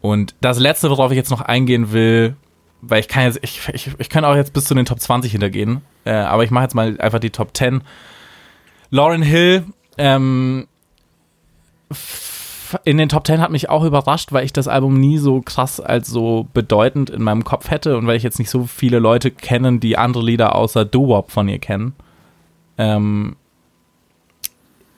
Und 0.00 0.34
das 0.40 0.58
letzte, 0.58 0.90
worauf 0.90 1.10
ich 1.10 1.16
jetzt 1.16 1.30
noch 1.30 1.40
eingehen 1.40 1.92
will, 1.92 2.36
weil 2.80 3.00
ich 3.00 3.08
kann 3.08 3.24
jetzt, 3.24 3.40
ich, 3.42 3.68
ich, 3.72 3.90
ich 3.98 4.08
kann 4.08 4.24
auch 4.24 4.36
jetzt 4.36 4.52
bis 4.52 4.64
zu 4.64 4.74
den 4.74 4.86
Top 4.86 5.00
20 5.00 5.32
hintergehen, 5.32 5.82
äh, 6.04 6.12
aber 6.12 6.44
ich 6.44 6.50
mache 6.50 6.64
jetzt 6.64 6.74
mal 6.74 7.00
einfach 7.00 7.18
die 7.18 7.30
Top 7.30 7.56
10. 7.56 7.82
Lauren 8.90 9.22
Hill, 9.22 9.64
ähm, 9.96 10.68
in 12.84 12.98
den 12.98 13.08
Top 13.08 13.26
10 13.26 13.40
hat 13.40 13.50
mich 13.50 13.70
auch 13.70 13.84
überrascht, 13.84 14.32
weil 14.32 14.44
ich 14.44 14.52
das 14.52 14.68
Album 14.68 15.00
nie 15.00 15.18
so 15.18 15.40
krass 15.40 15.80
als 15.80 16.08
so 16.08 16.46
bedeutend 16.52 17.10
in 17.10 17.22
meinem 17.22 17.44
Kopf 17.44 17.70
hätte 17.70 17.96
und 17.96 18.06
weil 18.06 18.16
ich 18.16 18.22
jetzt 18.22 18.38
nicht 18.38 18.50
so 18.50 18.64
viele 18.64 18.98
Leute 18.98 19.30
kennen, 19.30 19.80
die 19.80 19.96
andere 19.96 20.22
Lieder 20.22 20.54
außer 20.54 20.84
Doo-Wop 20.84 21.30
von 21.30 21.48
ihr 21.48 21.58
kennen. 21.58 21.94
Ähm, 22.76 23.36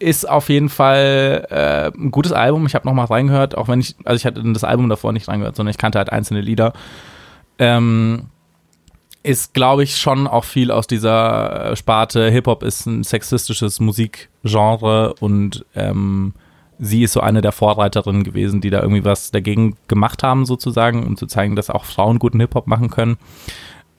ist 0.01 0.29
auf 0.29 0.49
jeden 0.49 0.71
Fall 0.71 1.47
äh, 1.51 1.97
ein 1.97 2.11
gutes 2.11 2.33
Album. 2.33 2.67
Ich 2.67 2.75
habe 2.75 2.89
noch 2.89 2.95
mal 2.95 3.05
reingehört, 3.05 3.57
auch 3.57 3.69
wenn 3.69 3.81
ich, 3.81 3.95
also 4.05 4.17
ich 4.17 4.25
hatte 4.25 4.43
das 4.53 4.65
Album 4.65 4.89
davor 4.89 5.13
nicht 5.13 5.29
reingehört, 5.29 5.55
sondern 5.55 5.71
ich 5.71 5.79
kannte 5.79 5.99
halt 5.99 6.11
einzelne 6.11 6.41
Lieder. 6.41 6.73
Ähm, 7.59 8.27
ist, 9.23 9.53
glaube 9.53 9.83
ich, 9.83 9.97
schon 9.97 10.27
auch 10.27 10.45
viel 10.45 10.71
aus 10.71 10.87
dieser 10.87 11.77
Sparte. 11.77 12.31
Hip-Hop 12.31 12.63
ist 12.63 12.87
ein 12.87 13.05
sexistisches 13.05 13.79
Musikgenre 13.79 15.15
und 15.21 15.67
ähm, 15.75 16.33
sie 16.79 17.03
ist 17.03 17.13
so 17.13 17.21
eine 17.21 17.43
der 17.43 17.53
Vorreiterinnen 17.53 18.25
gewesen, 18.25 18.63
die 18.63 18.71
da 18.71 18.81
irgendwie 18.81 19.05
was 19.05 19.31
dagegen 19.31 19.77
gemacht 19.89 20.23
haben, 20.23 20.47
sozusagen, 20.47 21.07
um 21.07 21.19
zu 21.19 21.27
zeigen, 21.27 21.55
dass 21.55 21.69
auch 21.69 21.85
Frauen 21.85 22.19
guten 22.19 22.41
Hip-Hop 22.41 22.67
machen 22.67 22.89
können. 22.89 23.19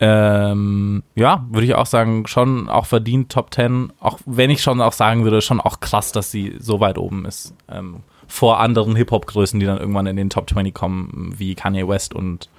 Ähm, 0.04 1.04
ja, 1.14 1.46
würde 1.52 1.68
ich 1.68 1.76
auch 1.76 1.86
sagen, 1.86 2.26
schon 2.26 2.68
auch 2.70 2.88
verdient 2.88 3.32
Top 3.32 3.54
10. 3.54 3.94
Auch 4.00 4.18
wenn 4.26 4.50
ich 4.50 4.64
schon 4.64 4.82
auch 4.82 4.94
sagen 4.94 5.24
würde, 5.24 5.42
schon 5.42 5.62
auch 5.62 5.80
krass, 5.80 6.12
dass 6.12 6.32
sie 6.32 6.56
so 6.60 6.80
weit 6.80 6.98
oben 6.98 7.26
ist. 7.26 7.54
Ähm, 7.70 7.98
vor 8.28 8.60
anderen 8.60 8.96
Hip-Hop-Größen, 8.96 9.60
die 9.60 9.66
dann 9.68 9.78
irgendwann 9.78 10.08
in 10.08 10.16
den 10.16 10.32
Top 10.32 10.50
20 10.50 10.74
kommen, 10.74 11.36
wie 11.38 11.54
Kanye 11.54 11.88
West 11.88 12.16
und, 12.16 12.50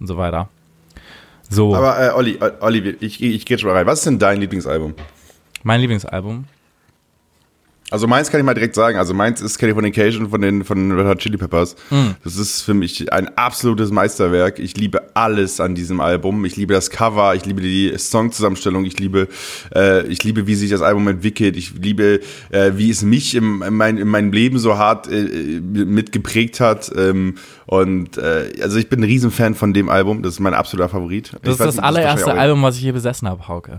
und 0.00 0.06
so 0.06 0.16
weiter. 0.16 0.48
So. 1.50 1.74
Aber 1.74 2.00
äh, 2.00 2.12
Olli, 2.12 2.38
Olli, 2.60 2.96
ich, 3.00 3.22
ich 3.22 3.44
gehe 3.44 3.58
schon 3.58 3.68
mal 3.68 3.76
rein. 3.76 3.86
Was 3.86 3.98
ist 3.98 4.06
denn 4.06 4.18
dein 4.18 4.40
Lieblingsalbum? 4.40 4.94
Mein 5.64 5.80
Lieblingsalbum? 5.80 6.46
Also 7.90 8.08
meins 8.08 8.30
kann 8.30 8.40
ich 8.40 8.46
mal 8.46 8.54
direkt 8.54 8.74
sagen. 8.74 8.98
Also 8.98 9.14
meins 9.14 9.40
ist 9.40 9.58
Californication 9.58 10.30
von 10.30 10.40
den 10.40 10.64
von 10.64 10.90
Red 10.90 11.06
Hot 11.06 11.18
Chili 11.18 11.36
Peppers. 11.36 11.76
Mm. 11.90 12.10
Das 12.24 12.36
ist 12.36 12.62
für 12.62 12.74
mich 12.74 13.12
ein 13.12 13.28
absolutes 13.36 13.92
Meisterwerk. 13.92 14.58
Ich 14.58 14.76
liebe 14.76 15.14
alles 15.14 15.60
an 15.60 15.76
diesem 15.76 16.00
Album. 16.00 16.44
Ich 16.44 16.56
liebe 16.56 16.74
das 16.74 16.90
Cover, 16.90 17.36
ich 17.36 17.46
liebe 17.46 17.60
die 17.60 17.96
Songzusammenstellung, 17.96 18.84
ich 18.84 18.98
liebe 18.98 19.28
äh, 19.74 20.04
ich 20.08 20.24
liebe, 20.24 20.48
wie 20.48 20.56
sich 20.56 20.70
das 20.70 20.82
Album 20.82 21.06
entwickelt. 21.06 21.56
Ich 21.56 21.74
liebe, 21.80 22.20
äh, 22.50 22.72
wie 22.74 22.90
es 22.90 23.02
mich 23.02 23.36
im, 23.36 23.62
in, 23.62 23.74
mein, 23.74 23.98
in 23.98 24.08
meinem 24.08 24.32
Leben 24.32 24.58
so 24.58 24.78
hart 24.78 25.08
äh, 25.10 25.60
mitgeprägt 25.60 26.58
hat. 26.58 26.90
Ähm, 26.96 27.36
und 27.66 28.18
äh, 28.18 28.50
also 28.62 28.78
ich 28.78 28.88
bin 28.88 29.00
ein 29.00 29.04
Riesenfan 29.04 29.54
von 29.54 29.72
dem 29.72 29.88
Album. 29.88 30.22
Das 30.22 30.34
ist 30.34 30.40
mein 30.40 30.54
absoluter 30.54 30.88
Favorit. 30.88 31.32
Das 31.34 31.40
ich 31.42 31.50
ist 31.50 31.60
das 31.60 31.78
allererste 31.78 32.34
Album, 32.34 32.62
was 32.62 32.76
ich 32.76 32.82
hier 32.82 32.92
besessen 32.92 33.28
habe, 33.28 33.46
Hauke. 33.46 33.78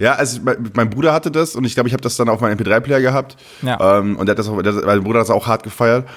Ja, 0.00 0.14
also 0.14 0.40
mein 0.72 0.88
Bruder 0.88 1.12
hatte 1.12 1.30
das 1.30 1.54
und 1.54 1.64
ich 1.66 1.74
glaube, 1.74 1.88
ich 1.88 1.92
habe 1.92 2.02
das 2.02 2.16
dann 2.16 2.30
auf 2.30 2.40
meinem 2.40 2.58
MP3-Player 2.58 3.02
gehabt. 3.02 3.36
Ja. 3.60 3.98
Ähm, 3.98 4.16
und 4.16 4.26
der 4.26 4.32
hat 4.32 4.38
das 4.38 4.48
auch, 4.48 4.60
der, 4.62 4.72
mein 4.72 5.04
Bruder 5.04 5.20
hat 5.20 5.28
das 5.28 5.30
auch 5.30 5.46
hart 5.46 5.62
gefeiert. 5.62 6.08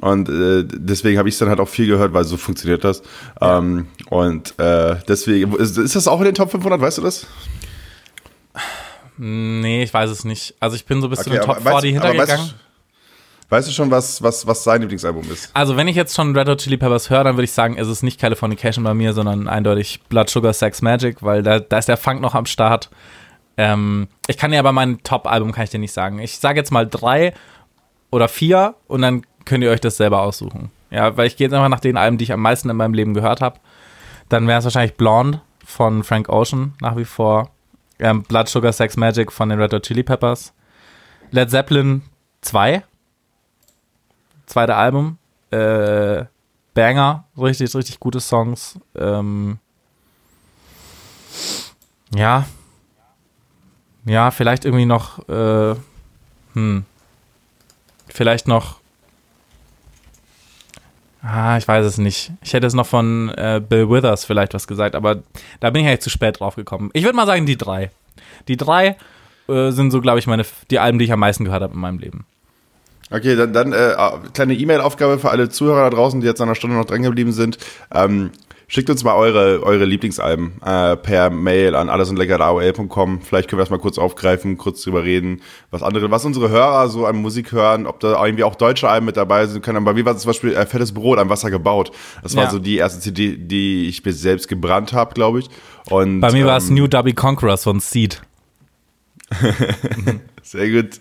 Und 0.00 0.28
äh, 0.28 0.64
deswegen 0.64 1.18
habe 1.18 1.28
ich 1.28 1.34
es 1.34 1.40
dann 1.40 1.48
halt 1.48 1.58
auch 1.58 1.68
viel 1.68 1.88
gehört, 1.88 2.12
weil 2.12 2.24
so 2.24 2.36
funktioniert 2.36 2.84
das. 2.84 3.02
Ja. 3.40 3.58
Ähm, 3.58 3.88
und 4.08 4.56
äh, 4.60 4.96
deswegen, 5.08 5.52
ist, 5.56 5.76
ist, 5.76 5.96
das 5.96 6.06
auch 6.06 6.20
in 6.20 6.26
den 6.26 6.34
Top 6.34 6.52
500, 6.52 6.80
weißt 6.80 6.98
du 6.98 7.02
das? 7.02 7.26
Nee, 9.16 9.82
ich 9.82 9.92
weiß 9.92 10.10
es 10.10 10.24
nicht. 10.24 10.54
Also 10.60 10.76
ich 10.76 10.84
bin 10.86 11.00
so 11.00 11.08
bis 11.08 11.18
okay, 11.18 11.30
zu 11.30 11.36
den 11.36 11.42
Top 11.42 11.60
40 11.60 11.92
hintergegangen. 11.92 12.54
Weißt, 13.48 13.68
du 13.68 13.72
schon, 13.72 13.90
was, 13.90 14.22
was, 14.22 14.46
was 14.46 14.62
sein 14.64 14.80
Lieblingsalbum 14.80 15.30
ist? 15.30 15.50
Also 15.54 15.76
wenn 15.76 15.88
ich 15.88 15.96
jetzt 15.96 16.14
schon 16.14 16.36
Red 16.36 16.48
Hot 16.48 16.58
Chili 16.60 16.76
Peppers 16.76 17.10
höre, 17.10 17.24
dann 17.24 17.36
würde 17.36 17.44
ich 17.44 17.52
sagen, 17.52 17.76
ist 17.76 17.88
es 17.88 18.02
nicht 18.04 18.20
Californication 18.20 18.84
bei 18.84 18.94
mir, 18.94 19.12
sondern 19.12 19.48
eindeutig 19.48 20.00
Blood 20.08 20.30
Sugar 20.30 20.52
Sex 20.52 20.82
Magic, 20.82 21.22
weil 21.22 21.42
da, 21.42 21.58
da 21.58 21.78
ist 21.78 21.88
der 21.88 21.96
Funk 21.96 22.20
noch 22.20 22.34
am 22.34 22.46
Start. 22.46 22.90
Ähm, 23.56 24.08
ich 24.26 24.36
kann 24.36 24.50
dir 24.50 24.58
aber 24.58 24.72
mein 24.72 25.02
Top-Album 25.02 25.52
kann 25.52 25.64
ich 25.64 25.70
dir 25.70 25.78
nicht 25.78 25.92
sagen. 25.92 26.18
Ich 26.18 26.38
sage 26.38 26.58
jetzt 26.58 26.72
mal 26.72 26.86
drei 26.86 27.34
oder 28.10 28.28
vier 28.28 28.74
und 28.86 29.02
dann 29.02 29.22
könnt 29.44 29.62
ihr 29.62 29.70
euch 29.70 29.80
das 29.80 29.96
selber 29.96 30.22
aussuchen. 30.22 30.70
Ja, 30.90 31.16
weil 31.16 31.26
ich 31.26 31.36
gehe 31.36 31.46
jetzt 31.46 31.54
einfach 31.54 31.68
nach 31.68 31.80
den 31.80 31.96
Alben, 31.96 32.18
die 32.18 32.24
ich 32.24 32.32
am 32.32 32.40
meisten 32.40 32.70
in 32.70 32.76
meinem 32.76 32.94
Leben 32.94 33.14
gehört 33.14 33.40
habe. 33.40 33.58
Dann 34.28 34.46
wäre 34.46 34.58
es 34.58 34.64
wahrscheinlich 34.64 34.96
Blonde 34.96 35.40
von 35.64 36.04
Frank 36.04 36.28
Ocean 36.28 36.74
nach 36.80 36.96
wie 36.96 37.04
vor. 37.04 37.50
Ähm, 37.98 38.22
Blood 38.22 38.48
Sugar 38.48 38.72
Sex 38.72 38.96
Magic 38.96 39.32
von 39.32 39.48
den 39.48 39.60
Red 39.60 39.72
Hot 39.72 39.84
Chili 39.84 40.02
Peppers. 40.02 40.52
Led 41.30 41.50
Zeppelin 41.50 42.02
2. 42.42 42.82
Zweite 44.46 44.74
Album. 44.74 45.18
Äh, 45.50 46.24
Banger. 46.74 47.24
Richtig, 47.38 47.74
richtig 47.74 48.00
gute 48.00 48.20
Songs. 48.20 48.78
Ähm, 48.96 49.58
ja, 52.14 52.44
ja, 54.06 54.30
vielleicht 54.30 54.64
irgendwie 54.64 54.86
noch, 54.86 55.28
äh, 55.28 55.74
hm, 56.54 56.84
vielleicht 58.08 58.48
noch, 58.48 58.80
ah, 61.22 61.56
ich 61.56 61.66
weiß 61.66 61.86
es 61.86 61.98
nicht. 61.98 62.32
Ich 62.42 62.52
hätte 62.52 62.66
es 62.66 62.74
noch 62.74 62.86
von 62.86 63.30
äh, 63.30 63.60
Bill 63.66 63.88
Withers 63.88 64.24
vielleicht 64.24 64.54
was 64.54 64.66
gesagt, 64.66 64.94
aber 64.94 65.22
da 65.60 65.70
bin 65.70 65.82
ich 65.82 65.88
eigentlich 65.88 66.00
zu 66.00 66.10
spät 66.10 66.40
drauf 66.40 66.56
gekommen. 66.56 66.90
Ich 66.92 67.04
würde 67.04 67.16
mal 67.16 67.26
sagen, 67.26 67.46
die 67.46 67.56
drei. 67.56 67.90
Die 68.48 68.56
drei 68.56 68.96
äh, 69.48 69.70
sind 69.70 69.90
so, 69.90 70.00
glaube 70.00 70.18
ich, 70.18 70.26
meine, 70.26 70.44
die 70.70 70.78
Alben, 70.78 70.98
die 70.98 71.06
ich 71.06 71.12
am 71.12 71.20
meisten 71.20 71.44
gehört 71.44 71.62
habe 71.62 71.74
in 71.74 71.80
meinem 71.80 71.98
Leben. 71.98 72.26
Okay, 73.10 73.36
dann, 73.36 73.52
dann 73.52 73.72
äh, 73.72 73.94
kleine 74.32 74.54
E-Mail-Aufgabe 74.54 75.18
für 75.18 75.30
alle 75.30 75.48
Zuhörer 75.48 75.90
da 75.90 75.96
draußen, 75.96 76.20
die 76.20 76.26
jetzt 76.26 76.40
an 76.40 76.48
einer 76.48 76.54
Stunde 76.54 76.76
noch 76.76 76.86
dran 76.86 77.02
geblieben 77.02 77.32
sind. 77.32 77.58
Ähm, 77.92 78.30
Schickt 78.66 78.88
uns 78.88 79.04
mal 79.04 79.14
eure, 79.14 79.62
eure 79.62 79.84
Lieblingsalben 79.84 80.60
äh, 80.64 80.96
per 80.96 81.30
Mail 81.30 81.74
an 81.74 81.90
allesundlecker.aol.com. 81.90 83.20
Vielleicht 83.20 83.48
können 83.48 83.58
wir 83.58 83.64
das 83.64 83.70
mal 83.70 83.78
kurz 83.78 83.98
aufgreifen, 83.98 84.56
kurz 84.56 84.82
drüber 84.82 85.04
reden, 85.04 85.42
was 85.70 85.82
andere, 85.82 86.10
was 86.10 86.24
unsere 86.24 86.48
Hörer 86.48 86.88
so 86.88 87.06
an 87.06 87.16
Musik 87.16 87.52
hören, 87.52 87.86
ob 87.86 88.00
da 88.00 88.24
irgendwie 88.24 88.44
auch 88.44 88.54
deutsche 88.54 88.88
Alben 88.88 89.06
mit 89.06 89.16
dabei 89.16 89.46
sind 89.46 89.62
können. 89.62 89.84
Bei 89.84 89.92
mir 89.92 90.04
war 90.04 90.16
zum 90.16 90.28
Beispiel 90.28 90.54
äh, 90.54 90.66
Fettes 90.66 90.92
Brot 90.92 91.18
am 91.18 91.28
Wasser 91.28 91.50
gebaut. 91.50 91.92
Das 92.22 92.34
war 92.36 92.44
ja. 92.44 92.50
so 92.50 92.58
die 92.58 92.76
erste 92.76 93.00
CD, 93.00 93.36
die 93.36 93.88
ich 93.88 94.04
mir 94.04 94.12
selbst 94.12 94.48
gebrannt 94.48 94.92
habe, 94.92 95.14
glaube 95.14 95.40
ich. 95.40 95.50
Und, 95.90 96.20
Bei 96.20 96.32
mir 96.32 96.42
ähm, 96.42 96.46
war 96.46 96.56
es 96.56 96.70
New 96.70 96.86
Dubby 96.86 97.12
Conquerors 97.12 97.64
von 97.64 97.80
Seed. 97.80 98.22
Sehr 100.42 100.70
gut. 100.70 101.00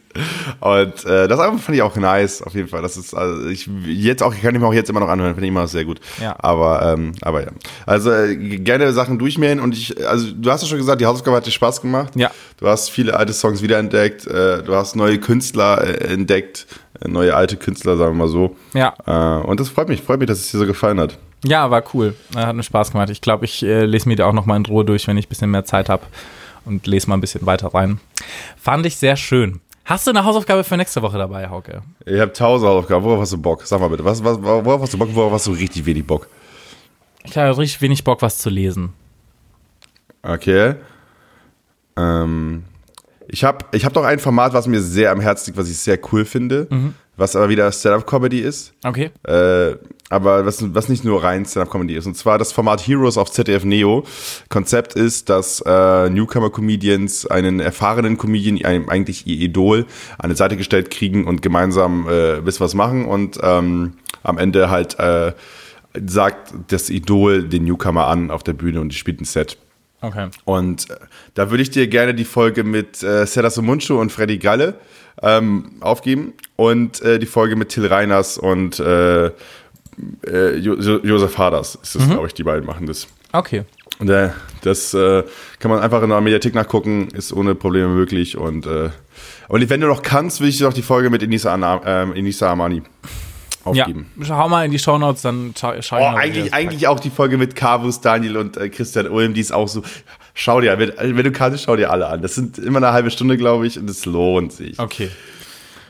Und 0.61 1.05
äh, 1.05 1.27
das 1.27 1.39
Album 1.39 1.59
fand 1.59 1.75
ich 1.75 1.81
auch 1.81 1.95
nice, 1.97 2.41
auf 2.41 2.55
jeden 2.55 2.69
Fall. 2.69 2.81
Das 2.81 2.95
ist, 2.95 3.13
also 3.13 3.47
ich 3.47 3.69
jetzt 3.85 4.23
auch, 4.23 4.33
kann 4.33 4.55
ich 4.55 4.61
mir 4.61 4.67
auch 4.67 4.73
jetzt 4.73 4.89
immer 4.89 5.01
noch 5.01 5.09
anhören, 5.09 5.33
finde 5.33 5.45
ich 5.45 5.51
immer 5.51 5.67
sehr 5.67 5.83
gut. 5.83 5.99
Ja. 6.21 6.35
Aber, 6.39 6.93
ähm, 6.93 7.11
aber 7.21 7.43
ja. 7.43 7.49
Also 7.85 8.11
äh, 8.11 8.35
gerne 8.37 8.93
Sachen 8.93 9.19
durchmähen 9.19 9.59
und 9.59 9.73
ich, 9.73 10.07
also 10.07 10.31
du 10.31 10.49
hast 10.49 10.61
ja 10.61 10.67
schon 10.69 10.77
gesagt, 10.77 11.01
die 11.01 11.05
Hausaufgabe 11.05 11.35
hat 11.37 11.45
dir 11.45 11.51
Spaß 11.51 11.81
gemacht. 11.81 12.15
Ja. 12.15 12.31
Du 12.57 12.67
hast 12.67 12.89
viele 12.89 13.17
alte 13.17 13.33
Songs 13.33 13.61
wiederentdeckt, 13.61 14.25
äh, 14.27 14.63
du 14.63 14.73
hast 14.75 14.95
neue 14.95 15.19
Künstler 15.19 15.83
äh, 15.83 16.13
entdeckt, 16.13 16.65
äh, 17.01 17.09
neue 17.09 17.35
alte 17.35 17.57
Künstler, 17.57 17.97
sagen 17.97 18.15
wir 18.15 18.25
mal 18.25 18.31
so. 18.31 18.55
Ja. 18.73 18.93
Äh, 19.05 19.45
und 19.45 19.59
das 19.59 19.67
freut 19.67 19.89
mich, 19.89 20.01
freut 20.01 20.19
mich, 20.19 20.27
dass 20.27 20.39
es 20.39 20.51
dir 20.51 20.59
so 20.59 20.65
gefallen 20.65 20.99
hat. 21.01 21.17
Ja, 21.43 21.69
war 21.69 21.83
cool. 21.93 22.15
Hat 22.33 22.55
mir 22.55 22.63
Spaß 22.63 22.93
gemacht. 22.93 23.09
Ich 23.09 23.19
glaube, 23.19 23.43
ich 23.43 23.61
äh, 23.63 23.83
lese 23.83 24.07
mir 24.07 24.15
die 24.15 24.23
auch 24.23 24.31
noch 24.31 24.45
mal 24.45 24.55
in 24.55 24.65
Ruhe 24.65 24.85
durch, 24.85 25.09
wenn 25.09 25.17
ich 25.17 25.25
ein 25.25 25.29
bisschen 25.29 25.51
mehr 25.51 25.65
Zeit 25.65 25.89
habe 25.89 26.03
und 26.65 26.87
lese 26.87 27.09
mal 27.09 27.17
ein 27.17 27.21
bisschen 27.21 27.45
weiter 27.45 27.73
rein. 27.73 27.99
Fand 28.57 28.85
ich 28.85 28.97
sehr 28.97 29.15
schön. 29.15 29.61
Hast 29.85 30.07
du 30.07 30.11
eine 30.11 30.23
Hausaufgabe 30.23 30.63
für 30.63 30.77
nächste 30.77 31.01
Woche 31.01 31.17
dabei, 31.17 31.49
Hauke? 31.49 31.81
Ich 32.05 32.19
habe 32.19 32.31
tausend 32.31 32.69
Hausaufgaben. 32.69 33.03
Worauf 33.03 33.21
hast 33.21 33.33
du 33.33 33.37
Bock? 33.37 33.63
Sag 33.65 33.81
mal 33.81 33.89
bitte. 33.89 34.05
Was, 34.05 34.23
was, 34.23 34.41
worauf 34.41 34.81
hast 34.81 34.93
du 34.93 34.97
Bock? 34.97 35.09
Worauf 35.13 35.33
hast 35.33 35.47
du 35.47 35.51
richtig 35.51 35.85
wenig 35.85 36.07
Bock? 36.07 36.27
Ich 37.25 37.37
habe 37.37 37.57
richtig 37.57 37.81
wenig 37.81 38.03
Bock, 38.03 38.21
was 38.21 38.37
zu 38.37 38.49
lesen. 38.49 38.93
Okay. 40.21 40.75
Ähm, 41.97 42.63
ich 43.27 43.43
habe 43.43 43.65
ich 43.73 43.83
hab 43.83 43.93
doch 43.93 44.05
ein 44.05 44.19
Format, 44.19 44.53
was 44.53 44.67
mir 44.67 44.81
sehr 44.81 45.11
am 45.11 45.19
Herzen 45.19 45.47
liegt, 45.47 45.57
was 45.57 45.69
ich 45.69 45.77
sehr 45.77 45.99
cool 46.11 46.23
finde. 46.23 46.67
Mhm 46.69 46.93
was 47.15 47.35
aber 47.35 47.49
wieder 47.49 47.71
Stand-Up-Comedy 47.71 48.39
ist. 48.39 48.73
Okay. 48.83 49.11
Äh, 49.23 49.75
aber 50.09 50.45
was, 50.45 50.73
was 50.73 50.89
nicht 50.89 51.03
nur 51.03 51.23
rein 51.23 51.45
Stand-Up-Comedy 51.45 51.95
ist. 51.95 52.05
Und 52.05 52.15
zwar 52.15 52.37
das 52.37 52.51
Format 52.51 52.81
Heroes 52.81 53.17
auf 53.17 53.31
ZDF 53.31 53.63
Neo. 53.65 54.03
Konzept 54.49 54.93
ist, 54.93 55.29
dass 55.29 55.61
äh, 55.65 56.09
Newcomer-Comedians 56.09 57.27
einen 57.27 57.59
erfahrenen 57.59 58.17
Comedian, 58.17 58.63
einem, 58.63 58.89
eigentlich 58.89 59.27
ihr 59.27 59.39
Idol, 59.39 59.85
an 60.17 60.29
die 60.29 60.35
Seite 60.35 60.57
gestellt 60.57 60.91
kriegen 60.91 61.25
und 61.25 61.41
gemeinsam 61.41 62.07
äh, 62.09 62.41
bis 62.41 62.59
was 62.59 62.73
machen 62.73 63.05
und 63.05 63.39
ähm, 63.41 63.93
am 64.23 64.37
Ende 64.37 64.69
halt 64.69 64.97
äh, 64.99 65.33
sagt 66.05 66.53
das 66.67 66.89
Idol 66.89 67.43
den 67.43 67.65
Newcomer 67.65 68.07
an 68.07 68.31
auf 68.31 68.43
der 68.43 68.53
Bühne 68.53 68.81
und 68.81 68.89
die 68.89 68.97
spielt 68.97 69.21
ein 69.21 69.25
Set. 69.25 69.57
Okay. 70.03 70.27
Und 70.43 70.89
äh, 70.89 70.95
da 71.33 71.49
würde 71.49 71.63
ich 71.63 71.71
dir 71.71 71.87
gerne 71.87 72.13
die 72.13 72.25
Folge 72.25 72.65
mit 72.65 73.01
äh, 73.01 73.25
Sedas 73.25 73.59
Munchu 73.61 73.99
und 73.99 74.11
Freddy 74.11 74.37
Galle 74.37 74.75
ähm, 75.21 75.77
aufgeben 75.79 76.33
und 76.57 77.01
äh, 77.01 77.19
die 77.19 77.25
Folge 77.25 77.55
mit 77.55 77.69
Till 77.69 77.85
Reiners 77.85 78.37
und 78.37 78.79
äh, 78.81 79.27
äh, 79.27 80.57
jo 80.57 80.73
Josef 80.75 81.37
Haders 81.37 81.75
ist 81.81 81.95
das, 81.95 82.05
mhm. 82.05 82.11
glaube 82.11 82.27
ich, 82.27 82.33
die 82.33 82.43
beiden 82.43 82.65
machen 82.65 82.85
das. 82.85 83.07
Okay. 83.31 83.63
Und 83.99 84.09
äh, 84.09 84.31
das 84.61 84.91
kann 84.91 85.71
man 85.71 85.79
einfach 85.79 86.03
in 86.03 86.09
der 86.09 86.19
Mediathek 86.19 86.53
nachgucken, 86.53 87.07
ist 87.13 87.31
ohne 87.31 87.55
Probleme 87.55 87.87
möglich. 87.87 88.37
Und, 88.37 88.65
und 88.65 89.69
wenn 89.69 89.81
du 89.81 89.87
noch 89.87 90.01
kannst, 90.01 90.41
will 90.41 90.49
ich 90.49 90.57
dir 90.57 90.65
noch 90.65 90.73
die 90.73 90.81
Folge 90.81 91.09
mit 91.09 91.21
Inisa, 91.21 91.55
äh, 91.85 92.17
Inisa 92.17 92.51
Amani 92.51 92.81
aufgeben. 93.63 94.11
Ja, 94.17 94.25
schau 94.25 94.49
mal 94.49 94.65
in 94.65 94.71
die 94.71 94.79
Shownotes, 94.79 95.21
dann 95.21 95.53
schau, 95.57 95.73
schau 95.81 95.97
oh, 95.97 96.15
Eigentlich, 96.15 96.53
eigentlich 96.53 96.87
auch 96.87 96.99
die 96.99 97.09
Folge 97.09 97.37
mit 97.37 97.55
Carvus, 97.55 98.01
Daniel 98.01 98.37
und 98.37 98.57
äh, 98.57 98.69
Christian 98.69 99.07
Ulm, 99.07 99.33
die 99.33 99.41
ist 99.41 99.53
auch 99.53 99.67
so. 99.67 99.83
Schau 100.35 100.61
dir, 100.61 100.77
wenn, 100.79 100.91
wenn, 100.97 101.23
du 101.23 101.31
kannst, 101.31 101.63
schau 101.63 101.75
dir 101.75 101.91
alle 101.91 102.07
an. 102.07 102.21
Das 102.21 102.33
sind 102.33 102.57
immer 102.57 102.77
eine 102.77 102.91
halbe 102.91 103.11
Stunde, 103.11 103.37
glaube 103.37 103.67
ich, 103.67 103.77
und 103.77 103.87
es 103.87 104.05
lohnt 104.05 104.51
sich. 104.51 104.79
Okay. 104.79 105.11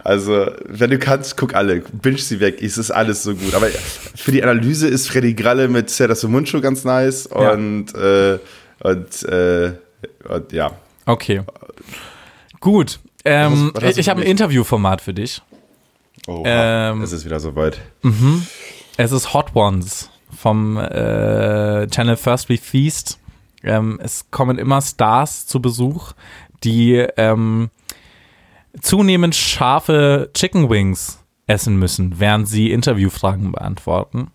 Also, 0.03 0.47
wenn 0.65 0.89
du 0.89 0.99
kannst, 0.99 1.37
guck 1.37 1.55
alle, 1.55 1.79
binge 1.79 2.17
sie 2.17 2.41
weg, 2.41 2.61
es 2.61 2.77
ist 2.77 2.91
alles 2.91 3.23
so 3.23 3.35
gut. 3.35 3.53
Aber 3.55 3.67
für 4.15 4.33
die 4.33 4.43
Analyse 4.43 4.87
ist 4.89 5.09
Freddy 5.09 5.33
Gralle 5.33 5.69
mit 5.69 5.89
Serdas 5.89 6.23
Muncho 6.23 6.59
ganz 6.59 6.83
nice 6.83 7.25
und, 7.25 7.93
ja. 7.93 8.33
äh, 8.33 8.39
und, 8.81 9.23
äh, 9.23 9.71
und 10.27 10.51
ja. 10.51 10.71
Okay. 11.05 11.43
Gut. 12.59 12.99
Ähm, 13.23 13.71
was 13.73 13.83
hast, 13.83 13.89
was 13.91 13.97
ich 13.97 14.09
habe 14.09 14.21
ein 14.21 14.27
Interviewformat 14.27 14.99
für 14.99 15.13
dich. 15.13 15.41
Oh, 16.27 16.43
ähm, 16.45 17.01
es 17.01 17.11
ist 17.11 17.25
wieder 17.25 17.39
soweit. 17.39 17.81
Mhm. 18.01 18.47
Es 18.97 19.11
ist 19.11 19.33
Hot 19.33 19.55
Ones 19.55 20.09
vom 20.35 20.77
äh, 20.77 21.87
Channel 21.87 22.15
First 22.15 22.49
We 22.49 22.57
Feast. 22.57 23.19
Ähm, 23.63 23.99
es 24.01 24.29
kommen 24.31 24.57
immer 24.57 24.81
Stars 24.81 25.45
zu 25.47 25.61
Besuch, 25.61 26.13
die 26.63 26.95
ähm, 27.17 27.69
zunehmend 28.81 29.35
scharfe 29.35 30.29
Chicken 30.33 30.69
Wings 30.69 31.19
essen 31.47 31.77
müssen, 31.77 32.19
während 32.19 32.47
sie 32.47 32.71
Interviewfragen 32.71 33.51
beantworten. 33.51 34.31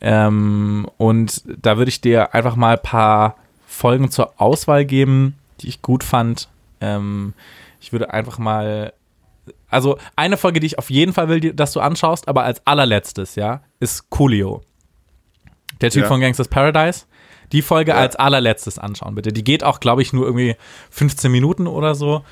Ähm, 0.00 0.88
und 0.96 1.42
da 1.46 1.76
würde 1.76 1.90
ich 1.90 2.00
dir 2.00 2.34
einfach 2.34 2.56
mal 2.56 2.76
ein 2.76 2.82
paar 2.82 3.36
Folgen 3.66 4.10
zur 4.10 4.40
Auswahl 4.40 4.84
geben, 4.84 5.36
die 5.60 5.68
ich 5.68 5.82
gut 5.82 6.04
fand. 6.04 6.48
Ähm, 6.80 7.34
ich 7.80 7.92
würde 7.92 8.12
einfach 8.12 8.38
mal 8.38 8.92
also 9.70 9.98
eine 10.16 10.36
Folge, 10.36 10.60
die 10.60 10.66
ich 10.66 10.78
auf 10.78 10.90
jeden 10.90 11.12
Fall 11.12 11.28
will, 11.28 11.40
die, 11.40 11.54
dass 11.56 11.72
du 11.72 11.80
anschaust, 11.80 12.28
aber 12.28 12.42
als 12.44 12.66
allerletztes, 12.66 13.34
ja, 13.36 13.62
ist 13.78 14.10
Coolio. 14.10 14.62
Der 15.80 15.90
Typ 15.90 16.02
Ja. 16.02 16.08
von 16.08 16.20
Gangsters 16.20 16.48
Paradise. 16.48 17.06
Die 17.52 17.62
Folge 17.62 17.92
Ja. 17.92 17.96
als 17.98 18.14
allerletztes 18.16 18.78
anschauen, 18.78 19.14
bitte. 19.14 19.32
Die 19.32 19.42
geht 19.44 19.64
auch, 19.64 19.80
glaube 19.80 20.02
ich, 20.02 20.12
nur 20.12 20.24
irgendwie 20.26 20.56
15 20.90 21.32
Minuten 21.32 21.66
oder 21.66 21.94
so. 21.94 22.22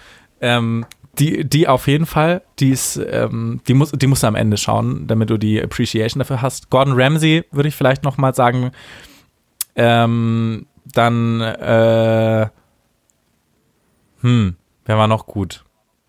Ähm, 0.41 0.86
die, 1.18 1.45
die 1.45 1.66
auf 1.66 1.89
jeden 1.89 2.07
Fall, 2.07 2.43
die 2.61 2.70
ist, 2.70 2.97
ähm, 2.97 3.61
die 3.66 3.74
muss, 3.74 3.91
die 3.91 4.07
musst 4.07 4.22
du 4.22 4.28
am 4.28 4.36
Ende 4.36 4.57
schauen, 4.57 5.09
damit 5.09 5.30
du 5.30 5.36
die 5.36 5.61
Appreciation 5.61 6.20
dafür 6.20 6.43
hast. 6.43 6.70
Gordon 6.70 6.95
Ramsay 7.01 7.45
würde 7.51 7.68
ich 7.68 7.74
vielleicht 7.74 8.05
noch 8.05 8.18
mal 8.18 8.34
sagen. 8.34 8.70
Ähm, 9.74 10.66
dann, 10.84 11.41
äh, 11.41 12.49
hm, 14.20 14.57
wer 14.84 14.99
war 14.99 15.09
noch 15.09 15.26
gut? 15.26 15.64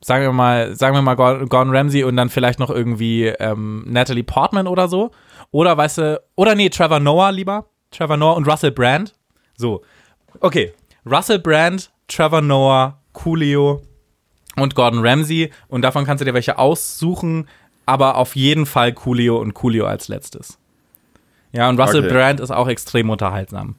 Sagen 0.10 0.24
wir 0.24 0.34
mal, 0.34 0.76
sagen 0.76 0.96
wir 0.96 1.04
mal 1.04 1.14
Gordon, 1.14 1.70
Ramsay 1.70 2.04
und 2.04 2.18
dann 2.18 2.32
vielleicht 2.32 2.58
noch 2.58 2.72
irgendwie 2.72 3.28
ähm, 3.28 3.84
Natalie 3.86 4.24
Portman 4.24 4.66
oder 4.66 4.88
so. 4.88 5.12
Oder 5.52 5.78
weißt 5.78 6.00
du, 6.00 6.22
oder 6.34 6.56
nee, 6.56 6.70
Trevor 6.70 7.00
Noah 7.00 7.32
lieber. 7.32 7.68
Trevor 7.92 8.18
Noah 8.18 8.36
und 8.36 8.48
Russell 8.48 8.72
Brand. 8.72 9.14
So. 9.56 9.84
Okay. 10.40 10.74
Russell 11.06 11.38
Brand, 11.38 11.92
Trevor 12.08 12.42
Noah, 12.42 12.98
Coolio 13.14 13.84
und 14.56 14.74
Gordon 14.74 15.06
Ramsay. 15.06 15.52
Und 15.68 15.84
davon 15.84 16.06
kannst 16.06 16.22
du 16.22 16.26
dir 16.26 16.34
welche 16.34 16.58
aussuchen, 16.58 17.48
aber 17.86 18.16
auf 18.16 18.36
jeden 18.36 18.66
Fall 18.66 18.94
Coolio 18.94 19.38
und 19.38 19.54
Coolio 19.54 19.86
als 19.86 20.08
letztes. 20.08 20.58
Ja, 21.52 21.70
und 21.70 21.80
Russell 21.80 22.04
Okay. 22.06 22.14
Brand 22.14 22.40
ist 22.40 22.50
auch 22.50 22.68
extrem 22.68 23.12
unterhaltsam. 23.12 23.76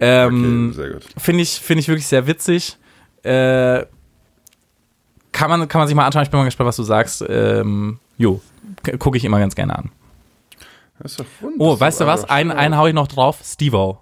Ähm, 0.00 0.70
Okay, 0.72 0.82
sehr 0.82 0.90
gut. 0.94 1.04
Finde 1.16 1.42
ich, 1.44 1.50
finde 1.60 1.82
ich 1.82 1.86
wirklich 1.86 2.08
sehr 2.08 2.26
witzig. 2.26 2.78
Äh, 3.22 3.86
kann, 5.36 5.50
man, 5.50 5.68
kann 5.68 5.80
man 5.80 5.88
sich 5.88 5.94
mal 5.94 6.06
anschauen. 6.06 6.22
Ich 6.22 6.30
bin 6.30 6.40
mal 6.40 6.44
gespannt, 6.44 6.68
was 6.68 6.76
du 6.76 6.82
sagst. 6.82 7.24
Ähm, 7.28 7.98
jo, 8.16 8.40
gucke 8.98 9.18
ich 9.18 9.24
immer 9.24 9.38
ganz 9.38 9.54
gerne 9.54 9.78
an. 9.78 9.90
Das 10.98 11.12
ist 11.12 11.20
doch 11.20 11.26
Oh, 11.58 11.78
weißt 11.78 12.00
du 12.00 12.06
was? 12.06 12.24
Einen, 12.24 12.50
einen 12.50 12.76
hau 12.76 12.86
ich 12.86 12.94
noch 12.94 13.06
drauf. 13.06 13.40
Steve-O. 13.44 13.98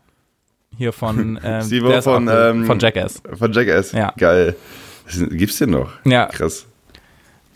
Hier 0.76 0.92
von, 0.92 1.40
ähm, 1.44 1.58
ist 1.60 2.04
von, 2.04 2.28
auch 2.28 2.50
ähm, 2.50 2.66
von 2.66 2.78
Jackass. 2.78 3.20
Von 3.32 3.52
Jackass. 3.52 3.92
Ja. 3.92 4.12
Geil. 4.16 4.54
Gibt's 5.30 5.58
den 5.58 5.70
noch? 5.70 5.90
Ja. 6.04 6.26
Krass. 6.26 6.66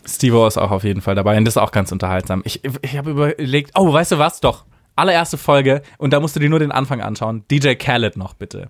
Steve-O 0.05 0.45
ist 0.45 0.57
auch 0.57 0.71
auf 0.71 0.83
jeden 0.83 1.01
Fall 1.01 1.15
dabei 1.15 1.37
und 1.37 1.45
das 1.45 1.53
ist 1.53 1.61
auch 1.61 1.71
ganz 1.71 1.91
unterhaltsam. 1.91 2.41
Ich, 2.43 2.61
ich 2.81 2.97
habe 2.97 3.11
überlegt, 3.11 3.71
oh, 3.75 3.93
weißt 3.93 4.11
du 4.13 4.17
was? 4.17 4.41
Doch, 4.41 4.65
allererste 4.95 5.37
Folge 5.37 5.83
und 5.97 6.11
da 6.11 6.19
musst 6.19 6.35
du 6.35 6.39
dir 6.39 6.49
nur 6.49 6.59
den 6.59 6.71
Anfang 6.71 7.01
anschauen. 7.01 7.43
DJ 7.49 7.75
Khaled 7.75 8.17
noch 8.17 8.33
bitte. 8.33 8.69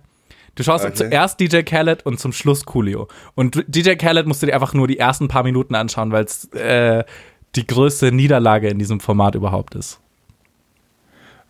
Du 0.54 0.62
schaust 0.62 0.84
Okay. 0.84 0.94
zuerst 0.94 1.40
DJ 1.40 1.62
Khaled 1.62 2.04
und 2.04 2.18
zum 2.20 2.32
Schluss 2.32 2.64
Coolio. 2.66 3.08
Und 3.34 3.64
DJ 3.68 3.94
Khaled 3.94 4.26
musst 4.26 4.42
du 4.42 4.46
dir 4.46 4.54
einfach 4.54 4.74
nur 4.74 4.86
die 4.88 4.98
ersten 4.98 5.28
paar 5.28 5.42
Minuten 5.42 5.74
anschauen, 5.74 6.12
weil 6.12 6.24
es 6.24 6.46
äh, 6.52 7.04
die 7.56 7.66
größte 7.66 8.12
Niederlage 8.12 8.68
in 8.68 8.78
diesem 8.78 9.00
Format 9.00 9.34
überhaupt 9.34 9.74
ist. 9.74 10.00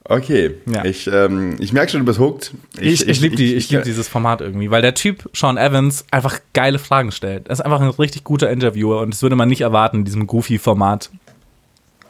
Okay. 0.04 0.54
Ja. 0.66 0.84
Ich, 0.84 1.06
ähm, 1.06 1.56
ich 1.60 1.72
merke 1.72 1.92
schon, 1.92 2.00
du 2.00 2.06
bist 2.06 2.18
hooked. 2.18 2.52
Ich, 2.80 3.06
ich, 3.06 3.20
liebe 3.20 3.36
die, 3.36 3.54
ich 3.54 3.70
lieb 3.70 3.82
dieses 3.84 4.08
Format 4.08 4.40
irgendwie, 4.40 4.70
weil 4.70 4.82
der 4.82 4.94
Typ, 4.94 5.28
Sean 5.34 5.56
Evans, 5.56 6.04
einfach 6.10 6.40
geile 6.52 6.78
Fragen 6.78 7.12
stellt. 7.12 7.48
Er 7.48 7.52
ist 7.52 7.60
einfach 7.60 7.80
ein 7.80 7.88
richtig 7.90 8.24
guter 8.24 8.50
Interviewer 8.50 9.02
und 9.02 9.12
das 9.12 9.22
würde 9.22 9.36
man 9.36 9.48
nicht 9.48 9.60
erwarten 9.60 9.98
in 9.98 10.04
diesem 10.04 10.26
Goofy-Format. 10.26 11.10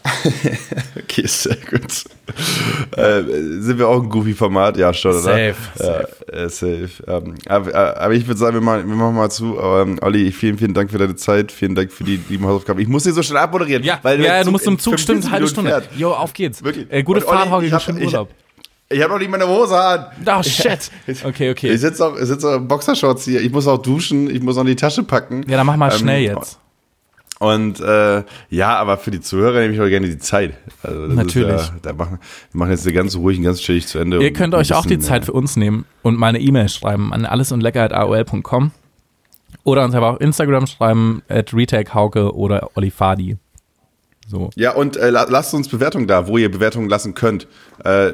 Okay, 1.02 1.26
sehr 1.26 1.56
gut. 1.56 2.04
Äh, 2.96 3.22
sind 3.60 3.78
wir 3.78 3.88
auch 3.88 4.02
ein 4.02 4.08
Goofy-Format? 4.08 4.76
Ja, 4.76 4.92
schon, 4.94 5.10
oder? 5.12 5.20
Safe, 5.20 5.54
Ja, 5.78 6.00
äh, 6.32 6.48
safe. 6.48 6.88
Ähm, 7.06 7.34
aber, 7.46 7.96
aber 8.00 8.14
ich 8.14 8.26
würde 8.26 8.38
sagen, 8.38 8.54
wir 8.54 8.60
machen, 8.60 8.88
wir 8.88 8.94
machen 8.96 9.14
mal 9.16 9.30
zu. 9.30 9.58
Ähm, 9.60 9.98
Olli, 10.02 10.30
vielen, 10.32 10.56
vielen 10.58 10.74
Dank 10.74 10.90
für 10.90 10.98
deine 10.98 11.16
Zeit. 11.16 11.50
Vielen 11.52 11.74
Dank 11.74 11.92
für 11.92 12.04
die 12.04 12.20
lieben 12.28 12.46
Hausaufgaben. 12.46 12.80
Ich 12.80 12.88
muss 12.88 13.02
dir 13.04 13.12
so 13.12 13.22
schnell 13.22 13.38
abmoderieren. 13.38 13.82
Ja, 13.82 13.98
weil 14.02 14.20
ja, 14.20 14.34
der 14.34 14.44
du 14.44 14.52
musst 14.52 14.66
im 14.66 14.78
Zug, 14.78 14.94
45 14.98 15.02
stimmt, 15.22 15.32
halbe 15.32 15.48
Stunde. 15.48 15.70
fährt. 15.70 15.88
Jo, 15.96 16.12
auf 16.12 16.32
geht's. 16.32 16.62
Wirklich. 16.62 16.86
Äh, 16.90 17.02
gute 17.02 17.20
Fahrt, 17.20 17.50
Hauke, 17.50 17.66
ich 17.66 17.72
hab- 17.72 17.82
schönen 17.82 18.02
Urlaub. 18.02 18.28
Ich 18.92 19.00
habe 19.02 19.12
noch 19.12 19.20
nicht 19.20 19.30
meine 19.30 19.46
Hose 19.46 19.78
an. 19.78 20.06
Oh, 20.26 20.42
shit. 20.42 20.90
Okay, 21.24 21.50
okay. 21.50 21.70
Ich 21.72 21.80
sitze 21.80 22.12
sitze 22.26 22.48
auch 22.48 22.56
in 22.56 22.66
Boxershorts 22.66 23.24
hier. 23.24 23.40
Ich 23.40 23.52
muss 23.52 23.66
auch 23.68 23.78
duschen. 23.78 24.28
Ich 24.34 24.42
muss 24.42 24.56
auch 24.56 24.62
in 24.62 24.66
die 24.68 24.76
Tasche 24.76 25.02
packen. 25.04 25.44
Ja, 25.48 25.56
dann 25.58 25.66
mach 25.66 25.76
mal 25.76 25.92
Ähm, 25.92 25.98
schnell 25.98 26.22
jetzt. 26.22 26.58
Und 27.40 27.80
äh, 27.80 28.22
ja, 28.50 28.76
aber 28.76 28.98
für 28.98 29.10
die 29.10 29.20
Zuhörer 29.20 29.60
nehme 29.60 29.72
ich 29.72 29.80
auch 29.80 29.88
gerne 29.88 30.06
die 30.08 30.18
Zeit. 30.18 30.52
Also 30.82 31.06
das 31.06 31.16
Natürlich. 31.16 31.54
Ist 31.56 31.68
ja, 31.68 31.74
da 31.80 31.92
machen, 31.94 32.18
wir 32.52 32.58
machen 32.58 32.70
jetzt 32.70 32.92
ganz 32.92 33.16
ruhig 33.16 33.38
und 33.38 33.44
ganz 33.44 33.60
chillig 33.60 33.86
zu 33.86 33.98
Ende. 33.98 34.22
Ihr 34.22 34.32
könnt 34.34 34.54
euch 34.54 34.74
auch 34.74 34.82
die 34.82 34.96
bisschen, 34.96 35.00
Zeit 35.08 35.24
für 35.24 35.32
uns 35.32 35.56
nehmen 35.56 35.86
und 36.02 36.18
mal 36.18 36.26
eine 36.28 36.38
E-Mail 36.38 36.68
schreiben 36.68 37.14
an 37.14 37.24
allesunlecker.aol.com 37.24 38.72
oder 39.64 39.84
uns 39.84 39.94
aber 39.94 40.10
auf 40.10 40.20
Instagram 40.20 40.66
schreiben 40.66 41.22
at 41.28 41.54
retakhauke 41.54 42.34
oder 42.34 42.70
olifadi. 42.76 43.38
So. 44.28 44.50
Ja, 44.54 44.72
und 44.74 44.98
äh, 44.98 45.08
la- 45.08 45.26
lasst 45.28 45.54
uns 45.54 45.68
Bewertungen 45.68 46.06
da, 46.06 46.28
wo 46.28 46.36
ihr 46.36 46.50
Bewertungen 46.50 46.90
lassen 46.90 47.14
könnt. 47.14 47.48
Äh, 47.82 48.12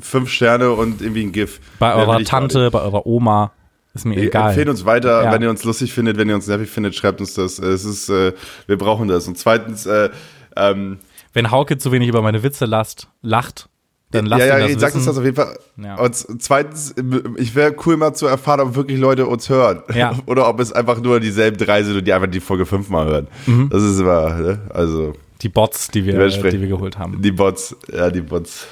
fünf 0.00 0.30
Sterne 0.30 0.70
und 0.70 1.02
irgendwie 1.02 1.24
ein 1.24 1.32
GIF. 1.32 1.60
Bei 1.80 1.88
Mehr 1.94 2.06
eurer 2.06 2.22
Tante, 2.22 2.70
bei 2.70 2.80
eurer 2.80 3.06
Oma, 3.06 3.50
ist 3.98 4.04
mir 4.04 4.16
egal. 4.16 4.48
Empfehlt 4.50 4.68
uns 4.68 4.84
weiter, 4.84 5.24
Ja. 5.24 5.32
wenn 5.32 5.42
ihr 5.42 5.50
uns 5.50 5.64
lustig 5.64 5.92
findet, 5.92 6.16
wenn 6.16 6.28
ihr 6.28 6.34
uns 6.34 6.46
nervig 6.46 6.70
findet, 6.70 6.94
schreibt 6.94 7.20
uns 7.20 7.34
das. 7.34 7.58
Es 7.58 7.84
ist, 7.84 8.08
äh, 8.08 8.32
wir 8.66 8.78
brauchen 8.78 9.08
das. 9.08 9.28
Und 9.28 9.38
zweitens, 9.38 9.86
äh, 9.86 10.10
ähm, 10.56 10.98
Wenn 11.32 11.50
Hauke 11.50 11.78
zu 11.78 11.92
wenig 11.92 12.08
über 12.08 12.22
meine 12.22 12.42
Witze 12.42 12.64
lasst, 12.64 13.08
lacht, 13.22 13.68
dann 14.10 14.24
lasst 14.24 14.46
ja, 14.46 14.56
ihn 14.58 14.66
ja, 14.68 14.72
das 14.72 14.80
sagt 14.80 14.94
uns 14.94 15.04
das 15.04 15.18
auf 15.18 15.24
jeden 15.24 15.36
Fall. 15.36 15.58
Ja. 15.76 15.96
Und 15.96 16.14
zweitens, 16.40 16.94
ich 17.36 17.54
wäre 17.54 17.76
cool 17.84 17.98
mal 17.98 18.14
zu 18.14 18.26
erfahren, 18.26 18.60
ob 18.60 18.74
wirklich 18.74 18.98
Leute 18.98 19.26
uns 19.26 19.50
hören. 19.50 19.82
Ja. 19.94 20.18
Oder 20.26 20.48
ob 20.48 20.60
es 20.60 20.72
einfach 20.72 21.00
nur 21.00 21.20
dieselben 21.20 21.58
drei 21.58 21.82
sind 21.82 21.96
und 21.96 22.06
die 22.06 22.12
einfach 22.14 22.30
die 22.30 22.40
Folge 22.40 22.64
fünfmal 22.64 23.06
hören. 23.06 23.28
Mhm. 23.46 23.68
Das 23.68 23.82
ist 23.82 24.00
immer, 24.00 24.34
ne? 24.38 24.60
also 24.70 25.12
Die 25.42 25.50
Bots, 25.50 25.88
die 25.88 26.06
wir, 26.06 26.26
die 26.26 26.60
wir 26.60 26.68
geholt 26.68 26.98
haben. 26.98 27.20
die 27.20 27.32
Bots, 27.32 27.76
ja, 27.92 28.10
die 28.10 28.22
Bots. 28.22 28.66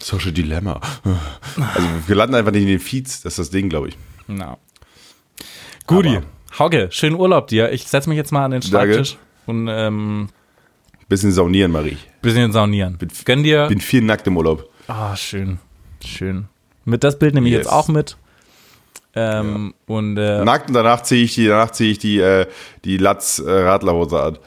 Social 0.00 0.32
Dilemma. 0.32 0.80
Also 1.74 1.88
wir 2.06 2.16
landen 2.16 2.34
einfach 2.34 2.50
nicht 2.50 2.62
in 2.62 2.68
den 2.68 2.80
Feeds, 2.80 3.22
das 3.22 3.34
ist 3.34 3.38
das 3.38 3.50
Ding, 3.50 3.68
glaube 3.68 3.88
ich. 3.88 3.98
Na. 4.30 4.56
Guti. 5.86 6.16
Aber- 6.16 6.26
Hauke, 6.58 6.88
schönen 6.90 7.16
Urlaub 7.16 7.46
dir. 7.48 7.72
Ich 7.72 7.84
setze 7.86 8.08
mich 8.08 8.16
jetzt 8.16 8.32
mal 8.32 8.44
an 8.44 8.50
den 8.52 8.60
Danke. 8.60 8.94
Schreibtisch 8.94 9.16
und 9.46 9.68
ähm, 9.68 10.28
Bisschen 11.08 11.32
saunieren, 11.32 11.72
Marie. 11.72 11.96
bisschen 12.22 12.52
saunieren. 12.52 12.98
Gönn 13.24 13.42
dir. 13.42 13.66
Bin 13.66 13.80
viel 13.80 14.02
nackt 14.02 14.26
im 14.26 14.36
Urlaub. 14.36 14.68
Ah, 14.88 15.16
schön. 15.16 15.58
Schön. 16.04 16.46
Mit 16.84 17.02
das 17.04 17.18
Bild 17.18 17.34
nehme 17.34 17.46
ich 17.48 17.52
Yes. 17.54 17.64
jetzt 17.64 17.72
auch 17.72 17.88
mit. 17.88 18.16
Ähm, 19.14 19.74
Und 19.86 20.16
äh, 20.18 20.44
Nackt 20.44 20.68
und 20.68 20.74
danach 20.74 21.02
ziehe 21.02 21.24
ich 21.24 21.34
die, 21.34 21.46
danach 21.48 21.70
ziehe 21.72 21.90
ich 21.90 21.98
die, 21.98 22.18
äh, 22.20 22.46
die 22.84 22.96
Latz 22.96 23.40
äh, 23.44 23.66
an. 23.66 24.38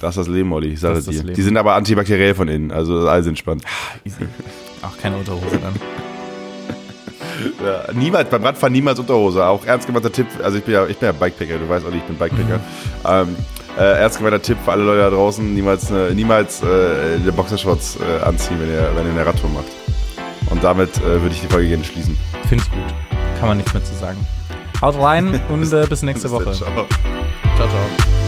Das 0.00 0.10
ist 0.10 0.18
das 0.18 0.28
Leben, 0.28 0.52
Olli, 0.52 0.68
ich 0.74 0.80
sage 0.80 1.00
Mm. 1.00 1.10
Dir. 1.26 1.32
Die 1.34 1.42
sind 1.42 1.56
aber 1.56 1.74
antibakteriell 1.74 2.34
von 2.34 2.48
innen, 2.48 2.70
also 2.70 3.08
alles 3.08 3.26
entspannt. 3.26 3.64
easy. 4.04 4.26
auch 4.82 4.96
keine 4.98 5.16
Unterhose 5.16 5.58
dann. 5.58 5.74
Ja, 7.64 7.92
niemals, 7.92 8.28
beim 8.30 8.42
Radfahren 8.44 8.72
niemals 8.72 8.98
Unterhose. 8.98 9.44
Auch 9.44 9.64
ernst 9.64 9.86
gemeinter 9.86 10.12
Tipp, 10.12 10.26
also 10.42 10.58
ich 10.58 10.64
bin 10.64 10.74
ja, 10.74 10.86
ich 10.86 10.96
bin 10.98 11.06
ja 11.06 11.12
Bikepacker, 11.12 11.58
du 11.58 11.68
weißt, 11.68 11.86
Olli, 11.86 11.98
ich 11.98 12.02
bin 12.04 12.16
Bikepacker. 12.16 12.60
Ähm, 13.04 13.36
äh, 13.78 14.00
ernst 14.00 14.18
gemeinter 14.18 14.42
Tipp 14.42 14.58
für 14.64 14.72
alle 14.72 14.82
Leute 14.84 15.00
da 15.00 15.10
draußen, 15.10 15.54
niemals, 15.54 15.90
äh, 15.90 16.14
niemals 16.14 16.62
äh, 16.62 17.16
eine 17.20 17.32
Boxershorts 17.32 17.98
äh, 18.00 18.24
anziehen, 18.24 18.58
wenn 18.60 18.68
ihr, 18.68 18.90
wenn 18.94 19.06
ihr 19.06 19.12
eine 19.12 19.26
Radtour 19.26 19.50
macht. 19.50 19.66
Und 20.50 20.62
damit 20.62 20.96
äh, 20.98 21.22
würde 21.22 21.34
ich 21.34 21.40
die 21.40 21.46
Folge 21.46 21.68
gerne 21.68 21.84
schließen. 21.84 22.18
Finde 22.48 22.64
ich 22.64 22.70
gut. 22.70 22.94
Kann 23.38 23.48
man 23.48 23.56
nichts 23.56 23.72
mehr 23.72 23.82
zu 23.84 23.94
sagen. 23.94 24.18
Haut 24.80 24.98
rein 25.00 25.40
und 25.48 25.72
äh, 25.72 25.86
bis 25.88 26.02
nächste 26.02 26.28
Bis 26.28 26.38
dann, 26.38 26.46
Woche. 26.46 26.52
ciao. 26.54 26.86
Ciao, 27.56 27.68
ciao. 27.68 28.21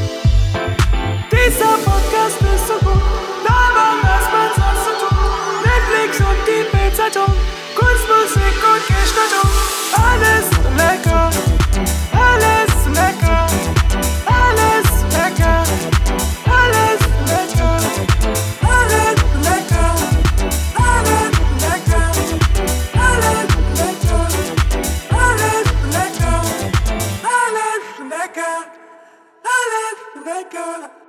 That 30.24 30.51
girl. 30.51 31.03